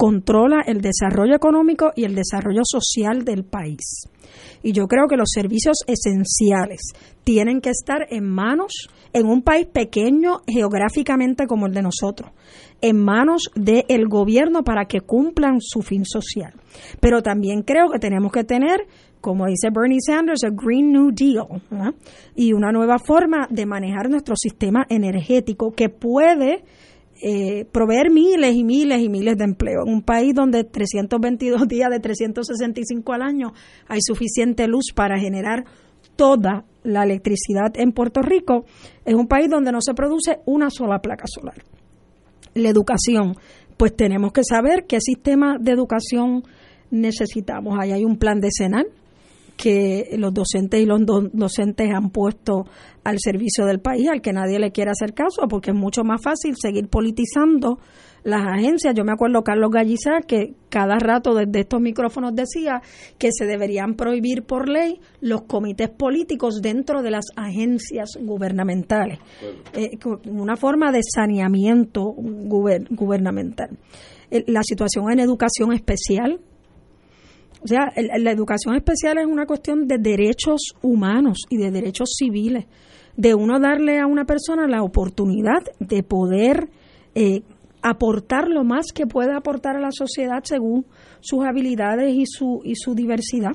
controla 0.00 0.62
el 0.66 0.80
desarrollo 0.80 1.34
económico 1.34 1.92
y 1.94 2.04
el 2.04 2.14
desarrollo 2.14 2.62
social 2.64 3.22
del 3.22 3.44
país. 3.44 4.08
Y 4.62 4.72
yo 4.72 4.86
creo 4.86 5.06
que 5.06 5.18
los 5.18 5.28
servicios 5.30 5.76
esenciales 5.86 6.80
tienen 7.24 7.60
que 7.60 7.70
estar 7.70 8.06
en 8.10 8.24
manos, 8.24 8.88
en 9.12 9.26
un 9.26 9.42
país 9.42 9.66
pequeño 9.66 10.40
geográficamente 10.46 11.46
como 11.46 11.66
el 11.66 11.74
de 11.74 11.82
nosotros, 11.82 12.30
en 12.80 12.96
manos 12.96 13.50
del 13.54 14.08
gobierno 14.08 14.62
para 14.62 14.86
que 14.86 15.00
cumplan 15.00 15.60
su 15.60 15.82
fin 15.82 16.04
social. 16.04 16.54
Pero 17.00 17.22
también 17.22 17.62
creo 17.62 17.90
que 17.90 17.98
tenemos 17.98 18.32
que 18.32 18.44
tener, 18.44 18.86
como 19.20 19.46
dice 19.46 19.68
Bernie 19.72 19.98
Sanders, 20.00 20.44
a 20.44 20.50
Green 20.50 20.92
New 20.92 21.10
Deal 21.12 21.62
y 22.34 22.52
una 22.52 22.72
nueva 22.72 22.98
forma 22.98 23.46
de 23.50 23.66
manejar 23.66 24.08
nuestro 24.08 24.34
sistema 24.36 24.86
energético 24.88 25.72
que 25.72 25.88
puede 25.88 26.64
eh, 27.22 27.66
proveer 27.70 28.10
miles 28.10 28.54
y 28.54 28.64
miles 28.64 29.02
y 29.02 29.10
miles 29.10 29.36
de 29.36 29.44
empleo. 29.44 29.82
En 29.86 29.92
un 29.92 30.02
país 30.02 30.34
donde 30.34 30.64
322 30.64 31.68
días 31.68 31.90
de 31.90 32.00
365 32.00 33.12
al 33.12 33.20
año 33.20 33.52
hay 33.88 34.00
suficiente 34.00 34.66
luz 34.66 34.86
para 34.94 35.18
generar 35.18 35.64
toda 36.16 36.64
la 36.82 37.04
electricidad 37.04 37.72
en 37.74 37.92
Puerto 37.92 38.22
Rico, 38.22 38.64
es 39.04 39.14
un 39.14 39.26
país 39.26 39.48
donde 39.50 39.72
no 39.72 39.80
se 39.80 39.94
produce 39.94 40.38
una 40.46 40.70
sola 40.70 41.00
placa 41.00 41.24
solar. 41.26 41.62
La 42.54 42.68
educación, 42.68 43.36
pues 43.76 43.94
tenemos 43.94 44.32
que 44.32 44.42
saber 44.44 44.86
qué 44.86 45.00
sistema 45.00 45.56
de 45.58 45.72
educación 45.72 46.42
necesitamos. 46.90 47.78
Ahí 47.78 47.92
hay 47.92 48.04
un 48.04 48.16
plan 48.16 48.40
decenal 48.40 48.86
que 49.56 50.16
los 50.16 50.32
docentes 50.32 50.80
y 50.80 50.86
los 50.86 51.00
docentes 51.32 51.90
han 51.94 52.10
puesto 52.10 52.64
al 53.04 53.16
servicio 53.18 53.66
del 53.66 53.80
país, 53.80 54.08
al 54.08 54.22
que 54.22 54.32
nadie 54.32 54.58
le 54.58 54.72
quiere 54.72 54.90
hacer 54.90 55.12
caso, 55.12 55.46
porque 55.48 55.70
es 55.70 55.76
mucho 55.76 56.02
más 56.02 56.22
fácil 56.22 56.54
seguir 56.58 56.88
politizando 56.88 57.78
las 58.22 58.42
agencias. 58.46 58.94
Yo 58.94 59.04
me 59.04 59.12
acuerdo 59.12 59.42
Carlos 59.42 59.70
Gallizar 59.70 60.24
que 60.26 60.54
cada 60.68 60.98
rato 60.98 61.34
desde 61.34 61.60
estos 61.60 61.80
micrófonos 61.80 62.34
decía 62.34 62.82
que 63.18 63.30
se 63.32 63.46
deberían 63.46 63.94
prohibir 63.94 64.44
por 64.44 64.68
ley 64.68 65.00
los 65.20 65.42
comités 65.42 65.90
políticos 65.90 66.60
dentro 66.62 67.02
de 67.02 67.10
las 67.10 67.26
agencias 67.36 68.10
gubernamentales, 68.20 69.18
eh, 69.72 69.90
una 70.26 70.56
forma 70.56 70.92
de 70.92 71.00
saneamiento 71.02 72.14
gubernamental. 72.14 73.70
La 74.46 74.62
situación 74.62 75.10
en 75.10 75.20
educación 75.20 75.72
especial, 75.72 76.40
o 77.62 77.66
sea, 77.66 77.92
la 77.96 78.30
educación 78.30 78.76
especial 78.76 79.18
es 79.18 79.26
una 79.26 79.44
cuestión 79.44 79.86
de 79.86 79.98
derechos 79.98 80.60
humanos 80.82 81.38
y 81.50 81.56
de 81.58 81.70
derechos 81.70 82.10
civiles, 82.16 82.66
de 83.16 83.34
uno 83.34 83.58
darle 83.58 83.98
a 83.98 84.06
una 84.06 84.24
persona 84.24 84.66
la 84.66 84.82
oportunidad 84.82 85.62
de 85.78 86.02
poder 86.02 86.70
eh, 87.14 87.42
aportar 87.82 88.48
lo 88.48 88.64
más 88.64 88.86
que 88.94 89.06
pueda 89.06 89.36
aportar 89.36 89.76
a 89.76 89.80
la 89.80 89.90
sociedad 89.92 90.42
según 90.44 90.86
sus 91.20 91.44
habilidades 91.44 92.14
y 92.14 92.24
su, 92.26 92.60
y 92.64 92.74
su 92.76 92.94
diversidad. 92.94 93.52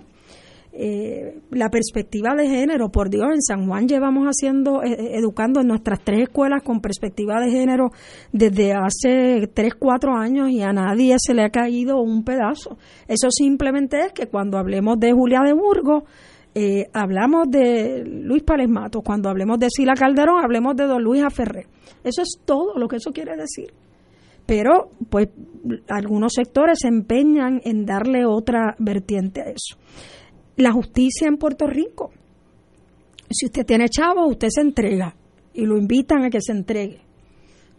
eh, 0.78 1.40
la 1.52 1.70
perspectiva 1.70 2.36
de 2.36 2.50
género, 2.50 2.90
por 2.90 3.10
Dios, 3.10 3.28
en 3.34 3.42
San 3.42 3.66
Juan 3.66 3.88
llevamos 3.88 4.28
haciendo, 4.28 4.84
eh, 4.84 4.92
eh, 4.92 5.12
educando 5.14 5.62
en 5.62 5.68
nuestras 5.68 6.02
tres 6.04 6.24
escuelas 6.24 6.64
con 6.64 6.82
perspectiva 6.82 7.40
de 7.40 7.50
género 7.50 7.92
desde 8.34 8.74
hace 8.74 9.50
tres, 9.54 9.74
cuatro 9.76 10.18
años 10.18 10.50
y 10.50 10.62
a 10.62 10.74
nadie 10.74 11.16
se 11.18 11.34
le 11.34 11.44
ha 11.44 11.50
caído 11.50 12.02
un 12.02 12.26
pedazo. 12.26 12.78
Eso 13.08 13.32
simplemente 13.32 14.02
es 14.02 14.12
que 14.12 14.28
cuando 14.28 14.58
hablemos 14.58 15.00
de 15.00 15.14
Julia 15.14 15.40
de 15.46 15.54
Burgos, 15.54 16.04
hablamos 16.94 17.50
de 17.50 18.04
Luis 18.06 18.44
Pález 18.44 18.70
Matos, 18.70 19.02
cuando 19.04 19.30
hablemos 19.30 19.60
de 19.60 19.68
Sila 19.70 19.94
Calderón, 19.94 20.44
hablemos 20.44 20.76
de 20.76 20.86
don 20.86 21.04
Luis 21.04 21.22
Aferré. 21.24 21.68
Eso 22.04 22.22
es 22.22 22.40
todo 22.46 22.78
lo 22.78 22.88
que 22.88 22.98
eso 22.98 23.12
quiere 23.12 23.36
decir 23.36 23.74
pero 24.46 24.90
pues 25.10 25.30
algunos 25.90 26.34
sectores 26.34 26.80
se 26.82 26.88
empeñan 26.88 27.62
en 27.64 27.86
darle 27.86 28.26
otra 28.26 28.76
vertiente 28.80 29.42
a 29.42 29.46
eso. 29.46 29.78
La 30.58 30.72
justicia 30.72 31.28
en 31.28 31.38
Puerto 31.38 31.68
Rico. 31.68 32.12
Si 33.30 33.48
usted 33.48 33.66
tiene 33.66 33.90
chavo, 33.90 34.28
usted 34.28 34.50
se 34.50 34.62
entrega 34.62 35.16
y 35.54 35.66
lo 35.66 35.78
invitan 35.78 36.24
a 36.24 36.30
que 36.30 36.42
se 36.42 36.52
entregue. 36.52 37.02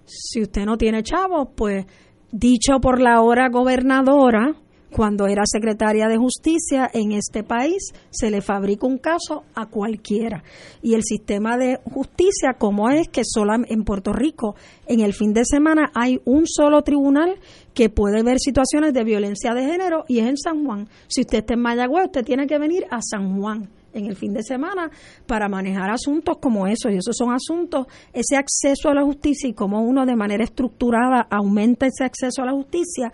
Si 0.05 0.43
usted 0.43 0.65
no 0.65 0.77
tiene 0.77 1.03
chavo, 1.03 1.53
pues 1.55 1.87
dicho 2.33 2.81
por 2.81 3.01
la 3.01 3.21
hora 3.21 3.49
gobernadora, 3.49 4.55
cuando 4.97 5.27
era 5.27 5.43
secretaria 5.45 6.09
de 6.09 6.17
justicia 6.17 6.91
en 6.91 7.13
este 7.13 7.43
país, 7.43 7.93
se 8.09 8.31
le 8.31 8.41
fabrica 8.41 8.87
un 8.87 8.97
caso 8.97 9.45
a 9.55 9.67
cualquiera. 9.67 10.43
Y 10.81 10.95
el 10.95 11.03
sistema 11.03 11.59
de 11.59 11.79
justicia, 11.85 12.55
como 12.59 12.89
es 12.89 13.07
que 13.09 13.21
solo 13.23 13.53
en 13.69 13.85
Puerto 13.85 14.15
Rico, 14.15 14.57
en 14.87 15.01
el 15.01 15.13
fin 15.13 15.35
de 15.35 15.45
semana 15.45 15.91
hay 15.95 16.19
un 16.25 16.47
solo 16.47 16.81
tribunal 16.81 17.39
que 17.75 17.91
puede 17.91 18.23
ver 18.23 18.39
situaciones 18.39 18.95
de 18.95 19.05
violencia 19.05 19.53
de 19.53 19.67
género 19.67 20.07
y 20.09 20.21
es 20.21 20.29
en 20.29 20.39
San 20.39 20.65
Juan. 20.65 20.89
Si 21.09 21.21
usted 21.21 21.41
está 21.41 21.53
en 21.53 21.61
Mayagüez, 21.61 22.07
usted 22.07 22.25
tiene 22.25 22.47
que 22.47 22.59
venir 22.59 22.87
a 22.91 23.01
San 23.03 23.39
Juan 23.39 23.69
en 23.93 24.07
el 24.07 24.17
fin 24.17 24.33
de 24.33 24.43
semana 24.43 24.91
para 25.27 25.47
manejar 25.51 25.91
asuntos 25.91 26.39
como 26.41 26.67
esos. 26.67 26.91
Y 26.91 26.97
esos 26.97 27.15
son 27.15 27.35
asuntos, 27.35 27.87
ese 28.15 28.39
acceso 28.39 28.89
a 28.89 28.95
la 28.95 29.03
justicia 29.03 29.47
y 29.47 29.53
cómo 29.53 29.83
uno 29.83 30.07
de 30.07 30.17
manera 30.17 30.43
estructurada 30.43 31.27
aumenta 31.31 31.85
ese 31.85 32.03
acceso 32.03 32.41
a 32.41 32.47
la 32.47 32.53
justicia 32.53 33.13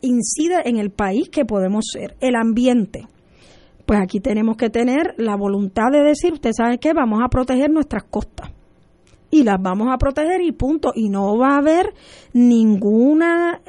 incide 0.00 0.68
en 0.68 0.76
el 0.76 0.90
país 0.90 1.28
que 1.28 1.44
podemos 1.44 1.86
ser, 1.92 2.16
el 2.20 2.34
ambiente. 2.36 3.06
Pues 3.86 4.00
aquí 4.00 4.20
tenemos 4.20 4.56
que 4.56 4.70
tener 4.70 5.14
la 5.16 5.36
voluntad 5.36 5.90
de 5.90 6.02
decir, 6.02 6.32
usted 6.32 6.52
sabe 6.52 6.78
qué, 6.78 6.92
vamos 6.92 7.20
a 7.24 7.28
proteger 7.28 7.70
nuestras 7.70 8.04
costas. 8.04 8.50
Y 9.30 9.44
las 9.44 9.60
vamos 9.60 9.88
a 9.90 9.98
proteger 9.98 10.42
y 10.42 10.52
punto. 10.52 10.92
Y 10.94 11.08
no 11.08 11.36
va 11.36 11.54
a 11.54 11.58
haber 11.58 11.94
ningún 12.32 13.22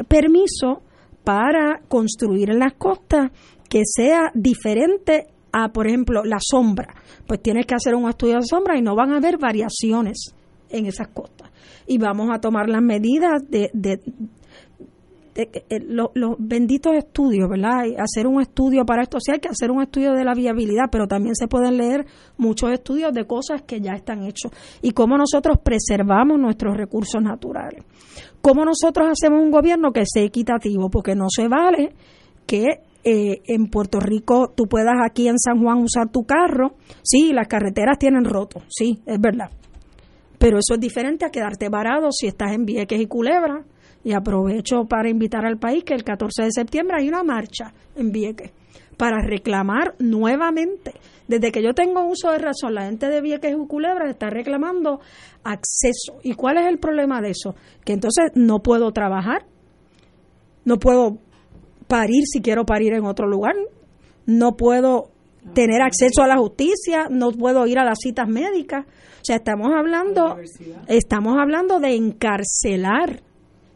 permiso 0.08 0.82
para 1.24 1.82
construir 1.88 2.50
en 2.50 2.60
las 2.60 2.74
costas 2.74 3.32
que 3.70 3.82
sea 3.86 4.32
diferente 4.34 5.28
a, 5.52 5.70
por 5.70 5.88
ejemplo, 5.88 6.24
la 6.24 6.38
sombra. 6.40 6.96
Pues 7.28 7.42
tienes 7.42 7.66
que 7.66 7.76
hacer 7.76 7.96
un 7.96 8.10
estudio 8.10 8.36
de 8.36 8.46
sombra 8.46 8.78
y 8.78 8.82
no 8.82 8.96
van 8.96 9.12
a 9.12 9.18
haber 9.18 9.38
variaciones 9.38 10.34
en 10.70 10.86
esas 10.86 11.10
costas. 11.10 11.50
Y 11.88 11.98
vamos 11.98 12.30
a 12.32 12.40
tomar 12.40 12.70
las 12.70 12.82
medidas 12.82 13.42
de, 13.50 13.70
eh, 15.36 15.64
eh, 15.70 15.80
los, 15.82 16.10
benditos 16.38 16.96
estudios, 16.96 17.50
¿verdad? 17.50 17.84
Hacer 17.98 18.28
un 18.28 18.42
estudio 18.42 18.86
para 18.86 19.04
esto, 19.04 19.20
sí 19.20 19.32
hay 19.32 19.40
que 19.40 19.50
hacer 19.50 19.72
un 19.72 19.82
estudio 19.82 20.14
de 20.14 20.24
la 20.24 20.34
viabilidad, 20.34 20.86
pero 20.92 21.08
también 21.08 21.36
se 21.36 21.48
pueden 21.48 21.78
leer 21.78 22.06
muchos 22.38 22.72
estudios 22.72 23.14
de 23.14 23.26
cosas 23.26 23.62
que 23.64 23.80
ya 23.80 23.94
están 23.94 24.24
hechos 24.24 24.52
y 24.82 24.92
cómo 24.92 25.18
nosotros 25.18 25.58
preservamos 25.64 26.40
nuestros 26.40 26.76
recursos 26.76 27.22
naturales. 27.22 27.84
Cómo 28.42 28.66
nosotros 28.66 29.08
hacemos 29.12 29.42
un 29.42 29.52
gobierno 29.52 29.92
que 29.92 30.04
sea 30.06 30.24
equitativo, 30.24 30.90
porque 30.90 31.16
no 31.16 31.28
se 31.30 31.48
vale 31.48 31.94
que 32.46 32.82
en 33.04 33.68
Puerto 33.68 34.00
Rico 34.00 34.54
tú 34.56 34.66
puedas 34.66 34.96
aquí 35.04 35.28
en 35.28 35.40
San 35.40 35.64
Juan 35.64 35.80
usar 35.80 36.12
tu 36.12 36.26
carro, 36.26 36.76
sí, 37.02 37.32
las 37.34 37.48
carreteras 37.48 37.98
tienen 37.98 38.26
roto, 38.26 38.62
sí, 38.70 39.00
es 39.06 39.20
verdad. 39.20 39.50
Pero 40.38 40.58
eso 40.58 40.76
es 40.76 40.80
diferente 40.80 41.26
a 41.26 41.30
quedarte 41.30 41.70
varado 41.70 42.12
si 42.12 42.28
estás 42.28 42.54
en 42.54 42.66
Vieques 42.66 43.00
y 43.00 43.08
Culebra, 43.08 43.66
y 44.04 44.14
aprovecho 44.14 44.86
para 44.86 45.10
invitar 45.10 45.46
al 45.46 45.58
país 45.58 45.84
que 45.84 45.94
el 45.94 46.04
14 46.04 46.44
de 46.44 46.52
septiembre 46.52 46.98
hay 47.00 47.10
una 47.10 47.24
marcha 47.24 47.74
en 47.96 48.12
Vieques 48.12 48.52
para 48.98 49.22
reclamar 49.22 49.96
nuevamente. 50.00 50.94
Desde 51.28 51.52
que 51.52 51.64
yo 51.64 51.74
tengo 51.74 52.06
uso 52.06 52.32
de 52.32 52.40
razón, 52.40 52.74
la 52.74 52.86
gente 52.86 53.08
de 53.08 53.22
Vieques 53.22 53.56
y 53.56 53.68
Culebra 53.68 54.10
está 54.10 54.30
reclamando 54.30 55.00
acceso. 55.44 56.20
¿Y 56.24 56.34
cuál 56.34 56.58
es 56.58 56.66
el 56.68 56.80
problema 56.80 57.22
de 57.22 57.30
eso? 57.30 57.56
Que 57.86 57.94
entonces 57.94 58.32
no 58.36 58.60
puedo 58.60 58.92
trabajar, 58.92 59.46
no 60.66 60.80
puedo 60.80 61.18
parir 61.88 62.24
si 62.26 62.42
quiero 62.42 62.66
parir 62.66 62.94
en 62.94 63.06
otro 63.06 63.28
lugar, 63.28 63.56
no 64.26 64.58
puedo 64.58 65.12
tener 65.54 65.82
acceso 65.82 66.22
a 66.22 66.28
la 66.28 66.38
justicia, 66.38 67.08
no 67.10 67.32
puedo 67.32 67.66
ir 67.68 67.80
a 67.80 67.86
las 67.86 68.00
citas 68.00 68.28
médicas. 68.28 68.86
O 68.86 69.24
sea, 69.24 69.38
estamos 69.38 69.70
hablando, 69.74 70.38
estamos 70.88 71.38
hablando 71.40 71.80
de 71.80 71.96
encarcelar 71.96 73.22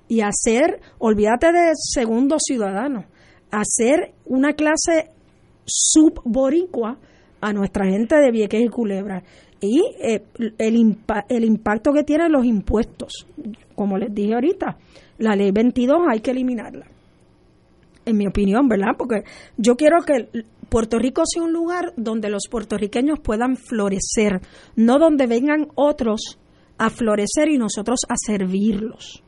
y 0.07 0.21
hacer, 0.21 0.79
olvídate 0.99 1.51
de 1.51 1.71
segundo 1.75 2.37
ciudadano, 2.39 3.05
hacer 3.51 4.13
una 4.25 4.53
clase 4.53 5.11
subboricua 5.65 6.97
a 7.41 7.53
nuestra 7.53 7.85
gente 7.85 8.15
de 8.15 8.31
Vieques 8.31 8.61
y 8.61 8.69
Culebra. 8.69 9.23
Y 9.59 9.81
eh, 10.01 10.23
el, 10.57 10.83
el 11.29 11.45
impacto 11.45 11.93
que 11.93 12.03
tienen 12.03 12.31
los 12.31 12.45
impuestos, 12.45 13.27
como 13.75 13.97
les 13.97 14.13
dije 14.13 14.33
ahorita, 14.33 14.77
la 15.19 15.35
ley 15.35 15.51
22 15.51 15.99
hay 16.09 16.19
que 16.19 16.31
eliminarla, 16.31 16.85
en 18.05 18.17
mi 18.17 18.27
opinión, 18.27 18.67
¿verdad? 18.67 18.95
Porque 18.97 19.23
yo 19.57 19.75
quiero 19.75 20.01
que 20.03 20.27
Puerto 20.69 20.99
Rico 20.99 21.23
sea 21.25 21.43
un 21.43 21.53
lugar 21.53 21.93
donde 21.95 22.29
los 22.29 22.43
puertorriqueños 22.49 23.19
puedan 23.19 23.55
florecer, 23.55 24.41
no 24.75 24.99
donde 24.99 25.27
vengan 25.27 25.67
otros 25.75 26.39
a 26.77 26.89
florecer 26.89 27.49
y 27.49 27.57
nosotros 27.57 27.99
a 28.09 28.15
servirlos. 28.17 29.23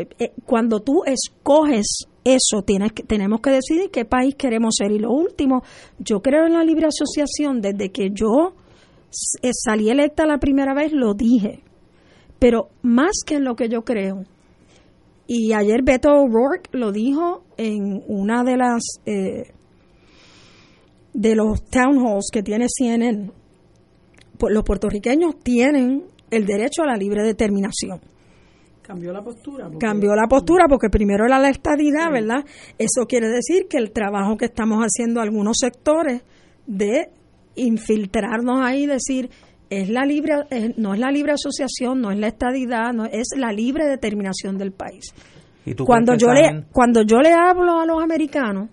Eh, 0.00 0.08
eh, 0.18 0.32
cuando 0.46 0.80
tú 0.80 1.02
escoges 1.04 2.06
eso, 2.24 2.62
tienes 2.64 2.92
que, 2.92 3.02
tenemos 3.02 3.40
que 3.40 3.50
decidir 3.50 3.90
qué 3.90 4.04
país 4.04 4.34
queremos 4.34 4.74
ser. 4.76 4.92
Y 4.92 4.98
lo 4.98 5.10
último, 5.10 5.62
yo 5.98 6.20
creo 6.20 6.46
en 6.46 6.54
la 6.54 6.64
libre 6.64 6.86
asociación 6.86 7.60
desde 7.60 7.90
que 7.90 8.10
yo 8.12 8.54
eh, 9.42 9.50
salí 9.52 9.90
electa 9.90 10.26
la 10.26 10.38
primera 10.38 10.74
vez, 10.74 10.92
lo 10.92 11.14
dije. 11.14 11.62
Pero 12.38 12.68
más 12.82 13.12
que 13.26 13.36
en 13.36 13.44
lo 13.44 13.54
que 13.54 13.68
yo 13.68 13.82
creo, 13.82 14.24
y 15.26 15.52
ayer 15.52 15.82
Beto 15.84 16.08
O'Rourke 16.10 16.70
lo 16.72 16.90
dijo 16.90 17.44
en 17.56 18.02
una 18.08 18.42
de 18.42 18.56
las 18.56 18.82
de 21.12 21.34
los 21.34 21.62
town 21.64 21.98
halls 21.98 22.30
que 22.32 22.42
tiene 22.42 22.66
CNN. 22.68 23.30
Pues 24.38 24.54
los 24.54 24.64
puertorriqueños 24.64 25.38
tienen 25.42 26.04
el 26.30 26.46
derecho 26.46 26.82
a 26.82 26.86
la 26.86 26.96
libre 26.96 27.22
determinación. 27.22 28.00
Cambió 28.90 29.12
la 29.12 29.22
postura. 29.22 29.70
Cambió 29.78 30.16
la 30.16 30.26
postura 30.26 30.66
porque 30.68 30.90
primero 30.90 31.24
era 31.24 31.38
la 31.38 31.48
estadidad, 31.48 32.10
¿verdad? 32.10 32.44
Eso 32.76 33.06
quiere 33.06 33.28
decir 33.28 33.68
que 33.70 33.78
el 33.78 33.92
trabajo 33.92 34.36
que 34.36 34.46
estamos 34.46 34.80
haciendo 34.80 35.20
algunos 35.20 35.58
sectores 35.60 36.24
de 36.66 37.08
infiltrarnos 37.54 38.60
ahí, 38.60 38.86
decir, 38.86 39.30
es 39.70 39.90
la 39.90 40.04
libre, 40.04 40.44
no 40.76 40.92
es 40.92 40.98
la 40.98 41.12
libre 41.12 41.34
asociación, 41.34 42.00
no 42.00 42.10
es 42.10 42.18
la 42.18 42.26
estadidad, 42.26 42.92
no 42.92 43.04
es 43.04 43.28
la 43.36 43.52
libre 43.52 43.86
determinación 43.86 44.58
del 44.58 44.72
país. 44.72 45.14
cuando 45.86 46.16
yo 46.16 46.32
le 46.32 46.64
cuando 46.72 47.02
yo 47.02 47.20
le 47.20 47.32
hablo 47.32 47.78
a 47.78 47.86
los 47.86 48.02
americanos, 48.02 48.70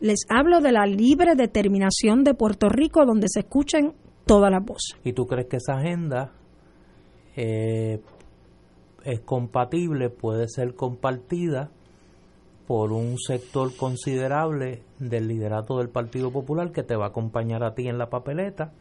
les 0.00 0.20
hablo 0.30 0.62
de 0.62 0.72
la 0.72 0.86
libre 0.86 1.34
determinación 1.34 2.24
de 2.24 2.32
Puerto 2.32 2.70
Rico, 2.70 3.04
donde 3.04 3.26
se 3.28 3.40
escuchen 3.40 3.92
todas 4.24 4.50
las 4.50 4.64
voces. 4.64 4.98
¿Y 5.04 5.12
tú 5.12 5.26
crees 5.26 5.46
que 5.46 5.58
esa 5.58 5.74
agenda 5.74 6.32
eh, 7.36 8.00
es 9.04 9.20
compatible, 9.20 10.10
puede 10.10 10.48
ser 10.48 10.74
compartida 10.74 11.70
por 12.66 12.92
un 12.92 13.16
sector 13.18 13.74
considerable 13.74 14.82
del 14.98 15.26
liderato 15.26 15.78
del 15.78 15.88
Partido 15.88 16.30
Popular 16.30 16.70
que 16.70 16.82
te 16.82 16.96
va 16.96 17.06
a 17.06 17.08
acompañar 17.08 17.64
a 17.64 17.74
ti 17.74 17.88
en 17.88 17.96
la 17.96 18.10
papeleta 18.10 18.72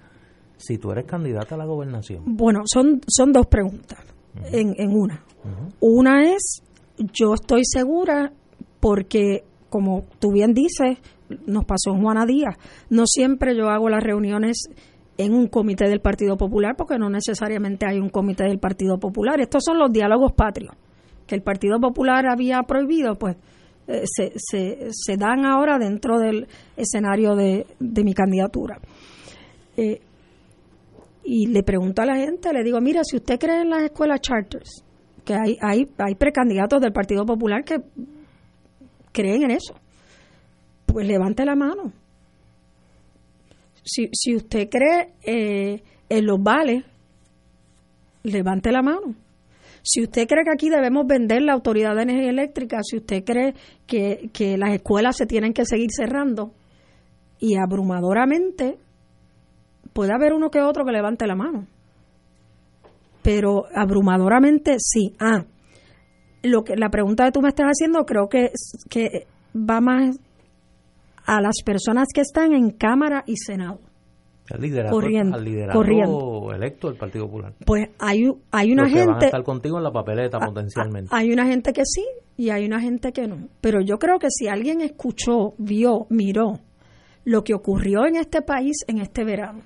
si 0.58 0.78
tú 0.78 0.92
eres 0.92 1.06
candidata 1.06 1.56
a 1.56 1.58
la 1.58 1.66
gobernación. 1.66 2.24
Bueno, 2.26 2.64
son, 2.66 3.00
son 3.08 3.32
dos 3.32 3.48
preguntas 3.48 4.00
en, 4.52 4.74
en, 4.78 4.90
una. 4.92 5.24
Una 5.80 6.34
es, 6.34 6.64
yo 6.98 7.34
estoy 7.34 7.62
segura 7.64 8.34
porque, 8.80 9.44
como 9.70 10.06
tú 10.20 10.32
bien 10.32 10.54
dices, 10.54 10.98
nos 11.46 11.66
pasó 11.66 11.92
en 11.92 12.02
Juana 12.02 12.26
Díaz, 12.26 12.58
no 12.90 13.06
siempre 13.06 13.56
yo 13.56 13.70
hago 13.70 13.90
las 13.90 14.04
reuniones 14.04 14.70
en 15.18 15.34
un 15.34 15.48
comité 15.48 15.90
del 15.90 16.00
Partido 16.00 16.38
Popular, 16.38 16.76
porque 16.78 16.98
no 16.98 17.10
necesariamente 17.10 17.86
hay 17.88 18.00
un 18.00 18.10
comité 18.10 18.44
del 18.44 18.60
Partido 18.60 19.00
Popular. 19.00 19.40
Estos 19.42 19.64
son 19.64 19.80
los 19.80 19.92
diálogos 19.92 20.34
patrios 20.34 20.76
que 21.26 21.36
el 21.36 21.42
Partido 21.42 21.80
Popular 21.80 22.26
había 22.28 22.62
prohibido, 22.64 23.16
pues 23.16 23.36
eh, 23.88 24.04
se, 24.06 24.32
se, 24.92 25.18
dan 25.18 25.46
ahora 25.46 25.78
dentro 25.78 26.20
del 26.20 26.48
escenario 26.76 27.36
de, 27.36 27.66
mi 27.80 28.14
candidatura. 28.14 28.80
Eh, 29.76 30.00
y 31.24 31.48
le 31.48 31.64
pregunto 31.64 32.02
a 32.02 32.06
la 32.06 32.16
gente, 32.16 32.54
le 32.54 32.64
digo, 32.64 32.80
mira, 32.80 33.02
si 33.04 33.18
usted 33.18 33.38
cree 33.38 33.62
en 33.62 33.70
las 33.70 33.84
escuelas 33.84 34.22
charters, 34.22 34.84
que 35.26 35.34
hay, 35.34 35.58
hay, 35.62 35.86
hay 35.98 36.16
precandidatos 36.16 36.80
del 36.80 36.94
Partido 36.94 37.26
Popular 37.26 37.64
que 37.66 37.82
creen 39.12 39.44
en 39.44 39.52
eso, 39.52 39.76
pues 40.86 41.06
levante 41.06 41.44
la 41.44 41.56
mano 41.56 41.92
Si, 43.88 44.10
si 44.12 44.36
usted 44.36 44.70
cree 44.70 45.14
eh, 45.24 45.82
en 46.10 46.26
los 46.26 46.42
vales, 46.44 46.84
levante 48.24 48.72
la 48.72 48.82
mano. 48.82 49.16
Si 49.82 50.04
usted 50.04 50.28
cree 50.28 50.44
que 50.44 50.52
aquí 50.52 50.70
debemos 50.70 51.08
vender 51.08 51.42
la 51.44 51.54
Autoridad 51.54 51.96
de 51.96 52.02
Energía 52.02 52.30
Eléctrica, 52.30 52.80
si 52.84 52.98
usted 52.98 53.24
cree 53.24 53.54
que, 53.86 54.30
que 54.34 54.58
las 54.58 54.74
escuelas 54.74 55.16
se 55.16 55.26
tienen 55.26 55.54
que 55.54 55.66
seguir 55.66 55.90
cerrando, 55.92 56.52
y 57.40 57.56
abrumadoramente 57.56 58.78
puede 59.94 60.14
haber 60.14 60.34
uno 60.34 60.50
que 60.50 60.62
otro 60.62 60.86
que 60.86 60.92
levante 60.92 61.28
la 61.28 61.36
mano. 61.36 61.68
Pero 63.22 63.66
abrumadoramente 63.74 64.76
sí. 64.80 65.16
Ah, 65.20 65.46
lo 66.44 66.64
que 66.64 66.76
la 66.76 66.90
pregunta 66.90 67.26
que 67.26 67.32
tú 67.32 67.42
me 67.42 67.50
estás 67.50 67.68
haciendo 67.68 68.06
creo 68.06 68.30
que, 68.30 68.52
que 68.90 69.28
va 69.56 69.82
más 69.82 70.20
a 71.28 71.40
las 71.42 71.58
personas 71.64 72.08
que 72.14 72.22
están 72.22 72.54
en 72.54 72.72
Cámara 72.72 73.24
y 73.28 73.36
Senado. 73.38 73.80
Al 74.50 74.62
liderato, 74.62 74.96
Corriendo, 74.96 75.36
al 75.38 75.44
liderato 75.44 75.78
corriendo. 75.78 76.52
electo 76.56 76.88
del 76.88 76.98
Partido 76.98 77.26
Popular. 77.26 77.54
Pues 77.66 77.90
hay, 78.00 78.32
hay 78.52 78.72
una 78.72 78.84
Los 78.84 78.94
que 78.94 79.00
van 79.00 79.10
a 79.10 79.12
gente... 79.14 79.26
estar 79.26 79.44
contigo 79.44 79.78
en 79.78 79.84
la 79.84 79.92
papeleta 79.92 80.38
Ah, 80.42 80.46
potencialmente. 80.46 81.10
ah, 81.12 81.18
Hay 81.18 81.32
una 81.34 81.46
gente 81.46 81.74
que 81.74 81.82
sí 81.86 82.06
y 82.38 82.50
hay 82.50 82.66
una 82.66 82.80
gente 82.80 83.12
que 83.12 83.28
no. 83.28 83.50
Pero 83.60 83.82
yo 83.82 83.98
creo 84.00 84.20
que 84.20 84.30
si 84.32 84.48
alguien 84.48 84.80
escuchó, 84.80 85.54
vio, 85.58 86.08
miró 86.10 86.60
lo 87.26 87.44
que 87.44 87.54
ocurrió 87.54 88.06
en 88.06 88.16
este 88.16 88.42
país 88.42 88.78
en 88.88 89.00
este 89.00 89.26
verano, 89.26 89.64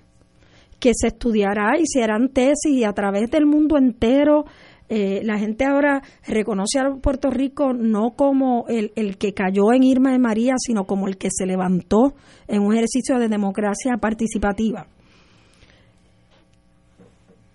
que 0.79 0.93
se 0.95 1.07
estudiará 1.09 1.77
y 1.79 1.85
se 1.85 2.01
harán 2.03 2.29
tesis 2.29 2.71
y 2.71 2.83
a 2.83 2.93
través 2.93 3.29
del 3.29 3.45
mundo 3.45 3.77
entero, 3.77 4.45
eh, 4.93 5.21
la 5.23 5.39
gente 5.39 5.63
ahora 5.63 6.01
reconoce 6.27 6.79
a 6.79 6.91
Puerto 7.01 7.29
Rico 7.29 7.71
no 7.71 8.11
como 8.11 8.65
el, 8.67 8.91
el 8.95 9.17
que 9.17 9.33
cayó 9.33 9.71
en 9.73 9.83
Irma 9.83 10.11
de 10.11 10.19
María, 10.19 10.55
sino 10.57 10.83
como 10.83 11.07
el 11.07 11.17
que 11.17 11.29
se 11.31 11.45
levantó 11.45 12.13
en 12.47 12.61
un 12.61 12.73
ejercicio 12.73 13.17
de 13.17 13.29
democracia 13.29 13.95
participativa. 13.97 14.85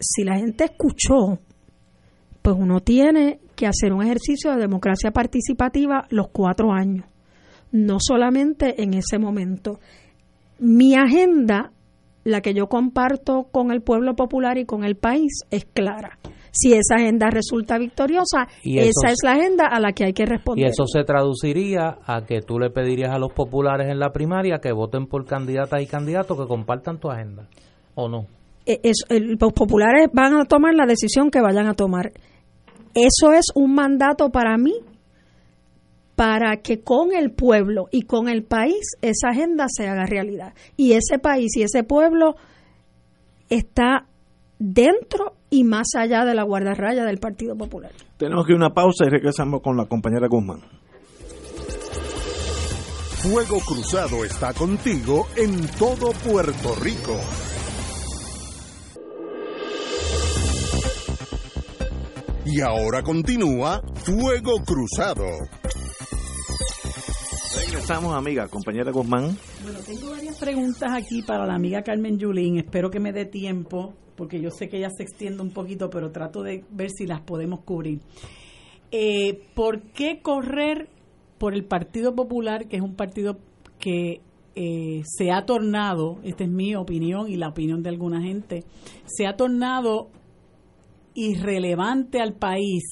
Si 0.01 0.25
la 0.25 0.39
gente 0.39 0.65
escuchó 0.65 1.41
pues 2.47 2.57
uno 2.57 2.79
tiene 2.79 3.41
que 3.57 3.67
hacer 3.67 3.93
un 3.93 4.05
ejercicio 4.05 4.53
de 4.53 4.59
democracia 4.59 5.11
participativa 5.11 6.07
los 6.11 6.29
cuatro 6.29 6.71
años, 6.71 7.05
no 7.73 7.97
solamente 7.99 8.81
en 8.85 8.95
ese 8.95 9.19
momento. 9.19 9.81
Mi 10.61 10.95
agenda, 10.95 11.73
la 12.23 12.43
que 12.43 12.55
yo 12.55 12.69
comparto 12.69 13.49
con 13.51 13.73
el 13.73 13.83
pueblo 13.83 14.15
popular 14.15 14.59
y 14.59 14.65
con 14.65 14.85
el 14.85 14.95
país, 14.95 15.43
es 15.51 15.65
clara. 15.65 16.21
Si 16.59 16.73
esa 16.73 16.95
agenda 16.97 17.29
resulta 17.31 17.77
victoriosa, 17.79 18.49
Y 18.63 18.79
esa 18.79 19.11
es 19.11 19.19
la 19.23 19.33
agenda 19.33 19.67
a 19.67 19.79
la 19.81 19.93
que 19.93 20.05
hay 20.07 20.13
que 20.13 20.23
Y 20.23 20.27
responder. 20.27 20.67
eso 20.69 20.87
se 20.87 21.05
traduciría 21.05 21.99
a 22.07 22.25
que 22.25 22.41
tú 22.41 22.59
le 22.59 22.71
pedirías 22.71 23.11
a 23.13 23.19
los 23.19 23.33
populares 23.33 23.89
en 23.91 23.99
la 23.99 24.11
primaria 24.13 24.59
que 24.59 24.73
voten 24.73 25.07
por 25.07 25.27
candidatas 25.27 25.83
y 25.83 25.87
candidatos 25.87 26.39
que 26.39 26.47
compartan 26.47 26.99
tu 26.99 27.11
agenda. 27.11 27.49
¿O 27.95 28.09
no? 28.09 28.27
Es- 28.65 29.05
el- 29.09 29.37
los 29.41 29.53
populares 29.53 30.09
van 30.13 30.35
a 30.41 30.45
tomar 30.45 30.75
la 30.75 30.87
decisión 30.87 31.31
que 31.31 31.41
vayan 31.41 31.67
a 31.67 31.75
tomar. 31.75 32.13
Eso 32.95 33.33
es 33.33 33.47
un 33.55 33.75
mandato 33.75 34.31
para 34.31 34.57
mí, 34.57 34.75
para 36.17 36.57
que 36.63 36.81
con 36.81 37.15
el 37.15 37.31
pueblo 37.31 37.89
y 37.93 38.03
con 38.03 38.29
el 38.29 38.43
país 38.43 38.97
esa 39.03 39.29
agenda 39.31 39.67
se 39.69 39.87
haga 39.87 40.07
realidad. 40.07 40.55
Y 40.77 40.93
ese 40.93 41.19
país 41.19 41.55
y 41.57 41.63
ese 41.63 41.85
pueblo 41.85 42.37
está 43.51 44.07
dentro 44.59 45.35
y 45.51 45.65
más 45.65 45.89
allá 45.97 46.25
de 46.25 46.35
la 46.35 46.43
guardarraya 46.43 47.05
del 47.05 47.19
Partido 47.19 47.57
Popular. 47.57 47.93
Tenemos 48.17 48.47
que 48.47 48.53
ir 48.53 48.57
a 48.57 48.67
una 48.67 48.75
pausa 48.75 49.05
y 49.07 49.11
regresamos 49.11 49.61
con 49.63 49.77
la 49.77 49.87
compañera 49.87 50.29
Guzmán. 50.29 50.61
Fuego 53.23 53.59
Cruzado 53.61 54.25
está 54.25 54.53
contigo 54.53 55.27
en 55.37 55.67
todo 55.79 56.13
Puerto 56.13 56.75
Rico. 56.81 57.19
Y 62.45 62.61
ahora 62.61 63.03
continúa 63.03 63.83
Fuego 63.95 64.63
Cruzado. 64.65 65.25
Regresamos, 67.57 68.15
amiga, 68.15 68.47
compañera 68.47 68.93
Guzmán. 68.93 69.37
Bueno, 69.65 69.81
tengo 69.85 70.11
varias 70.11 70.39
preguntas 70.39 70.93
aquí 70.93 71.23
para 71.23 71.47
la 71.47 71.55
amiga 71.55 71.83
Carmen 71.83 72.19
Yulín. 72.19 72.59
Espero 72.59 72.91
que 72.91 73.01
me 73.01 73.13
dé 73.13 73.25
tiempo, 73.25 73.95
porque 74.17 74.41
yo 74.41 74.51
sé 74.51 74.69
que 74.69 74.79
ella 74.79 74.91
se 74.91 75.03
extiende 75.03 75.43
un 75.43 75.51
poquito, 75.51 75.91
pero 75.91 76.11
trato 76.11 76.43
de 76.43 76.65
ver 76.71 76.91
si 76.91 77.07
las 77.07 77.21
podemos 77.21 77.61
cubrir. 77.61 78.01
Eh, 78.91 79.41
¿Por 79.55 79.83
qué 79.93 80.21
correr 80.23 80.89
por 81.39 81.55
el 81.55 81.65
Partido 81.65 82.15
Popular, 82.15 82.67
que 82.69 82.77
es 82.77 82.83
un 82.83 82.95
partido 82.95 83.39
que 83.79 84.21
eh, 84.55 85.03
se 85.05 85.31
ha 85.31 85.45
tornado, 85.45 86.19
esta 86.25 86.45
es 86.45 86.51
mi 86.51 86.75
opinión 86.75 87.29
y 87.29 87.37
la 87.37 87.49
opinión 87.49 87.83
de 87.83 87.91
alguna 87.91 88.23
gente, 88.23 88.65
se 89.05 89.27
ha 89.27 89.37
tornado 89.37 90.09
irrelevante 91.15 92.21
al 92.21 92.35
país 92.35 92.83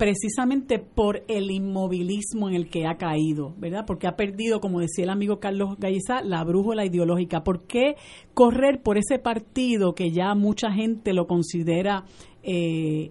precisamente 0.00 0.78
por 0.78 1.24
el 1.28 1.50
inmovilismo 1.50 2.48
en 2.48 2.54
el 2.54 2.70
que 2.70 2.86
ha 2.86 2.96
caído, 2.96 3.54
¿verdad? 3.58 3.84
Porque 3.86 4.06
ha 4.06 4.16
perdido, 4.16 4.58
como 4.58 4.80
decía 4.80 5.04
el 5.04 5.10
amigo 5.10 5.40
Carlos 5.40 5.76
Gallizá, 5.78 6.22
la 6.22 6.42
brújula 6.42 6.86
ideológica. 6.86 7.44
¿Por 7.44 7.66
qué 7.66 7.96
correr 8.32 8.80
por 8.80 8.96
ese 8.96 9.18
partido 9.18 9.94
que 9.94 10.10
ya 10.10 10.34
mucha 10.34 10.72
gente 10.72 11.12
lo 11.12 11.26
considera 11.26 12.04
eh, 12.42 13.10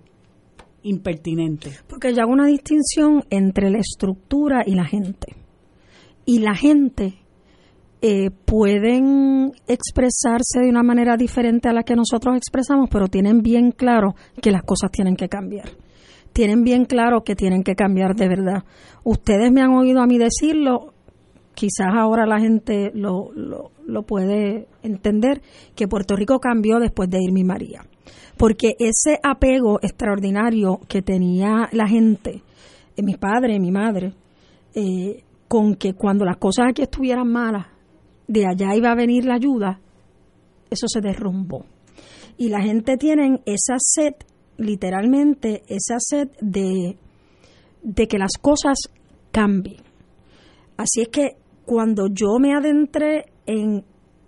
impertinente? 0.82 1.74
Porque 1.88 2.12
yo 2.12 2.24
hago 2.24 2.32
una 2.32 2.48
distinción 2.48 3.24
entre 3.30 3.70
la 3.70 3.78
estructura 3.78 4.64
y 4.66 4.74
la 4.74 4.86
gente. 4.86 5.36
Y 6.26 6.40
la 6.40 6.56
gente 6.56 7.20
eh, 8.02 8.32
pueden 8.32 9.52
expresarse 9.68 10.62
de 10.62 10.70
una 10.70 10.82
manera 10.82 11.18
diferente 11.18 11.70
a 11.70 11.74
la 11.74 11.84
que 11.84 11.96
nosotros 11.96 12.36
expresamos, 12.36 12.90
pero 12.92 13.10
tienen 13.10 13.44
bien 13.44 13.74
claro 13.74 14.16
que 14.42 14.50
las 14.50 14.64
cosas 14.64 14.90
tienen 14.90 15.16
que 15.16 15.30
cambiar. 15.30 15.70
Tienen 16.34 16.64
bien 16.64 16.86
claro 16.86 17.24
que 17.24 17.36
tienen 17.36 17.64
que 17.64 17.76
cambiar 17.76 18.16
de 18.16 18.28
verdad. 18.28 18.64
Ustedes 19.04 19.52
me 19.52 19.62
han 19.62 19.72
oído 19.72 20.02
a 20.02 20.08
mí 20.08 20.18
decirlo, 20.18 20.94
quizás 21.54 21.94
ahora 21.94 22.26
la 22.26 22.40
gente 22.40 22.92
lo, 22.94 23.32
lo, 23.34 23.72
lo 23.86 24.04
puede 24.04 24.68
entender, 24.84 25.42
que 25.76 25.88
Puerto 25.88 26.16
Rico 26.16 26.40
cambió 26.40 26.80
después 26.80 27.10
de 27.10 27.20
Irma 27.22 27.40
y 27.40 27.44
María. 27.44 27.82
Porque 28.38 28.76
ese 28.80 29.20
apego 29.22 29.80
extraordinario 29.82 30.80
que 30.88 31.02
tenía 31.02 31.68
la 31.74 31.88
gente, 31.88 32.42
eh, 32.96 33.04
mi 33.04 33.16
padre, 33.16 33.60
mi 33.60 33.72
madre, 33.72 34.14
eh, 34.74 35.24
con 35.48 35.76
que 35.76 35.94
cuando 35.94 36.24
las 36.24 36.38
cosas 36.38 36.68
aquí 36.70 36.84
estuvieran 36.84 37.28
malas, 37.28 37.68
de 38.28 38.46
allá 38.46 38.76
iba 38.76 38.92
a 38.92 38.96
venir 38.96 39.26
la 39.26 39.34
ayuda, 39.36 39.82
eso 40.70 40.88
se 40.88 41.02
derrumbó. 41.02 41.66
Y 42.38 42.50
la 42.50 42.62
gente 42.62 42.96
tiene 42.96 43.42
esa 43.46 43.76
sed, 43.80 44.14
literalmente, 44.60 45.64
esa 45.68 45.98
sed 46.00 46.30
de, 46.42 46.98
que 48.08 48.18
las 48.18 48.34
cosas 48.40 48.78
cambien. 49.32 49.82
Así 50.78 51.02
es 51.02 51.08
que 51.10 51.38
cuando 51.66 52.08
yo 52.08 52.38
me 52.40 52.54
adentré 52.54 53.26
en, 53.46 53.84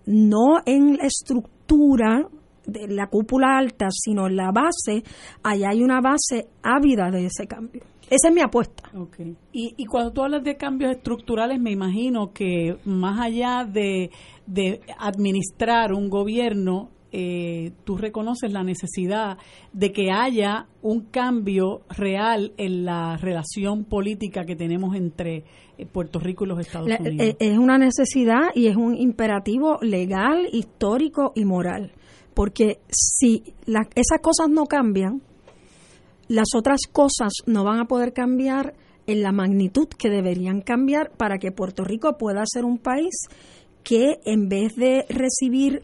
no 0.06 0.58
en 0.66 0.96
la 0.96 1.06
estructura 1.06 2.28
de 2.66 2.88
la 2.88 3.08
cúpula 3.08 3.58
alta, 3.58 3.88
sino 3.90 4.26
en 4.26 4.36
la 4.36 4.50
base, 4.52 5.02
allá 5.42 5.70
hay 5.70 5.82
una 5.82 6.00
base 6.00 6.48
ávida 6.62 7.10
de 7.10 7.26
ese 7.26 7.46
cambio. 7.46 7.82
Esa 8.08 8.28
es 8.28 8.34
mi 8.34 8.42
apuesta. 8.42 8.90
Okay. 8.94 9.36
Y, 9.52 9.74
y 9.76 9.86
cuando 9.86 10.12
tú 10.12 10.22
hablas 10.22 10.44
de 10.44 10.56
cambios 10.56 10.92
estructurales, 10.92 11.58
me 11.60 11.70
imagino 11.70 12.32
que 12.32 12.76
más 12.84 13.18
allá 13.18 13.64
de, 13.64 14.10
de 14.46 14.80
administrar 14.98 15.92
un 15.92 16.10
gobierno, 16.10 16.90
eh, 17.12 17.72
tú 17.84 17.96
reconoces 17.96 18.50
la 18.52 18.64
necesidad 18.64 19.36
de 19.72 19.92
que 19.92 20.10
haya 20.10 20.66
un 20.80 21.02
cambio 21.02 21.82
real 21.90 22.52
en 22.56 22.84
la 22.84 23.16
relación 23.18 23.84
política 23.84 24.44
que 24.44 24.56
tenemos 24.56 24.96
entre 24.96 25.44
eh, 25.78 25.86
Puerto 25.86 26.18
Rico 26.18 26.44
y 26.44 26.48
los 26.48 26.58
Estados 26.60 26.88
La- 26.88 26.96
Unidos. 26.98 27.26
eh, 27.28 27.36
es 27.38 27.58
una 27.58 27.76
necesidad 27.78 28.48
y 28.54 28.66
es 28.66 28.76
un 28.76 28.96
imperativo 28.96 29.78
legal, 29.82 30.48
histórico 30.52 31.32
y 31.34 31.44
moral. 31.44 31.92
Porque 32.34 32.78
si 32.88 33.42
la- 33.66 33.86
esas 33.94 34.20
cosas 34.22 34.48
no 34.48 34.64
cambian, 34.64 35.20
las 36.28 36.48
otras 36.56 36.80
cosas 36.90 37.32
no 37.46 37.62
van 37.64 37.78
a 37.80 37.84
poder 37.84 38.12
cambiar 38.14 38.74
en 39.06 39.22
la 39.22 39.32
magnitud 39.32 39.88
que 39.88 40.08
deberían 40.08 40.60
cambiar 40.62 41.10
para 41.16 41.38
que 41.38 41.52
Puerto 41.52 41.84
Rico 41.84 42.16
pueda 42.16 42.42
ser 42.46 42.64
un 42.64 42.78
país 42.78 43.12
que 43.82 44.18
en 44.24 44.48
vez 44.48 44.76
de 44.76 45.04
recibir 45.08 45.82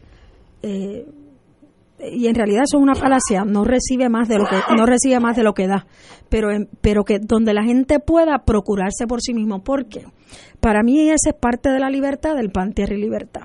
eh, 0.63 1.05
y 1.99 2.27
en 2.27 2.35
realidad 2.35 2.63
eso 2.63 2.77
es 2.77 2.83
una 2.83 2.95
falacia 2.95 3.43
no 3.45 3.65
recibe 3.65 4.09
más 4.09 4.27
de 4.27 4.37
lo 4.37 4.45
que 4.45 4.57
no 4.75 4.85
recibe 4.85 5.19
más 5.19 5.35
de 5.35 5.43
lo 5.43 5.53
que 5.53 5.67
da. 5.67 5.85
Pero 6.29 6.49
pero 6.81 7.03
que 7.03 7.19
donde 7.19 7.53
la 7.53 7.63
gente 7.63 7.99
pueda 7.99 8.43
procurarse 8.45 9.07
por 9.07 9.21
sí 9.21 9.33
mismo 9.33 9.63
porque 9.63 10.05
para 10.59 10.83
mí 10.83 11.09
esa 11.09 11.31
es 11.31 11.35
parte 11.39 11.69
de 11.69 11.79
la 11.79 11.89
libertad 11.89 12.35
del 12.35 12.51
pan 12.51 12.73
tierra 12.73 12.95
y 12.95 13.01
libertad. 13.01 13.41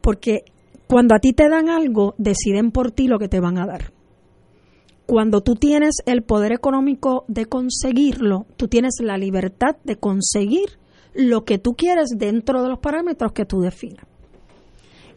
Porque 0.00 0.44
cuando 0.86 1.14
a 1.14 1.18
ti 1.18 1.32
te 1.32 1.48
dan 1.48 1.68
algo 1.68 2.14
deciden 2.18 2.70
por 2.70 2.92
ti 2.92 3.08
lo 3.08 3.18
que 3.18 3.28
te 3.28 3.40
van 3.40 3.58
a 3.58 3.66
dar. 3.66 3.92
Cuando 5.06 5.40
tú 5.40 5.54
tienes 5.54 5.96
el 6.06 6.22
poder 6.22 6.52
económico 6.52 7.24
de 7.28 7.46
conseguirlo, 7.46 8.46
tú 8.56 8.66
tienes 8.66 8.96
la 9.00 9.16
libertad 9.16 9.76
de 9.84 9.96
conseguir 9.96 10.80
lo 11.14 11.44
que 11.44 11.58
tú 11.58 11.74
quieres 11.74 12.10
dentro 12.16 12.62
de 12.62 12.68
los 12.68 12.80
parámetros 12.80 13.32
que 13.32 13.44
tú 13.44 13.60
definas. 13.60 14.04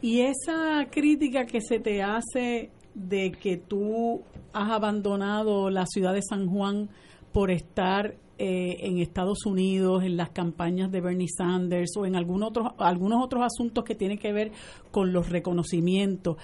Y 0.02 0.22
esa 0.22 0.88
crítica 0.90 1.46
que 1.46 1.62
se 1.62 1.80
te 1.80 2.02
hace 2.02 2.72
de 2.94 3.32
que 3.32 3.58
tú 3.58 4.22
has 4.54 4.72
abandonado 4.72 5.70
la 5.70 5.86
ciudad 5.86 6.14
de 6.14 6.22
San 6.22 6.48
Juan 6.48 6.90
por 7.32 7.52
estar 7.52 8.16
eh, 8.38 8.78
en 8.80 9.00
Estados 9.00 9.46
Unidos, 9.46 10.04
en 10.04 10.16
las 10.16 10.30
campañas 10.30 10.90
de 10.92 11.02
Bernie 11.02 11.28
Sanders 11.28 11.92
o 11.98 12.06
en 12.06 12.16
algún 12.16 12.44
otro, 12.44 12.74
algunos 12.78 13.24
otros 13.24 13.44
asuntos 13.44 13.84
que 13.84 13.96
tienen 13.96 14.18
que 14.18 14.32
ver 14.32 14.52
con 14.92 15.12
los 15.12 15.30
reconocimientos. 15.30 16.38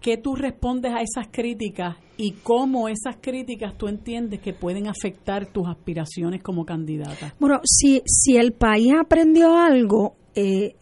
¿Qué 0.00 0.16
tú 0.16 0.34
respondes 0.34 0.92
a 0.92 1.02
esas 1.02 1.28
críticas 1.30 1.96
y 2.16 2.32
cómo 2.32 2.88
esas 2.88 3.18
críticas 3.20 3.76
tú 3.76 3.86
entiendes 3.86 4.40
que 4.40 4.52
pueden 4.52 4.88
afectar 4.88 5.46
tus 5.46 5.68
aspiraciones 5.68 6.42
como 6.42 6.64
candidata? 6.64 7.34
Bueno, 7.38 7.60
si, 7.64 8.02
si 8.06 8.36
el 8.36 8.52
país 8.52 8.94
aprendió 8.98 9.54
algo, 9.54 10.16
eh, 10.34 10.74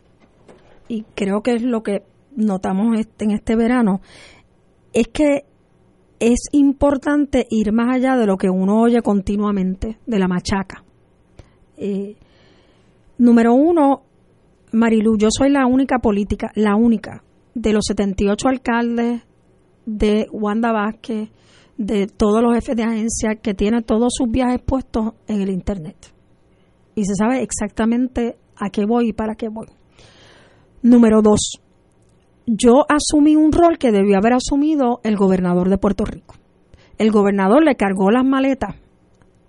y 0.88 1.02
creo 1.14 1.42
que 1.42 1.54
es 1.56 1.62
lo 1.62 1.82
que 1.82 2.04
notamos 2.40 2.96
en 3.18 3.30
este 3.30 3.56
verano, 3.56 4.00
es 4.92 5.08
que 5.08 5.44
es 6.18 6.48
importante 6.52 7.46
ir 7.50 7.72
más 7.72 7.96
allá 7.96 8.16
de 8.16 8.26
lo 8.26 8.36
que 8.36 8.50
uno 8.50 8.80
oye 8.80 9.00
continuamente, 9.02 9.98
de 10.06 10.18
la 10.18 10.28
machaca. 10.28 10.84
Eh, 11.76 12.16
número 13.18 13.54
uno, 13.54 14.02
Marilu, 14.72 15.16
yo 15.16 15.28
soy 15.30 15.50
la 15.50 15.66
única 15.66 15.98
política, 15.98 16.52
la 16.54 16.76
única, 16.76 17.24
de 17.54 17.72
los 17.72 17.84
78 17.86 18.48
alcaldes, 18.48 19.22
de 19.86 20.26
Wanda 20.30 20.72
Vázquez, 20.72 21.30
de 21.78 22.06
todos 22.06 22.42
los 22.42 22.54
jefes 22.54 22.76
de 22.76 22.82
agencia 22.82 23.36
que 23.36 23.54
tiene 23.54 23.80
todos 23.80 24.12
sus 24.14 24.30
viajes 24.30 24.60
puestos 24.60 25.14
en 25.26 25.40
el 25.40 25.48
Internet. 25.48 26.12
Y 26.94 27.04
se 27.06 27.14
sabe 27.14 27.42
exactamente 27.42 28.36
a 28.56 28.68
qué 28.68 28.84
voy 28.84 29.08
y 29.08 29.12
para 29.14 29.34
qué 29.34 29.48
voy. 29.48 29.68
Número 30.82 31.22
dos, 31.22 31.60
yo 32.52 32.84
asumí 32.88 33.36
un 33.36 33.52
rol 33.52 33.78
que 33.78 33.92
debió 33.92 34.16
haber 34.16 34.32
asumido 34.32 35.00
el 35.04 35.16
gobernador 35.16 35.68
de 35.68 35.78
Puerto 35.78 36.04
Rico. 36.04 36.34
El 36.98 37.12
gobernador 37.12 37.62
le 37.62 37.76
cargó 37.76 38.10
las 38.10 38.24
maletas 38.24 38.74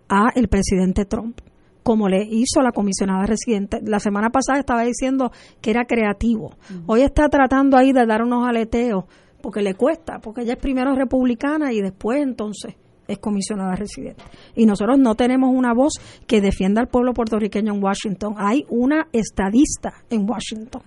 a 0.07 0.29
el 0.35 0.47
presidente 0.47 1.05
Trump, 1.05 1.39
como 1.81 2.09
le 2.09 2.23
hizo 2.29 2.61
la 2.61 2.71
comisionada 2.71 3.25
residente. 3.25 3.79
La 3.83 3.99
semana 3.99 4.29
pasada 4.29 4.59
estaba 4.59 4.83
diciendo 4.83 5.31
que 5.61 5.71
era 5.71 5.85
creativo. 5.85 6.51
Hoy 6.85 7.01
está 7.01 7.27
tratando 7.27 7.75
ahí 7.75 7.91
de 7.91 8.05
dar 8.05 8.21
unos 8.21 8.47
aleteos, 8.47 9.05
porque 9.41 9.63
le 9.63 9.73
cuesta, 9.73 10.19
porque 10.19 10.41
ella 10.41 10.53
es 10.53 10.59
primero 10.59 10.93
republicana 10.93 11.73
y 11.73 11.81
después 11.81 12.21
entonces 12.21 12.75
es 13.07 13.17
comisionada 13.17 13.75
residente. 13.75 14.23
Y 14.55 14.67
nosotros 14.67 14.99
no 14.99 15.15
tenemos 15.15 15.49
una 15.51 15.73
voz 15.73 15.93
que 16.27 16.39
defienda 16.39 16.81
al 16.81 16.87
pueblo 16.87 17.13
puertorriqueño 17.13 17.73
en 17.73 17.83
Washington. 17.83 18.35
Hay 18.37 18.63
una 18.69 19.07
estadista 19.11 20.03
en 20.11 20.29
Washington 20.29 20.83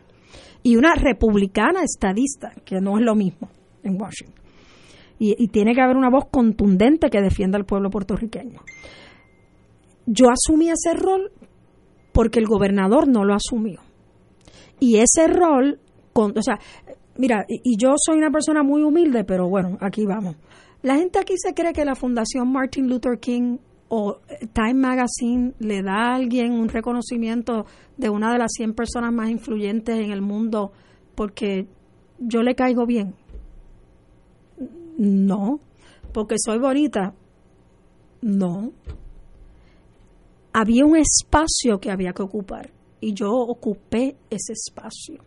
y 0.65 0.77
una 0.77 0.95
republicana 0.95 1.83
estadista, 1.85 2.55
que 2.65 2.81
no 2.81 2.99
es 2.99 3.05
lo 3.05 3.15
mismo 3.15 3.51
en 3.83 4.01
Washington. 4.01 4.43
Y, 5.19 5.47
tiene 5.49 5.75
que 5.75 5.81
haber 5.81 5.97
una 5.97 6.11
voz 6.11 6.25
contundente 6.31 7.09
que 7.09 7.21
defienda 7.21 7.57
al 7.57 7.67
pueblo 7.67 7.91
puertorriqueño. 7.91 8.61
Yo 10.07 10.27
asumí 10.29 10.71
ese 10.71 10.95
rol 10.95 11.31
porque 12.13 12.41
el 12.41 12.47
gobernador 12.47 13.07
no 13.09 13.25
lo 13.25 13.35
asumió. 13.35 13.81
Y 14.81 14.97
ese 14.97 15.29
rol, 15.29 15.79
con, 16.13 16.37
o 16.37 16.43
sea, 16.43 16.59
mira, 17.17 17.45
y, 17.47 17.77
yo 17.79 17.95
soy 17.97 18.19
una 18.19 18.31
persona 18.31 18.63
muy 18.63 18.83
humilde, 18.83 19.25
pero 19.25 19.49
bueno, 19.49 19.77
aquí 19.81 20.05
vamos. 20.05 20.37
La 20.83 20.97
gente 20.97 21.19
aquí 21.19 21.35
se 21.37 21.55
cree 21.55 21.73
que 21.73 21.85
la 21.85 21.95
Fundación 21.95 22.51
Martin 22.51 22.89
Luther 22.89 23.19
King 23.19 23.59
o 23.89 24.19
Time 24.53 24.75
Magazine 24.75 25.53
le 25.59 25.83
da 25.83 26.13
a 26.13 26.15
alguien 26.17 26.53
un 26.53 26.69
reconocimiento 26.69 27.67
de 27.97 28.09
una 28.09 28.33
de 28.33 28.39
las 28.39 28.53
100 28.57 28.75
personas 28.75 29.13
más 29.13 29.31
influyentes 29.31 29.97
en 29.99 30.11
el 30.11 30.23
mundo 30.23 30.73
porque 31.15 31.67
yo 32.19 32.43
le 32.43 32.55
caigo 32.55 32.87
bien. 32.87 33.15
No. 34.99 35.61
Porque 36.13 36.37
soy 36.39 36.59
bonita. 36.59 37.15
No. 38.23 38.73
Había 40.53 40.85
un 40.85 40.97
espacio 40.97 41.79
que 41.79 41.91
había 41.91 42.13
que 42.13 42.23
ocupar 42.23 42.71
y 43.01 43.13
yo 43.13 43.31
ocupé 43.31 44.17
ese 44.31 44.53
espacio. 44.53 45.23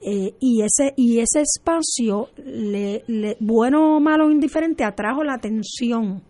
Eh, 0.00 0.34
y 0.38 0.62
ese 0.62 0.92
y 0.96 1.18
ese 1.18 1.40
espacio, 1.40 2.28
le, 2.36 3.04
bueno, 3.40 3.98
malo 4.00 4.30
indiferente, 4.30 4.84
atrajo 4.84 5.24
la 5.24 5.34
atención 5.34 6.22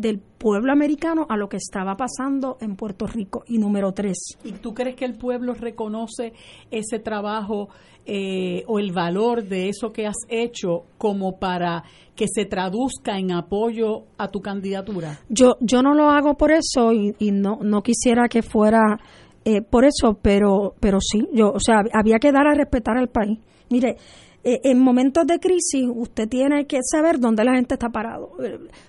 del 0.00 0.18
pueblo 0.18 0.72
americano 0.72 1.26
a 1.28 1.36
lo 1.36 1.48
que 1.48 1.58
estaba 1.58 1.94
pasando 1.94 2.56
en 2.60 2.74
Puerto 2.74 3.06
Rico. 3.06 3.44
Y 3.46 3.58
número 3.58 3.92
tres. 3.92 4.16
¿Y 4.42 4.52
tú 4.52 4.72
crees 4.72 4.96
que 4.96 5.04
el 5.04 5.18
pueblo 5.18 5.54
reconoce 5.54 6.32
ese 6.70 6.98
trabajo 6.98 7.68
eh, 8.06 8.64
o 8.66 8.78
el 8.78 8.92
valor 8.92 9.44
de 9.44 9.68
eso 9.68 9.92
que 9.92 10.06
has 10.06 10.16
hecho 10.28 10.84
como 10.96 11.38
para 11.38 11.84
que 12.16 12.26
se 12.26 12.46
traduzca 12.46 13.18
en 13.18 13.32
apoyo 13.32 14.04
a 14.16 14.28
tu 14.28 14.40
candidatura? 14.40 15.20
Yo, 15.28 15.56
yo 15.60 15.82
no 15.82 15.94
lo 15.94 16.08
hago 16.08 16.34
por 16.34 16.50
eso 16.50 16.92
y, 16.92 17.30
no, 17.30 17.58
no 17.62 17.82
quisiera 17.82 18.28
que 18.28 18.42
fuera 18.42 18.98
eh, 19.44 19.60
por 19.60 19.84
eso, 19.84 20.18
pero, 20.20 20.74
pero 20.80 20.98
sí, 21.00 21.28
yo, 21.34 21.52
o 21.52 21.60
sea, 21.60 21.82
había 21.92 22.18
que 22.18 22.32
dar 22.32 22.46
a 22.46 22.54
respetar 22.54 22.96
al 22.96 23.08
país. 23.08 23.38
Mire, 23.68 23.96
eh, 24.42 24.60
en 24.64 24.78
momentos 24.78 25.26
de 25.26 25.38
crisis 25.38 25.86
usted 25.94 26.28
tiene 26.28 26.66
que 26.66 26.78
saber 26.82 27.18
dónde 27.18 27.44
la 27.44 27.54
gente 27.54 27.74
está 27.74 27.90
parado. 27.90 28.32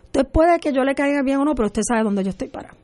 Usted 0.05 0.25
puede 0.31 0.59
que 0.59 0.71
yo 0.71 0.83
le 0.83 0.95
caiga 0.95 1.21
bien 1.23 1.39
o 1.39 1.45
no, 1.45 1.55
pero 1.55 1.67
usted 1.67 1.81
sabe 1.87 2.03
dónde 2.03 2.23
yo 2.23 2.29
estoy 2.29 2.47
parado. 2.47 2.77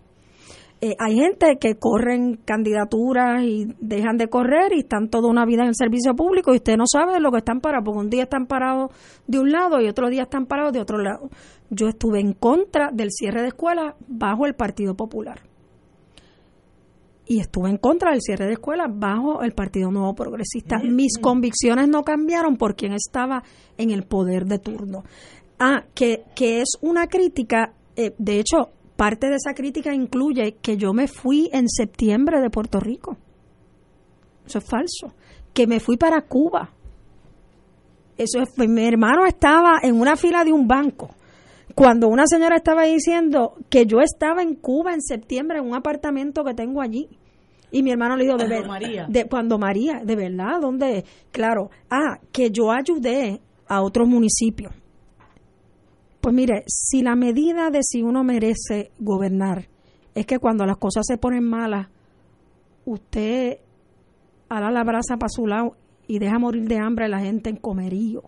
Eh, 0.79 0.95
hay 0.99 1.15
gente 1.15 1.57
que 1.59 1.75
corren 1.75 2.35
candidaturas 2.45 3.41
y 3.43 3.73
dejan 3.79 4.17
de 4.17 4.27
correr 4.27 4.73
y 4.73 4.79
están 4.81 5.09
toda 5.09 5.27
una 5.27 5.43
vida 5.43 5.63
en 5.63 5.69
el 5.69 5.75
servicio 5.75 6.15
público 6.15 6.53
y 6.53 6.57
usted 6.57 6.77
no 6.77 6.85
sabe 6.85 7.19
lo 7.19 7.31
que 7.31 7.39
están 7.39 7.61
parados, 7.61 7.85
porque 7.85 7.99
un 7.99 8.09
día 8.11 8.23
están 8.23 8.45
parados 8.45 8.91
de 9.25 9.39
un 9.39 9.51
lado 9.51 9.81
y 9.81 9.87
otro 9.87 10.09
día 10.09 10.23
están 10.23 10.45
parados 10.45 10.73
de 10.73 10.81
otro 10.81 10.99
lado. 10.99 11.29
Yo 11.71 11.87
estuve 11.87 12.19
en 12.19 12.33
contra 12.33 12.91
del 12.91 13.11
cierre 13.11 13.41
de 13.41 13.47
escuelas 13.47 13.95
bajo 14.07 14.45
el 14.45 14.53
Partido 14.53 14.95
Popular 14.95 15.46
y 17.27 17.39
estuve 17.39 17.69
en 17.69 17.77
contra 17.77 18.11
del 18.11 18.21
cierre 18.21 18.45
de 18.45 18.53
escuelas 18.53 18.87
bajo 18.91 19.41
el 19.41 19.53
Partido 19.53 19.91
Nuevo 19.91 20.15
Progresista. 20.15 20.77
Mis 20.79 21.17
convicciones 21.17 21.87
no 21.87 22.03
cambiaron 22.03 22.57
por 22.57 22.75
quien 22.75 22.93
estaba 22.93 23.43
en 23.77 23.91
el 23.91 24.03
poder 24.03 24.45
de 24.45 24.59
turno. 24.59 25.03
Ah, 25.59 25.83
que, 25.93 26.23
que 26.35 26.61
es 26.61 26.77
una 26.81 27.07
crítica, 27.07 27.73
eh, 27.95 28.13
de 28.17 28.39
hecho, 28.39 28.69
parte 28.95 29.27
de 29.27 29.35
esa 29.35 29.53
crítica 29.53 29.93
incluye 29.93 30.55
que 30.61 30.77
yo 30.77 30.93
me 30.93 31.07
fui 31.07 31.49
en 31.51 31.67
septiembre 31.67 32.39
de 32.39 32.49
Puerto 32.49 32.79
Rico. 32.79 33.17
Eso 34.45 34.59
es 34.59 34.65
falso. 34.65 35.13
Que 35.53 35.67
me 35.67 35.79
fui 35.79 35.97
para 35.97 36.21
Cuba. 36.21 36.69
Eso 38.17 38.39
es, 38.39 38.67
mi 38.67 38.85
hermano 38.85 39.25
estaba 39.25 39.79
en 39.83 39.99
una 39.99 40.15
fila 40.15 40.43
de 40.43 40.53
un 40.53 40.67
banco 40.67 41.16
cuando 41.77 42.07
una 42.07 42.23
señora 42.25 42.55
estaba 42.55 42.85
diciendo 42.85 43.53
que 43.69 43.85
yo 43.85 43.99
estaba 44.01 44.41
en 44.41 44.55
Cuba 44.55 44.95
en 44.95 45.01
septiembre 45.03 45.59
en 45.59 45.65
un 45.65 45.75
apartamento 45.75 46.43
que 46.43 46.55
tengo 46.55 46.81
allí. 46.81 47.07
Y 47.71 47.83
mi 47.83 47.91
hermano 47.91 48.15
le 48.15 48.23
dijo, 48.23 48.35
de 48.35 48.47
verdad, 48.47 49.07
de, 49.07 49.27
cuando 49.27 49.59
María, 49.59 50.01
de 50.03 50.15
verdad, 50.15 50.59
¿dónde? 50.59 51.05
Claro, 51.31 51.69
ah, 51.91 52.17
que 52.31 52.49
yo 52.49 52.71
ayudé 52.71 53.41
a 53.67 53.83
otros 53.83 54.07
municipios. 54.07 54.73
Pues 56.19 56.33
mire, 56.33 56.63
si 56.65 57.03
la 57.03 57.15
medida 57.15 57.69
de 57.69 57.83
si 57.83 58.01
uno 58.01 58.23
merece 58.23 58.89
gobernar 58.97 59.67
es 60.15 60.25
que 60.25 60.39
cuando 60.39 60.65
las 60.65 60.77
cosas 60.77 61.05
se 61.05 61.19
ponen 61.19 61.43
malas, 61.43 61.89
usted 62.85 63.59
hará 64.49 64.71
la 64.71 64.83
brasa 64.83 65.17
para 65.17 65.29
su 65.29 65.45
lado 65.45 65.75
y 66.07 66.17
deja 66.17 66.39
morir 66.39 66.67
de 66.67 66.79
hambre 66.79 67.05
a 67.05 67.09
la 67.09 67.19
gente 67.19 67.51
en 67.51 67.57
Comerío 67.57 68.23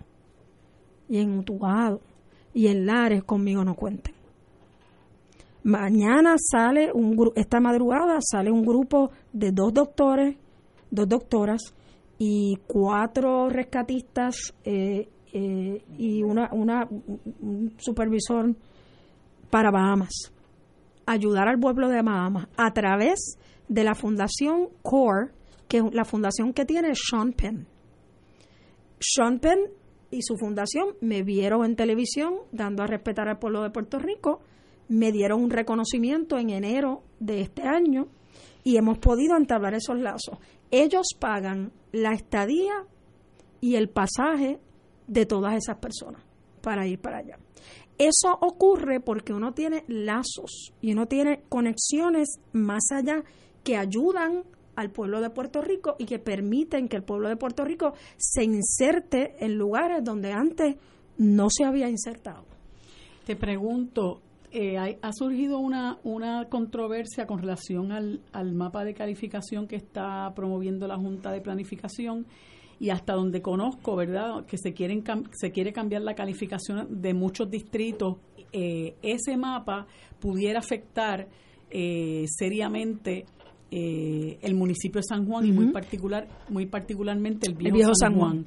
y 1.07 1.17
en 1.17 1.39
Utugado 1.39 1.99
y 2.53 2.67
en 2.67 2.85
Lares 2.85 3.23
conmigo 3.23 3.63
no 3.63 3.75
cuenten. 3.75 4.13
Mañana 5.63 6.35
sale 6.37 6.91
un 6.93 7.31
esta 7.35 7.59
madrugada 7.59 8.19
sale 8.21 8.49
un 8.49 8.63
grupo 8.63 9.11
de 9.33 9.51
dos 9.51 9.73
doctores, 9.73 10.37
dos 10.89 11.07
doctoras 11.07 11.61
y 12.17 12.57
cuatro 12.65 13.49
rescatistas 13.49 14.53
eh, 14.63 15.09
eh, 15.33 15.83
y 15.97 16.23
una, 16.23 16.49
una 16.53 16.87
un 17.41 17.73
supervisor 17.77 18.55
para 19.49 19.69
Bahamas. 19.69 20.31
Ayudar 21.05 21.47
al 21.47 21.59
pueblo 21.59 21.89
de 21.89 22.01
Bahamas 22.01 22.47
a 22.55 22.71
través 22.71 23.37
de 23.67 23.83
la 23.83 23.95
fundación 23.95 24.69
CORE, 24.81 25.31
que 25.67 25.77
es 25.77 25.83
la 25.93 26.05
fundación 26.05 26.53
que 26.53 26.65
tiene 26.65 26.93
Sean 26.93 27.33
Penn. 27.33 27.67
Sean 28.99 29.39
Penn 29.39 29.59
y 30.11 30.21
su 30.21 30.35
fundación 30.37 30.95
me 31.01 31.23
vieron 31.23 31.65
en 31.65 31.75
televisión 31.75 32.35
dando 32.51 32.83
a 32.83 32.87
respetar 32.87 33.27
al 33.27 33.39
pueblo 33.39 33.63
de 33.63 33.69
Puerto 33.69 33.99
Rico, 33.99 34.41
me 34.87 35.11
dieron 35.11 35.43
un 35.43 35.51
reconocimiento 35.51 36.37
en 36.37 36.49
enero 36.49 37.03
de 37.19 37.41
este 37.41 37.63
año 37.63 38.07
y 38.63 38.77
hemos 38.77 38.97
podido 38.97 39.37
entablar 39.37 39.73
esos 39.75 39.99
lazos. 39.99 40.39
Ellos 40.71 41.07
pagan 41.19 41.71
la 41.91 42.13
estadía 42.13 42.85
y 43.61 43.75
el 43.75 43.89
pasaje 43.89 44.59
de 45.07 45.25
todas 45.25 45.55
esas 45.55 45.77
personas 45.77 46.23
para 46.61 46.87
ir 46.87 46.99
para 46.99 47.17
allá. 47.17 47.37
Eso 47.97 48.37
ocurre 48.41 48.99
porque 49.01 49.33
uno 49.33 49.53
tiene 49.53 49.83
lazos 49.87 50.73
y 50.81 50.93
uno 50.93 51.07
tiene 51.07 51.43
conexiones 51.49 52.39
más 52.53 52.91
allá 52.91 53.23
que 53.63 53.75
ayudan 53.75 54.43
al 54.79 54.91
pueblo 54.91 55.19
de 55.19 55.29
Puerto 55.29 55.61
Rico 55.61 55.95
y 55.99 56.05
que 56.05 56.19
permiten 56.19 56.87
que 56.87 56.95
el 56.95 57.03
pueblo 57.03 57.27
de 57.27 57.35
Puerto 57.35 57.65
Rico 57.65 57.93
se 58.15 58.45
inserte 58.45 59.35
en 59.39 59.55
lugares 59.55 60.03
donde 60.03 60.31
antes 60.31 60.77
no 61.17 61.49
se 61.49 61.65
había 61.65 61.89
insertado. 61.89 62.45
Te 63.25 63.35
pregunto, 63.35 64.21
eh, 64.51 64.77
ha 64.77 65.11
surgido 65.11 65.59
una, 65.59 65.99
una 66.03 66.45
controversia 66.45 67.27
con 67.27 67.39
relación 67.39 67.91
al, 67.91 68.21
al 68.31 68.53
mapa 68.53 68.85
de 68.85 68.93
calificación 68.93 69.67
que 69.67 69.75
está 69.75 70.31
promoviendo 70.33 70.87
la 70.87 70.95
Junta 70.95 71.31
de 71.31 71.41
Planificación 71.41 72.25
y 72.79 72.89
hasta 72.91 73.13
donde 73.13 73.41
conozco, 73.41 73.97
¿verdad? 73.97 74.45
Que 74.45 74.57
se 74.57 74.73
quieren 74.73 75.03
se 75.33 75.51
quiere 75.51 75.73
cambiar 75.73 76.03
la 76.03 76.15
calificación 76.15 77.01
de 77.01 77.13
muchos 77.13 77.51
distritos. 77.51 78.15
Eh, 78.53 78.95
ese 79.01 79.35
mapa 79.35 79.85
pudiera 80.21 80.59
afectar 80.59 81.27
eh, 81.69 82.25
seriamente 82.27 83.25
eh, 83.71 84.39
el 84.41 84.55
municipio 84.55 84.99
de 84.99 85.03
San 85.07 85.25
Juan 85.25 85.45
y 85.45 85.51
muy 85.51 85.71
particular 85.71 86.27
muy 86.49 86.65
particularmente 86.65 87.47
el 87.47 87.55
viejo, 87.55 87.93
San, 87.93 88.15
Juan. 88.15 88.45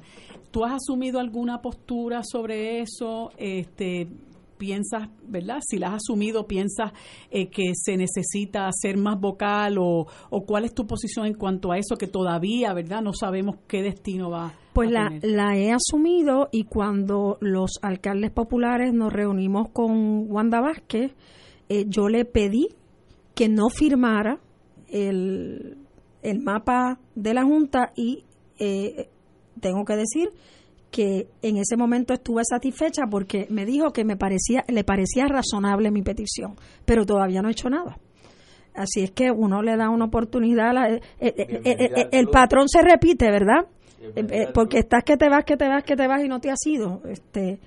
¿Tú 0.51 0.63
has 0.65 0.73
asumido 0.73 1.19
alguna 1.19 1.61
postura 1.61 2.21
sobre 2.23 2.81
eso? 2.81 3.31
Este 3.37 4.07
piensas, 4.57 5.09
¿verdad? 5.27 5.57
Si 5.61 5.77
la 5.77 5.89
has 5.89 5.95
asumido, 5.95 6.47
piensas 6.47 6.93
eh, 7.31 7.49
que 7.49 7.73
se 7.73 7.97
necesita 7.97 8.69
ser 8.71 8.97
más 8.97 9.19
vocal 9.19 9.77
o, 9.77 10.05
cuál 10.45 10.63
es 10.63 10.73
tu 10.73 10.87
posición 10.87 11.25
en 11.25 11.33
cuanto 11.33 11.71
a 11.73 11.77
eso 11.77 11.95
que 11.97 12.07
todavía, 12.07 12.73
¿verdad? 12.73 13.01
No 13.01 13.11
sabemos 13.13 13.57
qué 13.67 13.81
destino 13.81 14.29
va. 14.29 14.53
Pues 14.73 14.89
la, 14.89 15.11
la 15.21 15.57
he 15.57 15.71
asumido 15.71 16.47
y 16.51 16.63
cuando 16.63 17.37
los 17.41 17.71
alcaldes 17.81 18.31
populares 18.31 18.93
nos 18.93 19.11
reunimos 19.11 19.69
con 19.69 20.31
Wanda 20.31 20.61
Vázquez, 20.61 21.11
eh, 21.67 21.85
yo 21.87 22.07
le 22.07 22.23
pedí 22.23 22.69
que 23.35 23.49
no 23.49 23.69
firmara 23.69 24.39
el, 24.93 25.77
el 26.21 26.39
mapa 26.39 26.99
de 27.15 27.33
la 27.33 27.43
Junta 27.43 27.91
y 27.95 28.23
eh, 28.59 29.09
tengo 29.59 29.83
que 29.83 29.95
decir 29.95 30.29
que 30.93 31.27
en 31.41 31.57
ese 31.57 31.75
momento 31.75 32.13
estuve 32.13 32.43
satisfecha 32.47 33.03
porque 33.09 33.47
me 33.49 33.65
dijo 33.65 33.91
que 33.91 34.05
me 34.05 34.15
parecía, 34.15 34.63
le 34.67 34.83
parecía 34.83 35.25
razonable 35.25 35.89
mi 35.89 36.03
petición, 36.03 36.55
pero 36.85 37.05
todavía 37.05 37.41
no 37.41 37.49
he 37.49 37.51
hecho 37.51 37.69
nada. 37.69 37.97
Así 38.75 39.03
es 39.03 39.11
que 39.11 39.31
uno 39.31 39.61
le 39.61 39.75
da 39.75 39.89
una 39.89 40.05
oportunidad, 40.05 40.71
eh, 40.93 41.01
eh, 41.19 41.33
eh, 41.63 42.07
el 42.11 42.27
patrón 42.27 42.69
se 42.69 42.81
repite, 42.81 43.29
¿verdad? 43.29 43.65
porque 44.53 44.79
estás 44.79 45.03
que 45.03 45.15
te 45.15 45.29
vas, 45.29 45.45
que 45.45 45.55
te 45.55 45.67
vas, 45.67 45.83
que 45.83 45.95
te 45.95 46.07
vas 46.07 46.23
y 46.23 46.27
no 46.27 46.39
te 46.39 46.51
has 46.51 46.65
ido. 46.65 47.01
Este, 47.05 47.59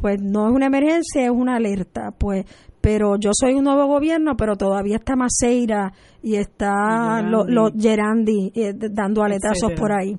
pues 0.00 0.20
no 0.20 0.48
es 0.48 0.54
una 0.54 0.66
emergencia, 0.66 1.24
es 1.24 1.30
una 1.30 1.56
alerta. 1.56 2.10
Pues, 2.16 2.46
pero 2.80 3.16
yo 3.16 3.30
soy 3.32 3.54
un 3.54 3.64
nuevo 3.64 3.86
gobierno, 3.86 4.36
pero 4.36 4.56
todavía 4.56 4.96
está 4.96 5.16
Maceira 5.16 5.92
y 6.22 6.36
está 6.36 7.22
los 7.22 7.72
Gerandi 7.78 8.52
dando 8.90 9.22
aletazos 9.22 9.72
por 9.72 9.92
ahí. 9.92 10.16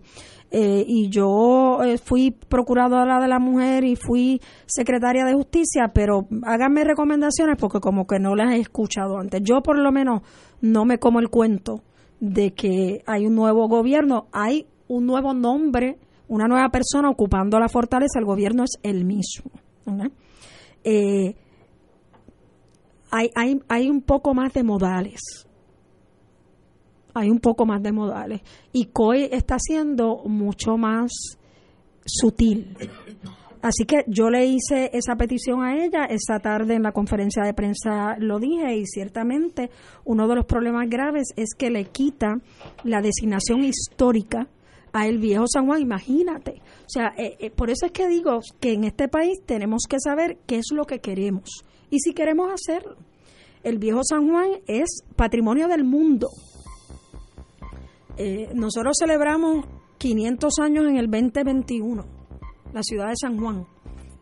Eh, 0.53 0.83
y 0.85 1.09
yo 1.09 1.81
eh, 1.81 1.97
fui 1.97 2.31
procuradora 2.31 3.21
de 3.21 3.29
la 3.29 3.39
mujer 3.39 3.85
y 3.85 3.95
fui 3.95 4.41
secretaria 4.65 5.23
de 5.23 5.33
justicia, 5.33 5.91
pero 5.93 6.27
háganme 6.43 6.83
recomendaciones 6.83 7.55
porque 7.57 7.79
como 7.79 8.05
que 8.05 8.19
no 8.19 8.35
las 8.35 8.53
he 8.53 8.59
escuchado 8.59 9.17
antes. 9.17 9.41
Yo 9.43 9.61
por 9.61 9.79
lo 9.79 9.93
menos 9.93 10.23
no 10.59 10.83
me 10.83 10.97
como 10.97 11.21
el 11.21 11.29
cuento 11.29 11.83
de 12.19 12.51
que 12.51 13.01
hay 13.05 13.25
un 13.25 13.33
nuevo 13.33 13.69
gobierno, 13.69 14.27
hay 14.33 14.65
un 14.89 15.05
nuevo 15.05 15.33
nombre, 15.33 15.97
una 16.27 16.49
nueva 16.49 16.67
persona 16.67 17.09
ocupando 17.09 17.57
la 17.57 17.69
fortaleza, 17.69 18.19
el 18.19 18.25
gobierno 18.25 18.65
es 18.65 18.77
el 18.83 19.05
mismo. 19.05 19.51
Eh, 20.83 21.33
hay, 23.11 23.29
hay, 23.35 23.59
hay 23.67 23.89
un 23.89 24.01
poco 24.01 24.33
más 24.33 24.53
de 24.53 24.63
modales 24.63 25.45
hay 27.13 27.29
un 27.29 27.39
poco 27.39 27.65
más 27.65 27.81
de 27.81 27.91
modales. 27.91 28.41
Y 28.71 28.85
COI 28.85 29.29
está 29.31 29.57
siendo 29.59 30.23
mucho 30.25 30.77
más 30.77 31.11
sutil. 32.05 32.75
Así 33.61 33.85
que 33.85 34.03
yo 34.07 34.29
le 34.31 34.45
hice 34.45 34.89
esa 34.93 35.15
petición 35.15 35.63
a 35.63 35.83
ella, 35.83 36.05
esa 36.05 36.39
tarde 36.39 36.73
en 36.73 36.81
la 36.81 36.93
conferencia 36.93 37.43
de 37.43 37.53
prensa 37.53 38.15
lo 38.17 38.39
dije 38.39 38.75
y 38.75 38.85
ciertamente 38.88 39.69
uno 40.03 40.27
de 40.27 40.35
los 40.35 40.45
problemas 40.45 40.89
graves 40.89 41.27
es 41.35 41.53
que 41.55 41.69
le 41.69 41.85
quita 41.85 42.38
la 42.83 43.01
designación 43.01 43.63
histórica 43.63 44.47
a 44.93 45.05
el 45.05 45.19
viejo 45.19 45.45
San 45.47 45.67
Juan, 45.67 45.79
imagínate. 45.79 46.61
O 46.85 46.89
sea, 46.89 47.13
eh, 47.17 47.38
eh, 47.39 47.51
por 47.51 47.69
eso 47.69 47.85
es 47.85 47.91
que 47.91 48.07
digo 48.07 48.39
que 48.59 48.73
en 48.73 48.83
este 48.83 49.07
país 49.07 49.43
tenemos 49.45 49.83
que 49.88 49.97
saber 49.99 50.39
qué 50.47 50.57
es 50.57 50.71
lo 50.73 50.85
que 50.85 50.99
queremos 50.99 51.63
y 51.91 51.99
si 51.99 52.13
queremos 52.13 52.49
hacerlo. 52.51 52.95
El 53.61 53.77
viejo 53.77 54.01
San 54.03 54.27
Juan 54.27 54.49
es 54.65 55.03
patrimonio 55.15 55.68
del 55.68 55.84
mundo 55.84 56.30
eh, 58.18 58.49
nosotros 58.53 58.97
celebramos 58.99 59.65
500 59.97 60.59
años 60.59 60.85
en 60.85 60.97
el 60.97 61.09
2021, 61.09 62.05
la 62.73 62.84
ciudad 62.84 63.09
de 63.09 63.15
San 63.15 63.39
Juan. 63.39 63.65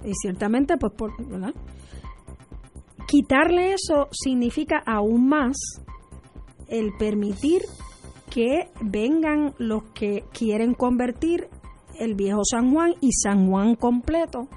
Y 0.05 0.13
ciertamente, 0.13 0.77
pues, 0.77 0.93
por, 0.93 1.11
¿verdad? 1.27 1.53
Quitarle 3.07 3.73
eso 3.73 4.07
significa 4.11 4.81
aún 4.85 5.27
más 5.27 5.57
el 6.67 6.91
permitir 6.97 7.61
que 8.29 8.69
vengan 8.81 9.53
los 9.57 9.83
que 9.93 10.23
quieren 10.31 10.75
convertir 10.75 11.49
el 11.99 12.15
viejo 12.15 12.45
San 12.45 12.71
Juan 12.71 12.93
y 13.01 13.11
San 13.11 13.49
Juan 13.49 13.75
completo. 13.75 14.47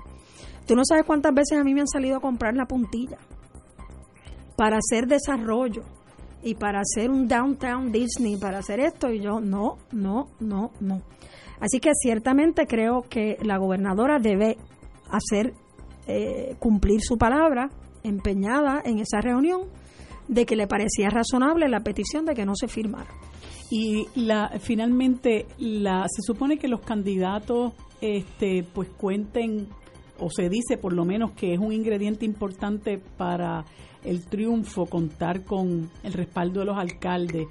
Tú 0.73 0.77
no 0.77 0.87
sabes 0.87 1.05
cuántas 1.05 1.35
veces 1.35 1.59
a 1.59 1.65
mí 1.65 1.75
me 1.75 1.83
han 1.83 1.87
salido 1.87 2.17
a 2.17 2.21
comprar 2.21 2.57
la 2.57 2.65
puntilla 2.65 3.19
para 4.57 4.79
hacer 4.79 5.07
desarrollo 5.07 5.83
y 6.43 6.55
para 6.55 6.81
hacer 6.81 7.11
un 7.11 7.29
downtown 7.29 7.93
Disney, 7.93 8.39
para 8.39 8.61
hacer 8.61 8.81
esto, 8.81 9.11
y 9.13 9.21
yo 9.21 9.39
no, 9.39 9.77
no, 9.93 10.29
no, 10.41 10.71
no. 10.81 11.03
Así 11.61 11.79
que 11.79 11.91
ciertamente 11.93 12.67
creo 12.67 13.03
que 13.03 13.37
la 13.43 13.59
gobernadora 13.59 14.19
debe 14.19 14.57
hacer 15.11 15.53
eh, 16.07 16.57
cumplir 16.59 17.03
su 17.03 17.19
palabra 17.19 17.69
empeñada 18.03 18.81
en 18.83 18.99
esa 18.99 19.21
reunión 19.21 19.65
de 20.27 20.47
que 20.47 20.57
le 20.57 20.67
parecía 20.67 21.11
razonable 21.11 21.69
la 21.69 21.81
petición 21.81 22.25
de 22.25 22.33
que 22.35 22.47
no 22.47 22.55
se 22.57 22.69
firmara. 22.69 23.11
Y 23.71 24.07
la, 24.15 24.59
finalmente 24.59 25.45
la, 25.59 26.07
se 26.09 26.23
supone 26.23 26.57
que 26.57 26.69
los 26.69 26.81
candidatos 26.81 27.75
este, 28.01 28.65
pues 28.73 28.89
cuenten 28.89 29.69
o 30.23 30.31
se 30.31 30.49
dice 30.49 30.77
por 30.77 30.93
lo 30.93 31.05
menos 31.05 31.33
que 31.33 31.53
es 31.53 31.59
un 31.59 31.73
ingrediente 31.73 32.25
importante 32.25 33.01
para 33.17 33.65
el 34.05 34.25
triunfo, 34.27 34.87
contar 34.87 35.45
con 35.45 35.91
el 36.03 36.13
respaldo 36.13 36.61
de 36.61 36.67
los 36.67 36.79
alcaldes. 36.79 37.47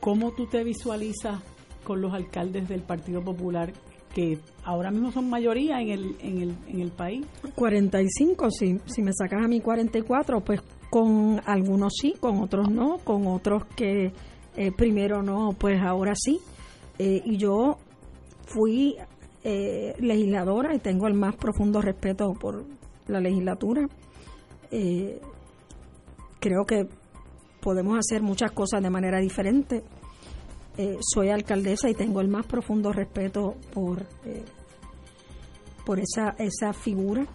¿Cómo 0.00 0.32
tú 0.32 0.46
te 0.46 0.62
visualizas 0.64 1.40
con 1.82 2.00
los 2.00 2.12
alcaldes 2.12 2.68
del 2.68 2.82
Partido 2.82 3.22
Popular 3.22 3.72
que 4.14 4.38
ahora 4.62 4.92
mismo 4.92 5.10
son 5.10 5.28
mayoría 5.28 5.80
en 5.80 5.88
el, 5.88 6.16
en 6.20 6.42
el, 6.42 6.54
en 6.68 6.80
el 6.80 6.90
país? 6.92 7.26
45, 7.54 8.50
si, 8.50 8.78
si 8.86 9.02
me 9.02 9.12
sacas 9.12 9.44
a 9.44 9.48
mí 9.48 9.60
44, 9.60 10.40
pues 10.40 10.60
con 10.90 11.40
algunos 11.46 11.94
sí, 12.00 12.14
con 12.20 12.40
otros 12.40 12.70
no, 12.70 12.98
con 12.98 13.26
otros 13.26 13.64
que 13.76 14.12
eh, 14.56 14.70
primero 14.76 15.22
no, 15.22 15.50
pues 15.58 15.80
ahora 15.82 16.14
sí. 16.14 16.38
Eh, 16.98 17.22
y 17.24 17.36
yo 17.36 17.78
fui 18.46 18.96
eh, 19.46 19.94
legisladora 19.98 20.74
y 20.74 20.78
tengo 20.78 21.06
el 21.06 21.12
más 21.12 21.36
profundo 21.36 21.82
respeto 21.82 22.32
por 22.32 22.64
la 23.08 23.20
legislatura. 23.20 23.86
Eh, 24.70 25.20
creo 26.40 26.64
que 26.64 26.88
podemos 27.60 27.98
hacer 27.98 28.22
muchas 28.22 28.52
cosas 28.52 28.82
de 28.82 28.88
manera 28.88 29.20
diferente. 29.20 29.82
Eh, 30.78 30.96
soy 31.02 31.28
alcaldesa 31.28 31.90
y 31.90 31.94
tengo 31.94 32.22
el 32.22 32.28
más 32.28 32.46
profundo 32.46 32.90
respeto 32.90 33.54
por, 33.74 34.06
por 35.84 36.00
esa, 36.00 36.34
esa 36.38 36.72
figura. 36.72 37.26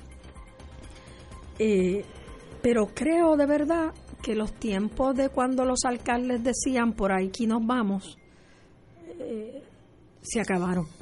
Pero 2.62 2.88
creo 2.88 3.38
de 3.38 3.46
verdad 3.46 3.94
que 4.24 4.34
los 4.34 4.52
tiempos 4.54 5.16
de 5.16 5.30
cuando 5.30 5.64
los 5.64 5.86
alcaldes 5.86 6.44
decían 6.44 6.94
por 6.94 7.12
aquí 7.12 7.46
nos 7.46 7.64
vamos, 7.64 8.18
se 10.22 10.42
acabaron. 10.42 10.99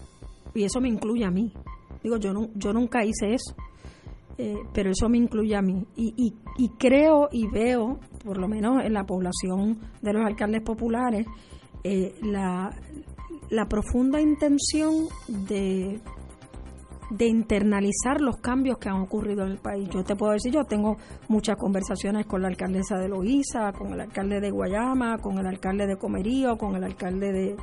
Y 0.57 0.63
eso 0.63 0.81
me 0.81 0.89
incluye 0.89 1.23
a 1.23 1.29
mí. 1.29 1.53
Digo, 2.01 2.17
yo, 2.17 2.73
nunca 2.73 3.05
hice 3.05 3.35
eso. 3.35 3.55
Eh, 4.39 4.57
pero 4.73 4.89
eso 4.89 5.07
me 5.07 5.19
incluye 5.19 5.55
a 5.55 5.61
mí. 5.61 5.85
Y, 5.95 6.33
creo 6.79 7.29
y 7.31 7.47
veo, 7.47 7.99
por 8.23 8.39
lo 8.39 8.47
menos 8.47 8.83
en 8.83 8.93
la 8.93 9.05
población 9.05 9.77
de 10.01 10.13
los 10.13 10.25
alcaldes 10.25 10.63
populares, 10.63 11.27
eh, 11.83 12.15
la, 12.23 12.71
profunda 13.69 14.19
intención 14.19 15.05
de, 15.27 16.01
de 17.11 17.27
internalizar 17.27 18.19
los 18.19 18.37
cambios 18.37 18.79
que 18.79 18.89
han 18.89 19.01
ocurrido 19.01 19.43
en 19.43 19.51
el 19.51 19.59
país. 19.59 19.87
Yo 19.89 20.03
te 20.03 20.15
puedo 20.15 20.33
decir, 20.33 20.51
yo 20.51 20.63
tengo 20.65 20.97
muchas 21.27 21.55
conversaciones 21.55 22.25
con 22.25 22.41
la 22.41 22.47
alcaldesa 22.47 22.97
de 22.97 23.09
Loíza, 23.09 23.71
con 23.73 23.93
el 23.93 24.01
alcalde 24.01 24.41
de 24.41 24.49
Guayama, 24.49 25.19
con 25.19 25.37
el 25.37 25.45
alcalde 25.45 25.85
de 25.85 25.97
Comerío, 25.97 26.57
con 26.57 26.75
el 26.75 26.83
alcalde 26.83 27.55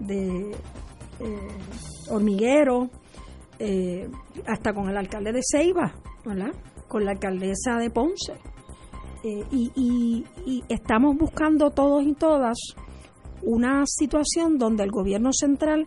de, 0.00 0.56
Hormiguero, 2.10 2.90
eh, 3.58 4.10
hasta 4.46 4.74
con 4.74 4.88
el 4.88 4.96
alcalde 4.96 5.32
de 5.32 5.40
Ceiba, 5.42 5.94
con 6.88 7.04
la 7.04 7.10
alcaldesa 7.12 7.76
de 7.78 7.90
Ponce. 7.90 8.32
Eh, 9.24 9.44
y, 9.52 10.24
estamos 10.68 11.16
buscando 11.16 11.70
todos 11.70 12.04
y 12.04 12.12
todas 12.14 12.58
una 13.42 13.84
situación 13.86 14.58
donde 14.58 14.82
el 14.82 14.90
gobierno 14.90 15.30
central 15.32 15.86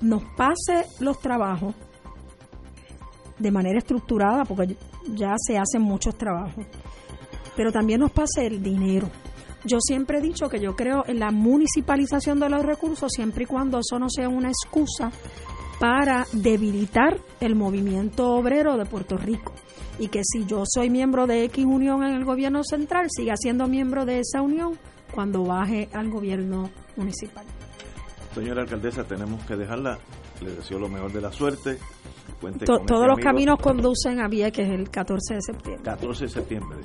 nos 0.00 0.24
pase 0.36 0.86
los 0.98 1.20
trabajos 1.20 1.74
de 3.38 3.50
manera 3.52 3.78
estructurada, 3.78 4.44
porque 4.44 4.76
ya 5.14 5.34
se 5.36 5.56
hacen 5.56 5.82
muchos 5.82 6.16
trabajos, 6.16 6.64
pero 7.56 7.70
también 7.70 8.00
nos 8.00 8.10
pase 8.10 8.46
el 8.46 8.60
dinero. 8.60 9.08
Yo 9.64 9.78
siempre 9.80 10.18
he 10.18 10.20
dicho 10.20 10.48
que 10.48 10.60
yo 10.60 10.76
creo 10.76 11.04
en 11.06 11.18
la 11.18 11.30
municipalización 11.30 12.38
de 12.40 12.48
los 12.50 12.62
recursos 12.64 13.10
siempre 13.12 13.44
y 13.44 13.46
cuando 13.46 13.78
eso 13.78 13.98
no 13.98 14.08
sea 14.10 14.28
una 14.28 14.48
excusa 14.50 15.10
para 15.80 16.26
debilitar 16.32 17.18
el 17.40 17.54
movimiento 17.56 18.28
obrero 18.34 18.76
de 18.76 18.84
Puerto 18.86 19.16
Rico 19.16 19.52
y 19.98 20.08
que 20.08 20.20
si 20.24 20.44
yo 20.46 20.64
soy 20.66 20.90
miembro 20.90 21.26
de 21.26 21.44
X 21.44 21.64
unión 21.64 22.02
en 22.04 22.14
el 22.14 22.24
gobierno 22.24 22.62
central, 22.64 23.06
siga 23.10 23.34
siendo 23.36 23.66
miembro 23.66 24.04
de 24.04 24.20
esa 24.20 24.42
unión 24.42 24.78
cuando 25.12 25.44
baje 25.44 25.88
al 25.92 26.10
gobierno 26.10 26.70
municipal. 26.96 27.44
Señora 28.34 28.62
alcaldesa, 28.62 29.04
tenemos 29.04 29.44
que 29.44 29.56
dejarla. 29.56 29.98
Le 30.42 30.50
deseo 30.56 30.78
lo 30.80 30.88
mejor 30.88 31.12
de 31.12 31.20
la 31.20 31.30
suerte. 31.32 31.78
Cuente 32.40 32.64
To- 32.64 32.78
todos 32.80 33.02
este 33.02 33.06
los 33.08 33.18
caminos 33.20 33.58
conducen 33.60 34.20
a 34.20 34.28
Vieques 34.28 34.68
el 34.68 34.90
14 34.90 35.34
de 35.34 35.40
septiembre. 35.42 35.82
14 35.84 36.24
de 36.24 36.30
septiembre. 36.30 36.78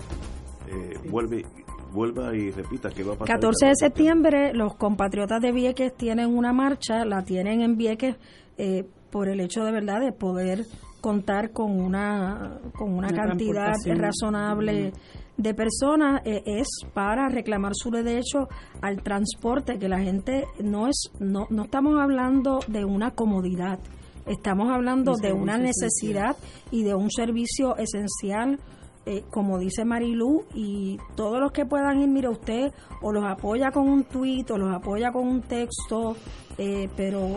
Eh, 0.68 1.00
vuelve, 1.10 1.44
vuelva 1.92 2.36
y 2.36 2.52
repita 2.52 2.90
qué 2.90 3.04
va 3.04 3.14
a 3.14 3.18
pasar. 3.18 3.36
el 3.36 3.42
14 3.42 3.66
de 3.68 3.76
septiembre, 3.76 4.54
los 4.54 4.76
compatriotas 4.76 5.42
de 5.42 5.52
Vieques 5.52 5.96
tienen 5.96 6.36
una 6.36 6.54
marcha, 6.54 7.06
la 7.06 7.24
tienen 7.24 7.62
en 7.62 7.78
Vieques 7.78 8.16
eh, 8.58 8.86
por 9.10 9.28
el 9.28 9.40
hecho 9.40 9.64
de 9.64 9.72
verdad 9.72 10.00
de 10.02 10.12
poder 10.12 10.66
contar 11.02 11.52
con 11.52 11.80
una 11.80 12.60
con 12.74 12.94
una, 12.94 13.08
Una 13.08 13.18
cantidad 13.18 13.74
razonable 13.86 14.92
de 15.38 15.54
personas 15.54 16.22
eh, 16.26 16.44
es 16.46 16.68
para 16.94 17.30
reclamar 17.30 17.72
su 17.74 17.90
derecho 17.90 18.50
al 18.82 19.02
transporte 19.02 19.80
que 19.80 19.88
la 19.88 20.00
gente 20.00 20.46
no 20.62 20.88
es 20.88 21.12
no 21.20 21.48
no 21.50 21.64
estamos 21.64 22.00
hablando 22.00 22.60
de 22.68 22.84
una 22.84 23.12
comodidad 23.12 23.80
estamos 24.26 24.70
hablando 24.70 25.16
de 25.16 25.32
una 25.32 25.58
necesidad 25.58 26.36
y 26.72 26.84
de 26.84 26.94
un 26.94 27.10
servicio 27.10 27.78
esencial 27.78 28.60
eh, 29.06 29.24
como 29.32 29.58
dice 29.58 29.86
Marilú, 29.86 30.44
y 30.54 30.98
todos 31.16 31.40
los 31.40 31.52
que 31.52 31.66
puedan 31.66 32.02
ir, 32.02 32.08
mire 32.10 32.28
usted, 32.30 32.72
o 33.02 33.12
los 33.12 33.24
apoya 33.26 33.72
con 33.72 33.88
un 33.90 34.04
tuit, 34.04 34.50
o 34.52 34.58
los 34.58 34.74
apoya 34.76 35.12
con 35.12 35.28
un 35.28 35.42
texto, 35.42 36.16
eh, 36.58 36.88
pero 36.96 37.30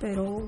pero 0.00 0.38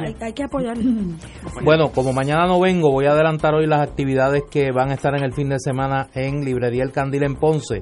hay- 0.00 0.16
hay 0.20 0.32
que 0.32 0.44
apoyar. 0.44 0.76
Bueno, 1.64 1.90
como 1.90 2.12
mañana 2.12 2.46
no 2.46 2.60
vengo, 2.60 2.90
voy 2.92 3.06
a 3.06 3.12
adelantar 3.12 3.54
hoy 3.54 3.66
las 3.66 3.80
actividades 3.80 4.42
que 4.50 4.70
van 4.70 4.90
a 4.90 4.94
estar 4.94 5.14
en 5.16 5.24
el 5.24 5.32
fin 5.32 5.48
de 5.48 5.58
semana 5.58 6.08
en 6.14 6.44
Librería 6.44 6.84
El 6.84 6.92
Candil 6.92 7.24
en 7.24 7.34
Ponce. 7.34 7.80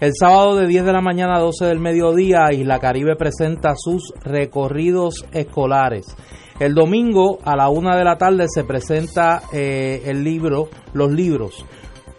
El 0.00 0.12
sábado 0.18 0.56
de 0.56 0.66
10 0.66 0.84
de 0.84 0.92
la 0.92 1.00
mañana 1.00 1.36
a 1.36 1.40
12 1.40 1.66
del 1.66 1.78
mediodía, 1.78 2.52
Isla 2.52 2.80
Caribe 2.80 3.14
presenta 3.16 3.74
sus 3.76 4.12
recorridos 4.24 5.24
escolares. 5.32 6.16
El 6.62 6.74
domingo 6.74 7.40
a 7.44 7.56
la 7.56 7.68
una 7.70 7.96
de 7.96 8.04
la 8.04 8.18
tarde 8.18 8.46
se 8.46 8.62
presenta 8.62 9.42
eh, 9.52 10.02
el 10.04 10.22
libro, 10.22 10.68
los 10.92 11.10
libros 11.10 11.66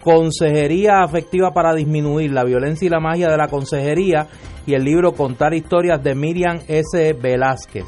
Consejería 0.03 1.01
Afectiva 1.01 1.51
para 1.51 1.73
Disminuir 1.73 2.29
la 2.33 2.43
Violencia 2.43 2.85
y 2.85 2.89
la 2.89 2.99
Magia 2.99 3.29
de 3.29 3.37
la 3.37 3.47
Consejería 3.47 4.27
y 4.65 4.73
el 4.73 4.83
libro 4.83 5.13
Contar 5.13 5.53
Historias 5.53 6.03
de 6.03 6.13
Miriam 6.13 6.59
S. 6.67 7.13
Velázquez. 7.13 7.85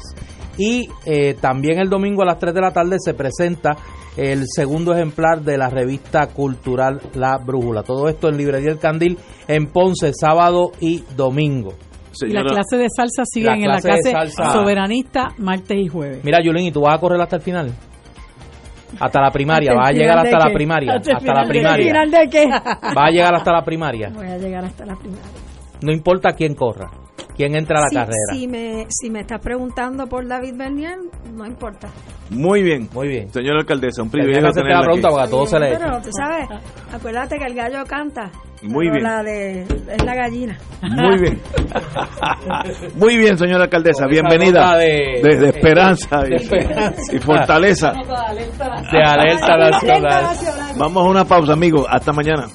Y 0.56 0.88
eh, 1.04 1.34
también 1.34 1.78
el 1.78 1.90
domingo 1.90 2.22
a 2.22 2.24
las 2.26 2.38
3 2.38 2.54
de 2.54 2.60
la 2.62 2.72
tarde 2.72 2.96
se 3.00 3.12
presenta 3.12 3.76
el 4.16 4.46
segundo 4.46 4.94
ejemplar 4.94 5.42
de 5.42 5.58
la 5.58 5.68
revista 5.68 6.28
cultural 6.28 7.02
La 7.12 7.36
Brújula. 7.36 7.82
Todo 7.82 8.08
esto 8.08 8.30
en 8.30 8.38
Librería 8.38 8.72
El 8.72 8.78
Candil 8.78 9.18
en 9.46 9.66
Ponce, 9.66 10.10
sábado 10.14 10.72
y 10.80 11.04
domingo. 11.14 11.74
Y 12.22 12.28
la 12.32 12.40
Señora- 12.40 12.54
clase 12.54 12.76
de 12.76 12.86
salsa 12.94 13.22
siguen 13.24 13.62
en 13.62 13.68
la 13.68 13.80
clase 13.80 14.10
salsa. 14.10 14.52
soberanista 14.52 15.28
martes 15.38 15.76
y 15.78 15.88
jueves. 15.88 16.24
Mira, 16.24 16.40
Yulín, 16.42 16.66
¿y 16.66 16.72
tú 16.72 16.82
vas 16.82 16.96
a 16.96 16.98
correr 17.00 17.20
hasta 17.20 17.36
el 17.36 17.42
final? 17.42 17.72
Hasta 19.00 19.20
la 19.20 19.30
primaria, 19.30 19.70
¿Hasta 19.70 19.72
el 19.72 19.78
vas 19.78 19.88
a 19.88 19.92
llegar 19.92 20.18
hasta 20.18 20.38
la 20.48 20.52
primaria. 20.54 20.92
¿Hasta 20.94 21.34
la 21.34 21.44
primaria. 21.46 21.86
¿Final 21.86 22.10
de 22.10 22.28
qué? 22.30 22.46
Vas 22.48 22.96
a 22.96 23.10
llegar 23.10 23.34
hasta 23.34 23.52
la 23.52 23.62
primaria. 23.64 24.10
Voy 24.14 24.26
a 24.26 24.38
llegar 24.38 24.64
hasta 24.64 24.86
la 24.86 24.94
primera. 24.96 25.22
No 25.82 25.92
importa 25.92 26.32
quién 26.32 26.54
corra, 26.54 26.90
quién 27.36 27.54
entra 27.56 27.78
a 27.78 27.82
la 27.82 27.88
si, 27.88 27.94
carrera. 27.94 28.32
Si 28.32 28.48
me, 28.48 28.86
si 28.88 29.10
me 29.10 29.20
estás 29.20 29.40
preguntando 29.40 30.06
por 30.06 30.26
David 30.26 30.54
Bernier, 30.56 30.98
no 31.32 31.44
importa. 31.46 31.88
Muy 32.30 32.62
bien. 32.62 32.88
Muy 32.92 33.08
bien. 33.08 33.32
Señora 33.32 33.60
alcaldesa, 33.60 34.02
un 34.02 34.10
privilegio 34.10 34.50
tenerla 34.50 34.78
la 34.80 34.84
pregunta 34.84 35.08
porque 35.10 35.24
a 35.24 35.30
todos 35.30 35.50
se 35.50 35.58
le 35.60 35.76
Pero 35.78 36.00
tú 36.02 36.10
sabes, 36.12 36.48
acuérdate 36.92 37.36
que 37.38 37.44
el 37.44 37.54
gallo 37.54 37.84
canta. 37.86 38.30
Muy 38.62 38.90
bien. 38.90 39.02
La 39.02 39.22
de, 39.22 39.62
es 39.62 40.04
la 40.04 40.14
gallina. 40.14 40.58
Muy 40.82 41.20
bien. 41.20 41.40
Muy 42.96 43.16
bien, 43.18 43.36
señora 43.38 43.64
alcaldesa. 43.64 44.06
Bienvenida. 44.06 44.60
nota 44.60 44.76
de- 44.78 45.20
De, 45.22 45.36
de 45.36 45.48
esperanza, 45.50 46.20
y, 46.26 46.30
de 46.30 46.36
esperanza. 46.36 47.14
y 47.14 47.18
fortaleza. 47.18 47.92
de 47.92 49.02
alerta 49.02 49.56
nacional. 49.58 50.24
Vamos 50.78 51.04
a 51.04 51.08
una 51.08 51.24
pausa, 51.26 51.52
amigos. 51.52 51.86
Hasta 51.88 52.12
mañana. 52.12 52.46